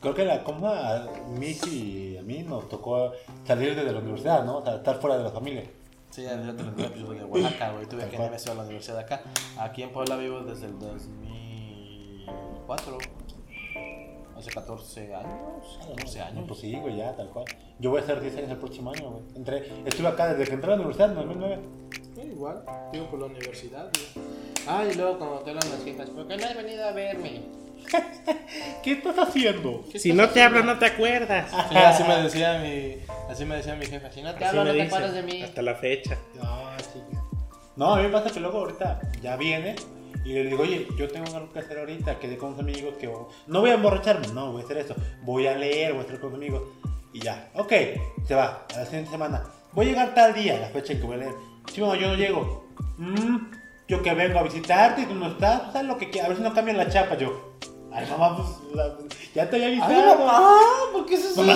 Creo 0.00 0.14
que 0.14 0.24
la 0.24 0.44
como 0.44 0.68
a 0.68 1.08
Miki 1.28 2.12
y 2.14 2.18
a 2.18 2.22
mí 2.22 2.42
nos 2.44 2.68
tocó 2.68 3.10
salir 3.44 3.74
desde 3.74 3.92
la 3.92 3.98
universidad, 3.98 4.44
¿no? 4.44 4.58
O 4.58 4.64
sea, 4.64 4.76
estar 4.76 5.00
fuera 5.00 5.18
de 5.18 5.24
la 5.24 5.30
familia. 5.30 5.64
Sí, 6.10 6.22
yo 6.22 6.54
te 6.54 6.62
lo 6.62 6.72
soy 7.06 7.18
de 7.18 7.24
Oaxaca, 7.24 7.72
güey. 7.72 7.86
Tuve 7.86 8.08
que 8.08 8.14
irme 8.14 8.26
a 8.36 8.54
la 8.54 8.62
universidad 8.62 8.94
de 8.96 9.02
acá. 9.02 9.22
Aquí 9.58 9.82
en 9.82 9.90
Puebla 9.90 10.16
vivo 10.16 10.40
desde 10.40 10.66
el 10.66 10.78
2004. 10.78 12.98
Hace 14.36 14.50
14 14.50 15.14
años. 15.14 15.78
14 15.88 16.18
No, 16.20 16.24
años. 16.26 16.44
pues 16.46 16.60
sí, 16.60 16.76
güey, 16.76 16.96
ya, 16.96 17.16
tal 17.16 17.28
cual. 17.30 17.46
Yo 17.80 17.90
voy 17.90 18.00
a 18.00 18.04
hacer 18.04 18.20
10 18.20 18.36
años 18.36 18.50
el 18.50 18.58
próximo 18.58 18.92
año, 18.92 19.10
güey. 19.10 19.22
Entré, 19.34 19.82
estuve 19.84 20.06
acá 20.06 20.28
desde 20.32 20.44
que 20.44 20.52
entré 20.54 20.72
a 20.72 20.76
la 20.76 20.82
universidad 20.82 21.08
en 21.10 21.16
2009. 21.16 21.58
Igual, 22.30 22.62
digo 22.92 23.10
por 23.10 23.20
la 23.20 23.26
universidad. 23.26 23.90
güey. 23.92 24.26
Ah, 24.66 24.84
y 24.90 24.94
luego 24.94 25.18
cuando 25.18 25.38
te 25.40 25.50
hablan 25.50 25.70
las 25.70 25.84
jefas, 25.84 26.10
¿por 26.10 26.28
qué 26.28 26.36
no 26.36 26.46
has 26.46 26.56
venido 26.56 26.84
a 26.86 26.92
verme? 26.92 27.42
¿Qué 28.82 28.92
estás 28.92 29.18
haciendo? 29.18 29.84
Si 29.94 30.12
no 30.12 30.28
te 30.28 30.42
hablo, 30.42 30.62
no 30.62 30.78
te 30.78 30.86
acuerdas. 30.86 31.50
Sí, 31.70 31.76
así 31.76 32.02
me 32.04 32.22
decía 32.22 32.58
mi, 32.58 32.96
así 33.30 33.44
me 33.44 33.56
decía 33.56 33.74
mi 33.76 33.86
jefa, 33.86 34.10
si 34.10 34.22
no 34.22 34.34
te 34.34 34.44
Así 34.44 34.58
hablo, 34.58 34.72
no 34.72 34.76
te 34.76 34.82
acuerdas 34.82 35.14
de 35.14 35.22
mí. 35.22 35.42
Hasta 35.42 35.62
la 35.62 35.74
fecha. 35.74 36.18
No, 36.34 36.70
sí. 36.92 37.00
No, 37.76 37.94
a 37.94 37.96
mí 37.98 38.02
me 38.02 38.08
pasa 38.10 38.30
que 38.30 38.40
luego 38.40 38.58
ahorita 38.58 39.00
ya 39.22 39.36
viene 39.36 39.76
Y 40.24 40.32
le 40.32 40.44
digo, 40.44 40.64
oye, 40.64 40.86
yo 40.98 41.08
tengo 41.08 41.34
algo 41.34 41.52
que 41.52 41.60
hacer 41.60 41.78
ahorita, 41.78 42.18
quedé 42.18 42.36
con 42.36 42.48
unos 42.50 42.60
amigos 42.60 42.94
que 42.98 43.08
no 43.46 43.60
voy 43.60 43.70
a 43.70 43.74
emborracharme, 43.74 44.26
no, 44.28 44.52
voy 44.52 44.62
a 44.62 44.64
hacer 44.64 44.78
esto, 44.78 44.94
voy 45.22 45.46
a 45.46 45.56
leer, 45.56 45.92
voy 45.92 46.00
a 46.00 46.02
estar 46.02 46.20
con 46.20 46.34
amigos. 46.34 46.62
Y 47.14 47.20
ya, 47.20 47.48
ok, 47.54 47.72
se 48.26 48.34
va, 48.34 48.66
a 48.74 48.78
la 48.78 48.84
siguiente 48.84 49.10
semana. 49.10 49.44
Voy 49.72 49.86
a 49.86 49.88
llegar 49.90 50.14
tal 50.14 50.34
día, 50.34 50.58
la 50.58 50.68
fecha 50.68 50.92
en 50.92 51.00
que 51.00 51.06
voy 51.06 51.14
a 51.14 51.18
leer. 51.18 51.34
Sí, 51.72 51.80
mamá, 51.80 51.96
yo 51.96 52.08
no 52.08 52.14
llego. 52.14 52.64
"Mm, 52.96 53.36
yo 53.88 54.02
que 54.02 54.14
vengo 54.14 54.38
a 54.38 54.42
visitarte 54.42 55.02
y 55.02 55.06
tú 55.06 55.14
no 55.14 55.28
estás, 55.28 55.60
pues 55.62 55.76
haz 55.76 55.84
lo 55.84 55.96
que 55.98 56.10
quieras, 56.10 56.26
a 56.26 56.28
ver 56.30 56.38
si 56.38 56.42
no 56.44 56.54
cambian 56.54 56.76
la 56.76 56.88
chapa. 56.88 57.16
Yo, 57.16 57.56
ay, 57.92 58.06
mamá, 58.10 58.36
pues 58.36 58.48
la- 58.74 58.96
ya 59.34 59.48
te 59.48 59.56
había 59.56 59.68
Ay, 59.68 59.80
avisado. 59.80 60.26
mamá, 60.26 60.50
¿por 60.92 61.06
qué 61.06 61.16
se 61.16 61.40
Mamá, 61.40 61.54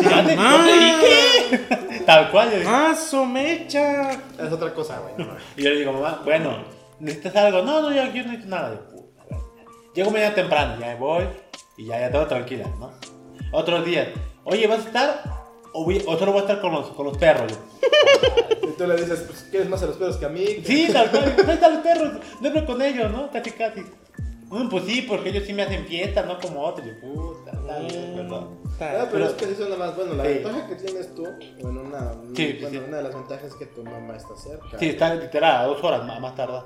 ya 0.00 0.26
te, 0.26 0.36
no 0.36 0.64
te 0.64 0.72
dije. 0.72 2.00
Tal 2.06 2.30
cual, 2.30 2.50
yo 2.50 2.58
dije. 2.58 2.70
¡Ah, 2.70 2.94
somecha! 2.94 4.10
Es 4.12 4.52
otra 4.52 4.72
cosa, 4.74 4.98
güey. 5.00 5.14
no. 5.18 5.34
Y 5.56 5.62
yo 5.62 5.70
le 5.70 5.76
digo, 5.78 5.92
mamá, 5.92 6.20
bueno, 6.24 6.58
¿necesitas 7.00 7.36
algo? 7.36 7.62
No, 7.62 7.80
no, 7.82 7.90
yo, 7.92 8.04
yo 8.12 8.22
no 8.24 8.30
necesito 8.32 8.48
nada. 8.48 8.74
Yo, 8.74 8.80
puta, 8.90 9.24
bueno. 9.28 9.44
Llego 9.94 10.10
mañana 10.10 10.34
temprano, 10.34 10.76
ya 10.80 10.86
me 10.88 10.94
voy 10.96 11.24
y 11.76 11.86
ya, 11.86 11.98
ya 12.00 12.10
todo 12.12 12.26
tranquila, 12.26 12.66
¿no? 12.78 12.90
Otros 13.52 13.84
días, 13.84 14.08
oye, 14.44 14.66
¿vas 14.66 14.80
a 14.80 14.82
estar? 14.82 15.22
O, 15.76 15.84
voy- 15.84 16.02
o 16.06 16.16
solo 16.16 16.30
voy 16.32 16.38
a 16.40 16.44
estar 16.44 16.60
con 16.60 16.72
los, 16.72 16.86
con 16.90 17.04
los 17.06 17.18
perros. 17.18 17.52
Y 18.62 18.68
tú 18.78 18.86
le 18.86 18.96
dices, 18.96 19.20
pues, 19.26 19.46
¿quieres 19.50 19.68
más 19.68 19.82
a 19.82 19.86
los 19.86 19.96
perros 19.96 20.16
que 20.16 20.24
a 20.26 20.28
mí? 20.28 20.46
sí, 20.64 20.88
tal 20.92 21.10
cual, 21.10 21.24
ahí 21.46 21.54
están 21.54 21.74
los 21.74 21.82
perros, 21.82 22.12
duerme 22.40 22.64
con 22.64 22.80
ellos, 22.80 23.10
¿no? 23.10 23.30
Casi, 23.30 23.50
casi. 23.50 23.80
"Mm, 24.50 24.68
pues 24.68 24.84
sí, 24.84 25.02
porque 25.02 25.30
ellos 25.30 25.44
sí 25.46 25.52
me 25.52 25.62
hacen 25.64 25.84
fiesta, 25.86 26.22
no 26.22 26.38
como 26.38 26.60
otros. 26.62 26.86
Yo, 26.86 26.92
puta, 27.00 27.50
está 27.50 27.78
bien, 27.80 28.12
perdón. 28.14 28.58
Ah, 28.80 29.06
pero 29.10 29.26
es 29.26 29.32
que 29.32 29.46
sí 29.46 29.54
suena 29.56 29.76
más 29.76 29.96
bueno. 29.96 30.14
La 30.14 30.22
Sí. 30.24 30.28
ventaja 30.34 30.66
que 30.68 30.74
tienes 30.76 31.14
tú, 31.14 31.26
bueno, 31.60 31.80
una, 31.82 32.12
sí, 32.36 32.58
bueno, 32.60 32.70
sí. 32.80 32.84
una 32.88 32.96
de 32.98 33.02
las 33.02 33.14
ventajas 33.14 33.44
es 33.46 33.54
que 33.54 33.66
tu 33.66 33.82
mamá 33.82 34.16
está 34.16 34.36
cerca. 34.36 34.78
Sí, 34.78 34.88
está 34.90 35.14
literal, 35.14 35.56
a 35.56 35.64
dos 35.66 35.82
horas 35.82 36.04
más, 36.06 36.20
más 36.20 36.34
tarda. 36.36 36.64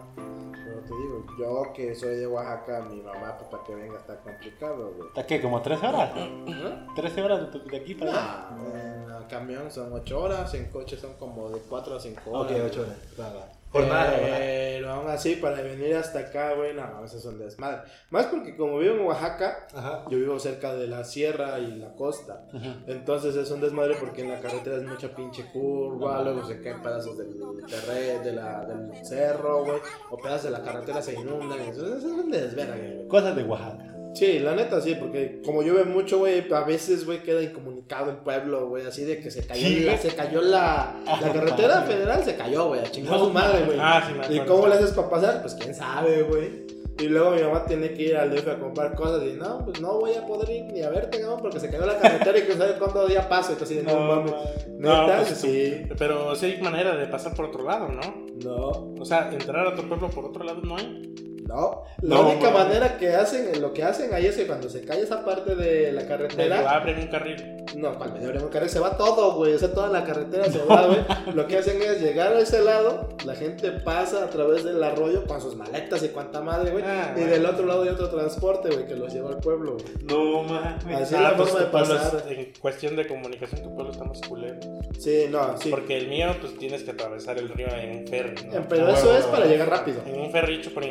Te 0.89 0.95
digo, 0.95 1.23
yo 1.39 1.73
que 1.75 1.95
soy 1.95 2.17
de 2.17 2.27
Oaxaca, 2.27 2.81
mi 2.81 3.03
mamá, 3.03 3.37
pues 3.37 3.51
para 3.51 3.63
que 3.63 3.75
venga 3.75 3.99
está 3.99 4.17
complicado, 4.21 4.95
güey. 4.97 5.09
¿Está 5.09 5.27
qué? 5.27 5.43
¿Como 5.43 5.61
13 5.61 5.87
horas? 5.87 6.13
¿Ah? 6.15 6.87
13 6.97 7.23
horas 7.23 7.53
de, 7.53 7.77
aquí 7.77 7.95
para 7.95 8.11
allá. 8.11 8.57
No, 8.57 9.19
en 9.19 9.25
camión 9.25 9.71
son 9.71 9.93
8 9.93 10.19
horas, 10.19 10.55
en 10.55 10.71
coche 10.71 10.97
son 10.97 11.13
como 11.15 11.51
de 11.51 11.61
4 11.61 11.97
a 11.97 12.01
5 12.01 12.31
horas. 12.31 12.53
Ok, 12.53 12.59
8 12.65 12.85
güey. 13.17 13.29
horas. 13.29 13.58
Jornada, 13.71 14.13
jornada. 14.13 14.39
Pero 14.39 14.91
aún 14.93 15.09
así, 15.11 15.37
para 15.37 15.61
venir 15.61 15.95
hasta 15.97 16.21
acá, 16.21 16.55
güey, 16.55 16.75
no, 16.75 17.05
eso 17.05 17.19
es 17.19 17.25
un 17.25 17.39
desmadre. 17.39 17.83
Más 18.11 18.27
porque 18.27 18.57
como 18.57 18.79
vivo 18.79 18.95
en 18.95 19.01
Oaxaca, 19.03 19.67
Ajá. 19.75 20.05
yo 20.09 20.19
vivo 20.19 20.39
cerca 20.39 20.75
de 20.75 20.87
la 20.87 21.05
sierra 21.05 21.59
y 21.59 21.77
la 21.77 21.93
costa. 21.95 22.45
Entonces 22.87 23.37
es 23.37 23.51
un 23.51 23.61
desmadre 23.61 23.97
porque 24.01 24.23
en 24.23 24.31
la 24.31 24.41
carretera 24.41 24.77
es 24.77 24.85
mucha 24.85 25.15
pinche 25.15 25.45
curva, 25.53 26.23
luego 26.23 26.47
se 26.47 26.61
caen 26.63 26.81
pedazos 26.83 27.19
del 27.19 27.35
terreno, 27.67 28.25
de 28.25 28.33
la, 28.33 28.65
del 28.65 29.05
cerro, 29.05 29.65
güey, 29.65 29.81
o 30.11 30.17
pedazos 30.17 30.45
de 30.45 30.51
la 30.51 30.63
carretera 30.63 31.03
se 31.03 31.15
inundan. 31.15 31.59
Entonces 31.61 31.99
es 31.99 32.05
un 32.05 32.31
desvergue, 32.31 32.95
güey. 32.95 33.09
Cosas 33.09 33.37
de 33.37 33.45
Oaxaca. 33.45 33.95
Sí, 34.15 34.39
la 34.39 34.55
neta 34.55 34.81
sí, 34.81 34.97
porque 34.99 35.41
como 35.45 35.63
llueve 35.63 35.85
mucho, 35.85 36.19
güey, 36.19 36.45
a 36.53 36.61
veces, 36.63 37.05
güey, 37.07 37.23
queda 37.23 37.43
incomunicado 37.43 38.11
el 38.11 38.17
pueblo, 38.17 38.69
güey, 38.69 38.87
así 38.87 39.05
de 39.05 39.21
que 39.21 39.31
se 39.31 39.47
cayó, 39.47 39.67
Sí, 39.67 39.81
la, 39.81 39.97
se 39.99 40.09
cayó 40.15 40.41
la, 40.41 40.97
la 41.05 41.15
Ah, 41.15 41.21
carretera 41.33 41.83
federal, 41.83 42.25
se 42.25 42.35
cayó, 42.37 42.69
güey, 42.69 42.81
a 42.81 42.91
chingar 42.91 43.15
a 43.15 43.19
No, 43.19 43.25
su 43.27 43.31
madre, 43.31 43.65
güey. 43.65 43.79
Ah, 43.81 44.03
sí, 44.07 44.15
me 44.15 44.37
¿Y 44.37 44.41
cómo 44.41 44.67
le 44.67 44.75
haces 44.75 44.91
para 44.93 45.11
pasar? 45.11 45.43
Pues 45.43 45.55
quién 45.55 45.75
sabe, 45.75 46.23
güey. 46.23 46.67
Y 46.99 47.07
luego 47.07 47.31
mi 47.31 47.43
mamá 47.43 47.65
tiene 47.65 47.95
que 47.95 48.03
ir 48.03 48.17
al 48.17 48.35
DF 48.35 48.49
a 48.49 48.59
comprar 48.59 48.93
cosas 48.97 49.23
y 49.23 49.35
no, 49.35 49.65
pues 49.65 49.81
no 49.81 50.01
voy 50.01 50.15
a 50.15 50.27
poder 50.27 50.51
ir 50.51 50.65
ni 50.73 50.83
a 50.83 50.91
verte, 50.91 51.21
cabrón, 51.21 51.39
porque 51.41 51.61
se 51.61 51.71
cayó 51.71 51.87
la 51.87 51.97
carretera 51.97 52.39
y 52.39 52.43
que 52.43 52.55
sabe 52.55 52.75
cuánto 52.77 53.07
día 53.07 53.29
paso. 53.29 53.57
Así 53.61 53.77
de 53.77 53.83
no, 53.85 54.01
mames. 54.01 54.33
No, 54.79 55.07
Neta, 55.07 55.19
pues, 55.19 55.39
sí. 55.39 55.83
Pero 55.97 56.35
sí 56.35 56.47
hay 56.47 56.61
manera 56.61 56.97
de 56.97 57.07
pasar 57.07 57.35
por 57.35 57.45
otro 57.45 57.63
lado, 57.65 57.89
¿no? 57.89 58.27
No, 58.45 59.01
O 59.01 59.05
sea, 59.05 59.31
entrar 59.33 59.67
a 59.67 59.71
otro 59.71 59.89
pueblo 59.89 60.11
por 60.11 60.25
otro 60.25 60.43
lado 60.43 60.61
no 60.63 60.77
hay. 60.77 61.15
No. 61.49 61.83
La 62.03 62.15
No, 62.17 62.29
única 62.29 62.51
manera 62.51 62.97
que 62.99 63.09
hacen, 63.15 63.61
lo 63.61 63.73
que 63.73 63.83
hacen 63.83 64.15
ahí 64.15 64.27
es 64.27 64.37
que 64.37 64.47
cuando 64.47 64.69
se 64.69 64.83
cae 64.85 65.01
esa 65.03 65.25
parte 65.25 65.57
de 65.57 65.91
la 65.93 66.07
carretera. 66.07 66.71
abren 66.71 66.99
un 67.01 67.07
carril. 67.09 67.55
No, 67.77 67.97
cual 67.99 68.13
medio 68.13 68.29
abren 68.29 68.45
un 68.45 68.49
carril, 68.51 68.69
se 68.71 68.79
va 68.81 68.97
todo, 68.97 69.35
güey. 69.35 69.55
O 69.55 69.59
sea, 69.59 69.73
toda 69.73 69.89
la 69.89 70.05
carretera 70.05 70.45
se 70.51 70.63
va, 70.65 70.87
güey. 70.87 71.01
Lo 71.35 71.47
que 71.47 71.59
hacen 71.59 71.83
es 71.83 72.01
llegar 72.01 72.33
a 72.33 72.39
ese 72.41 72.63
lado, 72.63 73.09
la 73.25 73.35
gente 73.35 73.71
pasa 73.73 74.25
a 74.25 74.31
través 74.31 74.63
del 74.65 74.83
arroyo 74.83 75.27
con 75.27 75.41
sus 75.41 75.57
maletas 75.57 76.03
y 76.03 76.09
cuanta 76.09 76.41
madre, 76.41 76.71
güey. 76.71 76.85
Ah, 76.87 77.15
y 77.17 77.21
del 77.25 77.45
otro 77.45 77.67
lado 77.67 77.83
hay 77.83 77.89
otro 77.91 78.09
transporte, 78.09 78.69
güey, 78.71 78.87
que 78.87 78.95
los 78.95 79.13
lleva 79.13 79.31
al 79.31 79.39
pueblo, 79.39 79.73
güey. 79.75 79.85
No 80.07 80.43
mames. 80.45 80.85
Así 81.03 81.15
es 81.15 81.21
Ah, 81.21 81.23
la 81.33 81.37
pues 81.37 81.49
forma 81.51 81.65
de 81.67 81.71
pasar. 81.73 82.23
en 82.31 82.53
cuestión 82.61 82.95
de 82.97 83.07
comunicación, 83.07 83.63
tu 83.63 83.75
pueblo 83.75 83.93
está 83.93 84.05
más 84.05 84.21
culero. 84.23 84.57
Sí, 84.99 85.27
no, 85.31 85.57
sí. 85.59 85.69
Porque 85.71 85.97
el 85.99 86.09
mío, 86.09 86.29
pues 86.41 86.57
tienes 86.59 86.83
que 86.85 86.93
atravesar 86.93 87.39
el 87.39 87.49
río 87.49 87.69
en 87.69 87.99
un 88.01 88.07
ferry. 88.07 88.35
¿no? 88.47 88.67
Pero 88.69 88.87
Ah, 88.87 88.93
eso 88.93 89.17
es 89.17 89.25
para 89.27 89.47
llegar 89.47 89.69
rápido. 89.69 90.01
En 90.07 90.21
un 90.21 90.31
ferry 90.31 90.57
hecho 90.57 90.73
por 90.73 90.85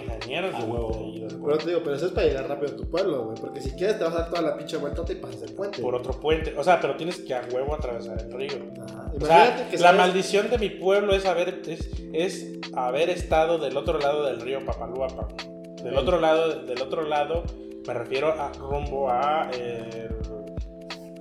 Ah, 0.56 0.64
güey, 0.66 1.28
Pero 1.28 1.58
te 1.58 1.68
digo, 1.70 1.82
pero 1.84 1.96
eso 1.96 2.06
es 2.08 2.12
para 2.12 2.28
llegar 2.28 2.48
rápido 2.48 2.74
a 2.74 2.76
tu 2.78 2.90
pueblo, 2.90 3.26
güey. 3.26 3.38
Porque 3.40 3.62
si 3.62 3.72
quieres 3.72 3.98
te 3.98 4.04
vas 4.04 4.14
a 4.14 4.20
dar 4.20 4.30
toda 4.30 4.42
la 4.42 4.58
pinche 4.58 4.78
vueltota 4.78 5.12
y 5.12 5.16
pasas 5.16 5.42
el 5.44 5.54
puente. 5.54 5.82
por 5.82 5.96
otro 5.96 6.14
puente. 6.20 6.54
O 6.58 6.64
sea, 6.64 6.80
pero 6.82 6.96
tienes 6.96 7.18
que 7.20 7.34
a 7.34 7.42
huevo 7.54 7.74
atravesar 7.76 8.20
el 8.22 8.32
río. 8.32 8.54
Ajá. 8.88 9.12
O 9.16 9.26
sea, 9.26 9.46
Imagínate 9.46 9.70
que 9.72 9.78
la 9.78 9.88
sabes- 9.90 9.98
maldición 10.02 10.50
de 10.50 10.58
mi 10.58 10.70
pueblo 10.70 11.14
es 11.14 11.26
haber, 11.26 11.62
es, 11.68 11.90
es 12.14 12.54
haber 12.74 13.10
estado 13.10 13.58
del 13.58 13.76
otro 13.78 14.00
lado 14.00 14.26
del 14.26 14.40
río 14.42 14.66
Papaluapa. 14.66 15.28
Del 15.84 15.96
otro 15.98 16.20
lado, 16.20 16.64
del 16.64 16.82
otro 16.82 17.04
lado, 17.04 17.44
me 17.88 17.94
refiero 17.94 18.30
a 18.30 18.52
rumbo 18.54 19.10
a 19.10 19.50
eh, 19.54 20.10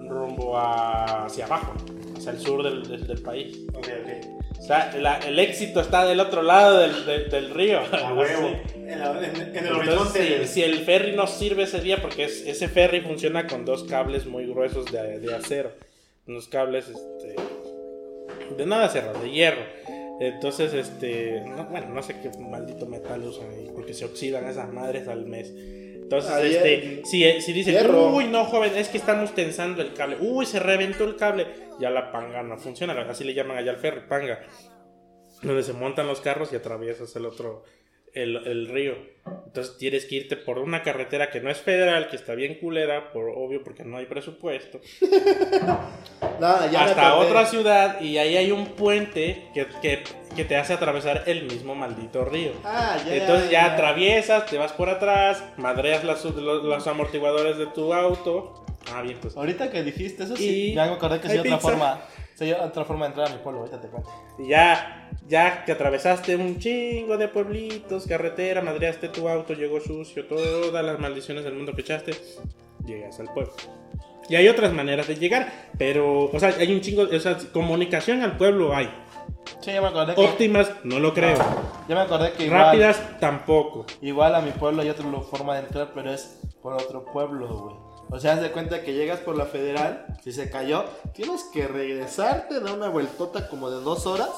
rumbo 0.01 0.57
a 0.57 1.27
hacia 1.27 1.45
abajo, 1.47 1.73
hacia 2.17 2.31
el 2.33 2.39
sur 2.41 2.63
del, 2.63 2.83
del- 2.87 3.07
del 3.07 3.23
país. 3.23 3.67
Ok, 3.75 3.87
ok. 4.03 4.36
O 4.59 4.63
sea, 4.63 4.93
la- 4.99 5.19
el 5.19 5.39
éxito 5.39 5.81
está 5.81 6.05
del 6.07 6.19
otro 6.21 6.43
lado 6.43 6.79
del, 6.79 7.07
del- 7.07 7.31
del 7.31 7.51
río. 7.51 7.81
A 7.81 8.13
huevo. 8.15 8.49
Sí. 8.49 8.73
En, 8.87 8.99
la- 8.99 9.19
en- 9.19 9.37
en 9.37 9.57
el 9.57 9.67
Entonces, 9.67 9.89
horizonte. 9.89 10.47
si, 10.47 10.55
si 10.55 10.63
el 10.63 10.79
ferry 10.85 11.13
no 11.15 11.27
sirve 11.27 11.65
ese 11.65 11.81
día, 11.81 12.01
porque 12.03 12.25
es- 12.25 12.45
ese 12.47 12.69
ferry 12.69 13.01
funciona 13.01 13.47
con 13.47 13.65
dos 13.65 13.85
cables 13.85 14.27
muy 14.27 14.47
gruesos 14.47 14.87
de, 14.91 15.19
de 15.21 15.35
acero, 15.35 15.73
unos 16.27 16.49
cables 16.49 16.87
este, 16.89 17.37
de 18.57 18.67
nada 18.67 18.87
acero, 18.87 19.13
de 19.21 19.31
hierro. 19.31 19.63
Entonces, 20.21 20.73
este, 20.73 21.43
no- 21.47 21.67
bueno, 21.67 21.89
no 21.91 22.03
sé 22.03 22.17
qué 22.23 22.31
maldito 22.39 22.87
metal 22.87 23.23
usan 23.23 23.51
ahí, 23.51 23.71
porque 23.75 23.93
se 23.95 24.05
oxidan 24.07 24.49
esas 24.49 24.73
madres 24.73 25.09
al 25.09 25.27
mes. 25.27 25.53
Entonces, 26.07 26.55
este, 26.55 27.03
si, 27.05 27.41
si 27.41 27.53
dicen, 27.53 27.75
hierro. 27.75 28.11
uy, 28.11 28.29
no, 28.29 28.45
joven, 28.45 28.77
es 28.77 28.89
que 28.89 28.97
estamos 28.97 29.35
tensando 29.35 29.83
el 29.83 29.93
cable, 29.93 30.19
uy, 30.21 30.47
se 30.47 30.61
reventó 30.61 31.03
el 31.03 31.17
cable, 31.17 31.49
ya 31.81 31.91
la 31.91 32.13
panga 32.13 32.45
no 32.45 32.57
funciona, 32.59 32.93
así 33.11 33.25
le 33.25 33.35
llaman 33.35 33.57
allá 33.57 33.73
al 33.73 33.79
ferry, 33.79 34.03
panga, 34.09 34.41
donde 35.43 35.65
se 35.65 35.73
montan 35.73 36.07
los 36.07 36.21
carros 36.21 36.53
y 36.53 36.57
atraviesas 36.57 37.17
el 37.17 37.27
otro, 37.27 37.65
el, 38.17 38.37
el 38.47 38.69
río. 38.69 38.95
Entonces 39.47 39.77
tienes 39.79 40.05
que 40.05 40.17
irte 40.17 40.37
por 40.37 40.59
una 40.59 40.83
carretera 40.83 41.31
que 41.31 41.41
no 41.41 41.51
es 41.51 41.59
federal, 41.59 42.09
que 42.09 42.17
está 42.17 42.35
bien 42.35 42.55
culera, 42.61 43.11
por 43.13 43.29
obvio, 43.31 43.63
porque 43.65 43.85
no 43.85 43.97
hay 43.97 44.07
presupuesto, 44.07 44.81
No, 46.41 46.71
ya 46.71 46.85
hasta 46.85 47.17
otra 47.17 47.47
ciudad 47.47 48.01
y 48.01 48.19
ahí 48.19 48.37
hay 48.37 48.51
un 48.53 48.67
puente 48.67 49.49
que, 49.55 49.67
que, 49.81 50.05
que 50.35 50.45
te 50.45 50.57
hace 50.57 50.75
atravesar 50.75 51.25
el 51.27 51.45
mismo 51.45 51.75
maldito 51.75 52.25
río. 52.25 52.53
Ah, 52.65 52.97
ya. 53.07 53.15
Entonces 53.17 53.51
ya 53.51 53.73
atraviesas, 53.73 54.47
te 54.47 54.59
vas 54.59 54.73
por 54.73 54.89
atrás, 54.91 55.43
madreas 55.57 56.05
las- 56.05 56.25
los, 56.25 56.63
los 56.65 56.87
amortiguadores 56.87 57.57
de 57.59 57.67
tu 57.67 57.93
auto. 57.95 58.65
Ah, 58.95 59.03
bien, 59.03 59.19
pues. 59.21 59.37
Ahorita 59.37 59.71
que 59.71 59.83
dijiste 59.83 60.25
eso, 60.25 60.37
sí. 60.37 60.75
Ya 60.75 60.87
me 60.87 60.93
acordé 60.93 61.21
que 61.21 61.29
sí 61.29 61.39
otra 61.39 61.59
forma. 61.59 62.01
Sí, 62.35 62.53
otra 62.53 62.85
forma 62.85 63.07
de 63.07 63.13
entrar 63.13 63.29
a 63.29 63.31
mi 63.35 63.39
pueblo. 63.43 63.61
Ahorita 63.61 63.81
te 63.81 63.89
cuento. 63.89 64.11
Y 64.39 64.49
ya, 64.49 65.06
ya 65.29 65.65
que 65.65 65.73
atravesaste 65.73 66.37
un 66.37 66.59
chingo 66.59 67.17
de 67.17 67.29
pueblitos, 67.29 68.07
carretera, 68.07 68.63
madreaste 68.63 69.09
tu 69.09 69.29
auto, 69.29 69.55
llegó 69.55 69.81
sucio, 69.81 70.27
todas 70.27 70.85
las 70.85 70.99
maldiciones 70.99 71.45
del 71.45 71.55
mundo 71.55 71.73
que 71.75 71.81
echaste, 71.83 72.13
llegas 72.85 73.19
al 73.21 73.33
pueblo. 73.33 73.53
Y 74.29 74.37
hay 74.37 74.49
otras 74.49 74.73
maneras 74.73 75.07
de 75.07 75.17
llegar, 75.17 75.71
pero, 75.79 76.25
o 76.25 76.41
sea, 76.41 76.55
hay 76.59 76.73
un 76.73 76.81
chingo, 76.81 77.03
o 77.03 77.21
sea, 77.21 77.39
comunicación 77.53 78.23
al 78.23 78.37
pueblo 78.37 78.75
hay. 78.75 78.89
Sí, 79.61 79.73
ya 79.73 79.81
me 79.81 79.89
acordé 79.89 80.15
que. 80.15 80.21
Óptimas, 80.21 80.71
no 80.85 80.99
lo 80.99 81.15
creo. 81.15 81.39
Ya 81.89 81.95
me 81.95 82.01
acordé 82.01 82.33
que 82.33 82.47
igual. 82.47 82.63
Rápidas, 82.63 83.01
tampoco. 83.21 83.87
Igual 84.01 84.35
a 84.35 84.41
mi 84.41 84.51
pueblo 84.51 84.83
hay 84.83 84.91
otra 84.91 85.07
forma 85.23 85.55
de 85.55 85.61
entrar, 85.61 85.93
pero 85.95 86.13
es 86.13 86.41
por 86.61 86.75
otro 86.75 87.05
pueblo, 87.05 87.49
güey. 87.49 87.77
O 88.11 88.21
sea, 88.21 88.35
haz 88.35 88.41
de 88.41 88.53
cuenta 88.53 88.83
que 88.83 88.95
llegas 88.95 89.21
por 89.21 89.37
la 89.37 89.47
federal, 89.47 90.07
si 90.23 90.33
se 90.33 90.51
cayó, 90.51 90.85
tienes 91.13 91.45
que 91.53 91.67
regresarte, 91.67 92.61
dar 92.61 92.75
una 92.75 92.89
vueltota 92.89 93.49
como 93.49 93.71
de 93.71 93.81
dos 93.83 94.07
horas 94.07 94.31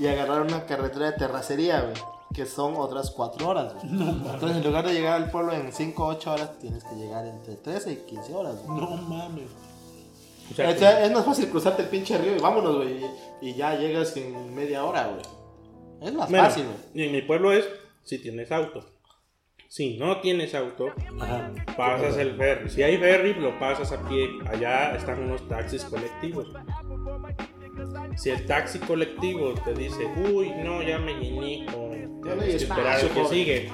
y 0.00 0.06
agarrar 0.08 0.42
una 0.42 0.64
carretera 0.66 1.10
de 1.12 1.18
terracería, 1.18 1.82
güey. 1.82 1.94
Que 2.32 2.46
son 2.46 2.74
otras 2.76 3.10
cuatro 3.10 3.48
horas, 3.48 3.74
güey. 3.74 3.92
Entonces, 3.92 4.56
en 4.58 4.64
lugar 4.64 4.86
de 4.86 4.92
llegar 4.94 5.14
al 5.22 5.30
pueblo 5.30 5.52
en 5.52 5.72
5 5.72 6.04
o 6.04 6.08
8 6.08 6.32
horas, 6.32 6.58
tienes 6.60 6.84
que 6.84 6.94
llegar 6.94 7.26
entre 7.26 7.56
13 7.56 7.92
y 7.92 7.96
15 8.06 8.34
horas, 8.34 8.54
güey. 8.64 8.80
No 8.80 8.90
mames. 8.96 9.50
O 10.50 10.54
sea, 10.54 10.70
O 10.70 10.74
sea, 10.74 11.04
es 11.04 11.12
más 11.12 11.24
fácil 11.24 11.48
cruzarte 11.48 11.82
el 11.82 11.88
pinche 11.88 12.16
río 12.18 12.36
y 12.36 12.40
vámonos, 12.40 12.76
güey. 12.76 13.04
Y, 13.42 13.48
y 13.50 13.54
ya 13.54 13.74
llegas 13.76 14.16
en 14.16 14.54
media 14.54 14.84
hora, 14.84 15.08
güey. 15.08 15.22
Es 16.08 16.14
más 16.14 16.30
fácil, 16.30 16.64
güey. 16.64 17.04
y 17.04 17.06
en 17.08 17.12
mi 17.12 17.22
pueblo 17.22 17.52
es 17.52 17.68
si 18.04 18.18
tienes 18.18 18.50
auto. 18.52 18.84
Si 19.68 19.98
no 19.98 20.20
tienes 20.20 20.54
auto, 20.56 20.86
Ajá. 21.20 21.52
pasas 21.76 22.16
el 22.16 22.36
ferry. 22.36 22.70
Si 22.70 22.82
hay 22.82 22.96
ferry, 22.96 23.34
lo 23.34 23.56
pasas 23.60 23.92
a 23.92 24.08
pie. 24.08 24.28
Allá 24.50 24.96
están 24.96 25.20
unos 25.22 25.46
taxis 25.48 25.84
colectivos. 25.84 26.46
Si 28.20 28.28
el 28.30 28.44
taxi 28.44 28.78
colectivo 28.80 29.54
te 29.64 29.72
dice, 29.74 30.06
uy, 30.30 30.50
no, 30.62 30.82
ya 30.82 30.98
me 30.98 31.14
llené 31.14 31.64
con. 31.72 31.90
Que 32.22 32.56
esperar 32.56 32.86
al 32.96 33.00
que 33.00 33.08
joven". 33.08 33.26
sigue. 33.28 33.72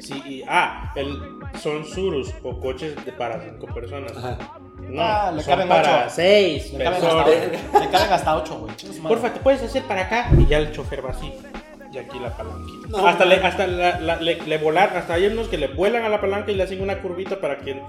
Sí, 0.00 0.22
y- 0.26 0.42
ah, 0.48 0.92
el, 0.96 1.16
son 1.60 1.84
surus 1.84 2.32
o 2.42 2.58
coches 2.58 2.94
de 3.04 3.12
para 3.12 3.40
cinco 3.40 3.66
personas. 3.72 4.16
Ajá. 4.16 4.38
No, 4.80 5.02
Ah, 5.02 5.32
le 5.34 5.42
son 5.42 5.50
caben 5.52 5.68
para 5.68 6.00
ocho. 6.06 6.14
seis 6.14 6.72
Le 6.72 6.84
caben 6.84 7.02
hasta 7.04 7.24
personas. 7.24 7.50
ocho. 7.72 7.80
Le 7.84 7.90
caben 7.90 8.12
hasta 8.12 8.36
ocho, 8.36 8.58
güey. 8.58 8.74
Porfa, 9.02 9.32
¿te 9.32 9.40
puedes 9.40 9.62
hacer 9.62 9.82
para 9.84 10.02
acá? 10.02 10.28
Y 10.38 10.46
ya 10.46 10.58
el 10.58 10.72
chofer 10.72 11.04
va 11.04 11.10
así. 11.10 11.32
Y 11.92 11.98
aquí 11.98 12.18
la 12.18 12.36
palanquita. 12.36 12.88
No, 12.88 13.06
hasta 13.06 13.24
le, 13.24 13.36
hasta 13.36 13.66
la- 13.66 13.98
la- 14.00 14.16
le, 14.20 14.40
le 14.42 14.58
volar, 14.58 14.96
hasta 14.96 15.14
hay 15.14 15.26
unos 15.26 15.48
que 15.48 15.56
le 15.56 15.68
vuelan 15.68 16.04
a 16.04 16.08
la 16.08 16.20
palanca 16.20 16.50
y 16.52 16.54
le 16.54 16.62
hacen 16.64 16.80
una 16.82 17.00
curvita 17.00 17.40
para 17.40 17.58
que 17.58 17.80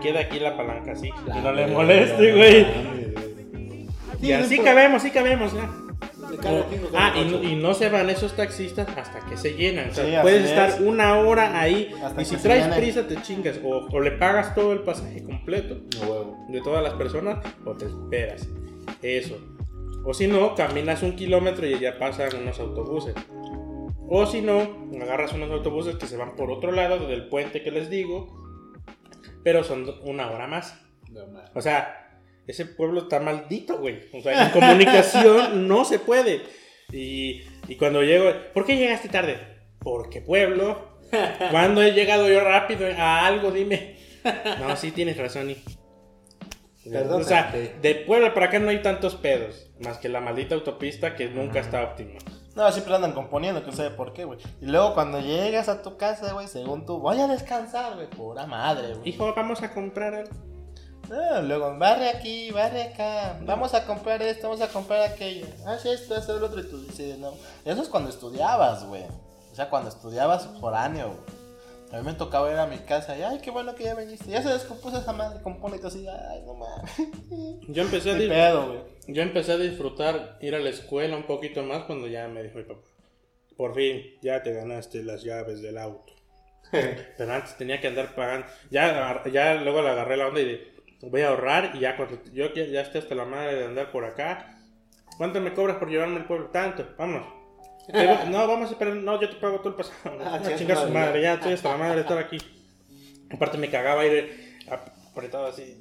quede 0.00 0.18
aquí 0.18 0.38
la 0.38 0.56
palanca 0.56 0.92
así. 0.92 1.08
y 1.08 1.38
no 1.40 1.52
le 1.52 1.66
moleste, 1.66 2.32
güey. 2.32 3.09
Sí, 4.20 4.28
Y 4.28 4.32
no 4.32 4.38
así 4.44 4.54
importa. 4.56 4.74
cabemos, 4.74 5.02
sí 5.02 5.10
cabemos, 5.10 5.52
ya. 5.54 5.70
Ah, 6.94 7.12
cabe 7.12 7.20
y 7.20 7.24
no, 7.30 7.36
ocho. 7.38 7.42
y 7.48 7.56
no 7.56 7.74
se 7.74 7.88
van 7.88 8.08
esos 8.10 8.34
taxistas 8.36 8.86
hasta 8.96 9.20
que 9.26 9.36
se 9.36 9.54
llenan. 9.54 9.90
O 9.90 9.94
sea, 9.94 10.04
Sí, 10.04 10.12
puedes 10.22 10.44
es. 10.44 10.50
estar 10.50 10.82
una 10.82 11.16
hora 11.18 11.60
ahí 11.60 11.92
Hasta 12.02 12.22
y 12.22 12.24
si 12.24 12.30
que 12.36 12.40
se 12.40 12.48
traes 12.48 12.76
prisa 12.76 13.06
te 13.06 13.20
chingas. 13.22 13.60
O, 13.64 13.86
o 13.90 14.00
le 14.00 14.12
pagas 14.12 14.54
todo 14.54 14.72
el 14.72 14.80
pasaje 14.80 15.22
completo 15.24 15.78
huevo. 16.02 16.46
de 16.48 16.60
todas 16.60 16.82
las 16.82 16.94
personas 16.94 17.38
o 17.64 17.72
te 17.72 17.86
esperas. 17.86 18.46
Eso. 19.02 19.38
O 20.04 20.14
si 20.14 20.26
no, 20.26 20.54
caminas 20.54 21.02
un 21.02 21.16
kilómetro 21.16 21.66
y 21.66 21.78
ya 21.78 21.98
pasan 21.98 22.30
unos 22.40 22.58
autobuses. 22.60 23.14
O 24.08 24.26
si 24.26 24.40
no, 24.40 24.88
agarras 25.00 25.32
unos 25.34 25.50
autobuses 25.50 25.96
que 25.96 26.06
se 26.06 26.16
van 26.16 26.34
por 26.36 26.50
otro 26.50 26.72
lado 26.72 27.06
del 27.06 27.28
puente 27.28 27.62
que 27.62 27.70
les 27.70 27.90
digo, 27.90 28.36
pero 29.44 29.62
son 29.62 29.86
una 30.04 30.30
hora 30.30 30.46
más. 30.46 30.80
No. 31.10 31.20
O 31.54 31.60
sea, 31.60 32.09
ese 32.50 32.66
pueblo 32.66 33.02
está 33.02 33.20
maldito, 33.20 33.78
güey. 33.78 34.00
O 34.12 34.20
sea, 34.20 34.46
en 34.46 34.50
comunicación 34.50 35.68
no 35.68 35.84
se 35.84 35.98
puede. 35.98 36.42
Y, 36.92 37.42
y 37.68 37.76
cuando 37.76 38.02
llego, 38.02 38.32
¿por 38.52 38.64
qué 38.64 38.76
llegaste 38.76 39.08
tarde? 39.08 39.38
Porque 39.78 40.20
pueblo. 40.20 40.90
Cuando 41.50 41.82
he 41.82 41.92
llegado 41.92 42.28
yo 42.28 42.40
rápido 42.40 42.86
a 42.86 43.26
algo, 43.26 43.50
dime. 43.50 43.96
No, 44.60 44.76
sí 44.76 44.92
tienes 44.92 45.16
razón. 45.16 45.50
Y... 45.50 45.56
Perdón, 46.90 47.22
o 47.22 47.24
sea, 47.24 47.52
de 47.52 47.94
Puebla 47.94 48.32
para 48.32 48.46
acá 48.46 48.58
no 48.58 48.70
hay 48.70 48.80
tantos 48.80 49.14
pedos. 49.16 49.70
Más 49.80 49.98
que 49.98 50.08
la 50.08 50.20
maldita 50.20 50.54
autopista 50.54 51.14
que 51.14 51.28
nunca 51.28 51.60
está 51.60 51.82
óptima. 51.82 52.18
No, 52.56 52.70
siempre 52.72 52.94
andan 52.94 53.12
componiendo, 53.12 53.60
que 53.60 53.70
no 53.70 53.76
sabe 53.76 53.90
por 53.90 54.12
qué, 54.12 54.24
güey. 54.24 54.38
Y 54.60 54.66
luego 54.66 54.94
cuando 54.94 55.20
llegas 55.20 55.68
a 55.68 55.82
tu 55.82 55.96
casa, 55.96 56.32
güey, 56.32 56.48
según 56.48 56.84
tú, 56.84 56.98
voy 56.98 57.20
a 57.20 57.28
descansar, 57.28 57.94
güey. 57.94 58.08
Pura 58.08 58.46
madre, 58.46 58.94
güey. 58.94 59.10
Hijo, 59.10 59.32
vamos 59.34 59.62
a 59.62 59.72
comprar 59.72 60.14
algo. 60.14 60.30
Ah, 61.10 61.40
luego, 61.42 61.76
barre 61.76 62.08
aquí, 62.08 62.50
barre 62.52 62.82
acá. 62.82 63.38
Vamos 63.42 63.74
a 63.74 63.84
comprar 63.84 64.22
esto, 64.22 64.48
vamos 64.48 64.62
a 64.62 64.68
comprar 64.68 65.02
aquello. 65.02 65.46
Haz 65.66 65.84
esto, 65.84 66.14
haz 66.14 66.28
el 66.28 66.42
otro. 66.42 66.60
Y 66.60 66.64
tú 66.64 66.80
dices, 66.82 67.18
no. 67.18 67.34
Eso 67.64 67.82
es 67.82 67.88
cuando 67.88 68.10
estudiabas, 68.10 68.84
güey. 68.84 69.04
O 69.50 69.54
sea, 69.54 69.68
cuando 69.68 69.88
estudiabas 69.88 70.44
por 70.60 70.74
año, 70.74 71.08
güey. 71.08 71.40
A 71.92 71.98
mí 71.98 72.06
me 72.06 72.14
tocaba 72.14 72.52
ir 72.52 72.58
a 72.58 72.66
mi 72.66 72.78
casa 72.78 73.18
y, 73.18 73.22
ay, 73.22 73.40
qué 73.42 73.50
bueno 73.50 73.74
que 73.74 73.82
ya 73.82 73.96
viniste. 73.96 74.30
Ya 74.30 74.42
se 74.42 74.50
descompuso 74.50 74.98
esa 74.98 75.12
madre, 75.12 75.42
compone 75.42 75.80
y 75.82 75.84
así, 75.84 76.06
ay, 76.06 76.42
no 76.46 76.54
mames. 76.54 76.92
Yo 77.68 77.82
empecé 77.82 78.12
a 78.12 78.16
pedo. 78.16 78.86
Yo 79.08 79.22
empecé 79.22 79.52
a 79.52 79.56
disfrutar 79.56 80.38
ir 80.40 80.54
a 80.54 80.60
la 80.60 80.70
escuela 80.70 81.16
un 81.16 81.24
poquito 81.24 81.64
más 81.64 81.82
cuando 81.84 82.06
ya 82.06 82.28
me 82.28 82.44
dijo 82.44 82.58
mi 82.58 82.64
papá. 82.64 82.86
Por 83.56 83.74
fin, 83.74 84.02
ya 84.22 84.40
te 84.44 84.52
ganaste 84.52 85.02
las 85.02 85.24
llaves 85.24 85.62
del 85.62 85.78
auto. 85.78 86.12
Pero 86.70 87.32
antes 87.32 87.56
tenía 87.56 87.80
que 87.80 87.88
andar 87.88 88.14
pagando. 88.14 88.46
Ya, 88.70 89.24
ya 89.24 89.54
luego 89.54 89.82
le 89.82 89.88
agarré 89.88 90.16
la 90.16 90.28
onda 90.28 90.40
y 90.40 90.44
de, 90.44 90.69
voy 91.02 91.22
a 91.22 91.28
ahorrar 91.28 91.72
y 91.74 91.80
ya 91.80 91.96
cuando 91.96 92.22
yo 92.32 92.52
ya, 92.52 92.64
ya 92.64 92.80
esté 92.82 92.98
hasta 92.98 93.14
la 93.14 93.24
madre 93.24 93.56
de 93.56 93.64
andar 93.66 93.90
por 93.90 94.04
acá. 94.04 94.58
¿Cuánto 95.16 95.40
me 95.40 95.52
cobras 95.52 95.76
por 95.76 95.88
llevarme 95.88 96.16
al 96.16 96.26
pueblo? 96.26 96.46
Tanto, 96.46 96.86
vámonos. 96.98 97.26
No, 98.30 98.46
vamos 98.46 98.68
a 98.68 98.72
esperar, 98.72 98.94
no, 98.94 99.20
yo 99.20 99.28
te 99.28 99.36
pago 99.36 99.58
todo 99.58 99.70
el 99.70 99.74
pasado. 99.74 100.16
Ah, 100.24 100.38
chinga 100.42 100.56
chingar 100.56 100.76
su 100.78 100.90
madre. 100.90 101.22
ya 101.22 101.34
estoy 101.34 101.54
hasta 101.54 101.70
la 101.70 101.76
madre 101.76 101.96
de 101.96 102.00
estar 102.02 102.18
aquí. 102.18 102.38
Aparte 103.30 103.58
me 103.58 103.70
cagaba 103.70 104.04
ir 104.06 104.58
apretado 105.12 105.46
así, 105.46 105.80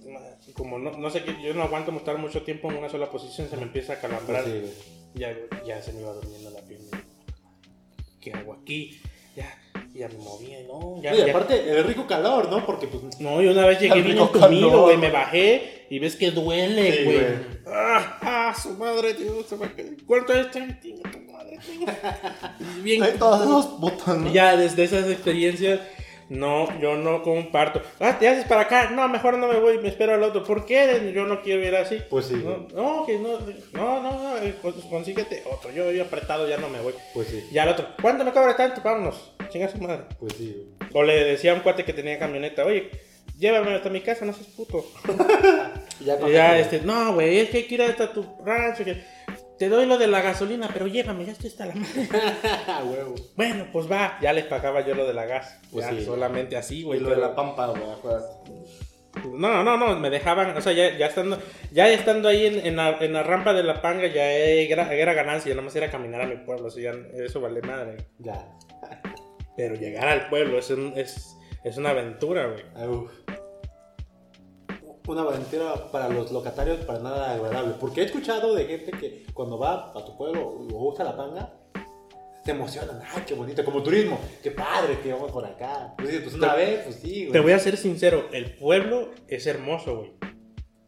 como 0.53 0.79
no, 0.79 0.91
no 0.91 1.09
sé 1.09 1.23
qué, 1.23 1.35
yo 1.41 1.53
no 1.53 1.63
aguanto 1.63 1.91
estar 1.91 2.17
mucho 2.17 2.41
tiempo 2.41 2.71
en 2.71 2.77
una 2.77 2.89
sola 2.89 3.11
posición, 3.11 3.49
se 3.49 3.57
me 3.57 3.63
empieza 3.63 3.93
a 3.93 3.99
calambrar. 3.99 4.43
Sí. 4.43 4.73
Ya, 5.13 5.35
ya 5.65 5.81
se 5.81 5.93
me 5.93 6.01
iba 6.01 6.13
durmiendo 6.13 6.49
la 6.51 6.61
pierna. 6.61 7.03
¿Qué 8.19 8.33
hago 8.33 8.53
aquí? 8.53 8.99
Ya, 9.99 10.07
me 10.07 10.15
movía, 10.17 10.59
no, 10.65 11.01
ya, 11.01 11.11
No, 11.11 11.17
y 11.17 11.25
ya- 11.25 11.29
aparte, 11.31 11.69
el 11.71 11.83
rico 11.83 12.07
calor, 12.07 12.49
¿no? 12.49 12.65
Porque 12.65 12.87
pues. 12.87 13.19
No, 13.19 13.41
y 13.41 13.47
una 13.47 13.65
vez 13.65 13.79
llegué 13.81 14.01
bien 14.01 14.17
entumido, 14.17 14.83
güey, 14.83 14.95
me 14.97 15.11
bajé 15.11 15.85
y 15.89 15.99
ves 15.99 16.15
que 16.15 16.31
duele, 16.31 17.03
güey. 17.03 17.19
ah, 17.67 18.17
ah, 18.21 18.55
su 18.57 18.69
madre, 18.77 19.13
Dios, 19.13 19.45
se 19.47 19.57
me. 19.57 19.67
¿Cuánto 20.07 20.33
es? 20.33 20.49
Tinga 20.51 21.11
tu 21.11 21.19
madre. 21.31 21.57
Y 22.77 22.81
Bien, 22.81 23.03
Ay, 23.03 23.13
todos 23.19 23.41
esos 23.41 23.65
putos, 23.79 24.17
¿no? 24.17 24.29
y 24.29 24.33
ya 24.33 24.55
desde 24.55 24.83
esas 24.85 25.09
experiencias, 25.09 25.81
no, 26.29 26.67
yo 26.79 26.95
no 26.95 27.21
comparto. 27.23 27.81
Ah, 27.99 28.17
te 28.19 28.27
haces 28.29 28.45
para 28.45 28.61
acá. 28.61 28.91
No, 28.91 29.07
mejor 29.09 29.37
no 29.37 29.47
me 29.47 29.59
voy, 29.59 29.79
me 29.79 29.89
espero 29.89 30.13
al 30.13 30.23
otro. 30.23 30.43
¿Por 30.43 30.65
qué? 30.65 31.11
Yo 31.13 31.25
no 31.25 31.41
quiero 31.41 31.65
ir 31.65 31.75
así. 31.75 31.97
Pues 32.09 32.27
sí, 32.27 32.35
No, 32.35 32.67
no, 32.73 33.05
que 33.05 33.17
no, 33.17 33.39
no, 33.73 34.01
no, 34.01 34.11
no, 34.23 34.37
eh, 34.37 34.53
cons- 34.63 34.87
consíguete 34.89 35.43
otro. 35.51 35.71
Yo, 35.71 35.91
yo 35.91 36.03
apretado 36.03 36.47
ya 36.47 36.57
no 36.57 36.69
me 36.69 36.79
voy. 36.81 36.93
Pues 37.13 37.27
sí. 37.29 37.43
Ya 37.51 37.63
al 37.63 37.69
otro, 37.69 37.87
¿cuánto 38.01 38.23
me 38.23 38.31
cobra 38.31 38.55
tanto? 38.55 38.81
Vámonos, 38.83 39.31
chinga 39.49 39.67
su 39.69 39.77
madre. 39.79 40.03
Pues 40.19 40.33
sí, 40.33 40.55
güey. 40.55 40.89
O 40.93 41.03
le 41.03 41.23
decía 41.23 41.51
a 41.51 41.55
un 41.55 41.61
cuate 41.61 41.83
que 41.85 41.93
tenía 41.93 42.17
camioneta, 42.19 42.65
oye, 42.65 42.89
llévame 43.37 43.73
hasta 43.75 43.89
mi 43.89 44.01
casa, 44.01 44.25
no 44.25 44.33
seas 44.33 44.47
puto. 44.47 44.85
Y 45.99 46.03
ya, 46.05 46.17
Y 46.27 46.31
ya, 46.31 46.59
este, 46.59 46.81
no, 46.81 47.13
güey, 47.13 47.39
es 47.39 47.49
que 47.49 47.57
hay 47.57 47.63
que 47.67 47.75
ir 47.75 47.81
hasta 47.83 48.11
tu 48.13 48.25
rancho. 48.45 48.83
Que 48.85 49.03
te 49.57 49.67
doy 49.69 49.85
lo 49.85 49.97
de 49.97 50.07
la 50.07 50.21
gasolina, 50.21 50.69
pero 50.71 50.87
llévame, 50.87 51.25
ya 51.25 51.33
estoy 51.33 51.49
hasta 51.49 51.65
la 51.65 51.75
madre. 51.75 52.07
Huevo. 52.89 53.15
Bueno, 53.35 53.67
pues 53.71 53.91
va, 53.91 54.17
ya 54.21 54.31
les 54.33 54.45
pagaba 54.45 54.85
yo 54.85 54.95
lo 54.95 55.05
de 55.05 55.13
la 55.13 55.25
gas. 55.25 55.59
Pues 55.71 55.85
ya, 55.85 55.91
sí. 55.91 56.05
solamente 56.05 56.55
así, 56.57 56.79
Y 56.79 56.83
güey. 56.83 56.99
lo 56.99 57.09
de 57.09 57.17
la 57.17 57.35
pampa, 57.35 57.67
güey, 57.67 57.83
acuérdate. 57.83 58.33
No, 59.33 59.63
no, 59.63 59.75
no, 59.75 59.99
me 59.99 60.09
dejaban, 60.09 60.55
o 60.55 60.61
sea, 60.61 60.71
ya, 60.71 60.95
ya 60.97 61.07
estando, 61.07 61.39
ya 61.71 61.89
estando 61.89 62.29
ahí 62.29 62.45
en, 62.45 62.65
en 62.65 62.75
la, 62.75 62.97
en 63.01 63.11
la 63.11 63.23
rampa 63.23 63.53
de 63.53 63.63
la 63.63 63.81
panga, 63.81 64.07
ya 64.07 64.31
era, 64.31 64.93
era 64.93 65.13
ganancia, 65.13 65.51
nada 65.53 65.63
más 65.63 65.75
era 65.75 65.89
caminar 65.89 66.21
a 66.21 66.27
mi 66.27 66.37
pueblo, 66.37 66.67
o 66.67 66.69
sea, 66.69 66.93
ya 66.93 67.23
eso 67.23 67.41
vale 67.41 67.61
madre. 67.61 67.97
Ya. 68.19 68.47
Pero 69.59 69.75
llegar 69.75 70.07
al 70.07 70.29
pueblo 70.29 70.57
es, 70.57 70.69
un- 70.69 70.93
es, 70.95 71.35
es 71.65 71.75
una 71.75 71.89
aventura, 71.89 72.47
güey. 72.47 72.63
Ah, 72.77 72.87
uf. 72.87 73.11
Una 75.05 75.23
aventura 75.23 75.91
para 75.91 76.07
los 76.07 76.31
locatarios 76.31 76.77
para 76.85 76.99
nada 76.99 77.33
agradable. 77.33 77.73
Porque 77.77 77.99
he 77.99 78.05
escuchado 78.05 78.55
de 78.55 78.63
gente 78.63 78.91
que 78.91 79.25
cuando 79.33 79.59
va 79.59 79.91
a 79.93 80.05
tu 80.05 80.15
pueblo 80.15 80.47
o 80.47 80.87
usa 80.93 81.03
la 81.03 81.17
panga, 81.17 81.53
se 82.45 82.51
emocionan. 82.51 83.01
¡Ay, 83.13 83.23
qué 83.27 83.33
bonito! 83.33 83.65
Como 83.65 83.83
turismo. 83.83 84.17
¡Qué 84.41 84.51
padre 84.51 84.97
que 85.03 85.11
vamos 85.11 85.29
por 85.29 85.45
acá! 85.45 85.93
Pues, 85.97 86.21
pues 86.21 86.35
una 86.35 86.53
Te- 86.55 86.57
vez, 86.57 86.79
pues 86.85 86.95
sí, 86.95 87.21
güey. 87.23 87.31
Te 87.33 87.39
voy 87.41 87.51
a 87.51 87.59
ser 87.59 87.75
sincero, 87.75 88.29
el 88.31 88.55
pueblo 88.55 89.09
es 89.27 89.45
hermoso, 89.45 89.97
güey. 89.97 90.11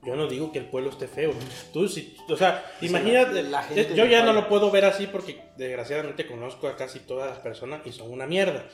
Yo 0.04 0.16
no 0.16 0.28
digo 0.28 0.52
que 0.52 0.60
el 0.60 0.66
pueblo 0.66 0.90
esté 0.90 1.08
feo. 1.08 1.34
Tú, 1.74 1.88
si, 1.88 2.16
o 2.28 2.36
sea, 2.36 2.66
imagínate, 2.82 3.44
la 3.44 3.62
gente 3.62 3.96
yo 3.96 4.06
ya 4.06 4.26
no 4.26 4.34
lo 4.34 4.50
puedo 4.50 4.72
ver 4.72 4.86
así 4.86 5.06
porque 5.08 5.40
desgraciadamente 5.58 6.26
conozco 6.26 6.68
a 6.68 6.76
casi 6.76 7.00
todas 7.00 7.30
las 7.30 7.40
personas 7.40 7.82
y 7.86 7.92
son 7.92 8.12
una 8.12 8.26
mierda. 8.26 8.68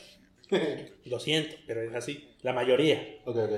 Lo 1.06 1.20
siento, 1.20 1.56
pero 1.68 1.82
es 1.82 1.94
así. 1.94 2.30
La 2.42 2.54
mayoría. 2.54 3.18
Ok, 3.26 3.36
ok. 3.36 3.54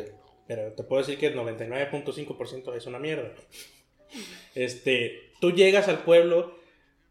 Pero 0.48 0.74
te 0.74 0.84
puedo 0.84 1.04
decir 1.04 1.20
que 1.20 1.28
el 1.28 1.36
99.5% 1.36 2.76
es 2.76 2.88
una 2.88 2.98
mierda. 2.98 3.32
Este, 4.56 5.32
tú 5.40 5.52
llegas 5.52 5.88
al 5.88 6.00
pueblo 6.00 6.56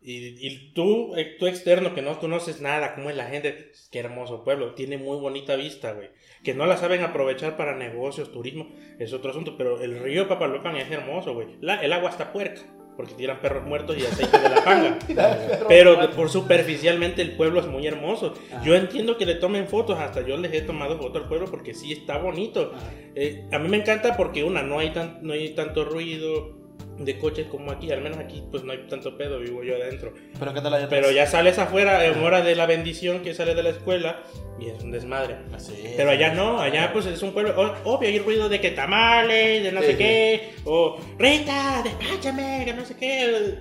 y, 0.03 0.45
y 0.45 0.73
tú, 0.75 1.15
eh, 1.17 1.37
tú 1.39 1.47
externo 1.47 1.95
que 1.95 2.03
no 2.03 2.19
conoces 2.19 2.61
nada, 2.61 2.97
cómo 2.97 3.11
es 3.11 3.17
la 3.17 3.27
gente, 3.27 3.71
qué 3.93 4.01
hermoso 4.01 4.43
pueblo, 4.43 4.75
tiene 4.75 4.99
muy 4.99 5.19
bonita 5.19 5.55
vista, 5.55 5.93
güey. 5.93 6.09
Que 6.43 6.55
no 6.55 6.67
la 6.67 6.77
saben 6.77 7.03
aprovechar 7.03 7.57
para 7.57 7.75
negocios, 7.75 8.33
turismo, 8.33 8.69
es 8.99 9.13
otro 9.13 9.31
asunto, 9.31 9.57
pero 9.57 9.81
el 9.81 9.99
río 10.01 10.29
Papalopan 10.29 10.77
es 10.77 10.91
hermoso, 10.91 11.35
güey. 11.35 11.49
El 11.61 11.93
agua 11.93 12.11
está 12.11 12.33
puerca, 12.33 12.63
porque 12.97 13.15
tiran 13.15 13.41
perros 13.41 13.65
muertos 13.65 13.97
y 13.97 14.05
aceite 14.05 14.39
de 14.39 14.49
la 14.49 14.65
panga. 14.65 14.99
Pero 15.69 16.11
por 16.17 16.31
superficialmente 16.31 17.23
el 17.23 17.37
pueblo 17.37 17.61
es 17.61 17.67
muy 17.67 17.87
hermoso. 17.87 18.35
Yo 18.65 18.75
entiendo 18.75 19.17
que 19.17 19.25
le 19.25 19.37
tomen 19.37 19.69
fotos, 19.69 20.01
hasta 20.01 20.23
yo 20.23 20.37
les 20.37 20.53
he 20.53 20.63
tomado 20.63 20.99
fotos 20.99 21.23
al 21.23 21.29
pueblo 21.29 21.47
porque 21.49 21.75
sí 21.75 21.93
está 21.93 22.19
bonito. 22.19 22.73
Eh, 23.15 23.45
a 23.53 23.59
mí 23.61 23.69
me 23.69 23.77
encanta 23.77 24.17
porque 24.17 24.43
una, 24.43 24.63
no 24.63 24.81
hay, 24.81 24.91
tan, 24.91 25.21
no 25.23 25.33
hay 25.33 25.51
tanto 25.51 25.85
ruido 25.85 26.58
de 26.99 27.19
coches 27.19 27.47
como 27.47 27.71
aquí, 27.71 27.91
al 27.93 28.01
menos 28.01 28.19
aquí 28.19 28.43
pues 28.51 28.65
no 28.65 28.73
hay 28.73 28.87
tanto 28.89 29.17
pedo, 29.17 29.39
vivo 29.39 29.63
yo 29.63 29.77
adentro. 29.77 30.13
Pero 30.39 30.53
qué 30.53 30.61
tal 30.61 30.75
allá 30.75 30.89
Pero 30.89 31.11
ya 31.11 31.27
sales 31.27 31.59
afuera 31.59 32.05
en 32.05 32.19
hora 32.25 32.43
de 32.43 32.55
la 32.57 32.67
bendición 32.67 33.21
que 33.23 33.35
sale 33.35 33.55
de 33.55 33.63
la 33.63 33.71
escuela 33.71 34.23
y 34.59 34.69
es 34.69 34.83
un 34.83 34.91
desmadre. 34.91 35.37
Así 35.55 35.75
Pero 35.97 36.11
es. 36.11 36.17
allá 36.19 36.35
no, 36.35 36.61
allá 36.61 36.93
pues 36.93 37.07
es 37.07 37.23
un 37.23 37.33
pueblo, 37.33 37.55
obvio 37.85 38.09
hay 38.09 38.19
ruido 38.19 38.49
de 38.49 38.61
que 38.61 38.71
tamales, 38.73 39.63
de 39.63 39.71
no 39.73 39.81
sé 39.81 39.93
Sí, 39.93 39.97
qué, 39.99 40.51
o 40.65 40.99
Rita, 41.19 41.83
despáchame, 41.85 42.63
que 42.65 42.73
no 42.75 42.85
sé 42.85 42.97
qué, 42.97 43.55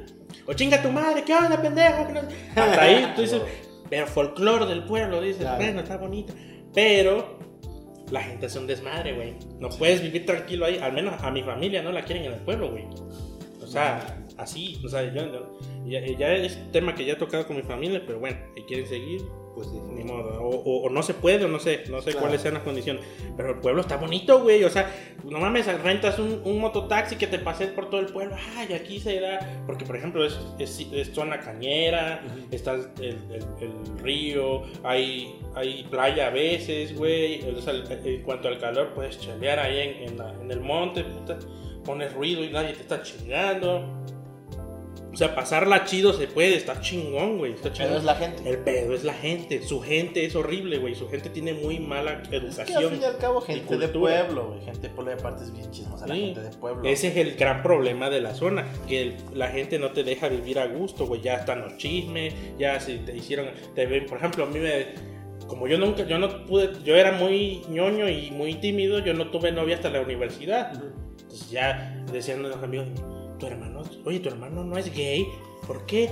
o 0.47 0.53
chinga 0.53 0.81
tu 0.81 0.89
madre, 0.89 1.23
¿qué 1.23 1.34
onda, 1.35 1.61
pendejo? 1.61 2.07
Que 2.07 2.14
no 2.14 2.22
sé- 2.22 2.35
Hasta 2.55 2.81
ahí 2.81 3.14
tú 3.15 3.22
dices, 3.22 3.41
pero 3.89 4.07
folclore 4.07 4.65
del 4.65 4.84
pueblo, 4.84 5.22
dices, 5.22 5.41
Claro. 5.41 5.57
bueno, 5.57 5.81
está 5.81 5.97
bonito. 5.97 6.34
Pero 6.73 7.38
la 8.11 8.21
gente 8.21 8.45
es 8.45 8.55
un 8.55 8.67
desmadre, 8.67 9.13
güey. 9.13 9.35
No 9.59 9.69
puedes 9.69 10.01
vivir 10.01 10.25
tranquilo 10.25 10.65
ahí, 10.65 10.77
al 10.77 10.93
menos 10.93 11.21
a 11.21 11.31
mi 11.31 11.43
familia 11.43 11.81
no 11.81 11.91
la 11.91 12.03
quieren 12.03 12.25
en 12.25 12.34
el 12.34 12.39
pueblo, 12.39 12.71
güey. 12.71 12.85
O 13.61 13.67
sea, 13.67 14.17
así, 14.38 14.79
o 14.85 14.88
sea, 14.88 15.03
yo- 15.13 15.25
yo- 15.31 15.57
ya, 15.85 15.99
ya 16.17 16.34
es 16.34 16.57
tema 16.71 16.95
que 16.95 17.03
ya 17.05 17.13
he 17.13 17.15
tocado 17.17 17.45
con 17.47 17.55
mi 17.57 17.63
familia, 17.63 18.01
pero 18.05 18.19
bueno, 18.19 18.38
si 18.55 18.61
quieren 18.63 18.88
seguir, 18.88 19.21
Pues 19.57 19.69
sí. 19.69 19.79
ni 19.91 20.03
modo, 20.03 20.39
o, 20.39 20.49
o- 20.55 20.84
o 20.85 20.89
no 20.91 21.01
se 21.01 21.15
puede, 21.15 21.45
o 21.45 21.47
no 21.47 21.57
sé, 21.59 21.85
no 21.89 21.97
sé 21.99 22.11
Claro. 22.11 22.19
cuáles 22.19 22.41
sean 22.41 22.53
las 22.53 22.61
condiciones, 22.61 23.01
pero 23.35 23.49
el 23.49 23.55
pueblo 23.59 23.81
está 23.81 23.97
bonito, 23.97 24.39
güey, 24.43 24.63
o 24.63 24.69
sea, 24.69 24.88
no 25.23 25.39
mames, 25.39 25.65
rentas 25.81 26.19
un, 26.19 26.41
un 26.45 26.59
mototaxi 26.59 27.15
que 27.15 27.25
te 27.25 27.39
pase 27.39 27.65
por 27.65 27.89
todo 27.89 27.99
el 28.01 28.05
pueblo, 28.05 28.35
ay, 28.55 28.71
aquí 28.73 28.99
se 28.99 29.19
da, 29.19 29.63
porque 29.65 29.84
por 29.84 29.95
ejemplo 29.95 30.23
es, 30.23 30.38
es, 30.59 30.79
es 30.93 31.11
zona 31.11 31.39
cañera, 31.39 32.23
está 32.51 32.73
el, 32.73 32.88
el- 32.99 33.17
el 33.61 33.97
río, 34.03 34.61
hay, 34.84 35.35
hay 35.55 35.88
playa 35.89 36.27
a 36.27 36.29
veces, 36.29 36.95
güey, 36.95 37.41
o 37.49 37.59
sea, 37.59 37.73
en 37.73 38.21
cuanto 38.21 38.49
al 38.49 38.59
calor, 38.59 38.93
puedes 38.93 39.19
chalear 39.19 39.57
ahí 39.57 39.79
en, 39.79 40.09
en 40.11 40.17
la- 40.19 40.35
en 40.39 40.51
el 40.51 40.59
monte, 40.59 41.03
puta, 41.03 41.39
pones 41.84 42.13
ruido 42.13 42.43
y 42.43 42.49
nadie 42.51 42.73
te 42.73 42.81
está 42.81 43.01
chingando. 43.01 44.03
O 45.18 45.19
sea, 45.19 45.34
pasarla 45.34 45.84
chido 45.84 46.14
se 46.14 46.27
puede, 46.27 46.56
está 46.57 46.80
chingón, 46.80 47.39
güey. 47.39 47.53
Está 47.53 47.73
chingón. 47.73 47.88
Pero 47.94 47.98
es 47.98 48.06
la 48.06 48.14
gente. 48.14 48.48
El 48.48 48.57
pedo 48.60 48.94
es 48.94 49.03
la 49.03 49.15
gente. 49.15 49.64
Su 49.64 49.81
gente 49.81 50.23
es 50.26 50.35
horrible, 50.35 50.77
güey. 50.77 50.94
Su 50.94 51.10
gente 51.10 51.31
tiene 51.31 51.53
muy 51.56 51.80
mala 51.80 52.22
Es 52.22 52.27
que 52.30 52.35
al 52.35 52.44
educación. 52.45 52.91
fin 52.91 53.02
y 53.02 53.06
al 53.06 53.18
cabo, 53.18 53.41
gente 53.41 53.77
de 53.80 53.88
pueblo, 53.88 54.49
güey. 54.49 54.61
Gente 54.61 54.81
de 54.81 54.89
pueblo, 54.94 55.11
y 55.14 55.15
aparte 55.19 55.44
es 55.45 55.52
bien 55.52 55.72
chismosa 55.72 56.06
la 56.06 56.14
gente 56.14 56.39
de 56.41 56.49
pueblo. 56.52 56.88
Ese 56.88 57.07
es 57.07 57.18
el 57.18 57.35
gran 57.35 57.64
problema 57.64 58.11
de 58.11 58.22
la 58.22 58.35
zona, 58.35 58.68
que 58.88 59.02
el- 59.02 59.15
la 59.34 59.48
gente 59.48 59.80
no 59.80 59.89
te 59.89 60.03
deja 60.03 60.27
vivir 60.30 60.60
a 60.60 60.68
gusto, 60.68 61.07
güey. 61.07 61.19
Ya 61.22 61.34
están 61.38 61.61
los 61.61 61.77
chismes, 61.77 62.35
ya 62.60 62.80
si 62.80 62.98
te 62.99 63.18
hicieron, 63.18 63.48
te 63.73 63.88
ven, 63.88 64.06
por 64.06 64.19
ejemplo, 64.19 64.44
a 64.44 64.48
mí 64.48 64.60
me, 64.60 64.85
como 65.48 65.68
yo 65.68 65.80
nunca, 65.80 66.06
yo 66.06 66.19
no 66.19 66.45
pude, 66.45 66.69
yo 66.85 66.95
era 66.95 67.14
muy 67.14 67.64
ñoño 67.69 68.07
y 68.07 68.30
muy 68.30 68.53
tímido, 68.53 68.99
yo 68.99 69.15
no 69.15 69.31
tuve 69.31 69.52
novia 69.52 69.77
hasta 69.77 69.89
la 69.89 70.02
universidad. 70.02 70.73
Entonces 70.73 71.49
ya 71.49 72.06
decían 72.14 72.44
los 72.44 72.56
amigos, 72.61 72.88
tu 73.39 73.45
hermano, 73.47 73.81
oye, 74.05 74.19
tu 74.19 74.30
hermano 74.30 74.64
no 74.64 74.77
es 74.77 74.93
gay, 74.93 75.27
¿por 75.65 75.85
qué? 75.85 76.09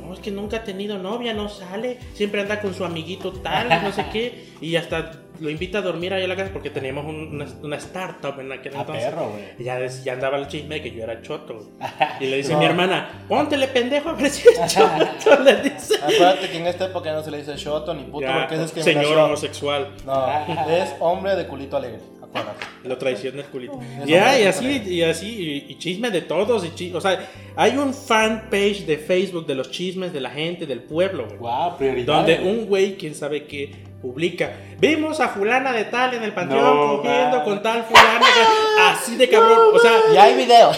No, 0.00 0.12
es 0.14 0.20
que 0.20 0.30
nunca 0.30 0.58
ha 0.58 0.64
tenido 0.64 0.98
novia, 0.98 1.32
no 1.34 1.48
sale, 1.48 1.98
siempre 2.14 2.40
anda 2.40 2.60
con 2.60 2.74
su 2.74 2.84
amiguito 2.84 3.32
tal, 3.32 3.68
no 3.82 3.90
sé 3.92 4.04
qué, 4.12 4.46
y 4.60 4.76
hasta 4.76 5.12
lo 5.40 5.50
invita 5.50 5.78
a 5.78 5.82
dormir 5.82 6.14
ahí 6.14 6.22
a 6.22 6.28
la 6.28 6.36
casa 6.36 6.50
porque 6.52 6.70
teníamos 6.70 7.06
un- 7.06 7.34
una, 7.34 7.46
una 7.62 7.76
startup 7.78 8.38
en 8.38 8.52
aquel 8.52 8.72
Ah, 8.76 8.80
entonces. 8.82 9.04
perro. 9.06 9.32
Y 9.58 9.64
Ya, 9.64 9.84
ya 9.84 10.12
andaba 10.12 10.36
el 10.38 10.46
chisme 10.46 10.76
de 10.76 10.82
que 10.82 10.90
yo 10.92 11.02
era 11.02 11.20
choto. 11.22 11.70
Y 12.20 12.26
le 12.26 12.36
dice 12.36 12.52
No. 12.52 12.60
mi 12.60 12.66
hermana, 12.66 13.24
póntele 13.28 13.66
pendejo 13.66 14.10
a 14.10 14.12
ver 14.12 14.30
si 14.30 14.48
es 14.48 14.72
choto. 14.72 15.42
Le 15.42 15.56
dice. 15.62 15.96
Acuérdate 15.96 16.50
que 16.50 16.58
en 16.58 16.66
esta 16.68 16.84
época 16.86 17.12
no 17.12 17.22
se 17.24 17.32
le 17.32 17.38
dice 17.38 17.56
shoto 17.56 17.92
ni 17.94 18.04
puto 18.04 18.26
Ya, 18.26 18.40
porque 18.46 18.54
es 18.62 18.70
señor 18.70 18.74
discriminación. 18.84 19.20
homosexual. 19.24 19.88
No, 20.06 20.70
es 20.70 20.94
hombre 21.00 21.34
de 21.34 21.46
culito 21.48 21.76
alegre. 21.78 21.98
Acuérdate. 22.22 22.64
Lo 22.84 22.98
traiciona 22.98 23.40
el 23.40 23.46
culito. 23.46 23.80
Ya, 24.06 24.32
me 24.32 24.42
y 24.42 24.44
así, 24.44 24.82
y 24.86 25.02
así, 25.02 25.28
y, 25.68 25.72
y 25.72 25.78
chisme 25.78 26.10
de 26.10 26.20
todos. 26.20 26.64
Y 26.64 26.74
chi- 26.74 26.92
o 26.94 27.00
sea, 27.00 27.28
hay 27.56 27.76
un 27.78 27.94
fan 27.94 28.48
page 28.50 28.84
de 28.86 28.98
Facebook 28.98 29.46
de 29.46 29.54
los 29.54 29.70
chismes 29.70 30.12
de 30.12 30.20
la 30.20 30.30
gente 30.30 30.66
del 30.66 30.82
pueblo, 30.82 31.24
güey. 31.26 31.38
Guau, 31.38 31.76
prioridad. 31.78 32.06
Donde 32.16 32.40
un 32.40 32.66
güey, 32.66 32.96
quién 32.96 33.14
sabe 33.14 33.44
qué, 33.46 33.74
publica. 34.02 34.52
Vimos 34.78 35.18
a 35.20 35.28
fulana 35.28 35.72
de 35.72 35.84
tal 35.84 36.12
en 36.14 36.22
el 36.24 36.32
panteón 36.34 36.62
No, 36.62 36.96
cogiendo 36.98 37.36
man. 37.38 37.44
con 37.44 37.62
tal 37.62 37.84
fulana. 37.84 38.18
güey". 38.20 38.86
Así 38.92 39.16
de 39.16 39.28
cabrón. 39.30 39.58
O 39.72 39.78
sea, 39.78 39.92
Y 40.12 40.16
hay 40.18 40.36
video. 40.36 40.70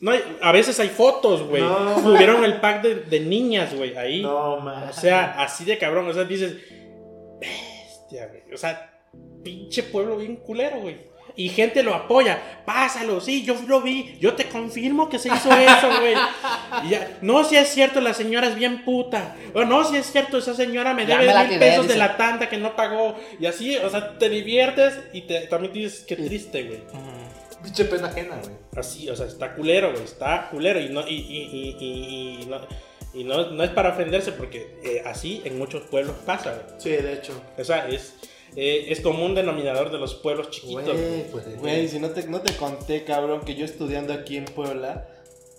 no 0.00 0.10
hay- 0.12 0.22
a 0.40 0.52
veces 0.52 0.80
hay 0.80 0.88
fotos, 0.88 1.42
güey. 1.42 1.62
No, 1.62 2.02
Subieron 2.02 2.44
el 2.44 2.60
pack 2.60 2.82
de, 2.82 2.94
de 2.94 3.20
niñas, 3.20 3.74
güey, 3.74 3.94
ahí. 3.96 4.22
No, 4.22 4.58
man. 4.60 4.88
O 4.88 4.92
sea, 4.94 5.34
así 5.38 5.64
de 5.66 5.76
cabrón. 5.76 6.08
O 6.08 6.14
sea, 6.14 6.24
dices, 6.24 6.56
bestia, 7.40 8.26
güey. 8.28 8.42
O 8.54 8.56
sea, 8.56 8.88
pinche 9.44 9.82
pueblo 9.82 10.16
bien 10.16 10.36
culero, 10.36 10.80
güey. 10.80 10.96
Y 11.36 11.48
gente 11.48 11.82
lo 11.82 11.94
apoya. 11.94 12.40
Pásalo, 12.66 13.20
sí, 13.20 13.42
yo 13.44 13.54
lo 13.66 13.80
vi. 13.80 14.16
Yo 14.20 14.34
te 14.34 14.46
confirmo 14.48 15.08
que 15.08 15.18
se 15.18 15.28
hizo 15.28 15.50
eso, 15.52 15.88
güey. 16.00 16.14
No, 17.22 17.44
si 17.44 17.56
es 17.56 17.68
cierto, 17.68 18.00
la 18.00 18.14
señora 18.14 18.48
es 18.48 18.54
bien 18.54 18.84
puta. 18.84 19.34
O 19.54 19.64
no, 19.64 19.84
si 19.84 19.96
es 19.96 20.06
cierto, 20.10 20.38
esa 20.38 20.54
señora 20.54 20.94
me 20.94 21.06
Ya 21.06 21.18
debe 21.18 21.32
me 21.34 21.40
mil 21.40 21.48
tiré, 21.48 21.58
pesos 21.70 21.88
de 21.88 21.96
la 21.96 22.16
tanda 22.16 22.48
que 22.48 22.56
no 22.58 22.76
pagó. 22.76 23.16
Y 23.40 23.46
así, 23.46 23.76
o 23.76 23.88
sea, 23.90 24.18
te 24.18 24.28
diviertes 24.28 24.98
y 25.12 25.22
te, 25.22 25.40
también 25.46 25.72
dices, 25.72 26.04
qué 26.06 26.16
triste, 26.16 26.62
güey. 26.64 26.80
Pinche 27.62 27.84
pena 27.84 28.08
ajena, 28.08 28.36
güey. 28.42 28.54
Así, 28.76 29.08
o 29.08 29.14
sea, 29.16 29.26
está 29.26 29.54
culero, 29.54 29.92
güey, 29.92 30.02
está 30.04 30.48
culero 30.50 30.80
y 30.80 30.88
no, 30.88 31.06
y, 31.06 31.14
y, 31.14 31.38
y, 31.52 31.76
y- 31.78 32.42
y 32.42 32.46
no, 32.46 32.60
y 33.14 33.24
no, 33.24 33.50
no 33.50 33.62
es 33.62 33.70
para 33.70 33.90
ofenderse 33.90 34.32
porque 34.32 34.78
eh, 34.82 35.02
así 35.06 35.42
en 35.44 35.58
muchos 35.58 35.82
pueblos 35.82 36.16
pasa, 36.26 36.50
güey. 36.54 36.80
Sí, 36.80 36.90
de 36.90 37.12
hecho. 37.12 37.40
O 37.56 37.62
sea, 37.64 37.86
es, 37.88 38.14
eh, 38.56 38.86
es 38.88 39.00
como 39.00 39.24
un 39.24 39.34
denominador 39.34 39.90
de 39.90 39.98
los 39.98 40.14
pueblos 40.14 40.50
chiquitos. 40.50 40.84
güey. 40.96 41.24
Pues. 41.30 41.58
Güey, 41.60 41.88
si 41.88 41.98
no 41.98 42.10
te, 42.10 42.26
no 42.26 42.40
te 42.40 42.54
conté, 42.56 43.04
cabrón, 43.04 43.40
que 43.40 43.54
yo 43.54 43.64
estudiando 43.64 44.12
aquí 44.12 44.36
en 44.36 44.44
Puebla, 44.44 45.06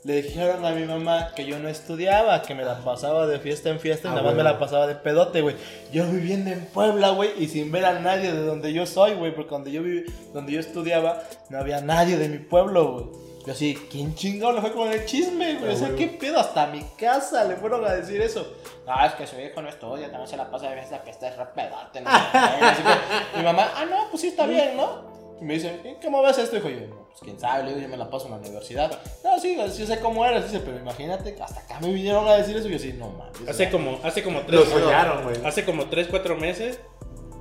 le 0.03 0.21
dijeron 0.21 0.65
a 0.65 0.71
mi 0.71 0.85
mamá 0.85 1.31
que 1.33 1.45
yo 1.45 1.59
no 1.59 1.69
estudiaba, 1.69 2.41
que 2.41 2.53
me 2.53 2.65
la 2.65 2.83
pasaba 2.83 3.25
de 3.25 3.39
fiesta 3.39 3.69
en 3.69 3.79
fiesta 3.79 4.09
y 4.09 4.11
Ah, 4.11 4.15
nada 4.15 4.27
más 4.27 4.35
me 4.35 4.43
la 4.43 4.59
pasaba 4.59 4.85
de 4.85 4.95
pedote, 4.95 5.41
güey. 5.41 5.55
Yo 5.93 6.05
viviendo 6.11 6.51
en 6.51 6.65
Puebla, 6.65 7.11
güey, 7.11 7.29
y 7.39 7.47
sin 7.47 7.71
ver 7.71 7.85
a 7.85 7.99
nadie 7.99 8.31
de 8.33 8.41
donde 8.45 8.73
yo 8.73 8.85
soy, 8.85 9.13
güey, 9.13 9.33
porque 9.33 9.51
donde 9.51 9.71
yo 9.71 9.81
viví, 9.81 10.03
donde 10.33 10.51
yo 10.51 10.59
estudiaba, 10.59 11.23
no 11.49 11.57
había 11.57 11.79
nadie 11.81 12.17
de 12.17 12.27
mi 12.27 12.37
pueblo, 12.39 12.91
güey. 12.91 13.22
Yo 13.45 13.51
así, 13.51 13.75
¿quién 13.91 14.15
chingado 14.15 14.53
le 14.53 14.61
fue 14.61 14.71
con 14.71 14.89
el 14.91 15.05
chisme, 15.05 15.55
güey? 15.55 15.73
O 15.73 15.75
sea. 15.75 15.93
¿qué 15.95 16.07
pedo? 16.07 16.39
Hasta 16.39 16.67
mi 16.67 16.81
casa 16.97 17.43
le 17.43 17.55
fueron 17.57 17.83
a 17.85 17.93
decir 17.93 18.21
eso. 18.21 18.53
No, 18.87 19.05
es 19.05 19.13
que 19.13 19.27
su 19.27 19.39
hijo 19.39 19.61
no 19.61 19.69
estudia, 19.69 20.07
también 20.09 20.27
se 20.27 20.37
la 20.37 20.49
pasa 20.49 20.69
de 20.69 20.75
fiesta, 20.77 21.03
que 21.03 21.11
está 21.11 21.27
es 21.29 21.37
re 21.37 21.45
pedote, 21.47 22.01
¿no? 22.01 22.09
Así 22.33 22.81
que 22.83 23.37
mi 23.37 23.43
mamá, 23.43 23.71
ah, 23.75 23.85
no, 23.85 24.09
pues 24.09 24.21
sí 24.21 24.27
está 24.29 24.45
bien, 24.45 24.77
¿no? 24.77 25.13
Y 25.41 25.43
me 25.45 25.55
dice, 25.55 25.79
"¿Y 25.83 26.03
¿cómo 26.03 26.21
ves 26.21 26.37
esto, 26.37 26.55
hijo? 26.57 26.69
Y 26.69 26.75
yo, 26.75 26.87
"No, 26.87 27.07
pues 27.07 27.19
quién 27.21 27.37
sabe, 27.39 27.63
le 27.63 27.69
digo, 27.69 27.81
yo 27.81 27.89
me 27.89 27.97
la 27.97 28.09
paso 28.09 28.25
en 28.27 28.31
la 28.31 28.37
universidad. 28.37 28.97
No, 29.23 29.39
sí, 29.39 29.57
sí 29.71 29.85
sé 29.85 29.99
cómo 29.99 30.25
eres, 30.25 30.45
dice, 30.49 30.61
pero 30.63 30.77
imagínate, 30.77 31.35
hasta 31.41 31.59
acá 31.61 31.79
me 31.81 31.91
vinieron 31.91 32.25
a 32.27 32.35
decir 32.35 32.55
eso 32.55 32.67
y 32.69 32.71
yo 32.71 32.79
sí, 32.79 32.93
no 32.93 33.09
mames. 33.09 33.47
Hace 33.49 33.69
como, 33.69 33.99
hace 34.03 34.23
como 34.23 34.41
tres, 34.41 34.59
Lo 34.61 34.65
soñaron, 34.65 35.23
güey. 35.23 35.35
hace 35.45 35.65
como 35.65 35.85
tres, 35.87 36.07
cuatro 36.09 36.35
meses 36.37 36.79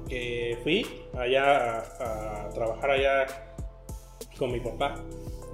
que 0.09 0.59
fui 0.63 1.05
allá 1.17 1.79
a, 1.79 2.47
a 2.47 2.51
trabajar 2.51 2.91
allá 2.91 3.27
con 4.39 4.51
mi 4.53 4.61
papá. 4.61 4.95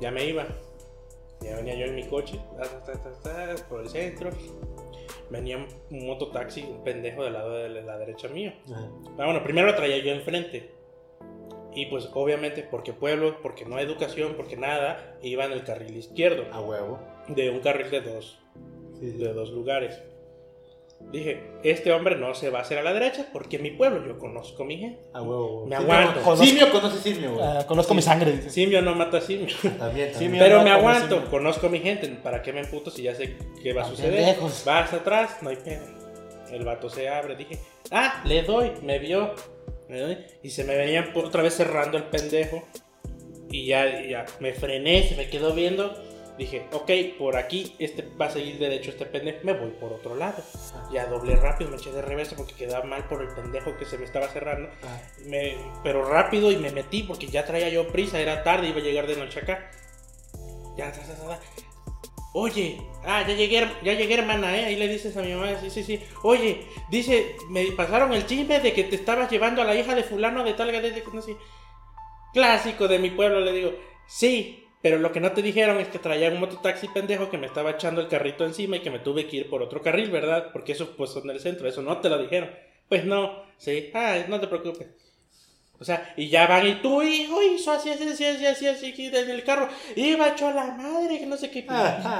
Ya 0.01 0.11
me 0.11 0.25
iba. 0.25 0.47
Ya 1.41 1.57
venía 1.57 1.75
yo 1.75 1.87
en 1.87 1.95
mi 1.95 2.05
coche, 2.05 2.39
por 3.69 3.83
el 3.83 3.89
centro. 3.89 4.31
Venía 5.31 5.59
un, 5.91 6.07
mototaxi, 6.07 6.63
un 6.63 6.83
pendejo 6.83 7.23
del 7.23 7.35
lado 7.35 7.55
de 7.55 7.69
la 7.83 7.99
derecha 7.99 8.29
mío. 8.29 8.53
Ah, 8.73 8.89
bueno, 9.17 9.43
primero 9.45 9.67
lo 9.67 9.75
traía 9.77 9.99
yo 9.99 10.13
enfrente. 10.13 10.71
Y 11.75 11.87
pues 11.87 12.09
obviamente 12.15 12.67
porque 12.69 12.93
pueblo, 12.93 13.41
porque 13.41 13.65
no 13.65 13.77
hay 13.77 13.85
educación, 13.85 14.35
porque 14.37 14.57
nada, 14.57 15.17
iba 15.23 15.45
en 15.45 15.53
el 15.53 15.63
carril 15.65 15.97
izquierdo. 15.97 16.45
A 16.53 16.61
huevo. 16.61 16.99
De 17.29 17.51
un 17.51 17.61
carril 17.61 17.91
de 17.91 18.01
dos, 18.01 18.41
Sí, 18.99 19.13
sí. 19.13 19.19
de 19.19 19.33
dos 19.33 19.51
lugares. 19.51 20.03
Dije, 21.13 21.41
este 21.63 21.91
hombre 21.93 22.17
no 22.17 22.35
se 22.35 22.51
va 22.51 22.59
a 22.59 22.63
hacer 22.63 22.77
a 22.79 22.83
la 22.83 22.93
derecha 22.93 23.27
porque 23.33 23.57
en 23.57 23.63
mi 23.63 23.71
pueblo 23.71 24.07
yo 24.07 24.19
conozco 24.19 24.65
a 24.65 24.67
mi 24.67 24.77
gente. 24.77 25.01
A 25.15 25.23
huevo. 25.23 25.65
Me 25.67 25.77
Simio- 25.77 25.93
aguanto. 25.95 26.21
Conozco- 26.21 26.45
Simio 26.45 26.71
conoce 26.71 26.99
simio, 26.99 27.33
güey. 27.35 27.47
ah, 27.47 27.65
conozco 27.67 27.95
mi 27.95 28.03
sangre, 28.03 28.33
dice. 28.33 28.51
Simio 28.51 28.83
no 28.83 28.95
mata 28.95 29.21
simio. 29.21 29.47
También, 29.79 30.09
Sí, 30.09 30.13
también. 30.15 30.33
mi- 30.33 30.39
Pero 30.39 30.59
no 30.59 30.65
me 30.65 30.71
aguanto, 30.71 31.15
simio. 31.17 31.31
conozco 31.31 31.67
a 31.67 31.71
mi 31.71 31.79
gente. 31.79 32.09
¿Para 32.23 32.43
qué 32.43 32.53
me 32.53 32.61
emputo 32.61 32.91
si 32.91 33.03
ya 33.05 33.15
sé 33.15 33.37
qué 33.63 33.73
va 33.73 33.83
a 33.83 33.85
Ah, 33.87 33.89
suceder? 33.89 34.37
Vas 34.67 34.93
atrás, 34.93 35.39
no 35.41 35.49
hay 35.49 35.57
pedo. 35.57 35.83
El 36.53 36.65
vato 36.65 36.91
se 36.91 37.09
abre, 37.09 37.37
dije, 37.37 37.59
ah, 37.91 38.23
le 38.27 38.43
doy, 38.43 38.73
me 38.83 38.99
vio. 38.99 39.33
Me 39.89 40.01
doy, 40.01 40.19
y 40.43 40.51
se 40.51 40.65
me 40.65 40.77
venía 40.77 41.11
por- 41.15 41.25
otra 41.25 41.43
vez 41.43 41.55
cerrando 41.55 41.97
el 41.97 42.05
pendejo. 42.05 42.63
Y 43.51 43.65
ya, 43.67 44.03
ya 44.07 44.27
me 44.41 44.53
frené, 44.53 45.03
se 45.09 45.17
me 45.17 45.31
quedó 45.31 45.55
viendo. 45.55 45.95
Dije, 46.39 46.69
ok, 46.73 46.91
por 47.19 47.37
aquí 47.37 47.75
este 47.81 48.09
va 48.19 48.27
a 48.27 48.31
seguir 48.31 48.59
derecho 48.59 48.91
este 48.91 49.07
pendejo. 49.07 49.41
Me 49.43 49.53
voy 49.55 49.71
por 49.73 49.93
otro 49.93 50.15
lado. 50.15 50.41
Ya 50.93 51.07
doblé 51.07 51.35
rápido, 51.37 51.69
me 51.71 51.77
eché 51.77 51.91
de 51.91 52.01
reversa 52.01 52.37
porque 52.37 52.55
quedaba 52.55 52.85
mal 52.85 53.09
por 53.09 53.21
el 53.23 53.29
pendejo 53.35 53.77
que 53.77 53.85
se 53.85 53.99
me 53.99 54.05
estaba 54.05 54.29
cerrando. 54.29 54.69
Ah. 54.85 55.01
Me- 55.27 55.57
pero 55.83 56.05
rápido 56.09 56.53
y 56.53 56.57
me 56.57 56.71
metí 56.71 57.03
porque 57.03 57.27
ya 57.27 57.45
traía 57.45 57.69
yo 57.69 57.89
prisa, 57.89 58.21
era 58.21 58.45
tarde, 58.45 58.69
iba 58.69 58.79
a 58.79 58.83
llegar 58.83 59.07
de 59.09 59.17
noche 59.17 59.41
acá. 59.41 59.69
Ya, 60.77 60.93
ta, 60.93 61.01
ta, 61.01 61.15
ta. 61.15 61.41
Oye, 62.35 62.81
ah, 63.05 63.25
ya 63.27 63.35
llegué, 63.35 63.67
ya 63.83 63.95
llegué 63.95 64.15
hermana, 64.15 64.57
¿eh? 64.57 64.67
Ahí 64.67 64.77
le 64.77 64.87
dices 64.87 65.17
a 65.17 65.23
mi 65.23 65.33
mamá, 65.35 65.59
sí, 65.61 65.71
sí, 65.71 65.83
sí. 65.83 66.01
Oye, 66.23 66.67
dice, 66.89 67.35
me 67.49 67.65
pasaron 67.73 68.13
el 68.13 68.27
chisme 68.27 68.61
de 68.61 68.73
que 68.73 68.85
te 68.85 68.95
estabas 68.95 69.29
llevando 69.29 69.61
a 69.61 69.65
la 69.65 69.75
hija 69.75 69.95
de 69.97 70.05
fulano 70.05 70.45
de 70.45 70.55
tal, 70.55 70.71
de, 70.71 70.81
de- 70.81 71.03
no 71.13 71.21
sé. 71.23 71.35
Clásico 72.33 72.87
de 72.87 72.99
mi 73.01 73.11
pueblo, 73.11 73.41
le 73.41 73.53
digo, 73.53 73.73
sí, 74.07 74.68
pero 74.83 74.99
lo 74.99 75.11
que 75.13 75.21
no 75.21 75.33
te 75.33 75.43
dijeron 75.43 75.79
es 75.81 75.89
que 75.89 75.99
traía 75.99 76.31
un 76.31 76.41
mototaxi 76.41 76.89
pendejo 76.89 77.31
que 77.31 77.39
me 77.39 77.47
estaba 77.47 77.71
echando 77.73 78.01
el 78.01 78.09
carrito 78.09 78.45
encima 78.45 78.77
y 78.77 78.81
que 78.81 78.91
me 78.91 78.99
tuve 79.01 79.27
que 79.27 79.39
ir 79.39 79.51
por 79.51 79.63
otro 79.63 79.83
carril, 79.83 80.11
¿verdad? 80.11 80.51
Porque 80.53 80.73
eso 80.73 80.95
pues 80.97 81.11
son 81.11 81.27
del 81.27 81.41
centro, 81.41 81.69
eso 81.69 81.83
no 81.83 81.99
te 81.99 82.09
lo 82.09 82.19
dijeron. 82.19 82.51
Pues 82.89 83.05
no, 83.05 83.43
sí, 83.59 83.91
ah, 83.95 84.19
no 84.29 84.41
te 84.41 84.47
preocupes. 84.47 84.89
O 85.81 85.85
sea, 85.85 86.13
y 86.17 86.29
ya 86.29 86.47
van 86.49 86.67
y 86.67 86.75
tú, 86.83 87.03
hijo, 87.03 87.41
hizo 87.41 87.71
así, 87.71 87.89
así, 87.91 88.03
así, 88.09 88.25
así, 88.25 88.45
así, 88.47 88.67
así, 88.67 88.91
así, 88.93 89.09
desde 89.11 89.33
el 89.33 89.45
carro. 89.45 89.69
Iba 89.95 90.29
hecho 90.31 90.49
a 90.49 90.53
la 90.53 90.65
madre, 90.73 91.21
que 91.21 91.27
no 91.27 91.37
sé 91.37 91.51
qué 91.51 91.65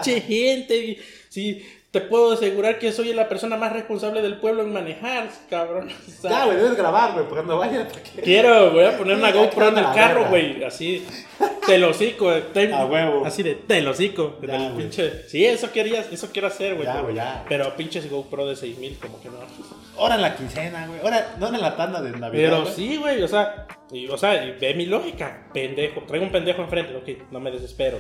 pinche 0.03 0.21
gente. 0.21 0.77
y- 0.77 0.99
Sí, 1.29 1.63
te 1.91 2.01
puedo 2.03 2.33
asegurar 2.33 2.79
que 2.79 2.93
soy 2.93 3.15
la 3.15 3.29
persona 3.31 3.57
más 3.57 3.73
responsable 3.73 4.21
del 4.21 4.37
pueblo 4.37 4.63
en 4.63 4.73
manejar, 4.73 5.29
cabrón. 5.49 5.89
O 5.91 6.11
sea, 6.21 6.31
Ya, 6.31 6.45
güey, 6.45 6.57
debes 6.59 6.77
grabar, 6.77 7.13
güey, 7.15 7.27
porque 7.27 7.47
no 7.47 7.57
vayas. 7.59 7.87
¿para 7.91 8.03
qué? 8.03 8.21
Quiero, 8.23 8.71
voy 8.73 8.85
a 8.85 8.99
poner 8.99 9.17
una 9.17 9.33
GoPro 9.33 9.69
en 9.69 9.79
el 9.79 9.85
carro, 9.95 10.27
güey, 10.29 10.63
así. 10.65 11.07
telocico. 11.67 12.33
te- 12.53 12.73
A 12.73 12.85
huevo. 12.87 13.25
Así 13.25 13.43
de 13.43 13.55
telocico. 13.55 14.39
Ya, 14.47 14.73
pinche. 14.77 15.29
Sí, 15.29 15.45
eso 15.45 15.71
querías, 15.73 16.11
eso 16.13 16.29
quiero 16.33 16.49
hacer, 16.49 16.75
güey. 16.75 16.87
Ya, 16.87 17.01
güey, 17.01 17.15
ya. 17.15 17.45
Pero 17.49 17.75
pinches 17.77 18.11
GoPro 18.11 18.47
de 18.47 18.57
6000, 18.57 18.99
como 18.99 19.21
que 19.21 19.29
no. 19.29 19.39
Ahora 19.99 20.15
en 20.17 20.23
la 20.23 20.37
quincena, 20.37 20.87
güey. 20.87 21.01
Ahora, 21.01 21.37
no 21.39 21.49
en 21.49 21.61
la 21.61 21.77
tanda 21.77 22.01
de 22.03 22.11
Navidad. 22.11 22.31
Pero 22.33 22.67
sí, 22.67 22.97
güey, 22.99 23.23
o 23.23 23.29
sea, 23.29 23.67
y, 23.91 24.09
o 24.09 24.17
sea, 24.17 24.45
y 24.45 24.53
ve 24.53 24.75
mi 24.75 24.87
lógica, 24.87 25.47
pendejo. 25.53 26.03
Traigo 26.03 26.25
un 26.27 26.33
pendejo 26.33 26.63
enfrente, 26.63 26.95
ok, 26.97 27.31
no 27.33 27.41
me 27.41 27.51
desespero. 27.51 27.99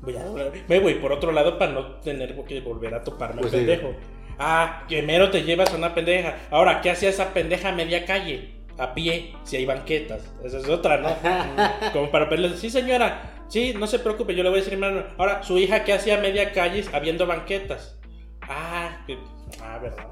Voy 0.00 0.16
a 0.16 0.24
ve, 0.68 0.78
güey, 0.80 1.00
por 1.00 1.12
otro 1.12 1.32
lado, 1.32 1.58
para 1.58 1.72
no 1.72 1.96
tener 2.00 2.34
que 2.44 2.60
volver 2.60 2.94
a 2.94 3.02
toparme 3.02 3.40
Pues 3.40 3.52
sí. 3.52 3.58
pendejo. 3.58 3.94
Ah, 4.38 4.84
que 4.88 5.02
mero 5.02 5.30
te 5.30 5.42
llevas 5.42 5.72
a 5.72 5.76
una 5.76 5.94
pendeja. 5.94 6.36
Ahora, 6.50 6.80
¿qué 6.80 6.90
hacía 6.90 7.08
esa 7.08 7.32
pendeja 7.32 7.70
a 7.70 7.72
media 7.72 8.04
calle? 8.04 8.52
A 8.78 8.92
pie, 8.92 9.32
si 9.44 9.56
hay 9.56 9.64
banquetas. 9.64 10.30
Esa 10.44 10.58
es 10.58 10.68
otra, 10.68 10.98
¿no? 10.98 11.08
Como 11.92 12.10
para 12.10 12.28
pedirle, 12.28 12.56
sí, 12.58 12.68
señora, 12.68 13.44
sí, 13.48 13.72
no 13.78 13.86
se 13.86 13.98
preocupe, 13.98 14.34
yo 14.34 14.42
le 14.42 14.50
voy 14.50 14.58
a 14.58 14.62
decir, 14.62 14.74
hermano. 14.74 15.04
Ahora, 15.16 15.42
su 15.42 15.56
hija, 15.58 15.82
¿qué 15.84 15.94
hacía 15.94 16.18
a 16.18 16.20
media 16.20 16.52
calle 16.52 16.84
habiendo 16.92 17.26
banquetas? 17.26 17.98
Ah, 18.42 19.02
que- 19.06 19.18
ah, 19.62 19.78
verdad. 19.82 20.06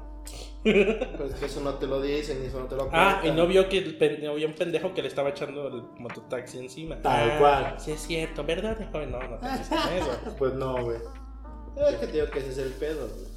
Pues 0.65 1.35
que 1.39 1.45
eso 1.45 1.61
no 1.61 1.75
te 1.75 1.85
lo 1.85 2.01
dicen 2.01 2.43
eso 2.43 2.59
no 2.59 2.65
te 2.65 2.75
lo 2.75 2.89
Ah, 2.91 3.17
y 3.19 3.21
cuentan. 3.21 3.35
no 3.37 3.47
vio 3.47 3.69
que 3.69 3.77
el 3.77 4.45
un 4.45 4.53
pendejo 4.53 4.93
que 4.93 5.01
le 5.03 5.07
estaba 5.07 5.29
echando 5.29 5.67
el 5.67 5.83
mototaxi 5.99 6.57
encima. 6.57 6.99
Tal 7.01 7.31
Ah, 7.31 7.37
cual. 7.39 7.75
Sí, 7.79 7.91
es 7.91 8.01
cierto, 8.01 8.43
¿verdad? 8.43 8.77
joven? 8.91 9.11
No, 9.11 9.19
no 9.19 9.37
te 9.37 9.47
dicen 9.57 9.77
eso. 9.95 10.19
Pues 10.37 10.53
no, 10.55 10.83
güey. 10.83 10.97
Es 11.89 11.95
que 11.97 12.07
te 12.07 12.13
digo 12.13 12.29
que 12.31 12.39
ese 12.39 12.49
es 12.49 12.57
el 12.57 12.71
pedo, 12.73 13.07
güey. 13.07 13.35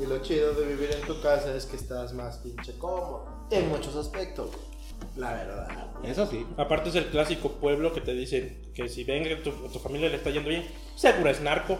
Y 0.00 0.06
lo 0.06 0.18
chido 0.22 0.54
de 0.54 0.66
vivir 0.66 0.90
en 0.92 1.06
tu 1.06 1.20
casa 1.20 1.54
es 1.54 1.66
que 1.66 1.76
estás 1.76 2.12
más 2.14 2.38
pinche 2.38 2.76
cómodo. 2.78 3.26
En 3.50 3.68
muchos 3.68 3.94
aspectos, 3.94 4.46
güey. 4.50 4.74
La 5.16 5.32
verdad. 5.34 5.68
Eso 6.04 6.26
sí. 6.26 6.46
Aparte 6.56 6.88
es 6.88 6.94
el 6.94 7.06
clásico 7.06 7.50
pueblo 7.52 7.92
que 7.92 8.00
te 8.00 8.14
dicen 8.14 8.62
que 8.74 8.88
si 8.88 9.04
ven 9.04 9.24
que 9.24 9.36
tu, 9.36 9.50
tu 9.50 9.78
familia 9.78 10.08
le 10.08 10.16
está 10.16 10.30
yendo 10.30 10.48
bien, 10.48 10.64
seguro 10.96 11.28
es 11.30 11.40
narco. 11.40 11.78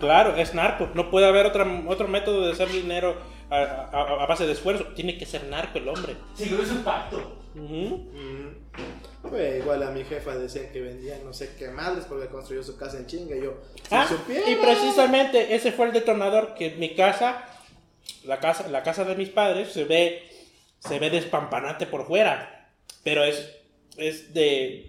Claro, 0.00 0.36
es 0.36 0.54
narco. 0.54 0.88
No 0.94 1.10
puede 1.10 1.26
haber 1.26 1.46
otra, 1.46 1.66
otro 1.88 2.06
método 2.08 2.44
de 2.46 2.52
hacer 2.52 2.68
dinero 2.68 3.16
a, 3.54 3.90
a- 3.92 4.22
a 4.22 4.26
base 4.26 4.46
de 4.46 4.52
esfuerzo. 4.52 4.84
Tiene 4.94 5.16
que 5.18 5.26
ser 5.26 5.44
narco 5.44 5.78
el 5.78 5.88
hombre. 5.88 6.16
Sí, 6.34 6.44
es 6.62 6.70
un 6.70 6.82
pacto. 6.84 7.38
Güey, 9.22 9.58
igual 9.58 9.82
a 9.82 9.90
mi 9.90 10.04
jefa 10.04 10.34
decían 10.36 10.66
que 10.72 10.80
vendía 10.80 11.18
no 11.24 11.32
sé 11.32 11.50
qué 11.58 11.68
madres 11.68 12.04
porque 12.08 12.26
construyó 12.28 12.62
su 12.62 12.76
casa 12.76 12.98
en 12.98 13.06
chinga. 13.06 13.36
Y 13.36 13.42
yo, 13.42 13.54
Ah, 13.90 14.06
supiera. 14.08 14.48
y 14.50 14.56
precisamente 14.56 15.54
ese 15.54 15.72
fue 15.72 15.86
el 15.86 15.92
detonador 15.92 16.54
que 16.54 16.70
mi 16.72 16.94
casa, 16.94 17.44
la 18.24 18.40
casa, 18.40 18.68
la 18.68 18.82
casa 18.82 19.04
de 19.04 19.14
mis 19.14 19.28
padres, 19.28 19.72
se 19.72 19.84
ve, 19.84 20.22
se 20.80 20.98
ve 20.98 21.10
despampanante 21.10 21.86
por 21.86 22.06
fuera, 22.06 22.68
pero 23.04 23.22
es, 23.24 23.48
es 23.96 24.34
de 24.34 24.86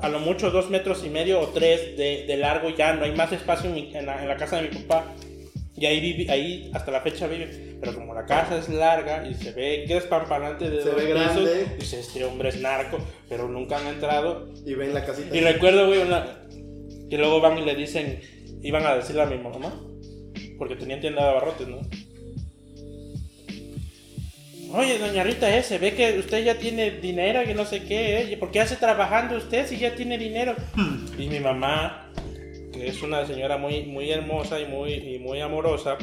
a 0.00 0.08
lo 0.08 0.18
mucho 0.18 0.50
dos 0.50 0.70
metros 0.70 1.04
y 1.04 1.10
medio 1.10 1.38
o 1.40 1.48
tres 1.48 1.96
de, 1.96 2.24
de 2.26 2.36
largo 2.38 2.70
ya, 2.70 2.94
no 2.94 3.04
hay 3.04 3.12
más 3.14 3.30
espacio 3.32 3.68
en, 3.68 3.74
mi- 3.74 3.94
en 3.96 4.06
la, 4.06 4.20
en 4.22 4.28
la 4.28 4.36
casa 4.36 4.60
de 4.60 4.68
mi 4.68 4.76
papá. 4.78 5.04
Y 5.82 5.86
ahí, 5.86 6.00
vivi- 6.00 6.30
ahí 6.30 6.70
hasta 6.72 6.92
la 6.92 7.00
fecha 7.00 7.26
vive. 7.26 7.76
Pero 7.80 7.92
como 7.94 8.14
la 8.14 8.24
casa 8.24 8.56
es 8.56 8.68
larga 8.68 9.26
y 9.28 9.34
se 9.34 9.50
ve 9.50 9.82
que 9.88 9.96
es 9.96 10.04
pampanante 10.04 10.70
de 10.70 10.80
Se 10.80 10.90
dos 10.90 10.94
ve 10.96 11.06
pisos, 11.12 11.34
grande. 11.34 11.66
dice, 11.76 11.98
este 11.98 12.24
hombre 12.24 12.50
es 12.50 12.60
narco, 12.60 12.98
pero 13.28 13.48
nunca 13.48 13.78
han 13.78 13.88
entrado. 13.88 14.48
Y 14.64 14.74
ven 14.74 14.94
la 14.94 15.04
casita. 15.04 15.36
Y 15.36 15.40
recuerdo, 15.40 15.88
güey, 15.88 15.98
una... 16.02 16.24
que 17.10 17.18
luego 17.18 17.40
van 17.40 17.58
y 17.58 17.64
le 17.64 17.74
dicen, 17.74 18.20
iban 18.62 18.86
a 18.86 18.94
decirle 18.94 19.22
a 19.22 19.26
mi 19.26 19.38
mamá, 19.38 19.74
porque 20.56 20.76
tenían 20.76 21.00
tienda 21.00 21.24
de 21.24 21.30
abarrotes, 21.30 21.66
¿no? 21.66 21.80
Oye, 24.74 24.98
doña 24.98 25.22
Rita, 25.22 25.54
eh, 25.54 25.62
se 25.62 25.78
ve 25.78 25.94
que 25.94 26.18
usted 26.18 26.44
ya 26.44 26.58
tiene 26.58 26.92
dinero, 26.92 27.42
que 27.44 27.54
no 27.54 27.66
sé 27.66 27.82
qué, 27.84 28.20
¿eh? 28.20 28.28
¿Y 28.32 28.36
¿Por 28.36 28.50
qué 28.50 28.60
hace 28.60 28.76
trabajando 28.76 29.36
usted 29.36 29.66
si 29.66 29.76
ya 29.78 29.94
tiene 29.94 30.16
dinero? 30.16 30.54
Y 31.18 31.28
mi 31.28 31.40
mamá, 31.40 32.10
que 32.72 32.88
es 32.88 33.02
una 33.02 33.26
señora 33.26 33.56
muy, 33.58 33.82
muy 33.84 34.10
hermosa 34.10 34.58
y 34.60 34.66
muy, 34.66 34.92
y 34.94 35.18
muy 35.18 35.40
amorosa, 35.40 35.96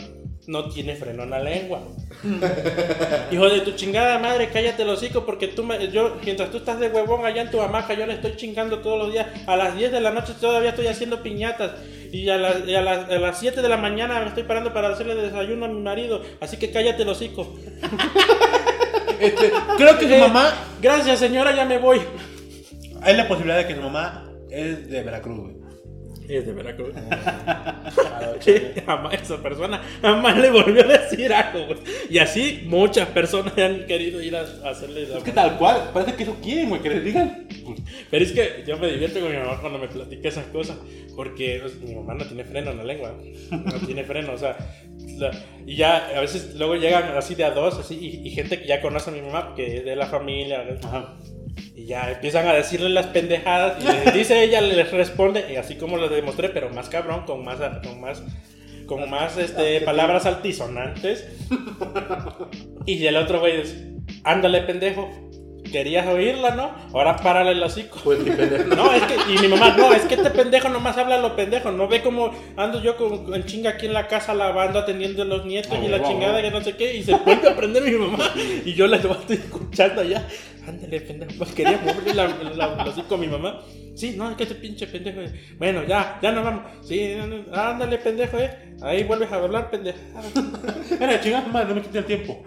no 0.48 0.70
tiene 0.70 0.96
freno 0.96 1.24
en 1.24 1.30
la 1.32 1.40
lengua. 1.40 1.82
Hijo 3.32 3.50
de 3.50 3.62
tu 3.62 3.72
chingada 3.72 4.18
madre, 4.20 4.50
cállate 4.52 4.84
el 4.84 4.90
hocico 4.90 5.26
porque 5.26 5.48
tú 5.48 5.64
me, 5.64 5.90
yo, 5.92 6.18
mientras 6.24 6.50
tú 6.52 6.58
estás 6.58 6.80
de 6.80 6.90
huevón 6.90 7.26
allá 7.26 7.42
en 7.44 7.52
tu 7.52 7.62
hamaca, 7.62 7.94
yo 7.94 8.06
le 8.06 8.14
estoy 8.14 8.36
chingando 8.36 8.80
todos 8.80 8.98
los 9.00 9.12
días. 9.12 9.28
A 9.48 9.56
las 9.56 9.76
10 9.76 9.92
de 9.92 10.02
la 10.02 10.12
noche 10.12 10.34
todavía 10.40 10.70
estoy 10.72 10.88
haciendo 10.88 11.22
piñatas. 11.22 11.72
Y 12.12 12.28
a, 12.30 12.38
las- 12.38 12.68
y 12.68 12.74
a 12.74 12.82
las, 12.82 13.08
a 13.10 13.20
las 13.20 13.40
7 13.40 13.62
de 13.62 13.70
la 13.70 13.78
mañana 13.78 14.20
me 14.20 14.28
estoy 14.28 14.44
parando 14.44 14.74
para 14.74 14.90
hacerle 14.90 15.14
desayuno 15.16 15.66
a 15.66 15.70
mi 15.70 15.80
marido. 15.82 16.22
Así 16.40 16.58
que 16.58 16.72
cállate 16.72 17.04
el 17.04 17.10
hocico. 17.10 17.56
Este, 19.20 19.52
creo 19.78 19.98
que 19.98 20.08
su 20.08 20.14
Eh, 20.14 20.20
mamá. 20.20 20.54
Gracias, 20.82 21.20
señora, 21.20 21.54
ya 21.54 21.66
me 21.66 21.78
voy. 21.78 22.00
Hay 23.02 23.18
la 23.18 23.28
posibilidad 23.28 23.58
de 23.58 23.68
que 23.68 23.76
su 23.76 23.82
mamá 23.82 24.32
es 24.50 24.90
de 24.90 25.04
Veracruz, 25.04 25.40
güey. 25.42 25.56
Es 26.30 26.46
de 26.46 26.54
Veracruz. 26.54 26.94
jamás 28.86 29.14
esa 29.22 29.42
persona 29.42 29.82
jamás 30.02 30.38
le 30.38 30.50
volvió 30.52 30.84
a 30.84 30.88
decir 31.00 31.34
algo, 31.34 31.66
güey. 31.66 31.80
Y 32.10 32.20
así 32.20 32.64
muchas 32.68 33.08
personas 33.10 33.58
han 33.58 33.86
querido 33.88 34.22
ir 34.22 34.36
a, 34.36 34.42
a 34.42 34.70
hacerle 34.70 35.08
la 35.08 35.18
Es 35.18 35.24
que 35.24 35.32
tal 35.32 35.58
cual, 35.58 35.90
parece 35.94 36.14
que 36.16 36.24
eso 36.24 36.38
quieren, 36.42 36.70
güey, 36.70 36.82
que 36.82 36.90
les 36.92 37.04
digan. 37.04 37.48
Pero 38.12 38.24
es 38.24 38.32
que 38.32 38.64
yo 38.68 38.78
me 38.78 38.92
divierto 38.92 39.20
con 39.20 39.32
mi 39.32 39.38
mamá 39.38 39.60
cuando 39.60 39.80
me 39.80 39.88
platica 39.88 40.30
esas 40.30 40.46
cosas. 40.48 40.78
Porque 41.16 41.60
pues, 41.62 41.76
mi 41.82 41.96
mamá 41.96 42.14
no 42.14 42.26
tiene 42.26 42.44
freno 42.46 42.72
en 42.72 42.78
la 42.78 42.84
lengua. 42.84 43.14
No 43.52 43.74
tiene 43.86 44.04
freno, 44.04 44.34
o 44.34 44.38
sea. 44.38 44.56
la- 45.18 45.32
y 45.66 45.76
ya 45.76 46.10
a 46.16 46.22
veces 46.22 46.56
luego 46.56 46.76
llegan 46.76 47.16
así 47.18 47.36
de 47.36 47.44
a 47.46 47.52
dos, 47.52 47.78
así. 47.80 47.96
Y, 48.24 48.28
y 48.28 48.32
gente 48.32 48.62
que 48.62 48.68
ya 48.68 48.82
conoce 48.82 49.10
a 49.10 49.14
mi 49.14 49.22
mamá, 49.22 49.54
que 49.56 49.78
es 49.78 49.86
de 49.86 49.96
la 49.96 50.06
familia. 50.08 50.64
Ajá. 50.84 51.16
Y 51.76 51.86
ya 51.86 52.12
empiezan 52.12 52.48
a 52.48 52.54
decirle 52.54 52.90
las 52.90 53.08
pendejadas. 53.08 53.84
Y 53.84 53.88
les 53.88 54.14
dice 54.14 54.44
ella, 54.44 54.62
les 54.62 54.92
responde. 54.92 55.46
Y 55.52 55.56
así 55.56 55.76
como 55.76 55.98
lo 55.98 56.10
demostré, 56.10 56.50
pero 56.50 56.70
más 56.70 56.90
cabrón, 56.90 57.26
con 57.26 57.44
más. 57.44 57.60
Con 57.84 58.02
más 58.02 58.24
con 58.90 59.08
más 59.08 59.38
este, 59.38 59.82
palabras 59.82 60.26
altisonantes. 60.26 61.28
Y 62.88 63.06
el 63.06 63.18
otro 63.18 63.40
güey 63.40 63.62
es, 63.62 63.78
ándale 64.24 64.62
pendejo, 64.62 65.12
querías 65.72 66.08
oírla, 66.08 66.56
¿no? 66.56 66.72
Ahora 66.92 67.16
párale 67.16 67.52
el 67.52 67.62
hocico. 67.62 68.00
Pues 68.04 68.20
ni 68.20 68.32
pendejo. 68.32 68.64
No, 68.76 68.92
es 68.92 69.04
que, 69.04 69.16
y 69.32 69.38
mi 69.38 69.48
mamá, 69.48 69.76
no, 69.78 69.94
es 69.94 70.04
que 70.04 70.16
este 70.16 70.32
pendejo 70.32 70.70
nomás 70.70 70.98
habla 70.98 71.20
lo 71.20 71.36
pendejo, 71.36 71.72
no 71.72 71.88
ve 71.88 72.02
cómo 72.02 72.32
ando 72.58 72.82
yo 72.82 72.98
con, 72.98 73.34
en 73.34 73.46
chinga 73.46 73.72
aquí 73.72 73.86
en 73.86 73.94
la 73.94 74.08
casa 74.08 74.34
lavando, 74.34 74.80
atendiendo 74.80 75.22
a 75.22 75.26
los 75.26 75.46
nietos 75.46 75.78
y 75.84 75.88
la 75.88 76.02
chingada 76.02 76.42
que 76.42 76.50
no 76.50 76.62
sé 76.62 76.76
qué, 76.76 76.96
y 76.96 77.04
se 77.04 77.14
vuelve 77.14 77.48
a 77.48 77.52
aprender 77.52 77.84
mi 77.84 77.92
mamá, 77.92 78.32
y 78.66 78.74
yo 78.74 78.88
la 78.88 78.98
estoy 78.98 79.36
escuchando 79.36 80.02
allá, 80.02 80.28
ándale 80.70 81.02
pendejo, 81.02 81.32
pues 81.38 81.52
quería 81.54 81.78
moverle 81.78 82.14
la, 82.14 82.28
la, 82.28 82.82
el 82.84 82.88
hocico 82.88 83.16
a 83.16 83.18
mi 83.18 83.28
mamá, 83.28 83.62
sí, 83.96 84.16
no, 84.16 84.30
es 84.30 84.38
que 84.38 84.44
este 84.44 84.56
pinche 84.56 84.88
pendejo, 84.88 85.20
bueno, 85.58 85.84
ya, 85.84 86.20
ya 86.22 86.32
nos 86.32 86.44
vamos, 86.44 86.64
sí, 86.86 87.14
ándale 87.52 87.98
pendejo, 87.98 88.38
eh, 88.40 88.76
ahí 88.82 89.04
vuelves 89.04 89.32
a 89.32 89.36
hablar 89.36 89.70
pendejo, 89.70 90.00
Era 91.00 91.20
chingada 91.20 91.48
madre, 91.48 91.70
no 91.70 91.76
me 91.76 91.82
quité 91.82 92.00
el 92.00 92.06
tiempo. 92.06 92.44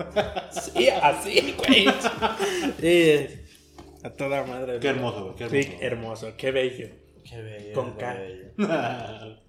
sí, 0.50 0.88
así, 0.88 1.54
güey, 1.58 1.86
Eh, 2.80 3.44
a 4.02 4.10
toda 4.10 4.44
madre, 4.44 4.78
Qué 4.80 4.88
hermoso, 4.88 5.24
güey, 5.24 5.36
qué 5.36 5.44
hermoso. 5.44 5.62
Sí, 5.70 5.76
hermoso, 5.80 6.32
qué 6.36 6.50
bello. 6.50 6.88
Qué 7.28 7.40
bello. 7.40 7.72
Con 7.74 7.92
K. 7.92 8.14
bello. 8.14 8.46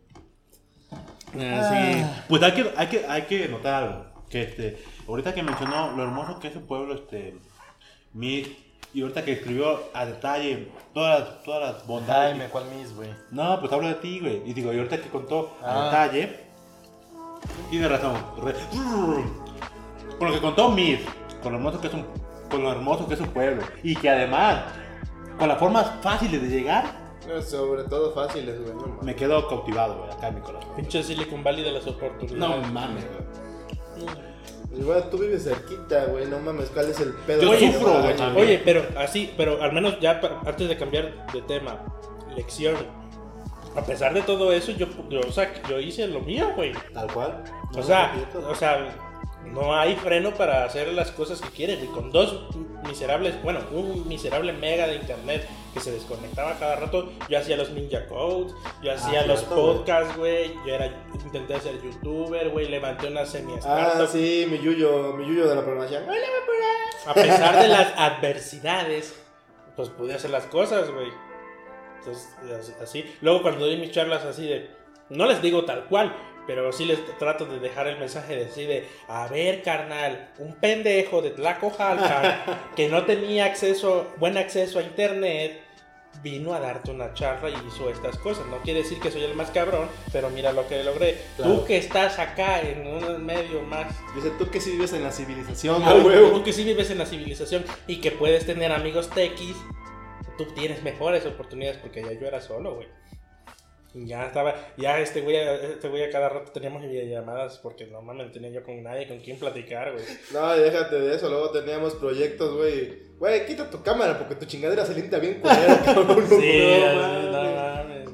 Ah, 1.36 2.24
Pues 2.30 2.44
hay 2.44 2.52
que, 2.52 2.72
hay 2.78 2.88
que, 2.88 3.06
hay 3.08 3.22
que 3.24 3.48
notar 3.48 3.84
algo. 3.84 4.06
Que 4.30 4.44
este, 4.44 4.78
ahorita 5.08 5.34
que 5.34 5.42
mencionó 5.42 5.96
lo 5.96 6.04
hermoso 6.04 6.40
que 6.40 6.50
es 6.50 6.56
el 6.56 6.62
pueblo, 6.62 6.94
este, 6.94 7.34
Miss, 8.14 8.48
y 8.94 9.02
ahorita 9.02 9.24
que 9.26 9.34
escribió 9.34 9.80
a 9.94 10.06
detalle 10.06 10.70
todas 10.94 11.20
las, 11.20 11.44
todas 11.44 11.74
las 11.74 11.88
bondades. 11.88 12.32
Jaime, 12.38 12.50
¿cuál 12.52 12.66
mis, 12.66 12.96
güey? 12.96 13.10
No, 13.32 13.60
pues 13.60 13.72
hablo 13.74 13.88
de 13.88 13.96
ti, 13.96 14.20
güey. 14.20 14.42
Y 14.46 14.54
digo, 14.54 14.72
y 14.74 14.78
ahorita 14.78 14.98
que 15.02 15.10
contó 15.10 15.56
a 15.64 15.72
Ah. 15.72 15.86
detalle, 15.86 16.40
tiene 17.70 17.88
razón. 17.88 18.14
Re- 18.42 18.54
Con 20.18 20.28
lo 20.28 20.34
que 20.34 20.42
contó 20.42 20.70
Miss, 20.70 21.00
con 21.42 21.52
lo 21.54 21.58
hermoso 21.58 21.82
que 21.82 21.88
es 21.88 21.94
un, 21.94 22.06
con 22.50 22.64
lo 22.64 22.72
hermoso 22.72 23.08
que 23.08 23.16
es 23.16 23.20
un 23.20 23.28
pueblo, 23.30 23.64
y 23.82 23.96
que 23.96 24.10
además, 24.10 24.62
con 25.40 25.48
las 25.50 25.58
formas 25.58 25.92
fáciles 26.02 26.42
de 26.42 26.48
llegar, 26.50 27.02
No, 27.28 27.42
sobre 27.42 27.84
todo 27.86 28.14
fáciles, 28.14 28.62
güey. 28.62 28.74
No, 28.76 28.82
mames. 28.88 29.04
me 29.04 29.16
quedo 29.16 29.48
cautivado, 29.48 29.98
güey, 29.98 30.12
acá 30.12 30.28
en 30.28 30.36
mi 30.36 30.42
corazón. 30.42 30.70
Pinche 30.76 31.02
Silicon 31.04 31.42
Valley 31.44 31.64
de 31.64 31.72
las 31.72 31.88
oportunidades. 31.88 32.38
No 32.38 32.72
mames, 32.72 33.06
güey. 33.06 34.08
Igual 34.76 35.10
tú 35.10 35.18
vives 35.18 35.44
cerquita, 35.44 36.06
güey. 36.06 36.26
No 36.26 36.40
mames, 36.40 36.70
¿cuál 36.70 36.90
es 36.90 37.00
el 37.00 37.14
pedo? 37.14 37.42
Yo 37.42 37.60
sufro, 37.72 38.02
güey. 38.02 38.16
Oye, 38.36 38.62
pero 38.64 38.84
así, 38.98 39.32
pero 39.38 39.62
al 39.62 39.72
menos 39.72 40.00
ya 40.00 40.20
antes 40.46 40.68
de 40.68 40.78
cambiar 40.78 41.28
de 41.32 41.42
tema, 41.44 41.86
lección. 42.36 42.76
A 43.76 43.84
pesar 43.84 44.14
de 44.14 44.22
todo 44.22 44.52
eso, 44.52 44.72
yo, 44.72 44.88
yo, 45.10 45.20
o 45.22 45.32
sea, 45.32 45.52
yo 45.68 45.80
hice 45.80 46.08
lo 46.08 46.22
mío, 46.22 46.52
güey. 46.56 46.74
Tal 46.94 47.12
cual. 47.12 47.44
O 47.76 47.82
sea, 47.82 48.14
o 48.48 48.56
sea, 48.56 48.96
no 49.46 49.76
hay 49.76 49.96
freno 49.96 50.34
para 50.34 50.66
hacer 50.66 50.92
las 50.94 51.12
cosas 51.12 51.42
que 51.42 51.50
quieren. 51.50 51.84
Y 51.84 51.88
con 51.88 52.12
dos 52.12 52.48
miserables, 52.88 53.42
bueno, 53.44 53.60
un 53.72 54.08
miserable 54.08 54.52
mega 54.54 54.88
de 54.88 54.96
internet 54.96 55.48
que 55.74 55.80
se 55.80 55.92
desconectaba 55.92 56.54
cada 56.60 56.76
rato, 56.76 57.12
yo 57.30 57.38
hacía 57.40 57.58
los 57.58 57.70
ninja 57.72 58.06
codes, 58.08 58.54
yo 58.82 58.94
hacía 58.94 59.22
Ah, 59.22 59.26
los 59.26 59.40
cierto, 59.40 59.56
güey. 59.62 59.78
podcasts, 59.78 60.18
güey. 60.18 60.54
Yo 60.66 60.76
era, 60.76 61.04
intenté 61.24 61.60
ser 61.60 61.82
youtuber, 61.82 62.50
güey. 62.50 62.68
Levanté 62.70 63.08
una 63.08 63.26
semi 63.26 63.54
Ah, 63.66 64.06
sí, 64.12 64.46
mi 64.50 64.60
yuyo, 64.60 65.14
mi 65.14 65.26
yuyo 65.28 65.48
de 65.48 65.56
la 65.56 65.62
programación. 65.62 66.04
Hola, 66.08 66.18
A 67.08 67.14
pesar 67.14 67.62
de 67.62 67.68
las 67.68 67.94
adversidades, 67.98 69.16
pues 69.76 69.90
pude 69.90 70.14
hacer 70.14 70.30
las 70.32 70.46
cosas, 70.46 70.90
güey. 70.92 71.10
Entonces, 72.00 72.30
así- 72.60 72.74
así. 72.82 73.16
Luego 73.22 73.42
cuando 73.42 73.66
doy 73.66 73.78
mis 73.78 73.92
charlas 73.92 74.24
así 74.26 74.46
de, 74.48 74.70
no 75.10 75.26
les 75.26 75.42
digo 75.42 75.64
tal 75.66 75.86
cual, 75.86 76.14
pero 76.48 76.72
sí 76.72 76.86
les 76.86 77.00
trato 77.18 77.46
de 77.46 77.60
dejar 77.60 77.88
el 77.88 78.00
mensaje 78.00 78.36
de 78.36 78.46
así 78.46 78.66
de, 78.66 78.88
a 79.08 79.28
ver 79.28 79.64
carnal, 79.64 80.30
un 80.40 80.54
pendejo 80.56 81.22
de 81.22 81.32
Tlacojalca 81.32 82.70
que 82.76 82.90
no 82.90 83.06
tenía 83.06 83.46
acceso, 83.46 84.08
buen 84.18 84.38
acceso 84.38 84.80
a 84.80 84.84
internet, 84.84 85.62
vino 86.22 86.54
a 86.54 86.60
darte 86.60 86.92
una 86.92 87.14
charla 87.14 87.50
y 87.50 87.68
hizo 87.68 87.90
estas 87.90 88.18
cosas. 88.18 88.46
No 88.48 88.58
quiere 88.62 88.84
decir 88.84 89.00
que 89.00 89.12
soy 89.12 89.24
el 89.24 89.36
más 89.36 89.50
cabrón, 89.52 89.90
pero 90.12 90.30
mira 90.30 90.54
lo 90.54 90.68
que 90.68 90.84
logré. 90.84 91.18
Claro. 91.36 91.56
Tú 91.56 91.66
que 91.66 91.78
estás 91.78 92.20
acá 92.20 92.62
en 92.62 92.88
un 92.88 93.26
medio 93.26 93.62
más 93.64 93.94
Dice, 94.16 94.32
tú 94.38 94.50
que 94.50 94.62
sí 94.62 94.72
vives 94.72 94.94
en 94.94 95.04
la 95.04 95.12
civilización, 95.12 95.82
Ah, 95.84 95.96
huevo. 95.96 96.32
Tú 96.32 96.44
que 96.44 96.54
sí 96.54 96.64
vives 96.64 96.92
en 96.92 97.00
la 97.00 97.06
civilización 97.06 97.66
y 97.88 98.00
que 98.00 98.12
puedes 98.12 98.46
tener 98.46 98.72
amigos 98.72 99.10
tequis, 99.10 99.58
tú 100.38 100.46
tienes 100.54 100.84
mejores 100.84 101.26
oportunidades 101.26 101.78
porque 101.78 102.04
ya 102.04 102.14
yo 102.14 102.28
era 102.28 102.42
solo, 102.42 102.76
güey. 102.76 102.88
Ya 103.96 104.26
estaba, 104.26 104.56
ya 104.76 105.00
este 105.00 105.22
güey, 105.22 105.36
este 105.36 105.88
güey 105.88 106.04
a 106.04 106.10
cada 106.10 106.28
rato 106.28 106.52
teníamos 106.52 106.82
videollamadas 106.82 107.60
porque 107.60 107.86
no 107.86 108.02
mames, 108.02 108.26
no 108.28 108.32
tenía 108.32 108.50
yo 108.50 108.64
con 108.64 108.82
nadie 108.82 109.08
con 109.08 109.20
quien 109.20 109.38
platicar, 109.38 109.92
güey. 109.94 110.04
No, 110.34 110.52
déjate 110.56 111.00
de 111.00 111.16
eso. 111.16 111.30
Luego 111.30 111.52
teníamos 111.52 111.94
proyectos, 111.96 112.56
güey. 112.56 113.04
Güey, 113.20 113.46
quita 113.46 113.70
tu 113.70 113.84
cámara 113.84 114.18
porque 114.18 114.34
tu 114.34 114.46
chingadera 114.46 114.84
se 114.84 114.96
limpia 114.96 115.20
bien 115.20 115.40
culero, 115.42 115.78
cabrón. 115.86 116.26
Sí, 116.28 116.62
No, 116.82 117.22
no 117.32 117.56
mames. 117.56 118.10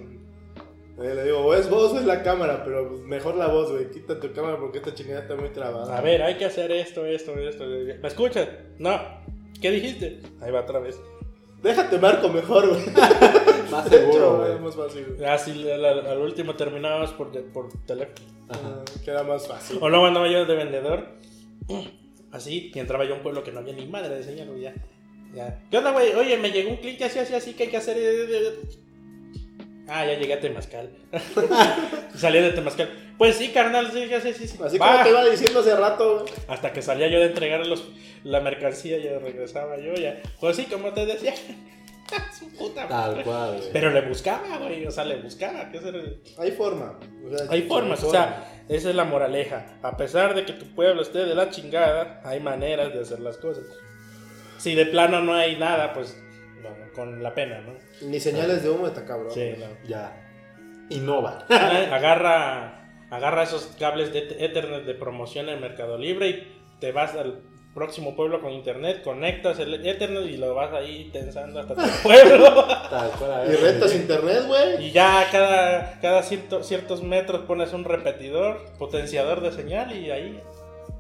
Eh, 1.01 1.15
le 1.15 1.23
digo, 1.23 1.39
o 1.39 1.53
es 1.53 1.69
vos 1.69 1.93
o 1.93 1.97
es 1.99 2.06
la 2.06 2.23
cámara, 2.23 2.61
pero 2.65 2.89
mejor 3.06 3.35
la 3.35 3.47
voz, 3.47 3.72
güey. 3.72 3.89
Quita 3.89 4.19
tu 4.19 4.34
cámara 4.34 4.57
porque 4.60 4.80
esta 4.80 4.93
chingada 4.93 5.22
está 5.22 5.35
muy 5.38 5.47
trabada. 5.49 5.97
A 5.97 6.01
ver, 6.01 6.22
hay 6.22 6.35
que 6.35 6.43
hacer 6.43 6.73
esto, 6.73 7.06
esto, 7.06 7.35
esto. 7.39 7.64
¿Me 7.65 8.07
escuchas? 8.07 8.49
No. 8.80 8.99
¿Qué 9.61 9.72
dijiste? 9.72 10.19
Ahí 10.41 10.51
va 10.51 10.60
otra 10.60 10.80
vez. 10.80 10.99
Déjate 11.64 11.97
marco 11.99 12.27
mejor, 12.27 12.68
güey. 12.68 12.81
Más 13.72 13.90
De 13.90 13.98
seguro, 13.98 14.38
güey, 14.40 14.60
más 14.60 14.76
fácil. 14.76 15.06
güey. 15.18 15.30
Así 15.30 15.70
al, 15.72 16.18
último 16.20 16.56
terminábamos 16.56 17.12
por, 17.14 17.32
por 17.52 17.70
teléfono. 17.86 18.16
Ah, 18.50 18.84
Queda 19.06 19.24
más 19.24 19.48
fácil. 19.48 19.78
O 19.82 19.90
luego 19.90 20.06
andaba 20.08 20.28
yo 20.28 20.46
de 20.46 20.56
vendedor. 20.56 21.08
Así, 22.32 22.72
y 22.74 22.80
entraba 22.80 23.06
yo 23.06 23.14
a 23.14 23.18
un 23.18 23.24
pueblo 23.24 23.44
que 23.44 23.52
no 23.52 23.60
había 23.60 23.74
ni 23.74 23.88
madre 23.88 24.16
de 24.16 24.24
señal, 24.24 24.50
güey, 24.50 24.62
ya. 24.62 24.74
ya. 25.34 25.64
¿Qué 25.72 25.78
onda, 25.80 25.91
güey? 25.91 26.14
Oye, 26.14 26.38
me 26.38 26.52
llegó 26.52 26.70
un 26.70 26.78
clic 26.78 27.02
así, 27.02 27.18
así, 27.18 27.34
así 27.34 27.54
que 27.54 27.64
hay 27.64 27.70
que 27.70 27.78
hacer. 27.78 27.98
Ah, 29.88 30.06
ya 30.06 30.14
llegué 30.20 30.34
a 30.36 30.40
Temazcal. 30.40 30.91
Salí 32.16 32.40
de 32.40 32.52
Temazcal. 32.52 33.16
Pues 33.18 33.36
sí, 33.36 33.50
carnal, 33.50 33.91
sí, 33.91 34.08
sí, 34.22 34.34
sí. 34.34 34.48
sí. 34.48 34.58
Así 34.64 34.78
Va. 34.78 34.91
como 34.91 35.04
te 35.04 35.10
iba 35.10 35.26
diciendo 35.26 35.60
hace 35.62 35.76
rato, 35.76 36.20
güey. 36.20 36.34
Hasta 36.48 36.72
que 36.72 36.84
salía 36.84 37.08
yo 37.08 37.20
de 37.20 37.26
entregar 37.26 37.66
los, 37.66 37.88
la 38.24 38.40
mercancía, 38.41 39.00
ya 39.00 39.18
regresaba 39.18 39.78
yo, 39.80 39.96
ya. 39.96 40.22
Pues 40.40 40.56
sí, 40.58 40.66
como 40.66 40.94
te 40.94 41.08
decía. 41.08 41.34
Su 42.38 42.49
puta 42.56 42.88
Tal 42.88 43.23
cual, 43.23 43.57
güey. 43.57 43.69
Pero 43.72 43.91
le 43.91 44.02
buscaba, 44.02 44.57
güey, 44.57 44.86
o 44.86 44.91
sea, 44.91 45.06
le 45.06 45.22
buscaba. 45.22 45.69
¿qué 45.72 45.77
hacer? 45.77 46.22
Hay 46.38 46.52
forma. 46.52 46.99
O 47.26 47.38
sea, 47.38 47.48
Hay 47.49 47.64
formas, 47.64 48.03
o 48.03 48.11
sea, 48.11 48.64
esa 48.68 48.90
es 48.90 48.95
la 48.95 49.06
moraleja. 49.06 49.77
A 49.81 49.98
pesar 49.98 50.36
de 50.36 50.45
que 50.45 50.53
tu 50.53 50.65
pueblo 50.73 51.02
esté 51.02 51.26
de 51.26 51.36
la 51.36 51.49
chingada, 51.49 52.22
hay 52.23 52.40
maneras 52.40 52.94
de 52.94 53.02
hacer 53.02 53.19
las 53.19 53.38
cosas. 53.38 53.65
Si 54.57 54.76
de 54.76 54.86
plano 54.86 55.22
no 55.22 55.34
hay 55.34 55.57
nada, 55.57 55.94
pues 55.94 56.22
bueno, 56.61 56.91
con 56.94 57.23
la 57.23 57.34
pena, 57.34 57.61
¿no? 57.61 57.73
Ni 58.02 58.19
señales 58.19 58.64
de 58.64 58.69
humo 58.69 58.88
está 58.88 59.06
cabrón. 59.06 59.31
Sí, 59.31 59.53
no. 59.57 59.88
Ya. 59.88 60.26
Innova. 60.90 61.45
agarra, 61.49 63.06
agarra 63.10 63.44
esos 63.44 63.76
cables 63.80 64.11
de 64.11 64.36
Ethernet 64.40 64.84
de 64.86 64.95
promoción 64.95 65.49
en 65.49 65.61
Mercado 65.61 65.98
Libre 65.98 66.30
y 66.30 66.57
te 66.80 66.91
vas 66.91 67.15
al 67.15 67.41
próximo 67.74 68.16
pueblo 68.16 68.41
con 68.41 68.52
internet, 68.52 69.02
conectas 69.04 69.60
el 69.60 69.74
Ethernet 69.86 70.26
y 70.26 70.38
lo 70.38 70.54
vas 70.56 70.74
ahí 70.74 71.10
tensando 71.14 71.60
hasta 71.60 71.76
tu 71.76 71.82
pueblo. 72.04 72.66
Tal 72.90 73.12
cual. 73.12 73.32
a 73.32 73.46
Y 73.46 73.56
rentas 73.56 73.96
internet, 73.96 74.44
güey. 74.48 74.86
Y 74.88 74.91
ya 74.91 75.28
cada, 75.32 76.00
cada 76.02 76.24
cierto- 76.24 76.64
ciertos 76.64 77.04
metros 77.04 77.41
pones 77.41 77.72
un 77.74 77.84
repetidor, 77.86 78.66
potenciador 78.78 79.41
de 79.41 79.52
señal 79.52 79.96
y 79.96 80.10
ahí 80.12 80.40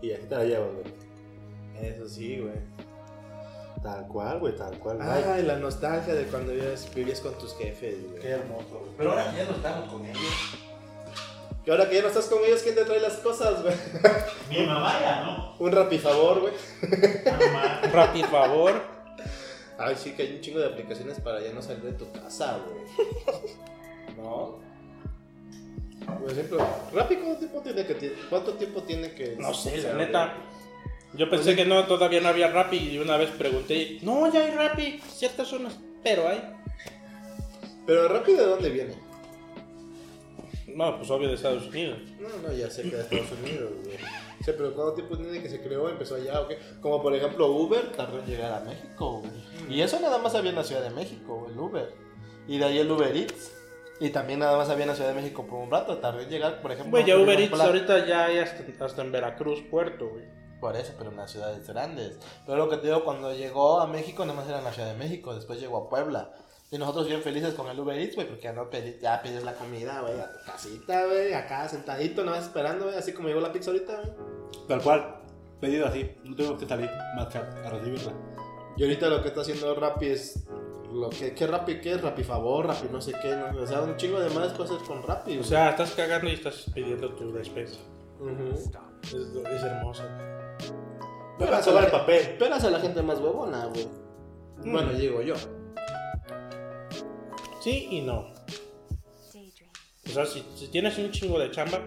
Y 0.01 0.11
así 0.11 0.23
te 0.27 0.35
la 0.35 0.43
llevas, 0.43 0.69
güey. 0.73 1.89
Eso 1.89 2.07
sí, 2.07 2.39
güey. 2.39 2.53
Tal 3.81 4.05
cual, 4.07 4.39
güey, 4.39 4.55
tal 4.55 4.77
cual. 4.79 4.97
güey. 4.97 5.09
Ay, 5.09 5.43
la 5.43 5.55
nostalgia 5.55 6.13
de 6.13 6.25
cuando 6.25 6.51
vivías, 6.51 6.93
vivías 6.93 7.21
con 7.21 7.33
tus 7.37 7.55
jefes, 7.57 7.95
güey. 8.09 8.21
Qué 8.21 8.29
hermoso, 8.29 8.79
güey. 8.79 8.91
Pero 8.97 9.11
ahora 9.11 9.33
ya 9.37 9.45
no 9.45 9.51
estamos 9.51 9.89
con 9.91 10.05
ellos. 10.05 10.19
Y 11.69 11.71
ahora 11.71 11.87
que 11.87 11.97
ya 11.97 12.01
no 12.01 12.07
estás 12.07 12.25
con 12.25 12.43
ellos, 12.43 12.63
¿quién 12.63 12.73
te 12.73 12.83
trae 12.83 12.99
las 12.99 13.17
cosas, 13.17 13.61
güey? 13.61 13.75
Mi 14.49 14.65
mamá 14.65 14.99
ya, 14.99 15.21
¿no? 15.23 15.55
Un 15.59 15.71
rapifavor, 15.71 16.39
güey. 16.39 16.53
Mamá. 17.25 17.81
Rapid 17.93 18.25
favor. 18.25 18.81
Ay, 19.77 19.95
sí, 19.95 20.13
que 20.13 20.23
hay 20.23 20.33
un 20.33 20.41
chingo 20.41 20.57
de 20.57 20.65
aplicaciones 20.65 21.19
para 21.19 21.39
ya 21.41 21.53
no 21.53 21.61
salir 21.61 21.83
de 21.83 21.91
tu 21.91 22.11
casa, 22.11 22.57
güey. 22.65 24.17
¿No? 24.17 24.57
Por 26.19 26.31
ejemplo, 26.31 26.67
Rappi, 26.91 27.17
¿cuánto 27.17 27.37
tiempo 27.37 27.61
tiene 27.61 27.85
que, 27.85 28.15
cuánto 28.31 28.53
tiempo 28.55 28.81
tiene 28.81 29.13
que 29.13 29.35
No 29.37 29.53
sé, 29.53 29.77
la 29.77 29.93
neta. 29.93 30.33
Yo 31.13 31.29
pensé 31.29 31.55
que 31.55 31.65
no, 31.65 31.85
todavía 31.85 32.19
no 32.19 32.29
había 32.29 32.47
Rappi 32.47 32.77
y 32.77 32.97
una 32.97 33.15
vez 33.15 33.29
pregunté, 33.29 33.99
no, 34.01 34.33
ya 34.33 34.43
hay 34.43 34.51
Rappi, 34.55 34.99
ciertas 35.07 35.47
zonas, 35.47 35.77
pero 36.03 36.29
hay. 36.29 36.41
Pero 37.85 38.07
Rappi, 38.07 38.33
¿de 38.33 38.45
dónde 38.47 38.71
viene? 38.71 39.08
No, 40.79 40.95
pues 40.95 41.11
obvio 41.11 41.27
de 41.27 41.33
Estados 41.33 41.67
Unidos. 41.67 41.99
No, 42.21 42.29
no, 42.41 42.53
ya 42.53 42.69
sé 42.69 42.83
que 42.83 42.95
de 42.95 43.01
Estados 43.01 43.33
Unidos, 43.33 43.69
güey. 43.83 43.97
O 44.39 44.43
sea, 44.45 44.55
pero 44.55 44.73
¿cuánto 44.73 44.93
tiempo 44.93 45.17
tiene 45.17 45.41
que 45.41 45.49
se 45.49 45.61
creó? 45.61 45.89
¿Empezó 45.89 46.15
allá 46.15 46.39
o 46.39 46.47
qué? 46.47 46.57
Como 46.81 47.01
por 47.03 47.13
ejemplo 47.13 47.47
Uber. 47.47 47.91
Tardó 47.91 48.19
en 48.19 48.25
llegar 48.25 48.53
a 48.53 48.61
México, 48.61 49.19
güey. 49.19 49.75
Y 49.75 49.81
eso 49.81 49.99
nada 49.99 50.19
más 50.19 50.35
había 50.35 50.51
en 50.51 50.55
la 50.55 50.63
Ciudad 50.63 50.81
de 50.81 50.91
México, 50.91 51.47
el 51.51 51.59
Uber. 51.59 51.93
Y 52.47 52.59
de 52.59 52.63
ahí 52.63 52.77
el 52.77 52.89
Uber 52.89 53.13
Eats. 53.13 53.51
Y 53.99 54.11
también 54.11 54.39
nada 54.39 54.55
más 54.55 54.69
había 54.69 54.85
en 54.85 54.91
la 54.91 54.95
Ciudad 54.95 55.09
de 55.09 55.21
México 55.21 55.45
por 55.45 55.59
un 55.59 55.69
rato. 55.69 55.97
Tardó 55.97 56.21
en 56.21 56.29
llegar, 56.29 56.61
por 56.61 56.71
ejemplo. 56.71 56.91
Güey, 56.91 57.05
ya 57.05 57.17
Uber 57.17 57.37
Eats 57.37 57.59
ahorita 57.59 58.07
ya 58.07 58.27
hay 58.27 58.37
hasta, 58.37 58.85
hasta 58.85 59.01
en 59.01 59.11
Veracruz, 59.11 59.61
Puerto, 59.69 60.07
güey. 60.07 60.23
Por 60.61 60.77
eso, 60.77 60.93
pero 60.97 61.11
en 61.11 61.17
las 61.17 61.29
ciudades 61.29 61.67
grandes. 61.67 62.17
Pero 62.45 62.57
lo 62.57 62.69
que 62.69 62.77
te 62.77 62.87
digo, 62.87 63.03
cuando 63.03 63.33
llegó 63.33 63.81
a 63.81 63.87
México, 63.87 64.25
nada 64.25 64.39
más 64.39 64.47
era 64.47 64.59
en 64.59 64.63
la 64.63 64.71
Ciudad 64.71 64.93
de 64.93 64.97
México. 64.97 65.35
Después 65.35 65.59
llegó 65.59 65.77
a 65.77 65.89
Puebla. 65.89 66.31
Y 66.71 66.77
nosotros 66.77 67.07
bien 67.07 67.21
felices 67.23 67.53
con 67.55 67.67
el 67.67 67.79
Uber 67.79 67.97
Eats, 67.97 68.15
güey, 68.15 68.27
porque 68.27 68.43
ya 68.43 68.53
no 68.53 68.69
pedí, 68.69 68.97
ya 69.01 69.21
pides 69.23 69.43
la 69.43 69.53
comida, 69.55 70.01
güey, 70.01 70.19
a 70.19 70.31
tu 70.31 70.39
casita, 70.45 71.05
güey, 71.07 71.33
acá 71.33 71.67
sentadito, 71.67 72.23
nada 72.23 72.37
más 72.37 72.45
esperando, 72.47 72.85
güey, 72.85 72.95
así 72.97 73.11
como 73.13 73.27
llegó 73.27 73.41
la 73.41 73.51
pizza 73.51 73.71
ahorita, 73.71 73.95
güey. 74.01 74.67
Tal 74.67 74.81
cual. 74.81 75.15
Pedido 75.59 75.87
así. 75.87 76.09
No 76.23 76.35
tengo 76.35 76.57
que 76.57 76.67
salir 76.67 76.89
más 77.15 77.27
que 77.27 77.37
a 77.39 77.41
a 77.65 77.69
recibirla. 77.71 78.13
Y 78.77 78.83
ahorita 78.83 79.09
lo 79.09 79.21
que 79.21 79.27
está 79.29 79.41
haciendo 79.41 79.75
Rappi 79.75 80.07
es. 80.07 80.45
Lo 80.93 81.09
que, 81.09 81.33
¿Qué 81.35 81.45
Rappi 81.45 81.81
qué 81.81 81.93
es? 81.93 82.01
Rappi 82.01 82.23
favor, 82.23 82.65
Rappi 82.67 82.87
no 82.91 83.01
sé 83.01 83.13
qué, 83.21 83.35
¿no? 83.35 83.61
O 83.61 83.67
sea, 83.67 83.81
un 83.81 83.95
chingo 83.97 84.19
de 84.19 84.29
más 84.29 84.53
cosas 84.53 84.77
con 84.87 85.03
Rappi. 85.03 85.37
O 85.37 85.43
sea, 85.43 85.71
estás 85.71 85.91
cagando 85.91 86.29
y 86.29 86.33
estás 86.33 86.65
pidiendo 86.73 87.13
tu 87.13 87.31
despensa. 87.33 87.77
Ujú. 88.19 88.53
Es, 88.53 89.13
es 89.13 89.63
hermoso. 89.63 90.03
Pero 91.37 91.51
Va 91.51 91.57
a 91.57 91.71
la- 91.71 91.79
el 91.85 91.91
papel. 91.91 92.35
Pero 92.39 92.55
hace 92.55 92.71
la 92.71 92.79
gente 92.79 93.01
más 93.01 93.19
huevona, 93.19 93.65
güey. 93.65 93.87
Bueno, 94.63 94.93
digo 94.93 95.21
yo. 95.21 95.35
Sí 97.61 97.87
y 97.91 98.01
no. 98.01 98.33
O 100.07 100.11
sea, 100.11 100.25
si, 100.25 100.43
si 100.55 100.67
tienes 100.69 100.97
un 100.97 101.11
chingo 101.11 101.37
de 101.39 101.51
chamba, 101.51 101.79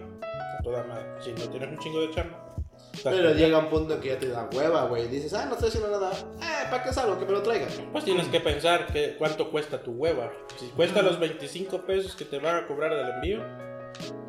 toda 0.63 0.83
madre. 0.83 1.05
Si 1.21 1.31
no 1.31 1.49
tienes 1.49 1.69
un 1.69 1.77
chingo 1.79 1.99
de 2.01 2.11
chamba, 2.11 2.55
Pero 3.03 3.33
llega 3.33 3.57
un 3.57 3.69
punto 3.69 3.99
que 3.99 4.09
ya 4.09 4.19
te 4.19 4.29
da 4.29 4.47
hueva, 4.53 4.85
güey. 4.85 5.07
Dices, 5.09 5.33
ah, 5.33 5.45
no 5.45 5.53
estoy 5.53 5.67
haciendo 5.69 5.89
nada. 5.89 6.11
Eh, 6.41 6.67
¿para 6.69 6.83
qué 6.83 6.93
salgo? 6.93 7.19
Que 7.19 7.25
me 7.25 7.31
lo 7.33 7.41
traigan. 7.41 7.67
Pues 7.91 8.05
tienes 8.05 8.27
que 8.27 8.39
pensar 8.39 8.87
que 8.87 9.15
cuánto 9.17 9.51
cuesta 9.51 9.81
tu 9.83 9.91
hueva. 9.91 10.31
Si 10.57 10.67
cuesta 10.67 11.01
los 11.01 11.19
25 11.19 11.81
pesos 11.81 12.15
que 12.15 12.23
te 12.25 12.39
van 12.39 12.63
a 12.63 12.67
cobrar 12.67 12.95
del 12.95 13.09
envío, 13.15 13.41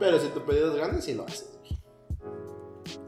Pero 0.00 0.18
si 0.18 0.28
tu 0.28 0.44
pedido 0.44 0.70
es 0.70 0.76
grande, 0.76 1.00
sí 1.02 1.14
lo 1.14 1.24
haces. 1.24 1.56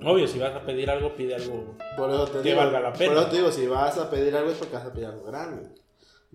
obvio, 0.04 0.28
si 0.28 0.38
vas 0.38 0.54
a 0.54 0.60
pedir 0.64 0.88
algo, 0.88 1.16
pide 1.16 1.34
algo. 1.34 1.76
Por 1.96 2.10
eso 2.10 2.26
te 2.26 2.38
Que 2.42 2.50
digo. 2.50 2.58
valga 2.58 2.78
la 2.80 2.92
pena. 2.92 3.12
Por 3.14 3.22
eso 3.22 3.30
te 3.30 3.36
digo, 3.38 3.50
si 3.50 3.66
vas 3.66 3.98
a 3.98 4.08
pedir 4.08 4.36
algo 4.36 4.50
es 4.52 4.56
porque 4.58 4.74
vas 4.76 4.86
a 4.86 4.92
pedir 4.92 5.06
algo 5.06 5.24
grande. 5.24 5.68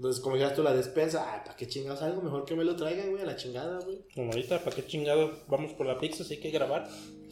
Entonces, 0.01 0.19
como 0.23 0.35
ya 0.35 0.51
tú 0.51 0.63
la 0.63 0.73
despensa, 0.73 1.27
ah, 1.31 1.43
¿para 1.45 1.55
qué 1.55 1.67
chingados 1.67 2.01
algo? 2.01 2.23
Mejor 2.23 2.43
que 2.43 2.55
me 2.55 2.63
lo 2.63 2.75
traigan, 2.75 3.11
güey, 3.11 3.21
a 3.21 3.25
la 3.27 3.35
chingada, 3.35 3.77
güey. 3.85 3.99
Como 4.15 4.31
ahorita, 4.31 4.57
¿para 4.63 4.75
qué 4.75 4.83
chingados 4.87 5.29
vamos 5.47 5.73
por 5.73 5.85
la 5.85 5.99
pizza 5.99 6.23
si 6.23 6.33
hay 6.33 6.39
que 6.39 6.49
grabar? 6.49 6.87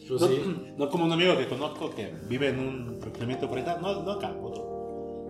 Pues 0.08 0.20
No, 0.20 0.28
sí. 0.28 0.40
no 0.76 0.88
como 0.88 1.04
un 1.06 1.10
amigo 1.10 1.36
que 1.36 1.48
conozco 1.48 1.90
que 1.90 2.14
vive 2.28 2.50
en 2.50 2.60
un 2.60 2.98
por 3.00 3.58
ahí, 3.58 3.64
no, 3.82 4.02
no 4.04 4.12
acá, 4.12 4.32
otro. 4.40 5.26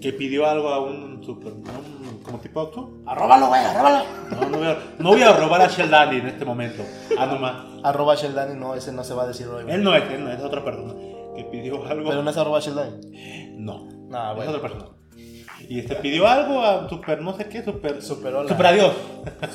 Que 0.00 0.12
pidió 0.12 0.46
algo 0.46 0.68
a 0.68 0.84
un 0.84 1.20
super, 1.24 1.48
a 1.48 1.78
un, 1.78 2.22
como 2.22 2.38
tipo 2.38 2.60
auto. 2.60 3.02
Arróbalo, 3.06 3.48
güey, 3.48 3.60
arróbalo. 3.64 4.04
No, 4.30 4.48
no 4.50 4.58
voy, 4.58 4.66
a, 4.68 4.78
no 5.00 5.08
voy 5.10 5.22
a 5.22 5.32
robar 5.36 5.62
a 5.62 5.66
Sheldon 5.66 6.14
en 6.14 6.26
este 6.28 6.44
momento. 6.44 6.84
Ah, 7.18 7.26
nomás. 7.26 7.66
Arroba 7.82 8.14
Sheldani, 8.14 8.54
no, 8.56 8.76
ese 8.76 8.92
no 8.92 9.02
se 9.02 9.14
va 9.14 9.24
a 9.24 9.26
decir 9.26 9.48
hoy. 9.48 9.64
güey. 9.64 9.74
Él 9.74 9.82
no 9.82 9.96
es, 9.96 10.08
él 10.12 10.22
no 10.22 10.30
es, 10.30 10.38
es 10.38 10.44
otra 10.44 10.64
persona. 10.64 10.94
Que 11.34 11.42
pidió 11.50 11.84
algo. 11.86 12.08
Pero 12.08 12.22
no 12.22 12.30
es 12.30 12.36
arroba 12.36 12.60
Sheldani. 12.60 13.56
No. 13.56 13.88
Ah, 14.12 14.30
Es 14.30 14.36
bueno. 14.36 14.50
otra 14.52 14.62
persona. 14.62 14.90
Y 15.68 15.78
este 15.80 15.94
pidió 15.96 16.26
algo 16.26 16.62
a 16.62 16.88
super, 16.88 17.20
no 17.20 17.36
sé 17.36 17.46
qué, 17.48 17.62
super. 17.62 18.00
Superola. 18.02 18.48
Super 18.48 18.66
adiós. 18.66 18.94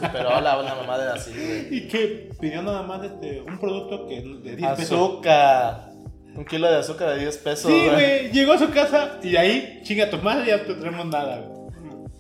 Superola, 0.01 0.59
una 0.59 0.75
mamá 0.75 0.97
de 0.97 1.11
así, 1.11 1.31
güey. 1.33 1.67
Y 1.77 1.87
que 1.87 2.29
pidió 2.39 2.61
nada 2.61 2.83
más 2.83 3.03
este, 3.03 3.41
un 3.41 3.57
producto 3.59 4.07
que 4.07 4.21
de 4.21 4.55
10 4.55 4.71
pesos. 4.71 4.91
Azúcar. 4.91 5.89
Un 6.35 6.45
kilo 6.45 6.69
de 6.71 6.77
azúcar 6.77 7.09
de 7.09 7.19
10 7.19 7.37
pesos, 7.39 7.71
Sí, 7.71 7.77
güey. 7.77 7.89
güey, 7.93 8.31
llegó 8.31 8.53
a 8.53 8.57
su 8.57 8.69
casa 8.69 9.19
y 9.23 9.35
ahí, 9.35 9.81
chinga 9.83 10.09
tu 10.09 10.17
madre, 10.19 10.45
ya 10.47 10.57
no 10.57 10.75
tenemos 10.75 11.05
nada, 11.07 11.39
güey. 11.41 11.59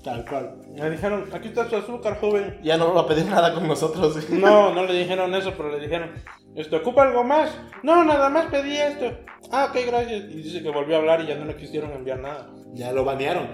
Tal 0.03 0.25
cual. 0.25 0.55
Le 0.75 0.89
dijeron, 0.91 1.25
aquí 1.33 1.49
está 1.49 1.69
su 1.69 1.75
azúcar, 1.75 2.19
joven. 2.21 2.59
Ya 2.63 2.77
no 2.77 2.93
va 2.93 3.01
a 3.01 3.07
pedir 3.07 3.25
nada 3.25 3.53
con 3.53 3.67
nosotros. 3.67 4.25
güey. 4.27 4.41
No, 4.41 4.73
no 4.73 4.85
le 4.85 4.93
dijeron 4.93 5.33
eso, 5.35 5.53
pero 5.57 5.69
le 5.71 5.79
dijeron, 5.79 6.11
¿esto 6.55 6.77
ocupa 6.77 7.03
algo 7.03 7.23
más? 7.23 7.51
No, 7.83 8.03
nada 8.03 8.29
más 8.29 8.47
pedí 8.47 8.75
esto. 8.75 9.05
Ah, 9.51 9.67
ok, 9.69 9.79
gracias. 9.87 10.23
Y 10.25 10.41
dice 10.41 10.61
que 10.61 10.69
volvió 10.69 10.95
a 10.95 10.99
hablar 10.99 11.21
y 11.21 11.27
ya 11.27 11.35
no 11.35 11.45
le 11.45 11.55
quisieron 11.55 11.91
enviar 11.91 12.19
nada. 12.19 12.49
Ya 12.73 12.91
lo 12.91 13.03
banearon. 13.05 13.47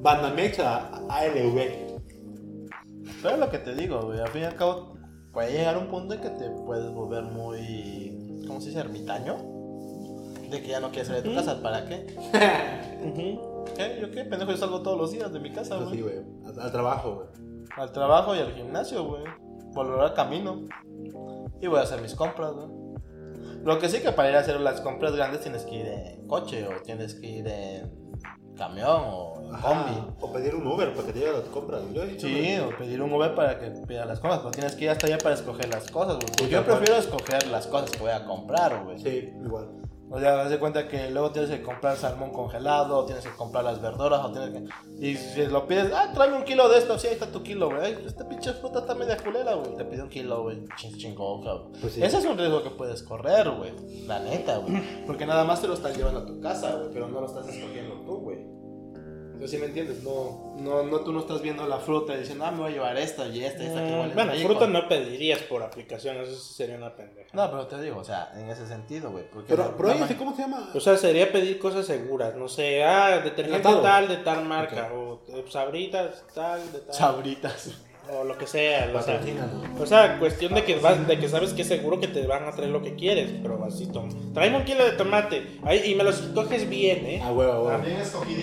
Banamex 0.00 0.58
a 0.60 0.88
ALV. 1.08 1.98
Pero 3.22 3.34
es 3.34 3.38
lo 3.40 3.50
que 3.50 3.58
te 3.58 3.74
digo, 3.74 4.02
güey. 4.02 4.20
Al 4.20 4.28
fin 4.28 4.42
y 4.42 4.44
al 4.44 4.54
cabo, 4.56 4.94
puede 5.32 5.52
llegar 5.52 5.76
un 5.78 5.88
punto 5.88 6.14
en 6.14 6.20
que 6.20 6.30
te 6.30 6.50
puedes 6.50 6.90
volver 6.92 7.22
muy. 7.24 8.44
¿Cómo 8.46 8.60
se 8.60 8.68
dice? 8.68 8.80
Ermitaño. 8.80 9.36
De 10.50 10.62
que 10.62 10.68
ya 10.68 10.80
no 10.80 10.88
quieres 10.90 11.08
salir 11.08 11.22
de 11.22 11.28
tu 11.30 11.34
casa. 11.34 11.60
¿Para 11.62 11.86
qué? 11.86 12.06
¿Qué? 13.76 13.98
¿Yo 14.00 14.10
qué? 14.10 14.24
Pendejo, 14.24 14.50
yo 14.52 14.56
salgo 14.56 14.82
todos 14.82 14.98
los 14.98 15.12
días 15.12 15.32
de 15.32 15.40
mi 15.40 15.50
casa, 15.52 15.76
Así, 15.76 16.00
güey. 16.00 16.16
güey. 16.16 16.16
Al, 16.46 16.60
al 16.60 16.72
trabajo, 16.72 17.14
güey. 17.16 17.28
Al 17.76 17.92
trabajo 17.92 18.34
y 18.34 18.38
al 18.38 18.52
gimnasio, 18.54 19.04
güey. 19.04 19.22
Volver 19.74 20.00
al 20.00 20.14
camino. 20.14 20.62
Y 21.60 21.66
voy 21.66 21.78
a 21.78 21.82
hacer 21.82 22.00
mis 22.00 22.14
compras, 22.14 22.52
güey. 22.52 22.68
Lo 23.64 23.78
que 23.78 23.88
sí 23.88 24.00
que 24.00 24.12
para 24.12 24.30
ir 24.30 24.36
a 24.36 24.40
hacer 24.40 24.60
las 24.60 24.80
compras 24.80 25.14
grandes 25.14 25.40
tienes 25.40 25.64
que 25.64 25.74
ir 25.76 25.86
en 25.86 26.26
coche 26.28 26.66
o 26.66 26.80
tienes 26.82 27.14
que 27.14 27.26
ir 27.26 27.48
en 27.48 28.08
camión 28.56 29.02
o 29.06 29.34
en 29.42 29.54
Ajá. 29.54 29.68
combi. 29.68 30.12
O 30.20 30.32
pedir 30.32 30.54
un 30.54 30.66
Uber 30.66 30.92
para 30.92 31.06
que 31.06 31.12
te 31.12 31.18
llegue 31.20 31.32
las 31.32 31.42
compras. 31.44 31.82
Yo 31.92 32.02
he 32.02 32.18
Sí, 32.18 32.58
o 32.60 32.76
pedir 32.76 33.02
un 33.02 33.12
Uber 33.12 33.34
para 33.34 33.58
que 33.58 33.70
pida 33.86 34.04
las 34.04 34.20
cosas, 34.20 34.38
pero 34.38 34.50
tienes 34.52 34.74
que 34.74 34.84
ir 34.84 34.90
hasta 34.90 35.06
allá 35.06 35.18
para 35.18 35.34
escoger 35.34 35.68
las 35.68 35.90
cosas, 35.90 36.16
güey. 36.16 36.28
Sí, 36.38 36.48
Yo 36.48 36.64
prefiero 36.64 36.96
escoger 36.96 37.46
las 37.48 37.66
cosas 37.66 37.90
que 37.90 37.98
voy 37.98 38.10
a 38.10 38.24
comprar, 38.24 38.84
güey. 38.84 38.98
Sí, 38.98 39.32
igual. 39.44 39.68
O 40.10 40.18
sea, 40.18 40.40
haz 40.40 40.50
de 40.50 40.58
cuenta 40.58 40.88
que 40.88 41.10
luego 41.10 41.30
tienes 41.30 41.50
que 41.50 41.62
comprar 41.62 41.96
salmón 41.96 42.30
congelado, 42.30 42.98
o 42.98 43.04
tienes 43.04 43.24
que 43.24 43.36
comprar 43.36 43.64
las 43.64 43.80
verduras, 43.80 44.24
o 44.24 44.32
tienes 44.32 44.50
que... 44.50 45.06
Y 45.06 45.16
si 45.16 45.46
lo 45.46 45.66
pides, 45.66 45.92
ah, 45.94 46.10
tráeme 46.14 46.38
un 46.38 46.44
kilo 46.44 46.68
de 46.68 46.78
esto, 46.78 46.98
sí, 46.98 47.08
ahí 47.08 47.12
está 47.12 47.26
tu 47.26 47.42
kilo, 47.42 47.70
güey. 47.70 48.06
Esta 48.06 48.26
pinche 48.28 48.52
fruta 48.54 48.80
está 48.80 48.94
media 48.94 49.16
culera, 49.16 49.54
güey. 49.54 49.76
Te 49.76 49.84
pide 49.84 50.02
un 50.02 50.08
kilo, 50.08 50.42
güey. 50.44 50.64
Ching, 50.76 50.96
chingón, 50.96 51.42
cabrón. 51.44 51.72
Pues 51.80 51.92
sí. 51.92 52.02
Ese 52.02 52.18
es 52.18 52.24
un 52.24 52.38
riesgo 52.38 52.62
que 52.62 52.70
puedes 52.70 53.02
correr, 53.02 53.50
güey. 53.50 53.72
La 54.06 54.18
neta, 54.20 54.58
güey. 54.58 54.82
Porque 55.06 55.26
nada 55.26 55.44
más 55.44 55.60
te 55.60 55.68
lo 55.68 55.74
estás 55.74 55.96
llevando 55.96 56.20
a 56.20 56.26
tu 56.26 56.40
casa, 56.40 56.74
güey, 56.76 56.90
pero 56.92 57.08
no 57.08 57.20
lo 57.20 57.26
estás 57.26 57.46
escogiendo 57.48 57.96
tú, 58.06 58.18
güey. 58.20 58.57
Entonces, 59.38 59.50
¿sí 59.56 59.58
me 59.64 59.66
entiendes? 59.66 60.02
No, 60.02 60.56
no, 60.58 60.82
no, 60.82 60.98
tú 61.00 61.12
no 61.12 61.20
estás 61.20 61.40
viendo 61.40 61.64
la 61.68 61.78
fruta 61.78 62.12
y 62.14 62.18
diciendo, 62.18 62.44
ah, 62.44 62.50
me 62.50 62.58
voy 62.58 62.70
a 62.70 62.74
llevar 62.74 62.96
esta 62.96 63.24
y 63.28 63.44
esta 63.44 63.62
y 63.62 63.66
esta 63.66 63.86
que 63.86 63.92
Mm, 63.92 64.00
huele 64.00 64.14
Bueno, 64.14 64.32
rico". 64.32 64.48
fruta 64.48 64.66
no 64.66 64.88
pedirías 64.88 65.38
por 65.42 65.62
aplicación, 65.62 66.16
eso 66.16 66.34
sería 66.34 66.76
una 66.76 66.96
pendeja. 66.96 67.28
No, 67.32 67.48
pero 67.48 67.66
te 67.68 67.80
digo, 67.80 67.98
o 68.00 68.04
sea, 68.04 68.32
en 68.34 68.50
ese 68.50 68.66
sentido, 68.66 69.10
güey. 69.12 69.22
Porque 69.30 69.50
Pero, 69.50 69.66
la- 69.70 69.76
pero 69.76 69.94
ma- 69.94 70.08
¿cómo 70.18 70.34
se 70.34 70.42
llama? 70.42 70.70
O 70.74 70.80
sea, 70.80 70.96
sería 70.96 71.30
pedir 71.30 71.60
cosas 71.60 71.86
seguras, 71.86 72.34
no 72.34 72.48
sé, 72.48 72.82
ah, 72.82 73.20
detergente 73.22 73.62
tal 73.62 74.08
de 74.08 74.16
tal 74.16 74.44
marca, 74.44 74.90
o 74.92 75.20
eh, 75.28 75.44
sabritas 75.48 76.24
tal 76.34 76.72
de 76.72 76.80
tal, 76.80 76.94
Sabritas. 76.94 77.70
O 78.10 78.24
lo 78.24 78.38
que 78.38 78.46
sea, 78.46 78.90
o 78.94 79.02
sea, 79.02 79.20
o 79.78 79.86
sea, 79.86 80.18
cuestión 80.18 80.54
de 80.54 80.64
que 80.64 80.76
vas, 80.76 81.06
de 81.06 81.18
que 81.18 81.28
sabes 81.28 81.52
que 81.52 81.62
es 81.62 81.68
seguro 81.68 82.00
que 82.00 82.08
te 82.08 82.26
van 82.26 82.44
a 82.44 82.52
traer 82.52 82.70
lo 82.70 82.82
que 82.82 82.94
quieres, 82.94 83.30
pero 83.42 83.62
así, 83.64 83.86
toma. 83.86 84.08
Tráeme 84.32 84.58
un 84.58 84.64
kilo 84.64 84.84
de 84.84 84.92
tomate, 84.92 85.58
ahí, 85.62 85.82
y 85.90 85.94
me 85.94 86.04
los 86.04 86.16
coges 86.34 86.68
bien, 86.68 87.04
eh. 87.06 87.20
Ah, 87.22 87.32
huevo, 87.32 87.64
huevo. 87.64 87.82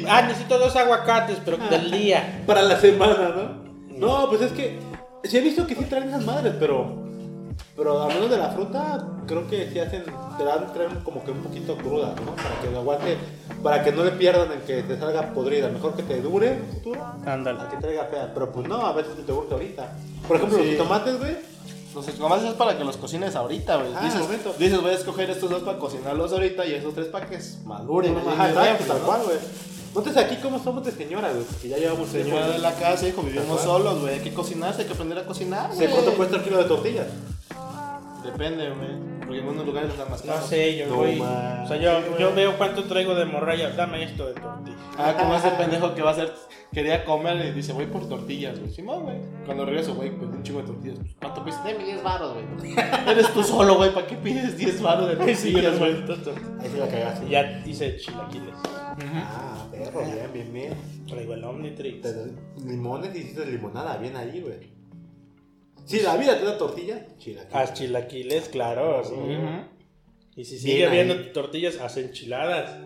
Ah, 0.07 0.21
necesito 0.23 0.59
dos 0.59 0.75
aguacates, 0.75 1.37
pero 1.43 1.57
del 1.57 1.91
día. 1.91 2.43
Para 2.47 2.61
la 2.61 2.79
semana, 2.79 3.29
¿no? 3.29 3.65
No, 3.97 4.29
pues 4.29 4.41
es 4.41 4.51
que 4.51 4.77
sí 5.23 5.37
he 5.37 5.41
visto 5.41 5.65
que 5.65 5.75
sí 5.75 5.85
traen 5.85 6.09
esas 6.09 6.25
madres, 6.25 6.53
pero 6.59 7.04
pero 7.75 8.01
a 8.03 8.07
menos 8.07 8.29
de 8.29 8.37
la 8.37 8.49
fruta, 8.49 9.05
creo 9.27 9.47
que 9.47 9.69
sí 9.71 9.79
hacen, 9.79 10.03
te 10.37 10.43
dan 10.43 10.71
traen 10.73 10.95
como 11.03 11.23
que 11.23 11.31
un 11.31 11.39
poquito 11.43 11.75
cruda, 11.77 12.13
¿no? 12.25 12.35
Para 12.35 12.59
que 12.61 12.71
lo 12.71 12.79
aguante, 12.79 13.17
para 13.61 13.83
que 13.83 13.91
no 13.91 14.03
le 14.03 14.11
pierdan 14.11 14.51
en 14.51 14.61
que 14.61 14.83
te 14.83 14.97
salga 14.97 15.33
podrida, 15.33 15.67
mejor 15.69 15.93
que 15.95 16.03
te 16.03 16.21
dure 16.21 16.53
en 16.53 16.59
el 16.59 16.65
futuro, 16.65 17.05
Ándale. 17.25 17.59
a 17.61 17.69
que 17.69 17.77
traiga 17.77 18.05
fea, 18.05 18.31
pero 18.33 18.51
pues 18.51 18.67
no, 18.67 18.85
a 18.85 18.93
veces 18.93 19.13
te 19.25 19.31
urge 19.31 19.53
ahorita. 19.53 19.91
Por 20.27 20.37
ejemplo, 20.37 20.57
Sí. 20.59 20.65
los 20.71 20.77
tomates, 20.77 21.19
güey, 21.19 21.37
Los 21.93 22.07
escomas 22.09 22.43
es 22.43 22.53
para 22.55 22.77
que 22.77 22.83
los 22.83 22.97
cocines 22.97 23.37
ahorita, 23.37 23.77
güey. 23.77 23.87
Ah, 23.95 24.01
dices, 24.03 24.19
momento. 24.19 24.53
dices, 24.59 24.81
voy 24.81 24.91
a 24.91 24.95
escoger 24.95 25.29
estos 25.29 25.49
dos 25.49 25.63
para 25.63 25.77
cocinarlos 25.79 26.33
ahorita 26.33 26.65
y 26.65 26.73
esos 26.73 26.93
tres 26.93 27.07
para 27.07 27.25
que 27.25 27.39
maduren. 27.63 28.17
Ajá, 28.17 28.31
Ajá, 28.33 28.49
exacto, 28.49 28.83
tal 28.93 29.01
cual, 29.03 29.21
güey. 29.23 29.37
Notes 29.95 30.17
aquí 30.17 30.35
cómo 30.43 30.59
somos 30.61 30.83
de 30.83 30.91
señora, 30.91 31.31
güey, 31.31 31.45
porque 31.45 31.69
ya 31.69 31.77
llevamos 31.77 32.09
Señora 32.09 32.25
señora. 32.41 32.47
de 32.49 32.59
la 32.59 32.73
casa, 32.73 33.07
hijo, 33.07 33.21
vivimos 33.21 33.61
solos, 33.61 34.01
güey. 34.01 34.15
Hay 34.15 34.19
que 34.19 34.33
cocinarse, 34.33 34.81
hay 34.81 34.87
que 34.87 34.93
aprender 34.93 35.19
a 35.19 35.25
cocinar, 35.25 35.69
¿De 35.69 35.75
güey. 35.77 35.89
cuánto 35.89 36.13
cuesta 36.17 36.35
el 36.35 36.43
kilo 36.43 36.57
de 36.57 36.63
tortillas? 36.65 37.07
Depende, 38.25 38.69
güey. 38.69 39.15
Porque 39.25 39.39
en 39.39 39.47
unos 39.47 39.65
lugares 39.65 39.89
están 39.91 40.09
más 40.11 40.23
No 40.25 40.33
caros. 40.33 40.49
sé, 40.49 40.77
yo 40.77 40.87
No 40.87 40.95
voy. 40.97 41.19
O 41.19 41.67
sea, 41.67 41.77
yo, 41.77 42.17
yo 42.19 42.33
veo 42.35 42.57
cuánto 42.57 42.83
traigo 42.83 43.15
de 43.15 43.25
morralla. 43.25 43.69
Dame 43.71 44.03
esto 44.03 44.27
de 44.27 44.33
tortilla. 44.33 44.77
Ah, 44.97 45.15
como 45.17 45.35
ese 45.35 45.49
pendejo 45.51 45.93
que 45.95 46.01
va 46.01 46.11
a 46.11 46.13
hacer, 46.13 46.31
quería 46.71 47.03
comer 47.03 47.45
y 47.47 47.51
dice, 47.51 47.73
voy 47.73 47.85
por 47.87 48.07
tortillas, 48.07 48.59
güey. 48.59 48.71
Simón, 48.71 49.03
güey. 49.03 49.17
Cuando 49.45 49.65
regreso, 49.65 49.95
güey, 49.95 50.11
pues 50.11 50.29
un 50.29 50.43
chingo 50.43 50.61
de 50.61 50.67
tortillas. 50.67 50.97
¿Cuánto 51.19 51.43
pides? 51.43 51.63
Deme 51.63 51.83
10 51.83 52.03
baros, 52.03 52.33
güey. 52.59 52.73
Eres 53.07 53.33
tú 53.33 53.43
solo, 53.43 53.75
güey. 53.75 53.93
¿Para 53.93 54.07
qué 54.07 54.15
pides 54.15 54.57
10 54.57 54.81
baros 54.81 55.07
de 55.09 55.15
tortillas, 55.17 55.79
güey? 55.79 55.91
Ahí 55.93 56.69
sí 56.71 56.77
la 56.77 56.87
cagaste. 56.87 57.25
Y 57.25 57.29
ya 57.29 57.63
hice 57.65 57.97
chilaquiles. 57.97 58.53
Ah, 58.65 59.65
perro, 59.71 60.01
bien, 60.05 60.29
bien, 60.33 60.53
bien. 60.53 60.73
Traigo 61.07 61.33
el 61.33 61.43
Omnitrix. 61.43 62.07
Limones 62.65 63.13
y 63.15 63.19
hiciste 63.19 63.45
limonada, 63.45 63.97
bien 63.97 64.15
ahí, 64.15 64.39
güey. 64.41 64.74
Si 65.85 65.99
la 66.01 66.17
vida 66.17 66.37
te 66.37 66.45
da 66.45 66.57
tortilla, 66.57 67.05
chila. 67.17 67.45
Haz 67.51 67.73
chilaquiles, 67.73 68.49
claro. 68.49 69.03
sí. 69.03 69.13
Y 70.35 70.43
si 70.45 70.55
Bien 70.55 70.61
sigue 70.61 70.85
ahí. 70.87 70.99
habiendo 70.99 71.31
tortillas, 71.31 71.79
haz 71.79 71.97
enchiladas. 71.97 72.77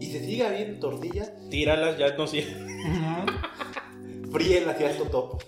Y 0.00 0.06
se 0.06 0.24
sigue 0.24 0.50
bien 0.50 0.80
tortilla, 0.80 1.32
Tíralas, 1.50 1.98
ya 1.98 2.16
no 2.16 2.26
sirve. 2.26 2.66
fríelas 4.32 4.80
y 4.80 4.84
haz 4.84 4.96
totopo. 4.98 5.38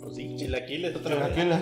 Pues 0.00 0.14
sí, 0.16 0.36
chilaquiles. 0.36 1.02
Tranquila. 1.02 1.60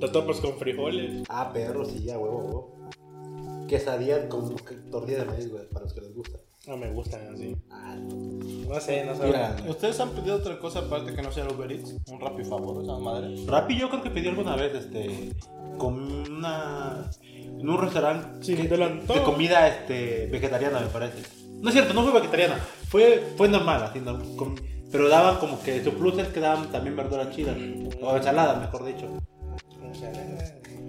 Totopos 0.00 0.40
con 0.40 0.56
frijoles. 0.58 1.22
Ah, 1.28 1.52
perro, 1.52 1.84
sí, 1.84 2.02
ya, 2.04 2.18
huevo, 2.18 2.38
huevo. 2.38 3.66
Quesadillas 3.68 4.26
con 4.26 4.54
tortilla 4.90 5.18
de 5.20 5.24
maíz, 5.24 5.50
güey, 5.50 5.66
para 5.68 5.84
los 5.84 5.94
que 5.94 6.00
les 6.00 6.14
gusta. 6.14 6.38
No 6.66 6.76
me 6.76 6.90
gustan 6.92 7.20
así. 7.34 7.56
Ah, 7.70 7.96
no. 7.96 8.74
No 8.74 8.80
sé, 8.80 9.04
no 9.04 9.14
sé. 9.16 9.24
Mira, 9.26 9.56
¿Ustedes 9.68 9.98
han 10.00 10.10
pedido 10.10 10.36
otra 10.36 10.58
cosa 10.58 10.78
aparte 10.80 11.12
que 11.14 11.20
no 11.22 11.32
sea 11.32 11.46
Uber 11.48 11.70
Eats? 11.72 11.96
Un 12.08 12.20
Rappi 12.20 12.44
favor, 12.44 12.82
esa 12.82 12.96
madre. 12.98 13.34
Rappi 13.46 13.76
yo 13.76 13.90
creo 13.90 14.02
que 14.02 14.10
pedí 14.10 14.28
alguna 14.28 14.54
vez, 14.56 14.72
este, 14.74 15.32
con 15.76 15.94
una, 16.30 17.10
en 17.34 17.68
un 17.68 17.78
restaurante 17.80 18.44
Sin 18.44 18.56
que- 18.56 18.68
de 18.68 19.22
comida, 19.24 19.66
este, 19.66 20.26
vegetariana 20.26 20.80
me 20.80 20.86
parece. 20.86 21.22
No 21.60 21.68
es 21.68 21.74
cierto, 21.74 21.94
no 21.94 22.02
fue 22.04 22.12
vegetariana, 22.12 22.56
fue, 22.88 23.32
fue 23.36 23.48
normal, 23.48 23.82
así, 23.82 24.00
no, 24.00 24.18
con- 24.36 24.54
pero 24.90 25.08
daban 25.08 25.36
como 25.38 25.60
que 25.62 25.82
su 25.82 25.92
plus 25.94 26.18
es 26.18 26.28
que 26.28 26.40
daban 26.40 26.70
también 26.70 26.94
verduras 26.96 27.34
chidas, 27.34 27.56
o 28.00 28.16
ensalada, 28.16 28.54
mejor 28.60 28.84
dicho. 28.84 29.06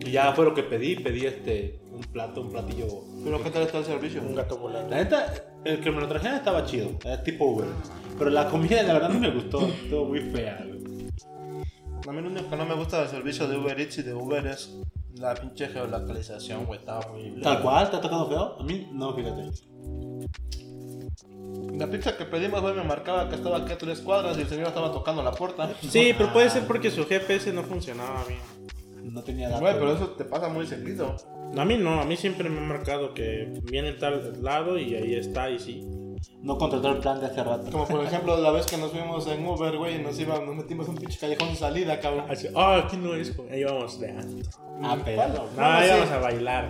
Y 0.05 0.11
ya 0.11 0.33
fue 0.33 0.45
lo 0.45 0.53
que 0.53 0.63
pedí, 0.63 0.95
pedí 0.95 1.25
este, 1.25 1.79
un 1.91 2.01
plato, 2.01 2.41
un 2.41 2.51
platillo. 2.51 2.87
¿Pero 3.23 3.41
qué 3.41 3.49
tal 3.49 3.63
está 3.63 3.77
el 3.77 3.85
servicio? 3.85 4.21
Un 4.21 4.35
gato 4.35 4.57
volando. 4.57 4.89
La 4.89 4.97
neta, 4.97 5.33
el 5.63 5.79
que 5.79 5.91
me 5.91 6.01
lo 6.01 6.07
trajeron 6.07 6.37
estaba 6.37 6.65
chido, 6.65 6.91
era 7.05 7.23
tipo 7.23 7.45
Uber, 7.45 7.67
pero 8.17 8.29
la 8.29 8.49
comida 8.49 8.83
la 8.83 8.93
verdad 8.93 9.09
no 9.09 9.19
me 9.19 9.31
gustó, 9.31 9.65
estuvo 9.65 10.05
muy 10.05 10.19
fea. 10.19 10.65
A 12.05 12.11
mí 12.11 12.21
lo 12.21 12.27
único 12.27 12.49
que 12.49 12.55
no 12.57 12.65
me 12.65 12.75
gusta 12.75 12.99
del 12.99 13.07
servicio 13.07 13.47
de 13.47 13.57
Uber 13.57 13.79
Eats 13.79 13.99
y 13.99 14.03
de 14.03 14.13
Uber 14.13 14.45
es 14.45 14.75
la 15.15 15.33
pinche 15.35 15.69
geolocalización, 15.69 16.65
güey. 16.65 16.79
Está 16.79 16.99
horrible. 16.99 17.41
Tal 17.41 17.61
cual, 17.61 17.89
¿te 17.89 17.95
ha 17.95 18.01
tocado 18.01 18.27
feo? 18.27 18.57
A 18.59 18.63
mí 18.63 18.89
no, 18.91 19.15
fíjate. 19.15 19.51
La 21.77 21.87
pizza 21.87 22.17
que 22.17 22.25
pedimos, 22.25 22.61
güey, 22.61 22.75
me 22.75 22.83
marcaba 22.83 23.29
que 23.29 23.35
estaba 23.35 23.57
aquí 23.57 23.71
a 23.71 23.77
tres 23.77 24.01
cuadras 24.01 24.37
y 24.37 24.41
el 24.41 24.47
señor 24.47 24.67
estaba 24.67 24.91
tocando 24.91 25.23
la 25.23 25.31
puerta. 25.31 25.73
Sí, 25.81 26.13
pero 26.17 26.33
puede 26.33 26.49
ser 26.51 26.67
porque 26.67 26.91
su 26.91 27.05
GPS 27.05 27.53
no 27.53 27.63
funcionaba 27.63 28.25
bien. 28.27 28.41
No 29.03 29.23
tenía 29.23 29.47
datos. 29.49 29.61
Güey, 29.61 29.73
pero 29.73 29.93
eso 29.93 30.09
te 30.11 30.25
pasa 30.25 30.49
muy 30.49 30.65
seguido. 30.65 31.15
A 31.55 31.65
mí 31.65 31.77
no, 31.77 32.01
a 32.01 32.05
mí 32.05 32.15
siempre 32.15 32.49
me 32.49 32.59
ha 32.59 32.63
marcado 32.63 33.13
que 33.13 33.51
viene 33.63 33.89
en 33.89 33.99
tal 33.99 34.41
lado 34.41 34.77
y 34.79 34.95
ahí 34.95 35.15
está 35.15 35.49
y 35.49 35.59
sí. 35.59 35.87
No 36.41 36.57
contrató 36.57 36.89
el 36.89 36.97
plan 36.97 37.19
de 37.19 37.27
hace 37.27 37.43
rato. 37.43 37.71
Como 37.71 37.87
por 37.87 38.03
ejemplo 38.03 38.37
la 38.37 38.51
vez 38.51 38.65
que 38.65 38.75
nos 38.77 38.91
fuimos 38.91 39.25
en 39.27 39.45
Uber, 39.45 39.77
güey, 39.77 39.95
y 39.95 39.99
nos, 39.99 40.19
íbamos, 40.19 40.45
nos 40.45 40.55
metimos 40.55 40.87
en 40.87 40.93
un 40.95 40.99
pinche 40.99 41.17
callejón 41.19 41.49
de 41.49 41.55
salida, 41.55 41.99
cabrón. 41.99 42.25
Así, 42.29 42.47
ah, 42.55 42.81
aquí 42.85 42.97
no 42.97 43.13
es. 43.15 43.35
güey. 43.35 43.49
Ahí 43.51 43.63
vamos 43.63 43.99
de 43.99 44.09
antes. 44.11 44.49
Ah, 44.81 44.97
pero. 45.05 45.27
No, 45.27 45.43
Ah, 45.57 45.77
ahí 45.77 45.87
sí. 45.87 45.93
vamos 45.93 46.11
a 46.11 46.17
bailar. 46.19 46.69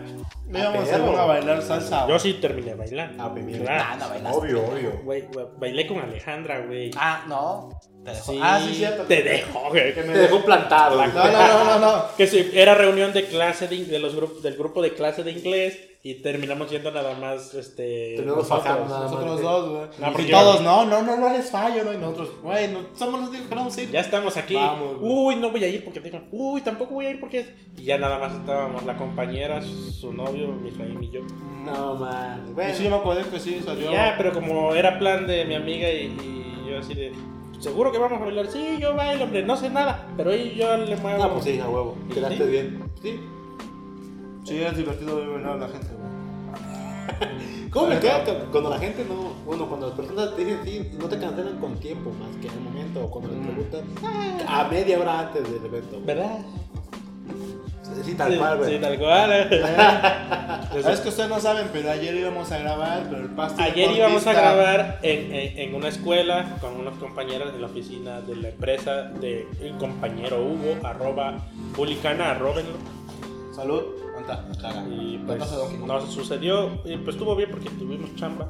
Íbamos 0.49 0.83
perro. 0.89 0.97
según 1.05 1.19
a 1.19 1.25
bailar 1.25 1.61
salsa. 1.61 2.07
Yo 2.07 2.19
sí 2.19 2.33
terminé 2.33 2.75
bailando. 2.75 3.23
Ah, 3.23 3.29
bien. 3.29 3.61
Claro. 3.63 4.05
Obvio, 4.31 4.63
obvio. 4.65 5.01
Güey, 5.03 5.23
bailé 5.57 5.87
con 5.87 5.97
Alejandra, 5.99 6.59
güey. 6.65 6.91
Ah, 6.95 7.23
no. 7.27 7.69
Te 8.03 8.11
dejó. 8.11 8.31
Sí, 8.33 8.39
Ah, 8.41 8.59
sí, 8.63 8.75
cierto. 8.75 9.03
Te 9.03 9.23
dejo, 9.23 9.69
güey. 9.69 9.93
Te 9.95 10.03
dejó 10.03 10.43
plantado. 10.43 11.03
No, 11.03 11.13
no, 11.13 11.31
no, 11.31 11.63
no, 11.65 11.79
no. 11.79 12.03
Que 12.17 12.27
sí, 12.27 12.51
era 12.53 12.75
reunión 12.75 13.11
de 13.13 13.25
clase 13.25 13.67
de, 13.67 13.85
de 13.85 13.99
los 13.99 14.13
grupos 14.15 14.43
del 14.43 14.55
grupo 14.57 14.81
de 14.81 14.93
clase 14.93 15.23
de 15.23 15.31
inglés 15.31 15.79
y 16.05 16.15
terminamos 16.15 16.69
yendo 16.69 16.91
nada 16.91 17.15
más, 17.17 17.53
este... 17.53 18.15
Terminamos 18.17 18.49
nosotros. 18.49 18.89
nada. 18.89 19.03
Nosotros 19.05 19.41
dos, 19.41 19.69
güey. 19.69 19.81
No, 19.99 20.11
porque- 20.11 20.31
todos, 20.31 20.61
no, 20.61 20.85
no, 20.85 21.01
no, 21.01 21.15
no 21.15 21.29
les 21.29 21.49
fallo, 21.49 21.85
¿no? 21.85 21.93
Y 21.93 21.97
nosotros, 21.97 22.29
güey, 22.43 22.67
no, 22.73 22.79
somos 22.93 23.21
los 23.21 23.29
únicos 23.29 23.47
que 23.47 23.55
vamos 23.55 23.77
a 23.77 23.81
ir. 23.83 23.89
Ya 23.89 24.01
estamos 24.01 24.35
aquí. 24.35 24.55
Vamos. 24.55 24.97
Uy, 24.99 25.37
no 25.37 25.49
voy 25.49 25.63
a 25.63 25.67
ir 25.69 25.85
porque 25.85 26.01
tengo. 26.01 26.19
Uy, 26.33 26.59
tampoco 26.59 26.95
voy 26.95 27.05
a 27.05 27.11
ir 27.11 27.21
porque. 27.21 27.55
Y 27.77 27.83
ya 27.85 27.97
nada 27.97 28.19
más 28.19 28.33
estábamos 28.33 28.83
la 28.83 28.97
compañera, 28.97 29.61
su 29.61 30.11
novio, 30.11 30.49
Mijaim 30.49 31.01
y 31.03 31.09
yo. 31.09 31.21
No, 31.65 31.95
man. 31.95 32.47
Y 32.49 32.51
Bueno, 32.53 32.73
sí, 32.75 32.89
me 32.89 32.95
acuerdo 32.97 33.31
que 33.31 33.39
sí, 33.39 33.61
salió. 33.63 33.89
ya, 33.89 34.15
pero 34.17 34.33
como 34.33 34.75
era 34.75 34.99
plan 34.99 35.25
de 35.25 35.45
mi 35.45 35.55
amiga 35.55 35.89
y, 35.89 36.07
y 36.07 36.69
yo 36.69 36.79
así 36.79 36.93
de. 36.95 37.13
Seguro 37.61 37.93
que 37.93 37.97
vamos 37.97 38.19
a 38.21 38.25
bailar. 38.25 38.47
Sí, 38.47 38.75
yo 38.77 38.93
bailo, 38.93 39.23
hombre. 39.23 39.43
No 39.43 39.55
sé 39.55 39.69
nada. 39.69 40.05
Pero 40.17 40.31
ahí 40.31 40.53
yo 40.57 40.75
le 40.75 40.97
muevo. 40.97 41.23
no, 41.23 41.31
pues 41.31 41.45
sí, 41.45 41.59
a 41.61 41.69
huevo. 41.69 41.97
¿Y 42.09 42.13
Quedaste 42.13 42.43
sí? 42.43 42.51
bien. 42.51 42.83
Sí. 43.01 43.19
Sí, 44.43 44.61
es 44.61 44.75
divertido 44.77 45.15
ver 45.17 45.45
a 45.45 45.55
la 45.55 45.67
gente, 45.67 45.87
güey. 45.87 47.69
¿Cómo 47.71 47.87
me 47.87 47.99
queda 47.99 48.23
que 48.23 48.33
cuando 48.51 48.69
la 48.69 48.77
gente 48.79 49.05
no, 49.07 49.33
bueno, 49.45 49.67
cuando 49.67 49.87
las 49.87 49.95
personas 49.95 50.35
te 50.35 50.45
dicen 50.45 50.59
sí, 50.63 50.91
no 50.99 51.07
te 51.07 51.17
cancelan 51.19 51.57
con 51.59 51.75
tiempo 51.79 52.11
más 52.11 52.35
que 52.41 52.47
en 52.47 52.53
el 52.53 52.59
momento 52.61 53.03
o 53.05 53.09
cuando 53.09 53.31
les 53.31 53.39
preguntan 53.39 53.81
a 54.47 54.63
media 54.65 54.99
hora 54.99 55.19
antes 55.21 55.43
del 55.43 55.65
evento? 55.65 55.99
¿Verdad? 56.05 56.39
Sí, 58.03 58.15
tal 58.15 58.37
cual, 58.37 58.57
güey. 58.57 58.73
Sí, 58.75 58.81
tal 58.81 58.97
cual. 58.99 59.31
Es 60.91 60.99
que 61.01 61.09
ustedes 61.09 61.29
no 61.29 61.39
saben, 61.39 61.67
pero 61.71 61.91
ayer 61.91 62.15
íbamos 62.15 62.51
a 62.51 62.57
grabar, 62.57 63.03
pero 63.09 63.21
el 63.21 63.29
pasto. 63.29 63.61
Ayer 63.61 63.91
íbamos 63.91 64.25
a 64.25 64.33
grabar 64.33 64.99
en, 65.03 65.31
en- 65.33 65.59
en 65.59 65.75
una 65.75 65.89
escuela 65.89 66.57
con 66.59 66.75
unos 66.75 66.95
compañeros 66.95 67.53
de 67.53 67.59
la 67.59 67.67
oficina 67.67 68.21
de 68.21 68.35
la 68.35 68.49
empresa 68.49 69.03
de 69.03 69.47
el 69.61 69.73
compañero 69.77 70.43
Hugo, 70.43 70.75
arroba 70.83 71.35
publicana, 71.75 72.31
arrobenlo. 72.31 72.73
Salud. 73.55 73.83
Y 74.89 75.17
No 75.17 75.27
pues 75.27 75.39
nos 75.87 76.13
sucedió, 76.13 76.69
y 76.85 76.97
pues 76.97 77.15
estuvo 77.15 77.35
bien 77.35 77.49
porque 77.51 77.69
tuvimos 77.71 78.15
chamba 78.15 78.47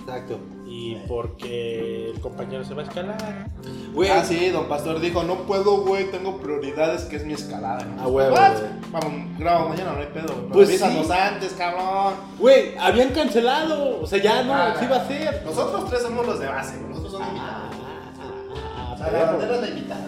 Exacto. 0.00 0.38
y 0.66 0.94
porque 1.08 2.10
el 2.10 2.20
compañero 2.20 2.64
se 2.64 2.74
va 2.74 2.82
a 2.82 2.84
escalar. 2.84 3.48
Güey, 3.94 4.10
Ah, 4.10 4.24
sí, 4.24 4.48
don 4.50 4.66
Pastor 4.68 5.00
dijo, 5.00 5.22
no 5.24 5.38
puedo, 5.42 5.78
güey, 5.82 6.10
tengo 6.10 6.36
prioridades, 6.38 7.02
que 7.04 7.16
es 7.16 7.24
mi 7.26 7.32
escalada. 7.34 7.84
A 8.00 8.06
huevo, 8.08 8.34
What? 8.34 8.52
güey. 8.52 8.70
Vamos, 8.92 9.38
grabamos 9.38 9.68
mañana, 9.70 9.92
no 9.92 9.98
hay 10.00 10.06
pedo. 10.06 10.26
Pero 10.34 10.48
Pues 10.50 10.68
avísanos 10.68 11.06
sí. 11.06 11.12
antes, 11.12 11.52
cabrón. 11.54 12.14
güey, 12.38 12.76
habían 12.78 13.08
cancelado. 13.10 14.00
O 14.00 14.06
sea, 14.06 14.22
ya 14.22 14.42
no, 14.44 14.54
Ah, 14.54 14.74
sí 14.78 14.84
iba 14.84 14.96
a 14.96 15.06
ser. 15.08 15.42
Nosotros 15.44 15.88
tres 15.90 16.02
somos 16.02 16.26
los 16.26 16.38
de 16.40 16.46
base. 16.46 16.80
Nosotros 16.88 17.12
somos 17.12 17.28
Ah, 17.28 17.68
invitados. 17.70 17.76
ah, 18.20 18.74
ah, 18.76 18.92
O 18.94 18.96
sea, 18.98 19.06
pero- 19.06 19.18
la 19.18 19.30
bandera 19.32 19.54
es 19.56 19.60
la 19.62 19.68
invitada. 19.68 20.06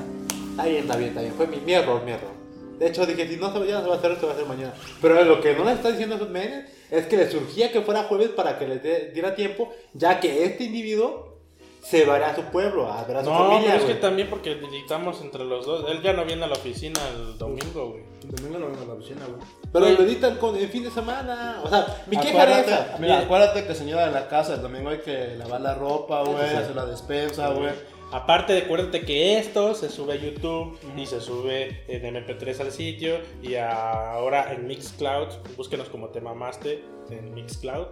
Está 0.51 0.65
bien, 0.66 0.79
está 0.83 0.97
bien, 0.97 1.09
está 1.11 1.21
bien. 1.21 1.35
Fue 1.35 1.47
mi, 1.49 1.57
mi 1.59 1.73
error, 1.73 2.03
mi 2.05 2.12
error. 2.12 2.44
De 2.79 2.89
hecho, 2.89 3.07
dije, 3.07 3.29
si 3.29 3.37
no 3.37 3.53
se, 3.53 3.67
ya 3.67 3.75
no 3.77 3.83
se 3.83 3.89
va 3.89 3.95
a 3.95 3.99
hacer, 3.99 4.17
se 4.19 4.27
va 4.27 4.33
a 4.33 4.35
hacer 4.35 4.47
mañana. 4.47 4.73
Pero 5.01 5.23
lo 5.25 5.41
que 5.41 5.55
no 5.55 5.65
le 5.65 5.73
está 5.73 5.91
diciendo 5.91 6.15
a 6.15 6.19
esos 6.19 6.31
menes 6.31 6.71
es 6.91 7.07
que 7.07 7.17
le 7.17 7.31
surgía 7.31 7.71
que 7.73 7.81
fuera 7.83 8.05
jueves 8.05 8.29
para 8.31 8.59
que 8.59 8.67
les 8.67 8.83
diera 9.15 9.35
tiempo, 9.35 9.73
ya 9.93 10.21
que 10.21 10.45
este 10.45 10.65
individuo 10.65 11.33
se 11.83 12.07
va 12.07 12.15
a 12.15 12.19
ir 12.19 12.25
a 12.25 12.35
su 12.35 12.43
pueblo, 12.45 12.91
a 12.91 13.05
ver 13.05 13.19
a 13.19 13.25
su 13.25 13.31
No, 13.31 13.37
familia. 13.51 13.73
pero 13.75 13.85
es 13.85 13.91
que 13.91 13.95
también 14.01 14.31
porque 14.31 14.53
editamos 14.53 15.21
entre 15.21 15.45
los 15.45 15.67
dos. 15.67 15.85
Él 15.91 16.01
ya 16.03 16.15
no 16.15 16.25
viene 16.25 16.45
a 16.45 16.47
la 16.47 16.55
oficina 16.55 16.99
el 17.15 17.37
domingo, 17.37 17.91
güey. 17.91 18.03
Domingo 18.25 18.59
no 18.59 18.69
vengo 18.69 18.83
a 18.85 18.87
la 18.87 18.95
oficina, 18.95 19.21
güey. 19.27 19.41
Pero 19.71 19.91
lo 19.91 20.03
editan 20.09 20.37
con 20.39 20.57
el 20.57 20.67
fin 20.69 20.83
de 20.85 20.91
semana. 20.91 21.61
O 21.63 21.69
sea, 21.69 21.87
mi 22.07 22.17
queja 22.17 22.43
era 22.45 22.57
Acuérdate- 22.57 22.73
esa. 22.73 22.97
Mira, 22.99 23.19
Mi- 23.19 23.25
acuérdate 23.25 23.67
que 23.67 23.75
señora 23.75 24.07
de 24.07 24.13
la 24.13 24.29
casa, 24.29 24.55
el 24.55 24.63
domingo 24.63 24.89
hay 24.89 24.99
que 25.01 25.37
lavar 25.37 25.61
la 25.61 25.75
ropa, 25.75 26.23
güey, 26.23 26.43
hacer 26.57 26.75
la 26.75 26.87
despensa, 26.87 27.51
güey. 27.51 27.71
Aparte, 28.15 28.53
de 28.53 28.61
acuérdate 28.61 29.01
que 29.01 29.39
esto 29.39 29.74
se 29.74 29.89
sube 29.91 30.12
a 30.12 30.16
YouTube 30.16 30.78
y 30.97 31.05
se 31.07 31.20
sube 31.20 31.82
en 31.89 32.15
MP3 32.15 32.61
al 32.61 32.70
sitio 32.70 33.16
y 33.43 33.57
ahora 33.57 34.53
en 34.53 34.66
Mixcloud, 34.69 35.28
búsquenos 35.57 35.89
como 35.89 36.09
te 36.11 36.20
mamaste 36.20 36.85
en 37.11 37.35
Mixcloud 37.35 37.86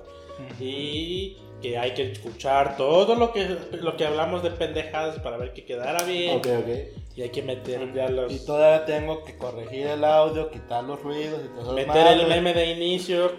y 0.61 1.37
que 1.61 1.77
hay 1.79 1.93
que 1.95 2.13
escuchar 2.13 2.77
todo 2.77 3.15
lo 3.17 3.33
que 3.33 3.57
lo 3.73 3.97
que 3.97 4.07
hablamos 4.07 4.43
de 4.45 4.51
pendejadas 4.53 5.19
para 5.21 5.37
ver 5.37 5.53
que 5.53 5.65
quedara 5.65 6.03
bien 6.05 6.39
Ok, 6.39 6.47
ok. 6.61 6.69
y 7.17 7.23
hay 7.23 7.31
que 7.31 7.43
meter 7.43 7.93
ya 7.93 8.09
los 8.09 8.33
Y 8.33 8.45
todavía 8.47 8.85
tengo 8.85 9.25
que 9.25 9.37
corregir 9.37 9.89
el 9.89 10.05
audio, 10.05 10.51
quitar 10.51 10.85
los 10.85 11.03
ruidos 11.03 11.41
y 11.45 11.49
todo 11.61 11.73
meter 11.75 12.07
el 12.07 12.27
meme 12.29 12.55
de 12.55 12.67
inicio. 12.73 13.33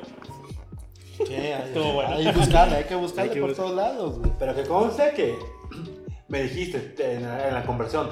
Sí, 1.27 1.33
ahí, 1.35 1.61
Estuvo 1.67 1.93
bueno. 1.93 2.15
ahí 2.15 2.27
buscarle, 2.33 2.75
hay 2.77 2.83
que 2.85 2.95
buscarle 2.95 3.29
Hay 3.29 3.33
que 3.35 3.39
por 3.41 3.49
buscar. 3.49 3.65
todos 3.67 3.77
lados, 3.77 4.19
güey. 4.19 4.31
Pero 4.39 4.55
que 4.55 4.63
conste 4.63 5.11
que 5.15 5.35
me 6.33 6.41
dijiste 6.43 6.91
en 6.99 7.21
la, 7.23 7.47
en 7.47 7.53
la 7.53 7.63
conversión. 7.63 8.09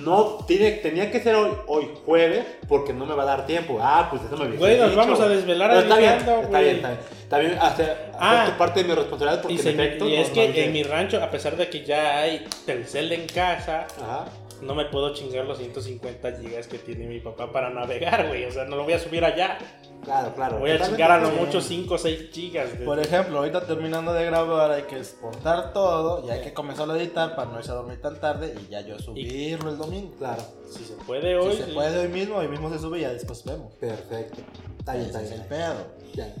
No, 0.00 0.38
tiene, 0.46 0.72
tenía 0.72 1.10
que 1.10 1.20
ser 1.20 1.34
hoy, 1.36 1.50
hoy 1.66 1.88
jueves 2.04 2.44
porque 2.68 2.92
no 2.92 3.04
me 3.06 3.14
va 3.14 3.22
a 3.24 3.26
dar 3.26 3.46
tiempo. 3.46 3.78
Ah, 3.80 4.06
pues 4.10 4.22
eso 4.22 4.36
me 4.36 4.56
Güey, 4.56 4.76
nos 4.78 4.90
dicho. 4.90 4.96
vamos 5.00 5.20
a 5.20 5.28
desvelar 5.28 5.70
está 5.76 5.96
bien, 5.98 6.12
está 6.14 6.58
bien, 6.60 6.76
está 7.22 7.38
bien. 7.38 7.58
Hacer, 7.60 8.10
Ah. 8.18 8.46
tu 8.50 8.58
parte 8.58 8.82
de 8.82 8.88
mi 8.88 8.94
responsabilidad 8.94 9.42
porque 9.42 9.54
Y, 9.54 9.56
en 9.58 9.62
se- 9.62 9.70
efecto 9.70 10.08
y 10.08 10.14
es 10.16 10.28
no 10.28 10.34
que 10.34 10.64
en 10.64 10.72
mi 10.72 10.82
rancho, 10.84 11.22
a 11.22 11.30
pesar 11.30 11.56
de 11.56 11.68
que 11.68 11.84
ya 11.84 12.18
hay 12.20 12.44
Telcel 12.66 13.12
en 13.12 13.26
casa, 13.26 13.86
Ajá. 14.02 14.24
no 14.62 14.74
me 14.74 14.84
puedo 14.86 15.14
chingar 15.14 15.44
los 15.44 15.58
150 15.58 16.32
gigas 16.40 16.66
que 16.66 16.78
tiene 16.78 17.06
mi 17.06 17.20
papá 17.20 17.52
para 17.52 17.70
navegar, 17.70 18.26
güey. 18.28 18.44
O 18.46 18.50
sea, 18.52 18.64
no 18.64 18.74
lo 18.76 18.84
voy 18.84 18.94
a 18.94 18.98
subir 18.98 19.24
allá. 19.24 19.58
Claro, 20.04 20.34
claro. 20.34 20.58
Voy 20.58 20.70
a 20.70 20.80
chingar 20.84 21.10
a 21.10 21.18
lo 21.18 21.30
mucho 21.30 21.60
5 21.60 21.94
o 21.94 21.98
6 21.98 22.30
gigas. 22.32 22.78
de- 22.78 22.84
Por 22.84 22.98
ejemplo, 22.98 23.38
ahorita 23.38 23.66
terminando 23.66 24.12
de 24.12 24.24
grabar 24.26 24.70
hay 24.70 24.82
que 24.82 24.98
exportar 24.98 25.72
todo 25.72 26.26
y 26.26 26.30
hay 26.30 26.42
que 26.42 26.52
comenzar 26.52 26.90
a 26.90 26.96
editar 26.96 27.34
para 27.34 27.50
no 27.50 27.58
irse 27.58 27.70
a 27.70 27.74
dormir 27.74 28.00
tan 28.00 28.20
tarde 28.20 28.54
y 28.60 28.70
ya 28.70 28.80
yo 28.82 28.98
subirlo 28.98 29.70
el 29.70 29.78
domingo. 29.78 30.12
Claro, 30.18 30.42
Si 30.70 30.84
se 30.84 30.94
puede 30.94 31.36
hoy. 31.36 31.56
Si 31.56 31.62
se 31.62 31.72
puede 31.72 31.98
hoy 31.98 32.08
mismo, 32.08 32.36
hoy 32.36 32.48
mismo 32.48 32.70
se 32.70 32.78
sube 32.78 32.98
y 32.98 33.02
ya 33.02 33.12
después 33.12 33.42
vemos. 33.44 33.72
perfecto. 33.74 34.42
Está 34.78 34.94
bien, 34.94 35.06
está 35.06 35.22
es 35.22 35.30
bien. 35.30 35.40
el 35.42 35.48
pedo. 35.48 35.74
Ya. 36.14 36.34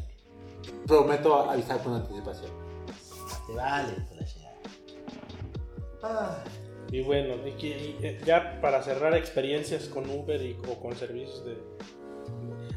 Prometo 0.86 1.50
avisar 1.50 1.82
con 1.82 1.94
anticipación. 1.94 2.50
Te 3.46 3.52
vale, 3.54 3.94
ya. 4.40 4.52
Ah. 6.02 6.38
Y 6.92 7.02
bueno, 7.02 7.34
y 7.46 7.52
que- 7.52 7.66
y, 7.68 8.06
eh, 8.06 8.20
ya 8.26 8.60
para 8.60 8.82
cerrar 8.82 9.14
experiencias 9.14 9.84
con 9.86 10.08
Uber 10.08 10.40
y, 10.40 10.56
o 10.70 10.78
con 10.80 10.94
servicios 10.94 11.44
de. 11.44 11.56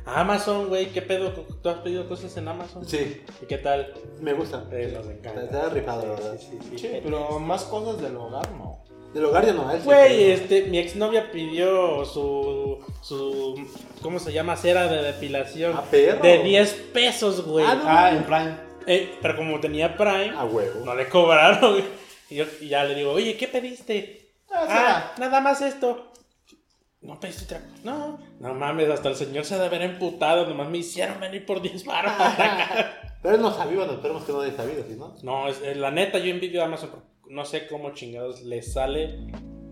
Amazon, 0.07 0.67
güey, 0.69 0.87
¿qué 0.87 1.01
pedo? 1.01 1.31
¿Tú 1.31 1.69
has 1.69 1.77
pedido 1.79 2.07
cosas 2.07 2.35
en 2.37 2.47
Amazon? 2.47 2.85
Sí, 2.87 3.21
¿Y 3.41 3.45
qué 3.45 3.57
tal? 3.57 3.93
me 4.21 4.33
gusta. 4.33 4.65
Eh, 4.71 4.91
nos 4.95 5.05
encanta. 5.07 5.65
Has 5.67 5.73
rifado, 5.73 6.01
Sí, 6.01 6.07
¿verdad? 6.07 6.37
sí, 6.39 6.47
sí, 6.61 6.67
sí. 6.71 6.77
Sí, 6.79 6.99
pero 7.03 7.39
más 7.39 7.63
cosas 7.65 8.01
del 8.01 8.15
hogar, 8.15 8.49
no. 8.51 8.79
Del 9.13 9.25
hogar 9.25 9.45
ya 9.45 9.53
no 9.53 9.69
es. 9.71 9.83
Güey, 9.83 10.31
este, 10.31 10.63
mi 10.63 10.77
exnovia 10.79 11.31
pidió 11.31 12.03
su, 12.05 12.79
su, 13.01 13.55
¿cómo 14.01 14.19
se 14.19 14.31
llama? 14.33 14.55
Cera 14.55 14.87
de 14.87 15.01
depilación. 15.03 15.73
Ah, 15.75 15.83
perro. 15.89 16.21
De 16.21 16.39
10 16.43 16.73
pesos, 16.93 17.45
güey. 17.45 17.65
Ah, 17.67 17.75
no. 17.75 17.83
Ah, 17.85 18.11
en 18.11 18.23
Prime. 18.23 18.55
Eh, 18.85 19.17
pero 19.21 19.35
como 19.35 19.59
tenía 19.59 19.95
Prime, 19.97 20.31
A 20.37 20.45
huevo. 20.45 20.85
no 20.85 20.95
le 20.95 21.07
cobraron, 21.09 21.73
güey. 21.73 21.83
Y, 22.29 22.35
yo, 22.35 22.45
y 22.61 22.67
ya 22.69 22.83
le 22.83 22.95
digo, 22.95 23.11
oye, 23.11 23.35
¿qué 23.37 23.47
pediste? 23.47 24.29
Ah, 24.51 25.13
nada 25.17 25.39
más 25.41 25.61
esto. 25.61 26.07
No 27.07 27.19
pediste 27.19 27.45
otra 27.45 27.61
cosa? 27.61 27.81
No, 27.83 28.19
no 28.39 28.53
mames, 28.53 28.89
hasta 28.89 29.09
el 29.09 29.15
señor 29.15 29.45
se 29.45 29.55
ha 29.55 29.59
de 29.59 29.65
haber 29.65 29.81
emputado. 29.81 30.45
Nomás 30.47 30.69
me 30.69 30.77
hicieron 30.79 31.19
venir 31.19 31.45
por 31.45 31.61
10 31.61 31.85
baros. 31.85 32.11
Pero 33.23 33.37
no 33.37 33.51
sabido, 33.51 33.85
no 33.87 33.93
esperemos 33.93 34.23
que 34.25 34.31
no 34.33 34.41
haya 34.41 34.55
sabido, 34.55 34.83
¿sí, 34.87 34.95
no? 34.97 35.15
no, 35.23 35.47
es, 35.47 35.61
eh, 35.63 35.73
la 35.75 35.89
neta, 35.89 36.19
yo 36.19 36.25
envidio 36.29 36.61
a 36.61 36.65
Amazon. 36.65 36.89
porque 36.91 37.07
No 37.33 37.45
sé 37.45 37.67
cómo 37.67 37.91
chingados 37.93 38.43
le 38.43 38.61
sale 38.61 39.27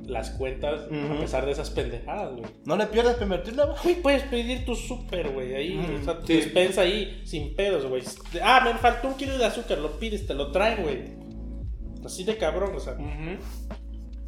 las 0.07 0.30
cuentas 0.32 0.82
a 0.84 1.20
pesar 1.20 1.45
de 1.45 1.52
esas 1.52 1.72
pendejadas, 1.72 2.32
güey. 2.34 2.45
No 2.66 2.78
le 2.78 2.86
pierdas 2.88 3.14
para 3.16 3.26
invertirla, 3.26 3.66
güey. 3.84 3.95
Puedes 4.02 4.24
pedir 4.24 4.64
tu 4.66 4.76
súper, 4.76 5.32
güey, 5.32 5.56
ahí, 5.56 5.74
Mm, 5.76 6.02
o 6.02 6.03
sea, 6.06 6.20
tu 6.20 6.28
sí. 6.28 6.36
despensa 6.36 6.82
ahí, 6.82 7.22
sin 7.26 7.56
pedos, 7.56 7.86
güey. 7.86 8.03
Ah, 8.44 8.62
me 8.64 8.74
faltó 8.76 9.07
un 9.10 9.16
kilo 9.16 9.38
de 9.38 9.45
azúcar, 9.45 9.78
lo 9.80 9.99
pides, 9.99 10.26
te 10.28 10.34
lo 10.36 10.52
traen, 10.52 10.84
güey. 10.84 11.16
Así 12.06 12.24
de 12.24 12.38
cabrón, 12.38 12.76
o 12.76 12.80
sea. 12.80 12.95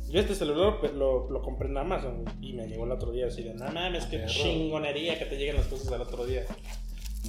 Yo 0.10 0.20
este 0.22 0.36
celular 0.36 0.80
lo, 0.82 0.92
lo, 0.94 1.30
lo 1.30 1.42
compré 1.42 1.68
en 1.68 1.78
Amazon 1.78 2.24
y 2.42 2.54
me 2.54 2.66
llegó 2.68 2.86
el 2.86 2.92
otro 2.92 3.12
día 3.12 3.28
así 3.28 3.44
de, 3.44 3.54
no 3.54 3.66
mames, 3.72 4.06
qué 4.06 4.20
Perro. 4.20 4.30
chingonería 4.32 5.20
que 5.20 5.26
te 5.26 5.36
lleguen 5.38 5.58
las 5.58 5.68
cosas 5.68 5.92
al 5.92 6.02
otro 6.02 6.26
día. 6.26 6.46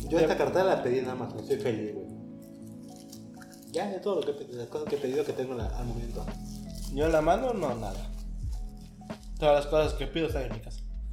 Yo 0.09 0.19
esta 0.19 0.37
cartera 0.37 0.65
la 0.65 0.83
pedí 0.83 0.99
en 1.01 1.09
Amazon, 1.09 1.41
estoy 1.41 1.57
feliz, 1.59 1.95
güey. 1.95 2.07
Ya, 3.73 3.93
es 3.95 4.01
todo 4.01 4.21
lo 4.21 4.23
que, 4.23 4.47
las 4.55 4.69
cosas 4.69 4.89
que 4.89 4.95
he 4.97 4.99
pedido 4.99 5.25
que 5.25 5.33
tengo 5.33 5.55
la- 5.55 5.67
al 5.77 5.87
momento. 5.87 6.25
Yo 6.95 7.07
en 7.07 7.13
la 7.13 7.21
mano, 7.21 7.53
no, 7.53 7.75
nada. 7.75 8.11
Todas 9.39 9.57
las 9.57 9.67
cosas 9.67 9.95
que 9.95 10.07
pido 10.07 10.27
están 10.29 10.45
en 10.45 10.53
mi 10.53 10.61
casa. 10.61 10.81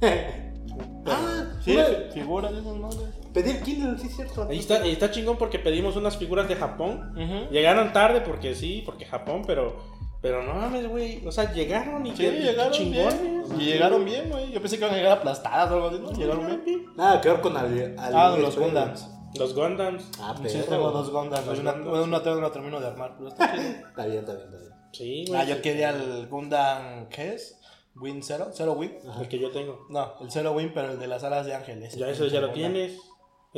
ah, 1.06 1.52
Sí, 1.64 1.72
una- 1.76 2.12
figuras 2.12 2.52
de 2.52 2.60
esas 2.60 2.76
madres. 2.76 3.08
pedir 3.34 3.60
Kindle, 3.62 3.98
sí 3.98 4.06
es 4.06 4.16
cierto. 4.16 4.46
Ahí 4.48 4.58
está, 4.58 4.86
y 4.86 4.92
está 4.92 5.10
chingón 5.10 5.36
porque 5.36 5.58
pedimos 5.58 5.96
unas 5.96 6.16
figuras 6.16 6.48
de 6.48 6.54
Japón. 6.56 7.12
Llegaron 7.50 7.92
tarde 7.92 8.20
porque 8.20 8.54
sí, 8.54 8.82
porque 8.86 9.04
Japón, 9.04 9.42
pero, 9.46 9.76
pero 10.20 10.42
no 10.42 10.54
mames, 10.54 10.88
güey. 10.88 11.26
O 11.26 11.32
sea, 11.32 11.52
llegaron 11.52 12.06
y 12.06 12.16
Sí, 12.16 12.22
llegaron 12.24 12.72
chingones. 12.72 13.20
bien. 13.20 13.44
Y 13.60 13.64
llegaron 13.64 14.04
bien, 14.04 14.30
güey. 14.30 14.50
Yo 14.52 14.60
pensé 14.60 14.78
que 14.78 14.84
iban 14.84 14.94
a 14.94 14.98
llegar 14.98 15.18
aplastadas 15.18 15.70
o 15.70 15.74
algo 15.74 15.88
así, 15.88 15.98
¿no? 16.00 16.12
Llegaron 16.12 16.46
bien. 16.64 16.86
Nada 16.96 17.20
que 17.20 17.28
ver 17.28 17.40
con 17.40 17.56
Ah, 17.56 18.36
los 18.38 18.56
Gundams. 18.58 19.08
Los 19.38 19.54
Gundams. 19.54 20.10
Ah, 20.20 20.34
Sí, 20.38 20.44
pero. 20.52 20.64
tengo 20.64 20.90
dos 20.90 21.10
Gundams. 21.10 21.46
Una, 21.58 21.72
una 21.74 22.02
una 22.32 22.50
termino 22.52 22.80
de 22.80 22.86
armar, 22.86 23.14
pero 23.16 23.28
está 23.28 23.52
chido. 23.52 23.64
Está 23.88 24.06
bien, 24.06 24.18
está 24.20 24.32
bien, 24.34 24.44
está 24.46 24.56
bien. 24.58 24.72
Sí, 24.92 25.24
güey. 25.28 25.40
Ah, 25.40 25.44
yo 25.44 25.60
quería 25.60 25.90
el 25.90 26.26
Gundam, 26.28 27.08
¿qué 27.08 27.34
es? 27.34 27.60
¿Win 27.96 28.22
Zero? 28.22 28.50
¿Zero 28.52 28.72
Win? 28.72 28.92
El 29.20 29.28
que 29.28 29.38
yo 29.38 29.50
tengo. 29.50 29.86
No, 29.90 30.14
el 30.20 30.30
Zero 30.30 30.52
Win, 30.52 30.72
pero 30.74 30.92
el 30.92 30.98
de 30.98 31.06
las 31.06 31.22
alas 31.24 31.46
de 31.46 31.54
ángeles. 31.54 31.94
Ya 31.96 32.08
eso 32.08 32.26
ya 32.26 32.40
lo 32.40 32.50
tienes. 32.52 32.98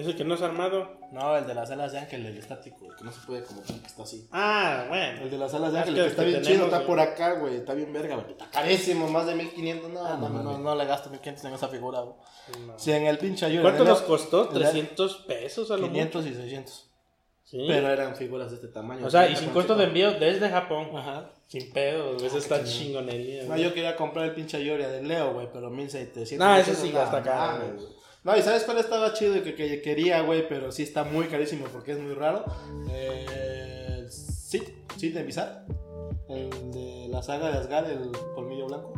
Ese 0.01 0.15
que 0.15 0.25
no 0.25 0.35
es 0.35 0.43
armado. 0.43 0.97
No, 1.13 1.37
el 1.37 1.47
de 1.47 1.55
las 1.55 1.71
alas 1.71 1.93
de 1.93 1.99
ángel, 1.99 2.25
el 2.27 2.37
estático, 2.39 2.87
el 2.89 2.95
que 2.97 3.05
no 3.05 3.11
se 3.13 3.21
puede 3.27 3.43
como 3.43 3.63
que 3.63 3.73
está 3.73 4.03
así. 4.05 4.29
Ah, 4.31 4.85
bueno. 4.89 5.23
El 5.23 5.31
de 5.31 5.39
las 5.39 5.53
alas 5.55 5.73
de 5.73 5.79
Ah, 5.79 5.83
ángel, 5.83 5.95
es 5.99 6.01
el 6.01 6.05
que 6.05 6.07
que 6.07 6.11
está 6.11 6.23
el 6.23 6.27
que 6.29 6.31
bien 6.33 6.43
tenemos, 6.45 6.57
chido, 6.57 6.65
está 6.67 6.77
güey. 6.77 6.87
por 6.87 7.01
acá, 7.01 7.33
güey. 7.41 7.57
Está 7.57 7.75
bien 7.75 7.93
verga, 7.93 8.15
güey. 8.17 8.31
Está 8.31 8.51
carísimo, 8.51 9.09
más 9.09 9.27
de 9.27 9.35
1500. 9.35 9.91
No, 9.91 10.07
Ah, 10.07 10.17
no, 10.21 10.29
no 10.29 10.43
no, 10.43 10.59
no, 10.59 10.75
le 10.77 10.85
gasto 10.85 11.11
1500 11.11 11.45
en 11.47 11.55
esa 11.55 11.69
figura, 11.69 12.01
güey. 12.01 12.15
No. 12.67 12.79
Si 12.79 12.93
en 12.93 13.07
el 13.07 13.19
pinche 13.19 13.45
ayuda. 13.47 13.63
¿Cuánto 13.63 13.83
el- 13.83 13.89
nos 13.89 14.03
costó? 14.03 14.49
en 14.51 14.57
el- 14.57 14.63
300 14.63 15.17
pesos 15.27 15.71
a 15.71 15.77
lo 15.77 15.89
500 15.89 16.27
y 16.27 16.35
600. 16.35 16.75
mucho. 16.85 16.89
Sí. 17.45 17.65
Pero 17.67 17.89
eran 17.89 18.15
figuras 18.15 18.51
de 18.51 18.57
este 18.57 18.69
tamaño. 18.69 19.07
o 19.07 19.11
sea, 19.11 19.27
y 19.29 19.35
sin 19.35 19.49
costo 19.51 19.75
de 19.75 19.85
envío 19.85 20.13
desde 20.13 20.51
Japón. 20.51 20.91
Ajá. 20.95 21.31
Sin 21.47 21.73
pedo, 21.73 22.15
eso 22.19 22.37
está 22.37 22.63
chingonería. 22.63 23.45
No, 23.45 23.57
yo 23.57 23.73
quería 23.73 23.97
comprar 23.97 24.27
el 24.27 24.35
pinche 24.35 24.59
Ayoria 24.59 24.89
de 24.89 25.03
Leo, 25.03 25.33
güey, 25.33 25.49
pero 25.51 25.71
1700. 25.71 26.47
No, 26.47 26.55
ese 26.57 26.75
sí 26.75 26.91
no, 26.93 26.99
gasta 26.99 27.17
acá, 27.17 27.57
güey. 27.59 27.89
No, 28.29 28.37
y 28.37 28.43
¿sabes 28.43 28.65
cuál 28.65 28.77
estaba 28.77 29.15
chido 29.15 29.39
y 29.39 29.41
que, 29.41 29.55
que 29.55 29.81
quería, 29.81 30.21
güey? 30.21 30.47
Pero 30.47 30.71
sí 30.71 30.83
está 30.83 31.03
muy 31.03 31.29
carísimo 31.29 31.65
porque 31.73 31.93
es 31.93 31.99
muy 31.99 32.13
raro. 32.13 32.45
Eh, 32.91 34.05
sí, 34.11 34.63
sí, 34.99 35.09
de 35.09 35.23
Bizarre. 35.23 35.63
El 36.29 36.51
de 36.71 37.09
la 37.09 37.23
saga 37.23 37.51
de 37.51 37.57
Asgard, 37.57 37.91
el 37.91 38.11
colmillo 38.35 38.67
blanco. 38.67 38.93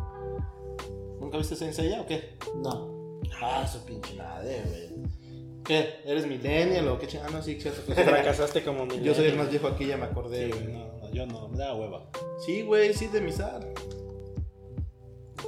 ¿Nunca 1.21 1.37
viste 1.37 1.55
Saint 1.55 1.73
Seiya 1.73 2.01
o 2.01 2.05
qué? 2.05 2.35
No. 2.61 3.21
Ah, 3.41 3.65
su 3.65 3.79
pinche 3.85 4.15
madre, 4.15 4.63
güey. 4.65 5.63
¿Qué? 5.63 6.01
¿Eres 6.03 6.27
millennial 6.27 6.89
o 6.89 6.99
qué 6.99 7.07
chingada? 7.07 7.29
Ah, 7.29 7.37
no, 7.37 7.41
sí, 7.41 7.57
cierto. 7.61 7.85
que 7.85 7.95
sí. 7.95 8.01
Fracasaste 8.09 8.65
como 8.65 8.85
mi 8.85 8.99
Yo 8.99 9.15
soy 9.15 9.27
el 9.27 9.37
más 9.37 9.49
viejo 9.49 9.67
aquí, 9.67 9.85
ya 9.85 9.95
me 9.95 10.07
acordé, 10.07 10.47
Sí, 10.47 10.59
güey. 10.59 10.73
no, 10.73 10.91
no, 10.97 11.09
yo 11.13 11.25
no, 11.25 11.47
me 11.47 11.57
da 11.57 11.73
hueva. 11.73 12.09
Sí, 12.45 12.63
güey, 12.63 12.93
sí, 12.93 13.07
de 13.07 13.21
Bizarre. 13.21 13.73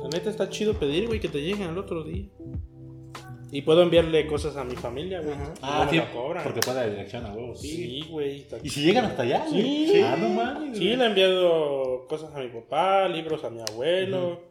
La 0.01 0.07
neta 0.07 0.29
está 0.29 0.49
chido 0.49 0.73
pedir, 0.79 1.07
güey, 1.07 1.19
que 1.19 1.27
te 1.27 1.41
lleguen 1.41 1.67
al 1.67 1.77
otro 1.77 2.05
día. 2.05 2.29
Y 3.53 3.61
puedo 3.61 3.83
enviarle 3.83 4.25
cosas 4.25 4.57
a 4.57 4.63
mi 4.63 4.75
familia, 4.75 5.21
güey. 5.21 5.35
Ah, 5.61 5.87
sí, 5.87 6.01
cobran. 6.11 6.43
porque 6.43 6.59
puede 6.59 6.77
la 6.77 6.89
dirección 6.89 7.23
a 7.23 7.33
huevo, 7.33 7.55
sí. 7.55 7.67
Sí, 7.67 8.05
güey. 8.09 8.47
¿Y 8.63 8.69
si 8.69 8.81
llegan 8.81 9.05
hasta 9.05 9.21
allá? 9.21 9.45
güey? 9.47 9.87
Sí. 9.87 10.01
Ah, 10.01 10.17
no 10.19 10.29
mames. 10.29 10.75
Sí, 10.75 10.85
güey. 10.85 10.97
le 10.97 11.03
he 11.03 11.07
enviado 11.07 12.07
cosas 12.07 12.33
a 12.33 12.39
mi 12.39 12.47
papá, 12.47 13.07
libros 13.07 13.43
a 13.43 13.51
mi 13.51 13.61
abuelo. 13.61 14.41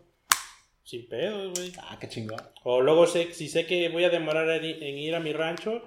Sin 0.85 1.09
pedos, 1.09 1.59
güey. 1.59 1.73
Ah, 1.79 1.99
qué 2.01 2.09
chingón. 2.09 2.41
O 2.63 2.81
luego 2.81 3.09
sé, 3.09 3.33
si 3.33 3.49
sé 3.49 3.67
que 3.67 3.89
voy 3.89 4.05
a 4.05 4.11
demorar 4.11 4.49
en, 4.49 4.99
ir 4.99 5.17
a 5.17 5.21
mi 5.21 5.33
rancho, 5.33 5.83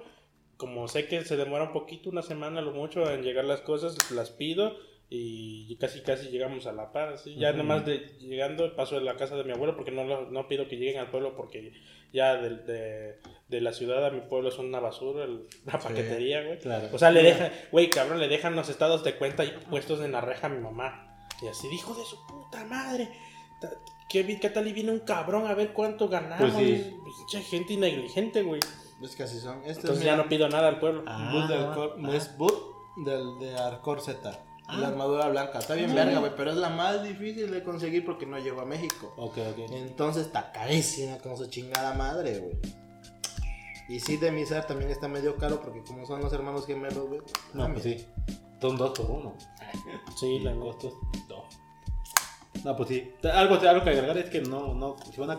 como 0.58 0.86
sé 0.86 1.06
que 1.06 1.24
se 1.24 1.38
demora 1.38 1.64
un 1.64 1.72
poquito, 1.72 2.10
una 2.10 2.22
semana 2.22 2.60
lo 2.60 2.72
mucho 2.72 3.10
en 3.10 3.22
llegar 3.22 3.46
las 3.46 3.62
cosas, 3.62 4.10
las 4.10 4.28
pido 4.28 4.76
y 5.08 5.76
casi 5.76 6.00
casi 6.00 6.28
llegamos 6.30 6.66
a 6.66 6.72
la 6.72 6.92
par. 6.92 7.16
¿sí? 7.18 7.36
Ya 7.36 7.50
Ujú. 7.50 7.58
nomás 7.58 7.84
de 7.86 7.98
llegando 8.20 8.74
paso 8.74 8.96
de 8.96 9.02
la 9.02 9.16
casa 9.16 9.36
de 9.36 9.44
mi 9.44 9.52
abuelo 9.52 9.76
porque 9.76 9.92
no, 9.92 10.04
lo- 10.04 10.30
no 10.30 10.48
pido 10.48 10.66
que 10.68 10.76
lleguen 10.76 10.98
al 10.98 11.10
pueblo 11.10 11.36
porque 11.36 11.72
ya 12.12 12.34
de, 12.36 12.50
de, 12.56 13.20
de 13.48 13.60
la 13.60 13.72
ciudad 13.72 14.04
a 14.04 14.10
mi 14.10 14.20
pueblo 14.22 14.48
es 14.48 14.58
una 14.58 14.80
basura, 14.80 15.24
el- 15.24 15.46
la 15.64 15.78
paquetería, 15.78 16.42
güey. 16.44 16.58
Claro. 16.58 16.88
O 16.92 16.98
sea, 16.98 17.10
le 17.10 17.22
dejan, 17.22 17.52
güey, 17.70 17.88
cabrón, 17.90 18.18
le 18.20 18.28
dejan 18.28 18.56
los 18.56 18.68
estados 18.68 19.04
de 19.04 19.14
cuenta 19.16 19.44
puestos 19.70 20.00
en 20.00 20.12
la 20.12 20.20
reja 20.20 20.46
a 20.48 20.50
mi 20.50 20.60
mamá. 20.60 21.26
Y 21.42 21.46
así 21.48 21.68
dijo 21.68 21.94
de 21.94 22.04
su 22.04 22.16
puta 22.26 22.64
madre. 22.64 23.08
¿Qué, 24.08 24.38
qué 24.40 24.50
tal 24.50 24.66
y 24.68 24.72
viene 24.72 24.92
un 24.92 25.00
cabrón 25.00 25.46
a 25.46 25.54
ver 25.54 25.72
cuánto 25.72 26.08
ganamos? 26.08 26.52
Pues 26.52 26.64
sí. 26.64 26.96
Pinche 27.28 27.42
gente 27.48 27.76
negligente, 27.76 28.42
güey. 28.42 28.60
Es 29.02 29.14
que 29.16 29.24
así 29.24 29.38
son. 29.38 29.58
Este 29.58 29.80
Entonces 29.82 29.98
es 29.98 30.04
ya 30.04 30.16
no 30.16 30.28
pido 30.28 30.48
nada 30.48 30.68
al 30.68 30.78
pueblo. 30.78 31.02
Ah, 31.06 31.46
del 31.48 32.06
ah. 32.06 32.16
es 32.16 32.36
Boot 32.38 32.54
del 33.04 33.38
de 33.40 33.56
Arcor 33.58 34.00
Z. 34.00 34.42
Ah. 34.68 34.78
La 34.78 34.88
armadura 34.88 35.28
blanca. 35.28 35.58
Está 35.58 35.74
bien 35.74 35.94
verga, 35.94 36.18
güey, 36.18 36.32
pero 36.36 36.50
es 36.50 36.56
la 36.56 36.70
más 36.70 37.02
difícil 37.02 37.50
de 37.50 37.62
conseguir 37.62 38.04
porque 38.04 38.26
no 38.26 38.38
llegó 38.38 38.62
a 38.62 38.64
México. 38.64 39.14
Ok, 39.16 39.38
ok. 39.52 39.70
Entonces 39.70 40.26
está 40.26 40.50
carísima 40.52 41.18
con 41.18 41.36
su 41.36 41.46
chingada 41.46 41.94
madre, 41.94 42.38
güey. 42.38 42.56
Y 43.88 44.00
sí, 44.00 44.16
de 44.16 44.32
Mizar 44.32 44.66
también 44.66 44.90
está 44.90 45.06
medio 45.06 45.36
caro 45.36 45.60
porque 45.60 45.82
como 45.82 46.04
son 46.06 46.20
los 46.20 46.32
hermanos 46.32 46.66
gemelos, 46.66 47.06
güey. 47.08 47.20
No, 47.54 47.62
mames. 47.62 47.82
pues 47.82 48.00
sí. 48.00 48.06
Son 48.60 48.76
dos 48.76 48.98
por 48.98 49.10
uno. 49.10 49.34
Sí, 50.18 50.38
la 50.38 50.54
costos, 50.54 50.94
dos. 51.28 51.44
No, 52.64 52.74
pues 52.74 52.88
sí. 52.88 53.12
Algo, 53.32 53.54
algo 53.56 53.84
que 53.84 53.90
agregar 53.90 54.16
es 54.16 54.30
que 54.30 54.40
no, 54.40 54.74
no, 54.74 54.96
si 55.12 55.20
van 55.20 55.30
a 55.30 55.36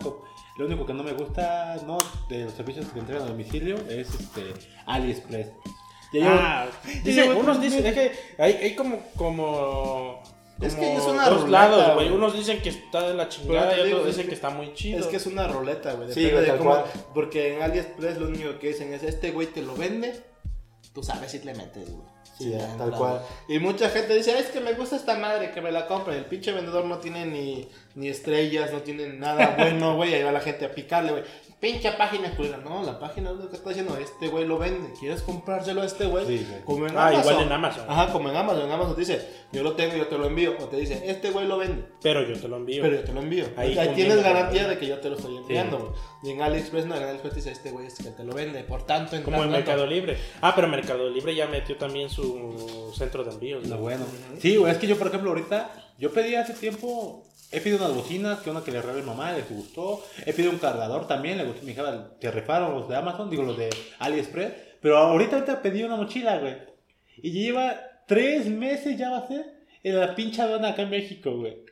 lo 0.58 0.66
único 0.66 0.84
que 0.86 0.92
no 0.92 1.04
me 1.04 1.12
gusta, 1.12 1.76
no, 1.86 1.98
de 2.28 2.44
los 2.44 2.52
servicios 2.52 2.86
que 2.86 2.98
entregan 2.98 3.24
a 3.24 3.30
domicilio 3.30 3.76
es 3.88 4.12
este 4.12 4.54
AliExpress. 4.86 5.52
Ya 6.12 6.20
llevo- 6.20 6.38
Ah, 6.40 6.66
dice, 7.04 7.28
unos 7.30 7.58
tres 7.60 7.72
dicen, 7.72 7.86
es 7.86 7.94
que 7.94 8.12
hay, 8.42 8.52
hay 8.54 8.74
como, 8.74 8.98
como, 9.16 10.22
Es 10.60 10.74
que 10.74 10.96
es 10.96 11.02
una 11.04 11.28
dos 11.28 11.42
ruleta, 11.42 11.68
lados, 11.68 11.94
güey. 11.94 12.08
Unos 12.10 12.32
dicen 12.34 12.60
que 12.62 12.70
está 12.70 13.06
de 13.08 13.14
la 13.14 13.28
chingada 13.28 13.70
te 13.70 13.88
y 13.88 13.92
otros 13.92 14.06
dicen 14.06 14.22
que- 14.22 14.28
que 14.30 14.34
está 14.34 14.50
muy 14.50 14.72
chido. 14.74 14.98
Es 15.00 15.06
que 15.06 15.16
es 15.16 15.26
una 15.26 15.46
roleta, 15.48 15.92
güey. 15.94 16.12
Sí, 16.12 16.24
de 16.24 16.46
tal 16.46 16.58
cómo. 16.58 16.70
cual. 16.70 16.84
Porque 17.14 17.54
en 17.56 17.62
AliExpress 17.62 18.18
lo 18.18 18.28
único 18.28 18.58
que 18.58 18.68
dicen 18.68 18.92
es: 18.92 19.02
Este 19.02 19.30
güey 19.30 19.46
te 19.48 19.62
lo 19.62 19.74
vende. 19.76 20.20
Tú 20.94 21.02
sabes 21.02 21.30
si 21.30 21.38
le 21.40 21.54
metes, 21.54 21.88
güey. 21.90 22.08
Sí, 22.38 22.50
ya, 22.50 22.76
tal 22.76 22.90
cual. 22.92 23.20
Y 23.48 23.58
mucha 23.58 23.88
gente 23.90 24.14
dice: 24.14 24.36
Es 24.38 24.46
que 24.46 24.60
me 24.60 24.72
gusta 24.72 24.96
esta 24.96 25.16
madre, 25.16 25.50
que 25.52 25.60
me 25.60 25.70
la 25.70 25.86
compre. 25.86 26.16
El 26.16 26.24
pinche 26.24 26.50
vendedor 26.52 26.84
no 26.86 26.98
tiene 26.98 27.26
ni, 27.26 27.68
ni 27.94 28.08
estrellas, 28.08 28.72
no 28.72 28.80
tiene 28.80 29.08
nada 29.08 29.54
bueno, 29.58 29.94
güey. 29.96 30.14
Ahí 30.14 30.22
va 30.22 30.32
la 30.32 30.40
gente 30.40 30.64
a 30.64 30.72
picarle, 30.72 31.12
güey. 31.12 31.24
Pinche 31.60 31.90
página 31.92 32.30
culera. 32.36 32.58
No, 32.58 32.84
la 32.84 33.00
página 33.00 33.32
lo 33.32 33.48
que 33.50 33.56
está 33.56 33.70
diciendo: 33.70 33.96
Este 33.96 34.28
güey 34.28 34.44
lo 34.44 34.58
vende. 34.58 34.92
¿Quieres 35.00 35.22
comprárselo 35.22 35.82
a 35.82 35.86
este 35.86 36.06
güey? 36.06 36.24
Sí, 36.24 36.46
güey. 36.48 36.62
Como 36.64 36.86
en 36.86 36.96
Ah, 36.96 37.08
Amazon. 37.08 37.20
igual 37.32 37.46
en 37.46 37.52
Amazon. 37.52 37.84
Ajá, 37.88 38.12
como 38.12 38.28
en 38.30 38.36
Amazon. 38.36 38.62
En 38.66 38.70
Amazon 38.72 38.94
te 38.94 39.00
dice: 39.00 39.28
Yo 39.50 39.64
lo 39.64 39.72
tengo, 39.72 39.96
yo 39.96 40.06
te 40.06 40.16
lo 40.16 40.26
envío. 40.26 40.54
O 40.60 40.66
te 40.66 40.76
dice: 40.76 41.02
Este 41.10 41.30
güey 41.32 41.48
lo 41.48 41.58
vende. 41.58 41.84
Pero 42.00 42.22
yo 42.22 42.38
te 42.40 42.46
lo 42.46 42.56
envío. 42.58 42.80
Pero 42.82 42.96
yo 42.96 43.02
te 43.04 43.12
lo 43.12 43.20
envío. 43.20 43.46
Ahí 43.56 43.76
tienes 43.96 44.22
garantía 44.22 44.68
de 44.68 44.78
que 44.78 44.86
yo 44.86 44.98
te 45.00 45.10
lo 45.10 45.16
estoy 45.16 45.36
enviando. 45.36 45.94
Y 46.22 46.30
en 46.30 46.42
AliExpress 46.42 46.86
no, 46.86 46.94
en 46.94 47.02
AliExpress 47.02 47.34
dice 47.34 47.50
este 47.50 47.72
güey 47.72 47.86
es 47.88 47.94
que 47.96 48.10
te 48.10 48.22
lo 48.22 48.34
vende. 48.34 48.62
Por 48.62 48.84
tanto, 48.86 49.16
en 49.16 49.22
como 49.24 49.38
en 49.38 49.50
tanto- 49.50 49.56
Mercado 49.56 49.84
Libre. 49.86 50.16
Ah, 50.40 50.52
pero 50.54 50.68
Mercado 50.68 51.10
Libre 51.10 51.34
ya 51.34 51.46
metió 51.48 51.76
también 51.76 52.08
su 52.08 52.92
centro 52.96 53.24
de 53.24 53.32
envíos. 53.32 53.66
Lo 53.66 53.74
¿no? 53.76 53.82
bueno. 53.82 54.04
Sí, 54.40 54.56
güey, 54.56 54.70
es 54.70 54.78
que 54.78 54.86
yo, 54.86 54.96
por 54.96 55.08
ejemplo, 55.08 55.30
ahorita, 55.30 55.70
yo 55.98 56.12
pedí 56.12 56.36
hace 56.36 56.54
tiempo, 56.54 57.26
he 57.50 57.60
pedido 57.60 57.84
unas 57.84 57.96
bocinas, 57.96 58.40
que 58.40 58.50
una 58.50 58.62
que 58.62 58.70
le 58.70 58.80
regalé 58.80 59.00
a 59.00 59.02
mi 59.02 59.08
mamá, 59.08 59.32
les 59.32 59.50
gustó. 59.50 60.04
He 60.24 60.32
pedido 60.32 60.52
un 60.52 60.58
cargador 60.58 61.08
también, 61.08 61.38
le 61.38 61.44
gustó. 61.44 61.62
Me 61.62 61.68
dijeron, 61.68 62.12
te 62.20 62.30
rifaron 62.30 62.74
los 62.74 62.88
de 62.88 62.96
Amazon, 62.96 63.28
digo, 63.28 63.42
los 63.42 63.58
de 63.58 63.68
AliExpress. 63.98 64.52
Pero 64.80 64.96
ahorita, 64.96 65.36
ahorita 65.36 65.60
pedí 65.60 65.82
una 65.82 65.96
mochila, 65.96 66.38
güey. 66.38 66.56
Y 67.16 67.32
lleva 67.32 67.80
tres 68.06 68.46
meses, 68.46 68.96
ya 68.96 69.10
va 69.10 69.18
a 69.18 69.28
ser, 69.28 69.44
en 69.82 69.98
la 69.98 70.14
pinche 70.14 70.40
aduana 70.40 70.68
acá 70.68 70.82
en 70.82 70.90
México, 70.90 71.36
güey. 71.36 71.67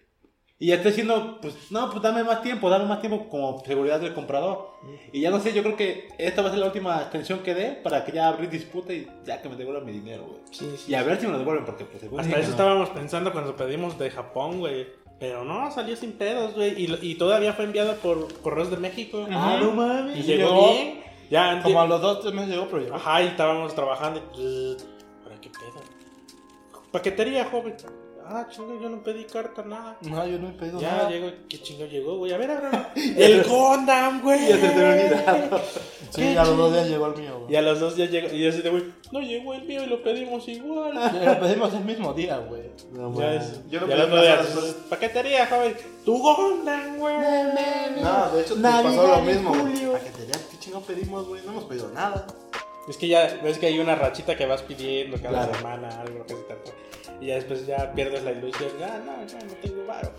Y 0.58 0.68
ya 0.68 0.76
estoy 0.76 0.92
diciendo, 0.92 1.38
pues, 1.42 1.70
no, 1.70 1.90
pues 1.90 2.02
dame 2.02 2.24
más 2.24 2.40
tiempo, 2.40 2.70
dame 2.70 2.86
más 2.86 3.00
tiempo 3.00 3.28
como 3.28 3.62
seguridad 3.64 4.00
del 4.00 4.14
comprador. 4.14 4.70
Y 5.12 5.20
ya 5.20 5.30
no 5.30 5.38
sé, 5.38 5.52
yo 5.52 5.62
creo 5.62 5.76
que 5.76 6.08
esta 6.16 6.40
va 6.40 6.48
a 6.48 6.50
ser 6.50 6.60
la 6.60 6.66
última 6.66 6.96
extensión 7.02 7.40
que 7.40 7.54
dé 7.54 7.72
para 7.72 8.04
que 8.06 8.12
ya 8.12 8.28
abrir 8.28 8.48
disputa 8.48 8.94
y 8.94 9.06
ya 9.24 9.42
que 9.42 9.50
me 9.50 9.56
devuelvan 9.56 9.84
mi 9.84 9.92
dinero, 9.92 10.24
güey. 10.24 10.40
Sí, 10.50 10.74
sí. 10.78 10.92
Y 10.92 10.94
a 10.94 11.02
ver 11.02 11.20
si 11.20 11.26
me 11.26 11.32
lo 11.32 11.38
devuelven, 11.40 11.66
porque 11.66 11.84
pues 11.84 12.02
Hasta 12.04 12.38
eso 12.38 12.48
no. 12.48 12.50
estábamos 12.50 12.88
pensando 12.90 13.32
cuando 13.32 13.54
pedimos 13.54 13.98
de 13.98 14.10
Japón, 14.10 14.60
güey. 14.60 14.86
Pero 15.18 15.44
no, 15.44 15.70
salió 15.70 15.94
sin 15.94 16.12
pedos, 16.12 16.54
güey. 16.54 16.74
Y, 17.02 17.14
todavía 17.16 17.52
fue 17.52 17.66
enviado 17.66 17.94
por 17.96 18.32
Correos 18.40 18.70
de 18.70 18.76
México. 18.78 19.26
Ah, 19.30 19.58
no 19.60 19.72
mames. 19.72 20.18
Y 20.18 20.22
llegó 20.22 20.48
llegó 20.48 20.72
bien. 20.72 21.02
Ya, 21.30 21.60
Como 21.62 21.80
a 21.80 21.86
los 21.86 22.00
dos, 22.00 22.20
tres 22.20 22.32
meses 22.32 22.50
llegó, 22.50 22.66
pero 22.66 22.82
llegó. 22.82 22.96
Ajá, 22.96 23.22
y 23.22 23.26
estábamos 23.26 23.74
trabajando. 23.74 24.22
y, 24.38 24.76
¿Para 25.24 25.40
qué 25.40 25.50
pedo? 25.50 25.82
Paquetería, 26.92 27.44
joven. 27.46 27.76
Ah, 28.28 28.46
chingo, 28.50 28.80
yo 28.80 28.88
no 28.88 29.02
pedí 29.02 29.24
carta, 29.24 29.62
nada. 29.62 29.96
No, 30.00 30.26
yo 30.26 30.38
no 30.38 30.48
he 30.48 30.52
pedido 30.52 30.80
Ya 30.80 30.96
nada. 30.96 31.10
llegó, 31.10 31.30
¿qué 31.48 31.62
chingo 31.62 31.84
llegó, 31.86 32.18
güey? 32.18 32.32
A 32.32 32.38
ver, 32.38 32.50
ábrelo. 32.52 32.86
El 32.94 33.44
Gundam, 33.44 34.20
güey. 34.22 34.48
Ya 34.48 34.56
se 34.56 34.68
te 34.68 34.84
olvidado. 34.84 35.60
Sí, 36.08 36.36
a 36.36 36.44
los 36.44 36.56
dos 36.56 36.72
días 36.72 36.88
llegó 36.88 37.06
el 37.08 37.16
mío, 37.20 37.38
güey. 37.40 37.52
Y 37.52 37.56
a 37.56 37.62
los 37.62 37.80
dos 37.80 37.96
ya 37.96 38.06
llegó. 38.06 38.28
Y 38.32 38.38
yo 38.42 38.48
así 38.50 38.62
de, 38.62 38.70
güey, 38.70 38.84
no 39.12 39.20
llegó 39.20 39.52
el 39.54 39.62
mío 39.64 39.82
y 39.82 39.86
lo 39.86 40.02
pedimos 40.02 40.46
igual. 40.48 40.94
Ya 41.22 41.34
Lo 41.34 41.40
pedimos 41.40 41.74
el 41.74 41.84
mismo 41.84 42.14
día, 42.14 42.38
güey. 42.38 42.62
No 42.92 43.12
Ya 43.12 43.26
mames. 43.26 43.42
es. 43.44 43.68
Yo 43.70 43.80
lo 43.80 43.88
ya 43.88 44.06
pedí. 44.40 44.72
Paquetería, 44.88 45.46
joven. 45.46 45.76
Tu 46.04 46.16
Gundam, 46.18 46.98
güey. 46.98 47.16
No, 48.02 48.30
de 48.30 48.40
hecho, 48.40 48.56
Navidad 48.56 48.82
pasó 48.96 49.06
lo 49.08 49.22
mismo. 49.22 49.50
Paquetería, 49.52 50.34
¿qué 50.50 50.58
chingo 50.60 50.80
pedimos, 50.80 51.26
güey? 51.28 51.42
No 51.44 51.52
hemos 51.52 51.64
pedido 51.64 51.90
nada. 51.92 52.26
Es 52.88 52.96
que 52.96 53.08
ya 53.08 53.40
ves 53.42 53.58
que 53.58 53.66
hay 53.66 53.78
una 53.80 53.96
rachita 53.96 54.36
que 54.36 54.46
vas 54.46 54.62
pidiendo 54.62 55.16
cada 55.20 55.42
Claro. 55.44 55.54
semana, 55.58 55.88
algo 56.00 56.24
que 56.24 56.34
se 56.34 56.40
te 56.42 56.52
antoja. 56.52 56.76
Y 57.20 57.26
ya 57.26 57.34
después 57.36 57.66
ya 57.66 57.92
pierdes 57.92 58.22
la 58.24 58.32
ilusión. 58.32 58.70
Ah, 58.82 58.98
no, 59.04 59.26
ya 59.26 59.38
no 59.38 59.52
tengo 59.62 59.86
varo. 59.86 60.12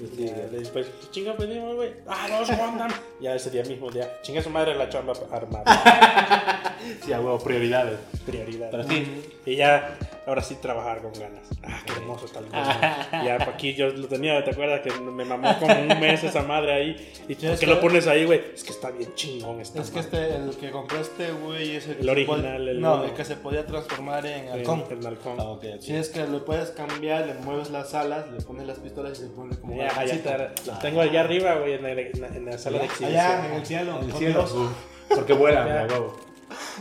Y 0.00 0.26
ya 0.26 0.34
después, 0.50 0.86
¿qué 0.86 1.10
chinga 1.10 1.36
pedimos, 1.36 1.76
güey? 1.76 1.90
Ah, 2.08 2.26
dos 2.28 2.48
Gundam. 2.48 2.90
ya 3.20 3.34
ese 3.34 3.50
día 3.50 3.62
mismo, 3.64 3.90
ya. 3.90 4.20
Chinga 4.22 4.42
su 4.42 4.50
madre 4.50 4.74
la 4.74 4.88
chamba 4.88 5.12
armada. 5.30 6.68
Sí, 7.04 7.12
a 7.12 7.20
huevo, 7.20 7.38
prioridades. 7.38 7.96
Prioridad. 8.26 8.68
Pero 8.72 8.82
sí, 8.88 9.24
Y 9.46 9.54
ya, 9.54 9.96
ahora 10.26 10.42
sí 10.42 10.56
trabajar 10.56 11.02
con 11.02 11.12
ganas. 11.12 11.48
Ah, 11.64 11.80
qué 11.86 11.92
hermoso 11.92 12.26
está 12.26 12.38
el 12.40 12.46
ya, 13.24 13.36
aquí 13.42 13.74
yo 13.74 13.88
lo 13.88 14.06
tenía, 14.08 14.42
¿te 14.44 14.50
acuerdas? 14.50 14.80
Que 14.80 14.90
me 15.00 15.24
mamó 15.24 15.58
como 15.58 15.72
un 15.80 16.00
mes 16.00 16.22
esa 16.24 16.42
madre 16.42 16.72
ahí. 16.72 17.12
¿Y 17.28 17.34
por 17.34 17.50
qué 17.54 17.56
que- 17.58 17.66
lo 17.66 17.80
pones 17.80 18.06
ahí, 18.06 18.24
güey? 18.24 18.40
Es 18.54 18.62
que 18.64 18.70
está 18.70 18.90
bien 18.90 19.12
chingón 19.14 19.60
esta 19.60 19.80
Es 19.80 19.90
que 19.90 20.02
madre. 20.02 20.22
este, 20.28 20.36
el 20.36 20.56
que 20.56 20.70
compró 20.70 21.00
este, 21.00 21.30
güey, 21.32 21.76
es 21.76 21.86
el, 21.88 21.98
El 22.00 22.08
original, 22.10 22.40
puede- 22.56 22.70
el 22.70 22.80
No, 22.80 22.94
uno. 22.94 23.04
el 23.04 23.12
que 23.12 23.24
se 23.24 23.36
podía 23.36 23.66
transformar 23.66 24.24
en 24.26 24.44
El- 24.48 24.52
halcón. 24.60 24.84
el 24.90 25.06
halcón. 25.06 25.36
Ah, 25.38 25.44
ok, 25.44 25.64
ok. 25.76 25.80
Si 25.80 25.94
es 25.94 26.08
que 26.08 26.26
lo 26.26 26.44
puedes 26.44 26.70
cambiar, 26.70 27.26
le 27.26 27.34
mueves 27.34 27.70
las 27.70 27.94
alas, 27.94 28.30
le 28.30 28.40
pones 28.42 28.66
las 28.66 28.78
pistolas 28.78 29.18
y 29.18 29.22
se 29.22 29.28
pone 29.28 29.56
como 29.56 29.76
Ya, 29.76 29.82
una 29.84 29.98
allá 30.00 30.48
los 30.66 30.78
tengo 30.80 31.00
allá 31.00 31.20
arriba, 31.20 31.54
güey, 31.56 31.74
en, 31.74 31.86
en 31.86 32.20
la- 32.20 32.28
en 32.28 32.44
la 32.46 32.58
sala 32.58 32.78
de 32.78 32.84
exhibición. 32.84 33.20
Allá, 33.20 33.46
en 33.46 33.52
el 33.54 33.66
cielo. 33.66 33.98
en 33.98 34.04
el 34.04 34.10
con 34.10 34.18
cielo. 34.20 34.72
Porque 35.08 35.32
vuelan, 35.32 35.66
Ya. 35.88 35.96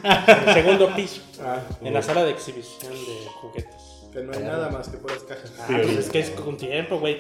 El 0.04 0.54
segundo 0.54 0.94
piso. 0.96 1.22
Ah, 1.42 1.60
En 1.82 1.94
la 1.94 2.02
sala 2.02 2.24
de 2.24 2.32
exhibición 2.32 2.92
de 2.94 3.28
juguetes. 3.42 3.76
que 4.12 4.20
no 4.22 4.34
hay 4.34 4.44
nada 4.44 4.70
más 4.70 4.90
que 4.90 4.98
puras 4.98 5.20
cajas. 5.24 5.52
Ah, 5.60 5.66
pues 5.70 5.90
es 5.98 6.10
que 6.10 6.20
es 6.20 6.30
con 6.32 6.58
tiempo, 6.58 7.00
güey. 7.00 7.18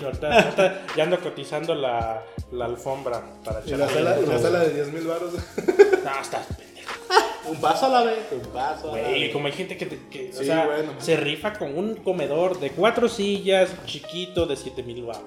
Ya 0.96 1.04
ando 1.04 1.20
cotizando 1.20 1.74
la, 1.76 2.24
la 2.52 2.66
alfombra 2.66 3.22
para 3.44 3.62
Y 3.66 3.72
la 3.72 3.88
sala, 3.90 4.18
y 4.22 4.26
la 4.26 4.40
sala 4.40 4.60
de 4.60 4.74
10 4.74 4.94
mil 4.94 5.08
baros. 5.08 5.34
No, 5.34 5.40
estás 6.22 6.46
pendejo. 6.48 6.92
Un 7.50 7.60
paso 7.60 7.88
a 7.88 7.90
la 7.90 8.04
vez, 8.04 8.20
un 8.32 8.40
paso 8.52 8.92
a 8.94 8.96
la 8.98 9.02
Güey, 9.04 9.22
vez. 9.24 9.34
como 9.34 9.48
hay 9.48 9.54
gente 9.54 9.76
que, 9.78 9.86
te- 9.86 10.08
que, 10.10 10.30
o 10.34 10.38
Sí, 10.38 10.46
sea, 10.46 10.66
bueno. 10.66 10.94
se 11.00 11.18
rifa 11.18 11.54
con 11.54 11.78
un 11.78 11.96
comedor 11.96 12.60
de 12.60 12.72
cuatro 12.72 13.10
sillas, 13.10 13.70
chiquito, 13.86 14.46
de 14.46 14.56
7 14.56 14.84
mil 14.84 15.04
baros. 15.06 15.24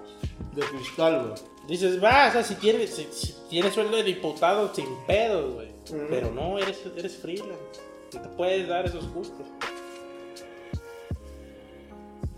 De 0.54 0.62
cristal, 0.62 1.26
güey. 1.28 1.40
Dices, 1.66 2.02
va, 2.02 2.28
o 2.28 2.32
sea, 2.32 2.42
si 2.44 2.54
tienes, 2.56 2.94
si, 2.94 3.08
si 3.10 3.34
tienes 3.50 3.74
sueldo 3.74 3.96
de 3.96 4.04
diputado, 4.04 4.72
sin 4.74 4.86
pedos, 5.06 5.54
güey. 5.54 5.73
Pero 6.09 6.31
no, 6.31 6.59
eres, 6.59 6.81
eres 6.97 7.16
freelance. 7.16 7.81
No 8.15 8.20
te 8.23 8.28
puedes 8.31 8.66
dar 8.69 8.86
esos 8.86 9.09
gustos. 9.12 9.47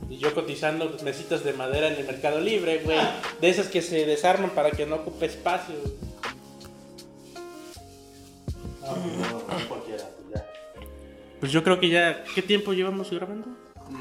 Y 0.08 0.18
yo 0.18 0.32
cotizando 0.34 0.96
mesitas 1.02 1.42
de 1.44 1.52
madera 1.52 1.88
en 1.88 1.94
el 1.94 2.06
Mercado 2.06 2.40
Libre, 2.40 2.78
güey. 2.84 2.98
De 3.40 3.48
esas 3.48 3.68
que 3.68 3.82
se 3.82 4.06
desarman 4.06 4.50
para 4.50 4.70
que 4.70 4.86
no 4.86 4.96
ocupe 4.96 5.26
espacio. 5.26 5.74
No, 8.80 8.96
no, 8.96 9.68
cualquiera, 9.68 10.04
pues 10.04 10.34
ya. 10.34 10.46
Pues 11.40 11.52
yo 11.52 11.62
creo 11.64 11.80
que 11.80 11.88
ya. 11.88 12.24
¿Qué 12.34 12.42
tiempo 12.42 12.72
llevamos 12.72 13.10
grabando? 13.10 13.48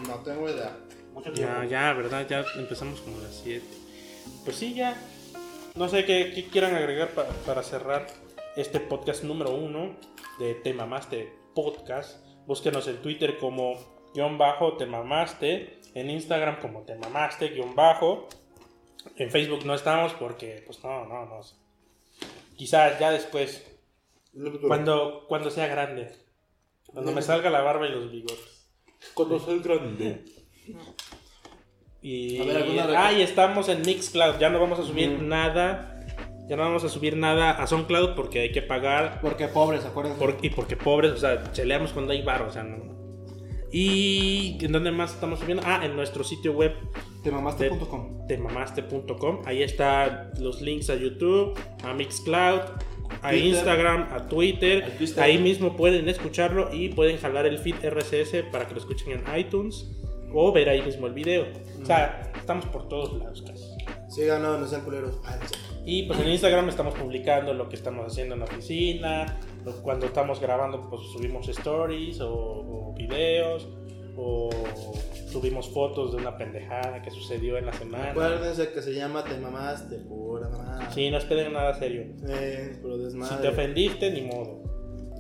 No 0.08 0.16
tengo 0.24 0.50
idea. 0.50 0.76
Mucho 1.14 1.32
tiempo. 1.32 1.54
Ya, 1.64 1.66
ya, 1.66 1.94
¿verdad? 1.94 2.28
Ya 2.30 2.46
empezamos 2.58 3.00
como 3.02 3.18
a 3.18 3.24
las 3.24 3.40
7. 3.44 3.66
Pues 4.44 4.58
sí, 4.58 4.74
ya. 4.76 4.96
No 5.76 5.90
sé 5.90 6.06
qué, 6.06 6.32
qué 6.36 6.48
quieran 6.50 6.76
agregar 6.76 7.10
pa- 7.10 7.26
para 7.46 7.64
cerrar 7.64 8.08
este 8.56 8.80
podcast 8.80 9.24
número 9.24 9.52
uno 9.52 9.96
de 10.40 10.56
Te 10.56 10.74
Mamaste 10.74 11.32
Podcast. 11.54 12.26
Búsquenos 12.46 12.88
en 12.88 12.98
Twitter 13.02 13.38
como 13.38 13.74
guion 14.14 14.38
bajo 14.38 14.78
Te 14.78 14.86
Mamaste, 14.86 15.80
en 15.94 16.10
Instagram 16.10 16.60
como 16.62 16.84
Te 16.84 16.96
Mamaste 16.96 17.50
guion 17.50 17.76
bajo. 17.76 18.28
En 19.18 19.30
Facebook 19.30 19.66
no 19.66 19.74
estamos 19.76 20.14
porque, 20.14 20.64
pues 20.66 20.84
no, 20.84 21.06
no, 21.06 21.26
no. 21.26 21.42
Quizás 22.56 23.00
ya 23.00 23.12
después, 23.12 23.66
cuando, 24.68 25.26
cuando 25.28 25.50
sea 25.52 25.68
grande, 25.68 26.12
cuando 26.88 27.12
me 27.12 27.22
salga 27.22 27.50
la 27.50 27.62
barba 27.62 27.88
y 27.88 27.92
los 27.92 28.12
bigotes. 28.12 28.68
Cuando 29.14 29.40
soy 29.40 29.60
grande. 29.60 30.24
Y, 32.02 32.40
A 32.42 32.46
ver, 32.46 32.58
¿alguna 32.58 32.88
re- 32.88 32.98
ah, 32.98 33.14
y 33.14 33.22
estamos 33.22 33.68
en 33.70 33.82
Mixcloud. 33.82 34.38
Ya 34.40 34.50
no 34.50 34.60
vamos 34.60 34.80
a 34.80 34.84
subir 34.84 35.10
Mm. 35.10 35.28
nada. 35.28 35.95
Ya 36.48 36.56
no 36.56 36.64
vamos 36.64 36.84
a 36.84 36.90
subir 36.90 37.18
nada 37.18 37.52
a 37.52 37.66
SoundCloud 37.68 38.16
porque 38.16 38.40
hay 38.42 38.52
que 38.52 38.62
pagar. 38.62 39.20
Porque 39.22 39.48
pobres, 39.48 39.84
acuérdense. 39.86 40.20
por- 40.20 40.38
y 40.42 40.50
porque 40.52 40.78
pobres, 40.78 41.12
o 41.14 41.18
sea, 41.18 41.52
cheleamos 41.52 41.92
cuando 41.92 42.12
hay 42.14 42.22
bar, 42.22 42.44
o 42.44 42.52
sea, 42.52 42.64
no. 42.64 42.94
¿Y 43.72 44.58
en 44.64 44.72
dónde 44.72 44.92
más 44.92 45.14
estamos 45.16 45.40
subiendo? 45.40 45.64
Ah, 45.66 45.82
en 45.84 45.96
nuestro 45.96 46.24
sitio 46.24 46.54
web 46.54 46.74
Temamaste.com. 47.24 48.28
temamaste.com. 48.28 49.42
Ahí 49.46 49.64
están 49.64 50.32
los 50.40 50.62
links 50.62 50.90
a 50.92 50.96
YouTube, 50.96 51.58
a 51.84 51.94
Mixcloud, 51.94 52.60
a 53.22 53.30
Twitter. 53.32 53.46
Instagram, 53.48 54.08
a 54.14 54.28
Twitter. 54.28 54.94
Ahí 55.18 55.38
mismo 55.40 55.76
pueden 55.76 56.08
escucharlo 56.08 56.74
y 56.74 56.90
pueden 56.90 57.18
jalar 57.18 57.48
el 57.48 57.58
feed 57.58 57.76
RSS 57.84 58.44
para 58.52 58.68
que 58.68 58.76
lo 58.76 58.80
escuchen 58.80 59.12
en 59.12 59.38
iTunes 59.40 59.92
o 60.34 60.52
ver 60.52 60.70
ahí 60.70 60.82
mismo 60.84 61.08
el 61.08 61.14
video. 61.14 61.46
O 61.82 61.86
sea, 61.86 62.32
estamos 62.36 62.66
por 62.68 62.88
todos 62.88 63.14
lados 63.20 63.42
casi. 63.46 63.64
Síganos, 64.10 64.60
no 64.60 64.68
sean 64.68 64.84
culeros. 64.84 65.20
Ah, 65.26 65.38
no 65.42 65.48
sé. 65.50 65.56
Y 65.86 66.04
pues 66.04 66.20
en 66.20 66.30
Instagram 66.30 66.68
estamos 66.70 66.96
publicando 66.96 67.54
lo 67.54 67.70
que 67.70 67.76
estamos 67.76 68.08
haciendo 68.08 68.34
en 68.34 68.40
la 68.40 68.46
oficina. 68.46 69.40
Cuando 69.84 70.08
estamos 70.08 70.40
grabando, 70.40 70.82
pues 70.90 71.02
subimos 71.14 71.48
stories 71.48 72.20
o, 72.22 72.32
o 72.34 72.94
videos. 72.98 73.68
O 74.18 74.50
subimos 75.30 75.70
fotos 75.70 76.12
de 76.14 76.18
una 76.18 76.38
pendejada 76.38 77.02
que 77.02 77.12
sucedió 77.12 77.58
en 77.58 77.66
la 77.66 77.74
semana. 77.74 78.12
Acuérdense 78.12 78.72
que 78.72 78.82
se 78.82 78.94
llama 78.94 79.26
Te 79.26 79.38
mamaste, 79.38 79.98
pura 79.98 80.48
mamá. 80.48 80.90
Sí, 80.94 81.12
no 81.12 81.18
esperen 81.18 81.52
nada 81.52 81.74
serio. 81.74 82.06
Eh, 82.30 82.78
puro 82.82 82.98
desmadre. 82.98 83.36
Si 83.36 83.42
te 83.42 83.48
ofendiste, 83.50 84.12
ni 84.12 84.22
modo. 84.22 84.64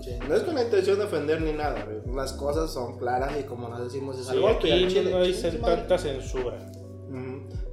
Sí, 0.01 0.11
No 0.27 0.35
es 0.35 0.43
con 0.43 0.55
la 0.55 0.63
intención 0.63 0.97
de 0.97 1.03
ofender 1.05 1.41
ni 1.41 1.51
nada, 1.51 1.83
güey. 1.83 2.15
Las 2.15 2.31
cosas 2.33 2.71
son 2.73 2.97
claras 2.97 3.37
y 3.37 3.43
como 3.43 3.67
nos 3.67 3.83
decimos 3.83 4.17
es 4.17 4.27
Sí, 4.27 4.31
al 4.31 4.39
golpe 4.39 4.69
y 4.69 4.71
aquí 4.71 4.83
al 4.83 4.89
chile. 4.89 5.11
no 5.11 5.19
madre. 5.19 5.75
tanta 5.75 5.97
censura. 5.97 6.71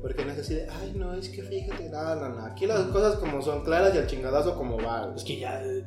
Porque 0.01 0.25
no 0.25 0.33
es 0.33 0.39
así 0.39 0.55
de, 0.55 0.67
ay, 0.69 0.93
no, 0.97 1.15
es 1.15 1.29
que 1.29 1.43
fíjate, 1.43 1.89
nada, 1.91 2.29
no, 2.29 2.35
no. 2.35 2.45
Aquí 2.47 2.67
las 2.67 2.81
cosas 2.87 3.17
como 3.17 3.41
son 3.41 3.63
claras 3.65 3.95
y 3.95 3.99
al 3.99 4.07
chingadazo 4.07 4.57
como 4.57 4.77
va, 4.77 5.05
güey. 5.07 5.17
Es 5.17 5.25
que 5.25 5.39
ya, 5.39 5.63
eh, 5.63 5.85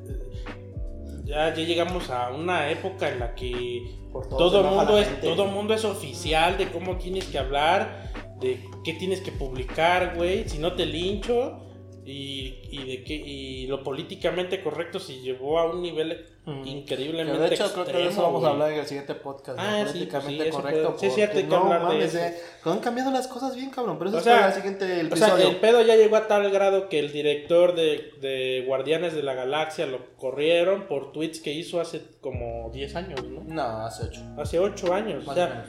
ya, 1.25 1.53
ya 1.53 1.63
llegamos 1.63 2.09
a 2.09 2.29
una 2.31 2.69
época 2.69 3.09
en 3.09 3.19
la 3.19 3.35
que 3.35 3.97
Por 4.11 4.27
todo 4.29 4.51
todo 4.51 4.63
mundo 4.63 4.97
es 4.97 5.07
gente. 5.07 5.27
todo 5.27 5.45
mundo 5.47 5.73
es 5.73 5.83
oficial 5.83 6.57
de 6.57 6.71
cómo 6.71 6.97
tienes 6.97 7.25
que 7.25 7.37
hablar, 7.37 8.11
de 8.39 8.63
qué 8.83 8.93
tienes 8.93 9.21
que 9.21 9.31
publicar, 9.31 10.15
güey, 10.15 10.47
si 10.47 10.59
no 10.59 10.73
te 10.73 10.85
lincho 10.85 11.64
y, 12.05 12.59
y 12.71 12.85
de 12.85 13.03
qué 13.03 13.13
y 13.15 13.67
lo 13.67 13.83
políticamente 13.83 14.61
correcto 14.61 14.99
se 14.99 15.19
llevó 15.21 15.59
a 15.59 15.71
un 15.71 15.81
nivel. 15.81 16.27
Que 16.45 16.69
increíblemente 16.69 17.39
de 17.39 17.55
hecho, 17.55 17.73
creo 17.73 17.85
que 17.85 17.91
de 17.93 17.97
eso 18.01 18.05
extremo, 18.09 18.27
vamos 18.27 18.43
a 18.43 18.49
güey. 18.49 18.53
hablar 18.53 18.71
en 18.73 18.79
el 18.81 18.85
siguiente 18.85 19.15
podcast. 19.15 19.57
Ah, 19.59 19.79
¿no? 19.79 19.87
sí, 19.87 19.93
políticamente 19.93 20.43
pues 20.43 20.55
sí, 20.55 20.61
correcto. 20.61 20.87
puede- 20.89 20.99
sí, 20.99 21.05
es 21.07 21.15
cierto, 21.15 21.37
hay 21.39 21.43
porque 21.45 21.57
que 21.57 21.63
hablar 21.63 21.79
de 21.81 21.87
mames, 21.87 22.13
eso. 22.13 22.23
eh, 22.23 22.35
Han 22.65 22.79
cambiado 22.81 23.11
las 23.11 23.27
cosas 23.27 23.55
bien, 23.55 23.69
cabrón. 23.71 23.97
Pero 23.97 24.09
eso 24.11 24.17
O 24.17 24.19
es 24.19 24.25
sea, 24.25 24.35
para 24.35 24.47
el 24.49 24.53
siguiente 24.53 25.09
O 25.11 25.15
sea, 25.15 25.35
el 25.41 25.55
pedo 25.55 25.81
ya 25.81 25.95
llegó 25.95 26.15
a 26.17 26.27
tal 26.27 26.51
grado 26.51 26.87
que 26.87 26.99
el 26.99 27.11
director 27.11 27.73
de, 27.73 28.11
de 28.21 28.63
Guardianes 28.67 29.15
de 29.15 29.23
la 29.23 29.33
Galaxia 29.33 29.87
lo 29.87 30.05
corrieron 30.17 30.83
por 30.87 31.11
tweets 31.13 31.39
que 31.39 31.51
hizo 31.51 31.81
hace 31.81 32.03
como 32.21 32.69
10 32.71 32.95
años, 32.95 33.23
¿no? 33.23 33.41
No, 33.47 33.63
hace 33.83 34.03
ocho. 34.03 34.21
Hace 34.37 34.59
8 34.59 34.93
años. 34.93 35.25
Más 35.25 35.29
o 35.29 35.31
o 35.31 35.33
sea, 35.47 35.65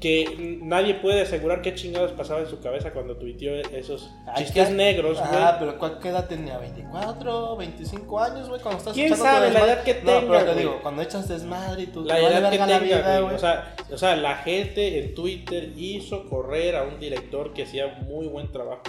que 0.00 0.58
nadie 0.62 0.94
puede 0.94 1.22
asegurar 1.22 1.62
qué 1.62 1.74
chingados 1.74 2.12
pasaba 2.12 2.40
en 2.40 2.48
su 2.48 2.60
cabeza 2.60 2.92
cuando 2.92 3.16
tuiteó 3.16 3.54
esos 3.54 4.10
chistes 4.36 4.68
¿qué? 4.68 4.74
negros, 4.74 5.18
güey. 5.18 5.30
Ah, 5.32 5.56
pero 5.58 5.78
¿cuál 5.78 5.98
qué 5.98 6.08
edad 6.08 6.28
tenía? 6.28 6.60
¿24, 6.60 7.56
25 7.56 8.20
años, 8.20 8.48
güey? 8.48 8.60
Cuando 8.60 8.78
estás 8.78 8.94
¿Quién 8.94 9.16
sabe 9.16 9.50
la 9.50 9.64
edad 9.64 9.82
que 9.84 9.94
No, 10.02 10.18
tenga, 10.18 10.38
pero 10.38 10.52
te 10.52 10.58
digo, 10.60 10.78
cuando 10.82 11.02
echas 11.02 11.28
desmadre 11.28 11.82
y 11.84 11.86
tú 11.86 12.04
La 12.04 12.18
edad 12.18 12.50
que 12.50 12.58
tenga, 12.58 13.20
güey. 13.20 13.34
O 13.34 13.38
sea, 13.38 13.74
o 13.90 13.98
sea, 13.98 14.16
la 14.16 14.36
gente 14.36 15.00
en 15.00 15.14
Twitter 15.14 15.72
hizo 15.76 16.28
correr 16.28 16.76
a 16.76 16.82
un 16.82 16.98
director 16.98 17.52
que 17.52 17.62
hacía 17.62 17.98
muy 18.06 18.26
buen 18.26 18.52
trabajo. 18.52 18.82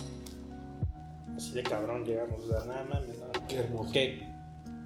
Así 1.35 1.53
de 1.53 1.63
cabrón 1.63 2.03
llegamos. 2.03 2.43
O 2.43 2.47
sea, 2.47 2.65
nada 2.65 2.83
mames, 2.83 3.19
nada. 3.19 3.31
Qué 3.47 3.57
hermoso. 3.57 3.91
Qué, 3.93 4.27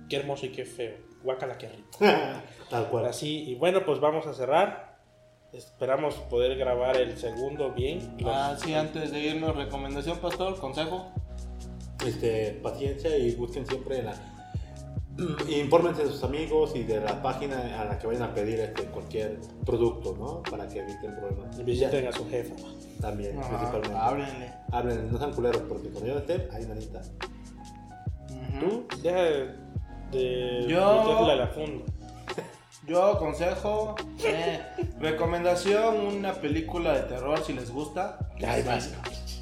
qué 0.09 0.15
hermoso 0.17 0.45
y 0.45 0.49
qué 0.49 0.65
feo. 0.65 0.95
Guácala, 1.23 1.57
qué 1.57 1.69
rico. 1.69 1.89
Tal 2.69 2.89
cual. 2.89 3.05
Así, 3.05 3.49
y 3.49 3.55
bueno, 3.55 3.85
pues 3.85 3.99
vamos 3.99 4.27
a 4.27 4.33
cerrar. 4.33 4.90
Esperamos 5.53 6.15
poder 6.29 6.57
grabar 6.57 6.95
el 6.97 7.17
segundo 7.17 7.71
bien. 7.71 8.15
Los- 8.19 8.31
Ah, 8.33 8.55
sí, 8.61 8.73
antes 8.73 9.11
de 9.11 9.19
irnos, 9.19 9.55
recomendación, 9.55 10.17
pastor, 10.19 10.57
consejo. 10.59 11.07
Este, 12.05 12.59
paciencia 12.63 13.15
y 13.17 13.35
busquen 13.35 13.65
siempre 13.67 14.01
la. 14.01 14.13
Infórmense 15.49 16.03
de 16.03 16.09
sus 16.09 16.23
amigos 16.23 16.71
y 16.75 16.83
de 16.83 17.01
la 17.01 17.21
página 17.21 17.79
a 17.81 17.85
la 17.85 17.99
que 17.99 18.07
vayan 18.07 18.23
a 18.23 18.33
pedir 18.33 18.59
este, 18.61 18.85
cualquier 18.85 19.39
producto, 19.65 20.15
¿no? 20.17 20.41
Para 20.49 20.67
que 20.69 20.79
eviten 20.79 21.15
problemas. 21.15 21.59
y 21.59 21.63
visiten 21.63 22.07
a 22.07 22.11
su 22.13 22.27
jefa. 22.29 22.55
También, 23.01 23.37
Ajá, 23.37 23.49
principalmente. 23.49 23.97
háblenle. 23.97 24.53
Hablen, 24.71 25.11
no 25.11 25.17
sean 25.17 25.33
culeros, 25.33 25.61
porque 25.67 25.89
cuando 25.89 26.07
yo 26.13 26.17
esté, 26.19 26.47
hay 26.53 26.65
nanita. 26.65 27.01
Tú, 28.59 28.85
deja 29.03 29.21
de, 29.21 29.55
de 30.11 30.65
Yo- 30.69 31.03
meterle 31.03 31.31
a 31.33 31.35
la 31.35 31.47
funda. 31.47 31.83
Yo 32.87 33.05
aconsejo, 33.05 33.95
eh, 34.23 34.59
recomendación, 34.99 35.97
una 35.97 36.33
película 36.33 36.93
de 36.93 37.01
terror 37.01 37.43
si 37.45 37.53
les 37.53 37.71
gusta. 37.71 38.17
Ay, 38.45 38.63
vas. 38.63 38.91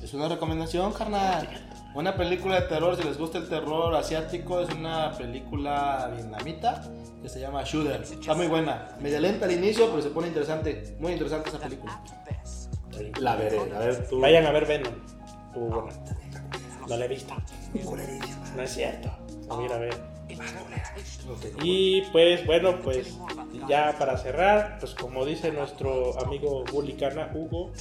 Es 0.03 0.13
una 0.13 0.27
recomendación, 0.27 0.91
carnal. 0.91 1.47
Una 1.95 2.15
película 2.15 2.59
de 2.61 2.67
terror, 2.67 2.97
si 2.97 3.03
les 3.03 3.17
gusta 3.17 3.37
el 3.37 3.47
terror 3.47 3.95
asiático, 3.95 4.59
es 4.59 4.69
una 4.75 5.13
película 5.17 6.11
vietnamita 6.13 6.83
que 7.21 7.29
se 7.29 7.39
llama 7.39 7.63
Shooter. 7.63 8.01
Está 8.01 8.35
muy 8.35 8.47
buena. 8.47 8.89
Media 8.99 9.19
lenta 9.19 9.45
al 9.45 9.51
inicio, 9.53 9.89
pero 9.89 10.01
se 10.01 10.09
pone 10.09 10.27
interesante. 10.27 10.95
Muy 10.99 11.13
interesante 11.13 11.49
esa 11.49 11.59
película. 11.59 12.01
La 13.19 13.35
veré. 13.35 13.59
A 13.73 13.79
ver, 13.79 14.07
tú. 14.07 14.19
Vayan 14.19 14.45
a 14.45 14.51
ver 14.51 14.65
Venom. 14.65 14.93
No 16.87 16.97
la 16.97 17.05
he 17.05 17.07
visto. 17.07 17.33
No 18.55 18.61
es 18.61 18.73
cierto. 18.73 19.09
Voy 19.47 19.63
a 19.63 19.65
ir 19.65 19.73
a 19.73 19.77
ver. 19.77 20.18
Y 21.61 22.01
pues 22.11 22.45
bueno, 22.45 22.79
pues 22.81 23.17
ya 23.67 23.95
para 23.97 24.17
cerrar, 24.17 24.77
pues 24.79 24.95
como 24.95 25.25
dice 25.25 25.51
nuestro 25.51 26.19
amigo 26.19 26.63
Bulicana, 26.71 27.29
Hugo, 27.33 27.71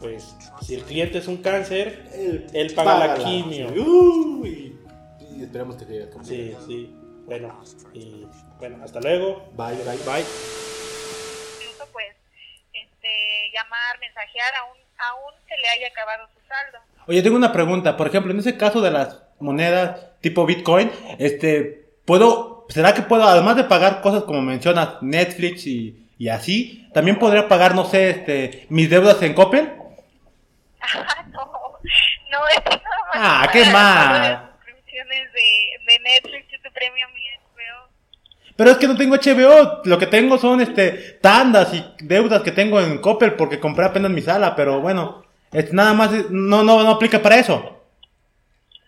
pues 0.00 0.34
si 0.62 0.74
el 0.74 0.84
cliente 0.84 1.18
es 1.18 1.28
un 1.28 1.38
cáncer, 1.38 2.08
Él, 2.14 2.46
Él 2.52 2.74
paga 2.74 3.06
la 3.06 3.14
quimio. 3.14 3.68
Uy, 3.70 4.78
y 5.36 5.42
esperemos 5.42 5.76
que 5.76 5.84
llegue. 5.84 6.10
como 6.10 6.24
sí, 6.24 6.54
sí, 6.66 6.94
bueno, 7.26 7.62
y 7.94 8.26
bueno, 8.58 8.84
hasta 8.84 9.00
luego. 9.00 9.48
Bye, 9.56 9.76
bye. 9.84 9.96
Bye. 10.04 10.24
incluso 11.60 11.88
pues 11.92 12.14
este 12.72 13.50
llamar, 13.52 13.98
mensajear 14.00 14.52
aún 14.62 14.78
aún 14.98 15.34
se 15.48 15.56
le 15.56 15.68
haya 15.68 15.88
acabado 15.88 16.28
su 16.34 16.46
saldo. 16.46 16.78
Oye, 17.06 17.22
tengo 17.22 17.36
una 17.36 17.52
pregunta. 17.52 17.96
Por 17.96 18.06
ejemplo, 18.08 18.32
en 18.32 18.38
ese 18.38 18.56
caso 18.56 18.80
de 18.80 18.90
las 18.90 19.22
monedas 19.38 20.09
tipo 20.20 20.46
Bitcoin, 20.46 20.90
este, 21.18 21.90
¿puedo 22.04 22.66
¿será 22.68 22.94
que 22.94 23.02
puedo, 23.02 23.24
además 23.24 23.56
de 23.56 23.64
pagar 23.64 24.00
cosas 24.00 24.24
como 24.24 24.42
mencionas, 24.42 25.02
Netflix 25.02 25.66
y, 25.66 26.06
y 26.18 26.28
así, 26.28 26.88
también 26.94 27.18
podría 27.18 27.48
pagar, 27.48 27.74
no 27.74 27.84
sé, 27.84 28.10
este, 28.10 28.66
mis 28.68 28.88
deudas 28.88 29.20
en 29.22 29.34
Coppel? 29.34 29.72
Ah, 30.80 31.24
no, 31.32 31.40
no, 32.30 32.48
es 32.48 32.64
nada 32.64 32.80
más. 32.80 33.14
Ah, 33.14 33.48
qué 33.52 33.64
mal. 33.66 34.50
de 34.86 35.80
de, 35.86 35.98
Netflix 36.00 36.52
y 36.52 36.62
tu 36.62 36.72
premium 36.72 37.10
y 37.16 37.24
HBO. 37.38 37.88
Pero 38.56 38.70
es 38.70 38.78
que 38.78 38.86
no 38.86 38.96
tengo 38.96 39.16
HBO, 39.16 39.82
lo 39.84 39.98
que 39.98 40.06
tengo 40.06 40.38
son 40.38 40.60
este 40.60 41.18
tandas 41.20 41.74
y 41.74 41.84
deudas 42.00 42.42
que 42.42 42.52
tengo 42.52 42.80
en 42.80 42.98
Coppel 42.98 43.34
porque 43.34 43.58
compré 43.58 43.86
apenas 43.86 44.10
mi 44.10 44.22
sala, 44.22 44.54
pero 44.54 44.80
bueno, 44.80 45.24
es 45.52 45.72
nada 45.72 45.94
más 45.94 46.10
no 46.30 46.62
no 46.62 46.82
no 46.82 46.90
aplica 46.90 47.20
para 47.20 47.38
eso. 47.38 47.56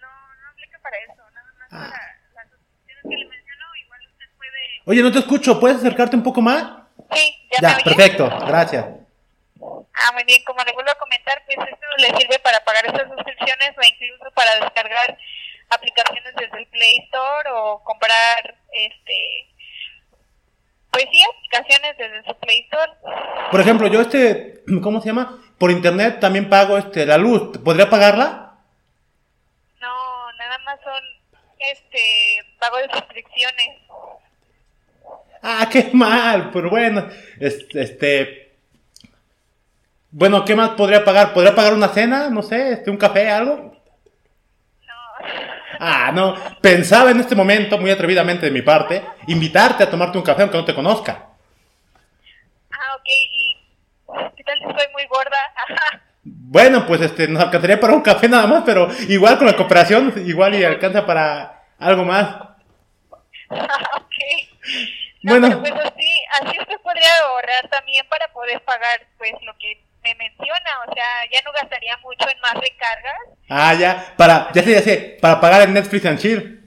No, 0.01 0.09
no 0.09 0.49
aplica 0.51 0.79
para 0.81 0.97
eso, 0.99 1.23
nada 1.35 1.53
más 1.59 1.69
para 1.71 1.89
las 2.35 2.51
suscripciones 2.51 3.03
que 3.03 3.17
le 3.17 3.29
menciono. 3.29 3.65
Igual 3.85 4.01
usted 4.07 4.27
puede. 4.37 4.63
Oye, 4.85 5.03
no 5.03 5.13
te 5.13 5.21
escucho, 5.21 5.61
¿puedes 5.61 5.79
acercarte 5.79 6.17
un 6.17 6.23
poco 6.23 6.41
más? 6.41 6.65
Sí, 7.13 7.49
ya, 7.53 7.59
Ya, 7.61 7.77
me 7.77 7.83
perfecto, 7.85 8.29
gracias. 8.47 8.85
Ah, 9.95 10.13
muy 10.13 10.25
bien, 10.25 10.43
como 10.45 10.63
le 10.65 10.73
vuelvo 10.73 10.91
a 10.91 10.99
comentar, 10.99 11.43
pues 11.47 11.59
esto 11.59 11.87
le 11.99 12.19
sirve 12.19 12.39
para 12.41 12.65
pagar 12.65 12.87
estas 12.87 13.09
suscripciones 13.09 13.71
o 13.77 13.83
incluso 13.83 14.31
para 14.35 14.55
descargar 14.59 15.19
aplicaciones 15.71 16.35
desde 16.35 16.59
el 16.59 16.67
Play 16.69 16.99
Store 17.05 17.51
o 17.53 17.83
comprar, 17.85 18.57
este, 18.73 19.55
pues 20.91 21.05
sí, 21.13 21.23
aplicaciones 21.23 21.97
desde 21.97 22.25
su 22.25 22.35
Play 22.41 22.61
Store. 22.63 22.93
Por 23.51 23.61
ejemplo, 23.61 23.87
yo 23.87 24.01
este, 24.01 24.63
¿cómo 24.83 25.01
se 25.01 25.09
llama? 25.09 25.39
Por 25.59 25.71
internet 25.71 26.19
también 26.19 26.49
pago 26.49 26.79
este 26.79 27.07
la 27.07 27.19
luz, 27.19 27.59
¿podría 27.59 27.89
pagarla? 27.89 28.59
No, 29.81 30.33
nada 30.33 30.59
más 30.59 30.81
son, 30.83 31.03
este, 31.59 32.45
pago 32.59 32.79
de 32.79 32.91
suscripciones. 32.91 33.82
Ah, 35.43 35.69
qué 35.71 35.91
mal, 35.93 36.51
pero 36.53 36.71
bueno, 36.71 37.07
este, 37.41 37.83
este 37.83 38.43
bueno, 40.11 40.45
¿qué 40.45 40.55
más 40.55 40.71
podría 40.71 41.05
pagar? 41.05 41.33
¿Podría 41.33 41.55
pagar 41.55 41.73
una 41.75 41.89
cena? 41.89 42.29
No 42.29 42.43
sé, 42.43 42.73
este, 42.73 42.91
un 42.91 42.99
café, 42.99 43.31
algo. 43.31 43.73
Ah, 45.79 46.13
no. 46.13 46.35
Pensaba 46.61 47.11
en 47.11 47.21
este 47.21 47.35
momento, 47.35 47.79
muy 47.79 47.91
atrevidamente 47.91 48.47
de 48.47 48.53
mi 48.53 48.63
parte, 48.63 49.03
invitarte 49.27 49.83
a 49.85 49.91
tomarte 49.91 50.19
un 50.19 50.25
café 50.25 50.43
aunque 50.43 50.59
no 50.59 50.65
te 50.65 50.75
conozca. 50.75 51.29
ah, 52.71 52.97
ok, 52.97 53.09
y 53.09 53.57
¿qué 54.37 54.45
tal 54.45 54.59
si 54.59 54.65
soy 54.65 54.93
muy 54.93 55.07
gorda? 55.07 55.37
Ajá. 55.57 56.01
Bueno, 56.25 56.87
pues 56.87 57.01
este, 57.01 57.27
nos 57.27 57.43
alcanzaría 57.43 57.81
para 57.81 57.95
un 57.95 58.01
café 58.03 58.29
nada 58.29 58.47
más, 58.47 58.63
pero 58.65 58.89
igual 59.09 59.39
con 59.39 59.47
la 59.49 59.57
cooperación, 59.57 60.13
igual 60.25 60.55
y 60.55 60.63
alcanza 60.65 61.05
para 61.05 61.65
algo 61.81 62.05
más. 62.05 62.37
ok. 63.51 64.15
No, 65.23 65.33
Bueno. 65.39 65.49
pero 65.49 65.61
pues 65.61 65.87
así, 65.93 66.25
así 66.41 66.59
usted 66.61 66.81
podría 66.83 67.09
ahorrar 67.25 67.69
también 67.69 68.07
para 68.09 68.29
poder 68.33 68.61
pagar 68.63 69.07
pues 69.19 69.33
lo 69.43 69.57
que 69.59 69.83
me 70.03 70.15
menciona, 70.17 70.71
o 70.89 70.93
sea, 70.95 71.05
ya 71.33 71.41
no 71.45 71.53
gastaría 71.53 71.97
mucho 71.99 72.29
en 72.29 72.41
más 72.41 72.55
recargas. 72.55 73.15
Ah, 73.49 73.73
ya, 73.75 74.15
para, 74.17 74.51
ya 74.53 74.63
sé, 74.63 74.73
ya 74.73 74.81
sé, 74.83 75.19
para 75.21 75.41
pagar 75.41 75.63
el 75.63 75.73
Netflix 75.73 76.05
and 76.07 76.19
Chill. 76.19 76.62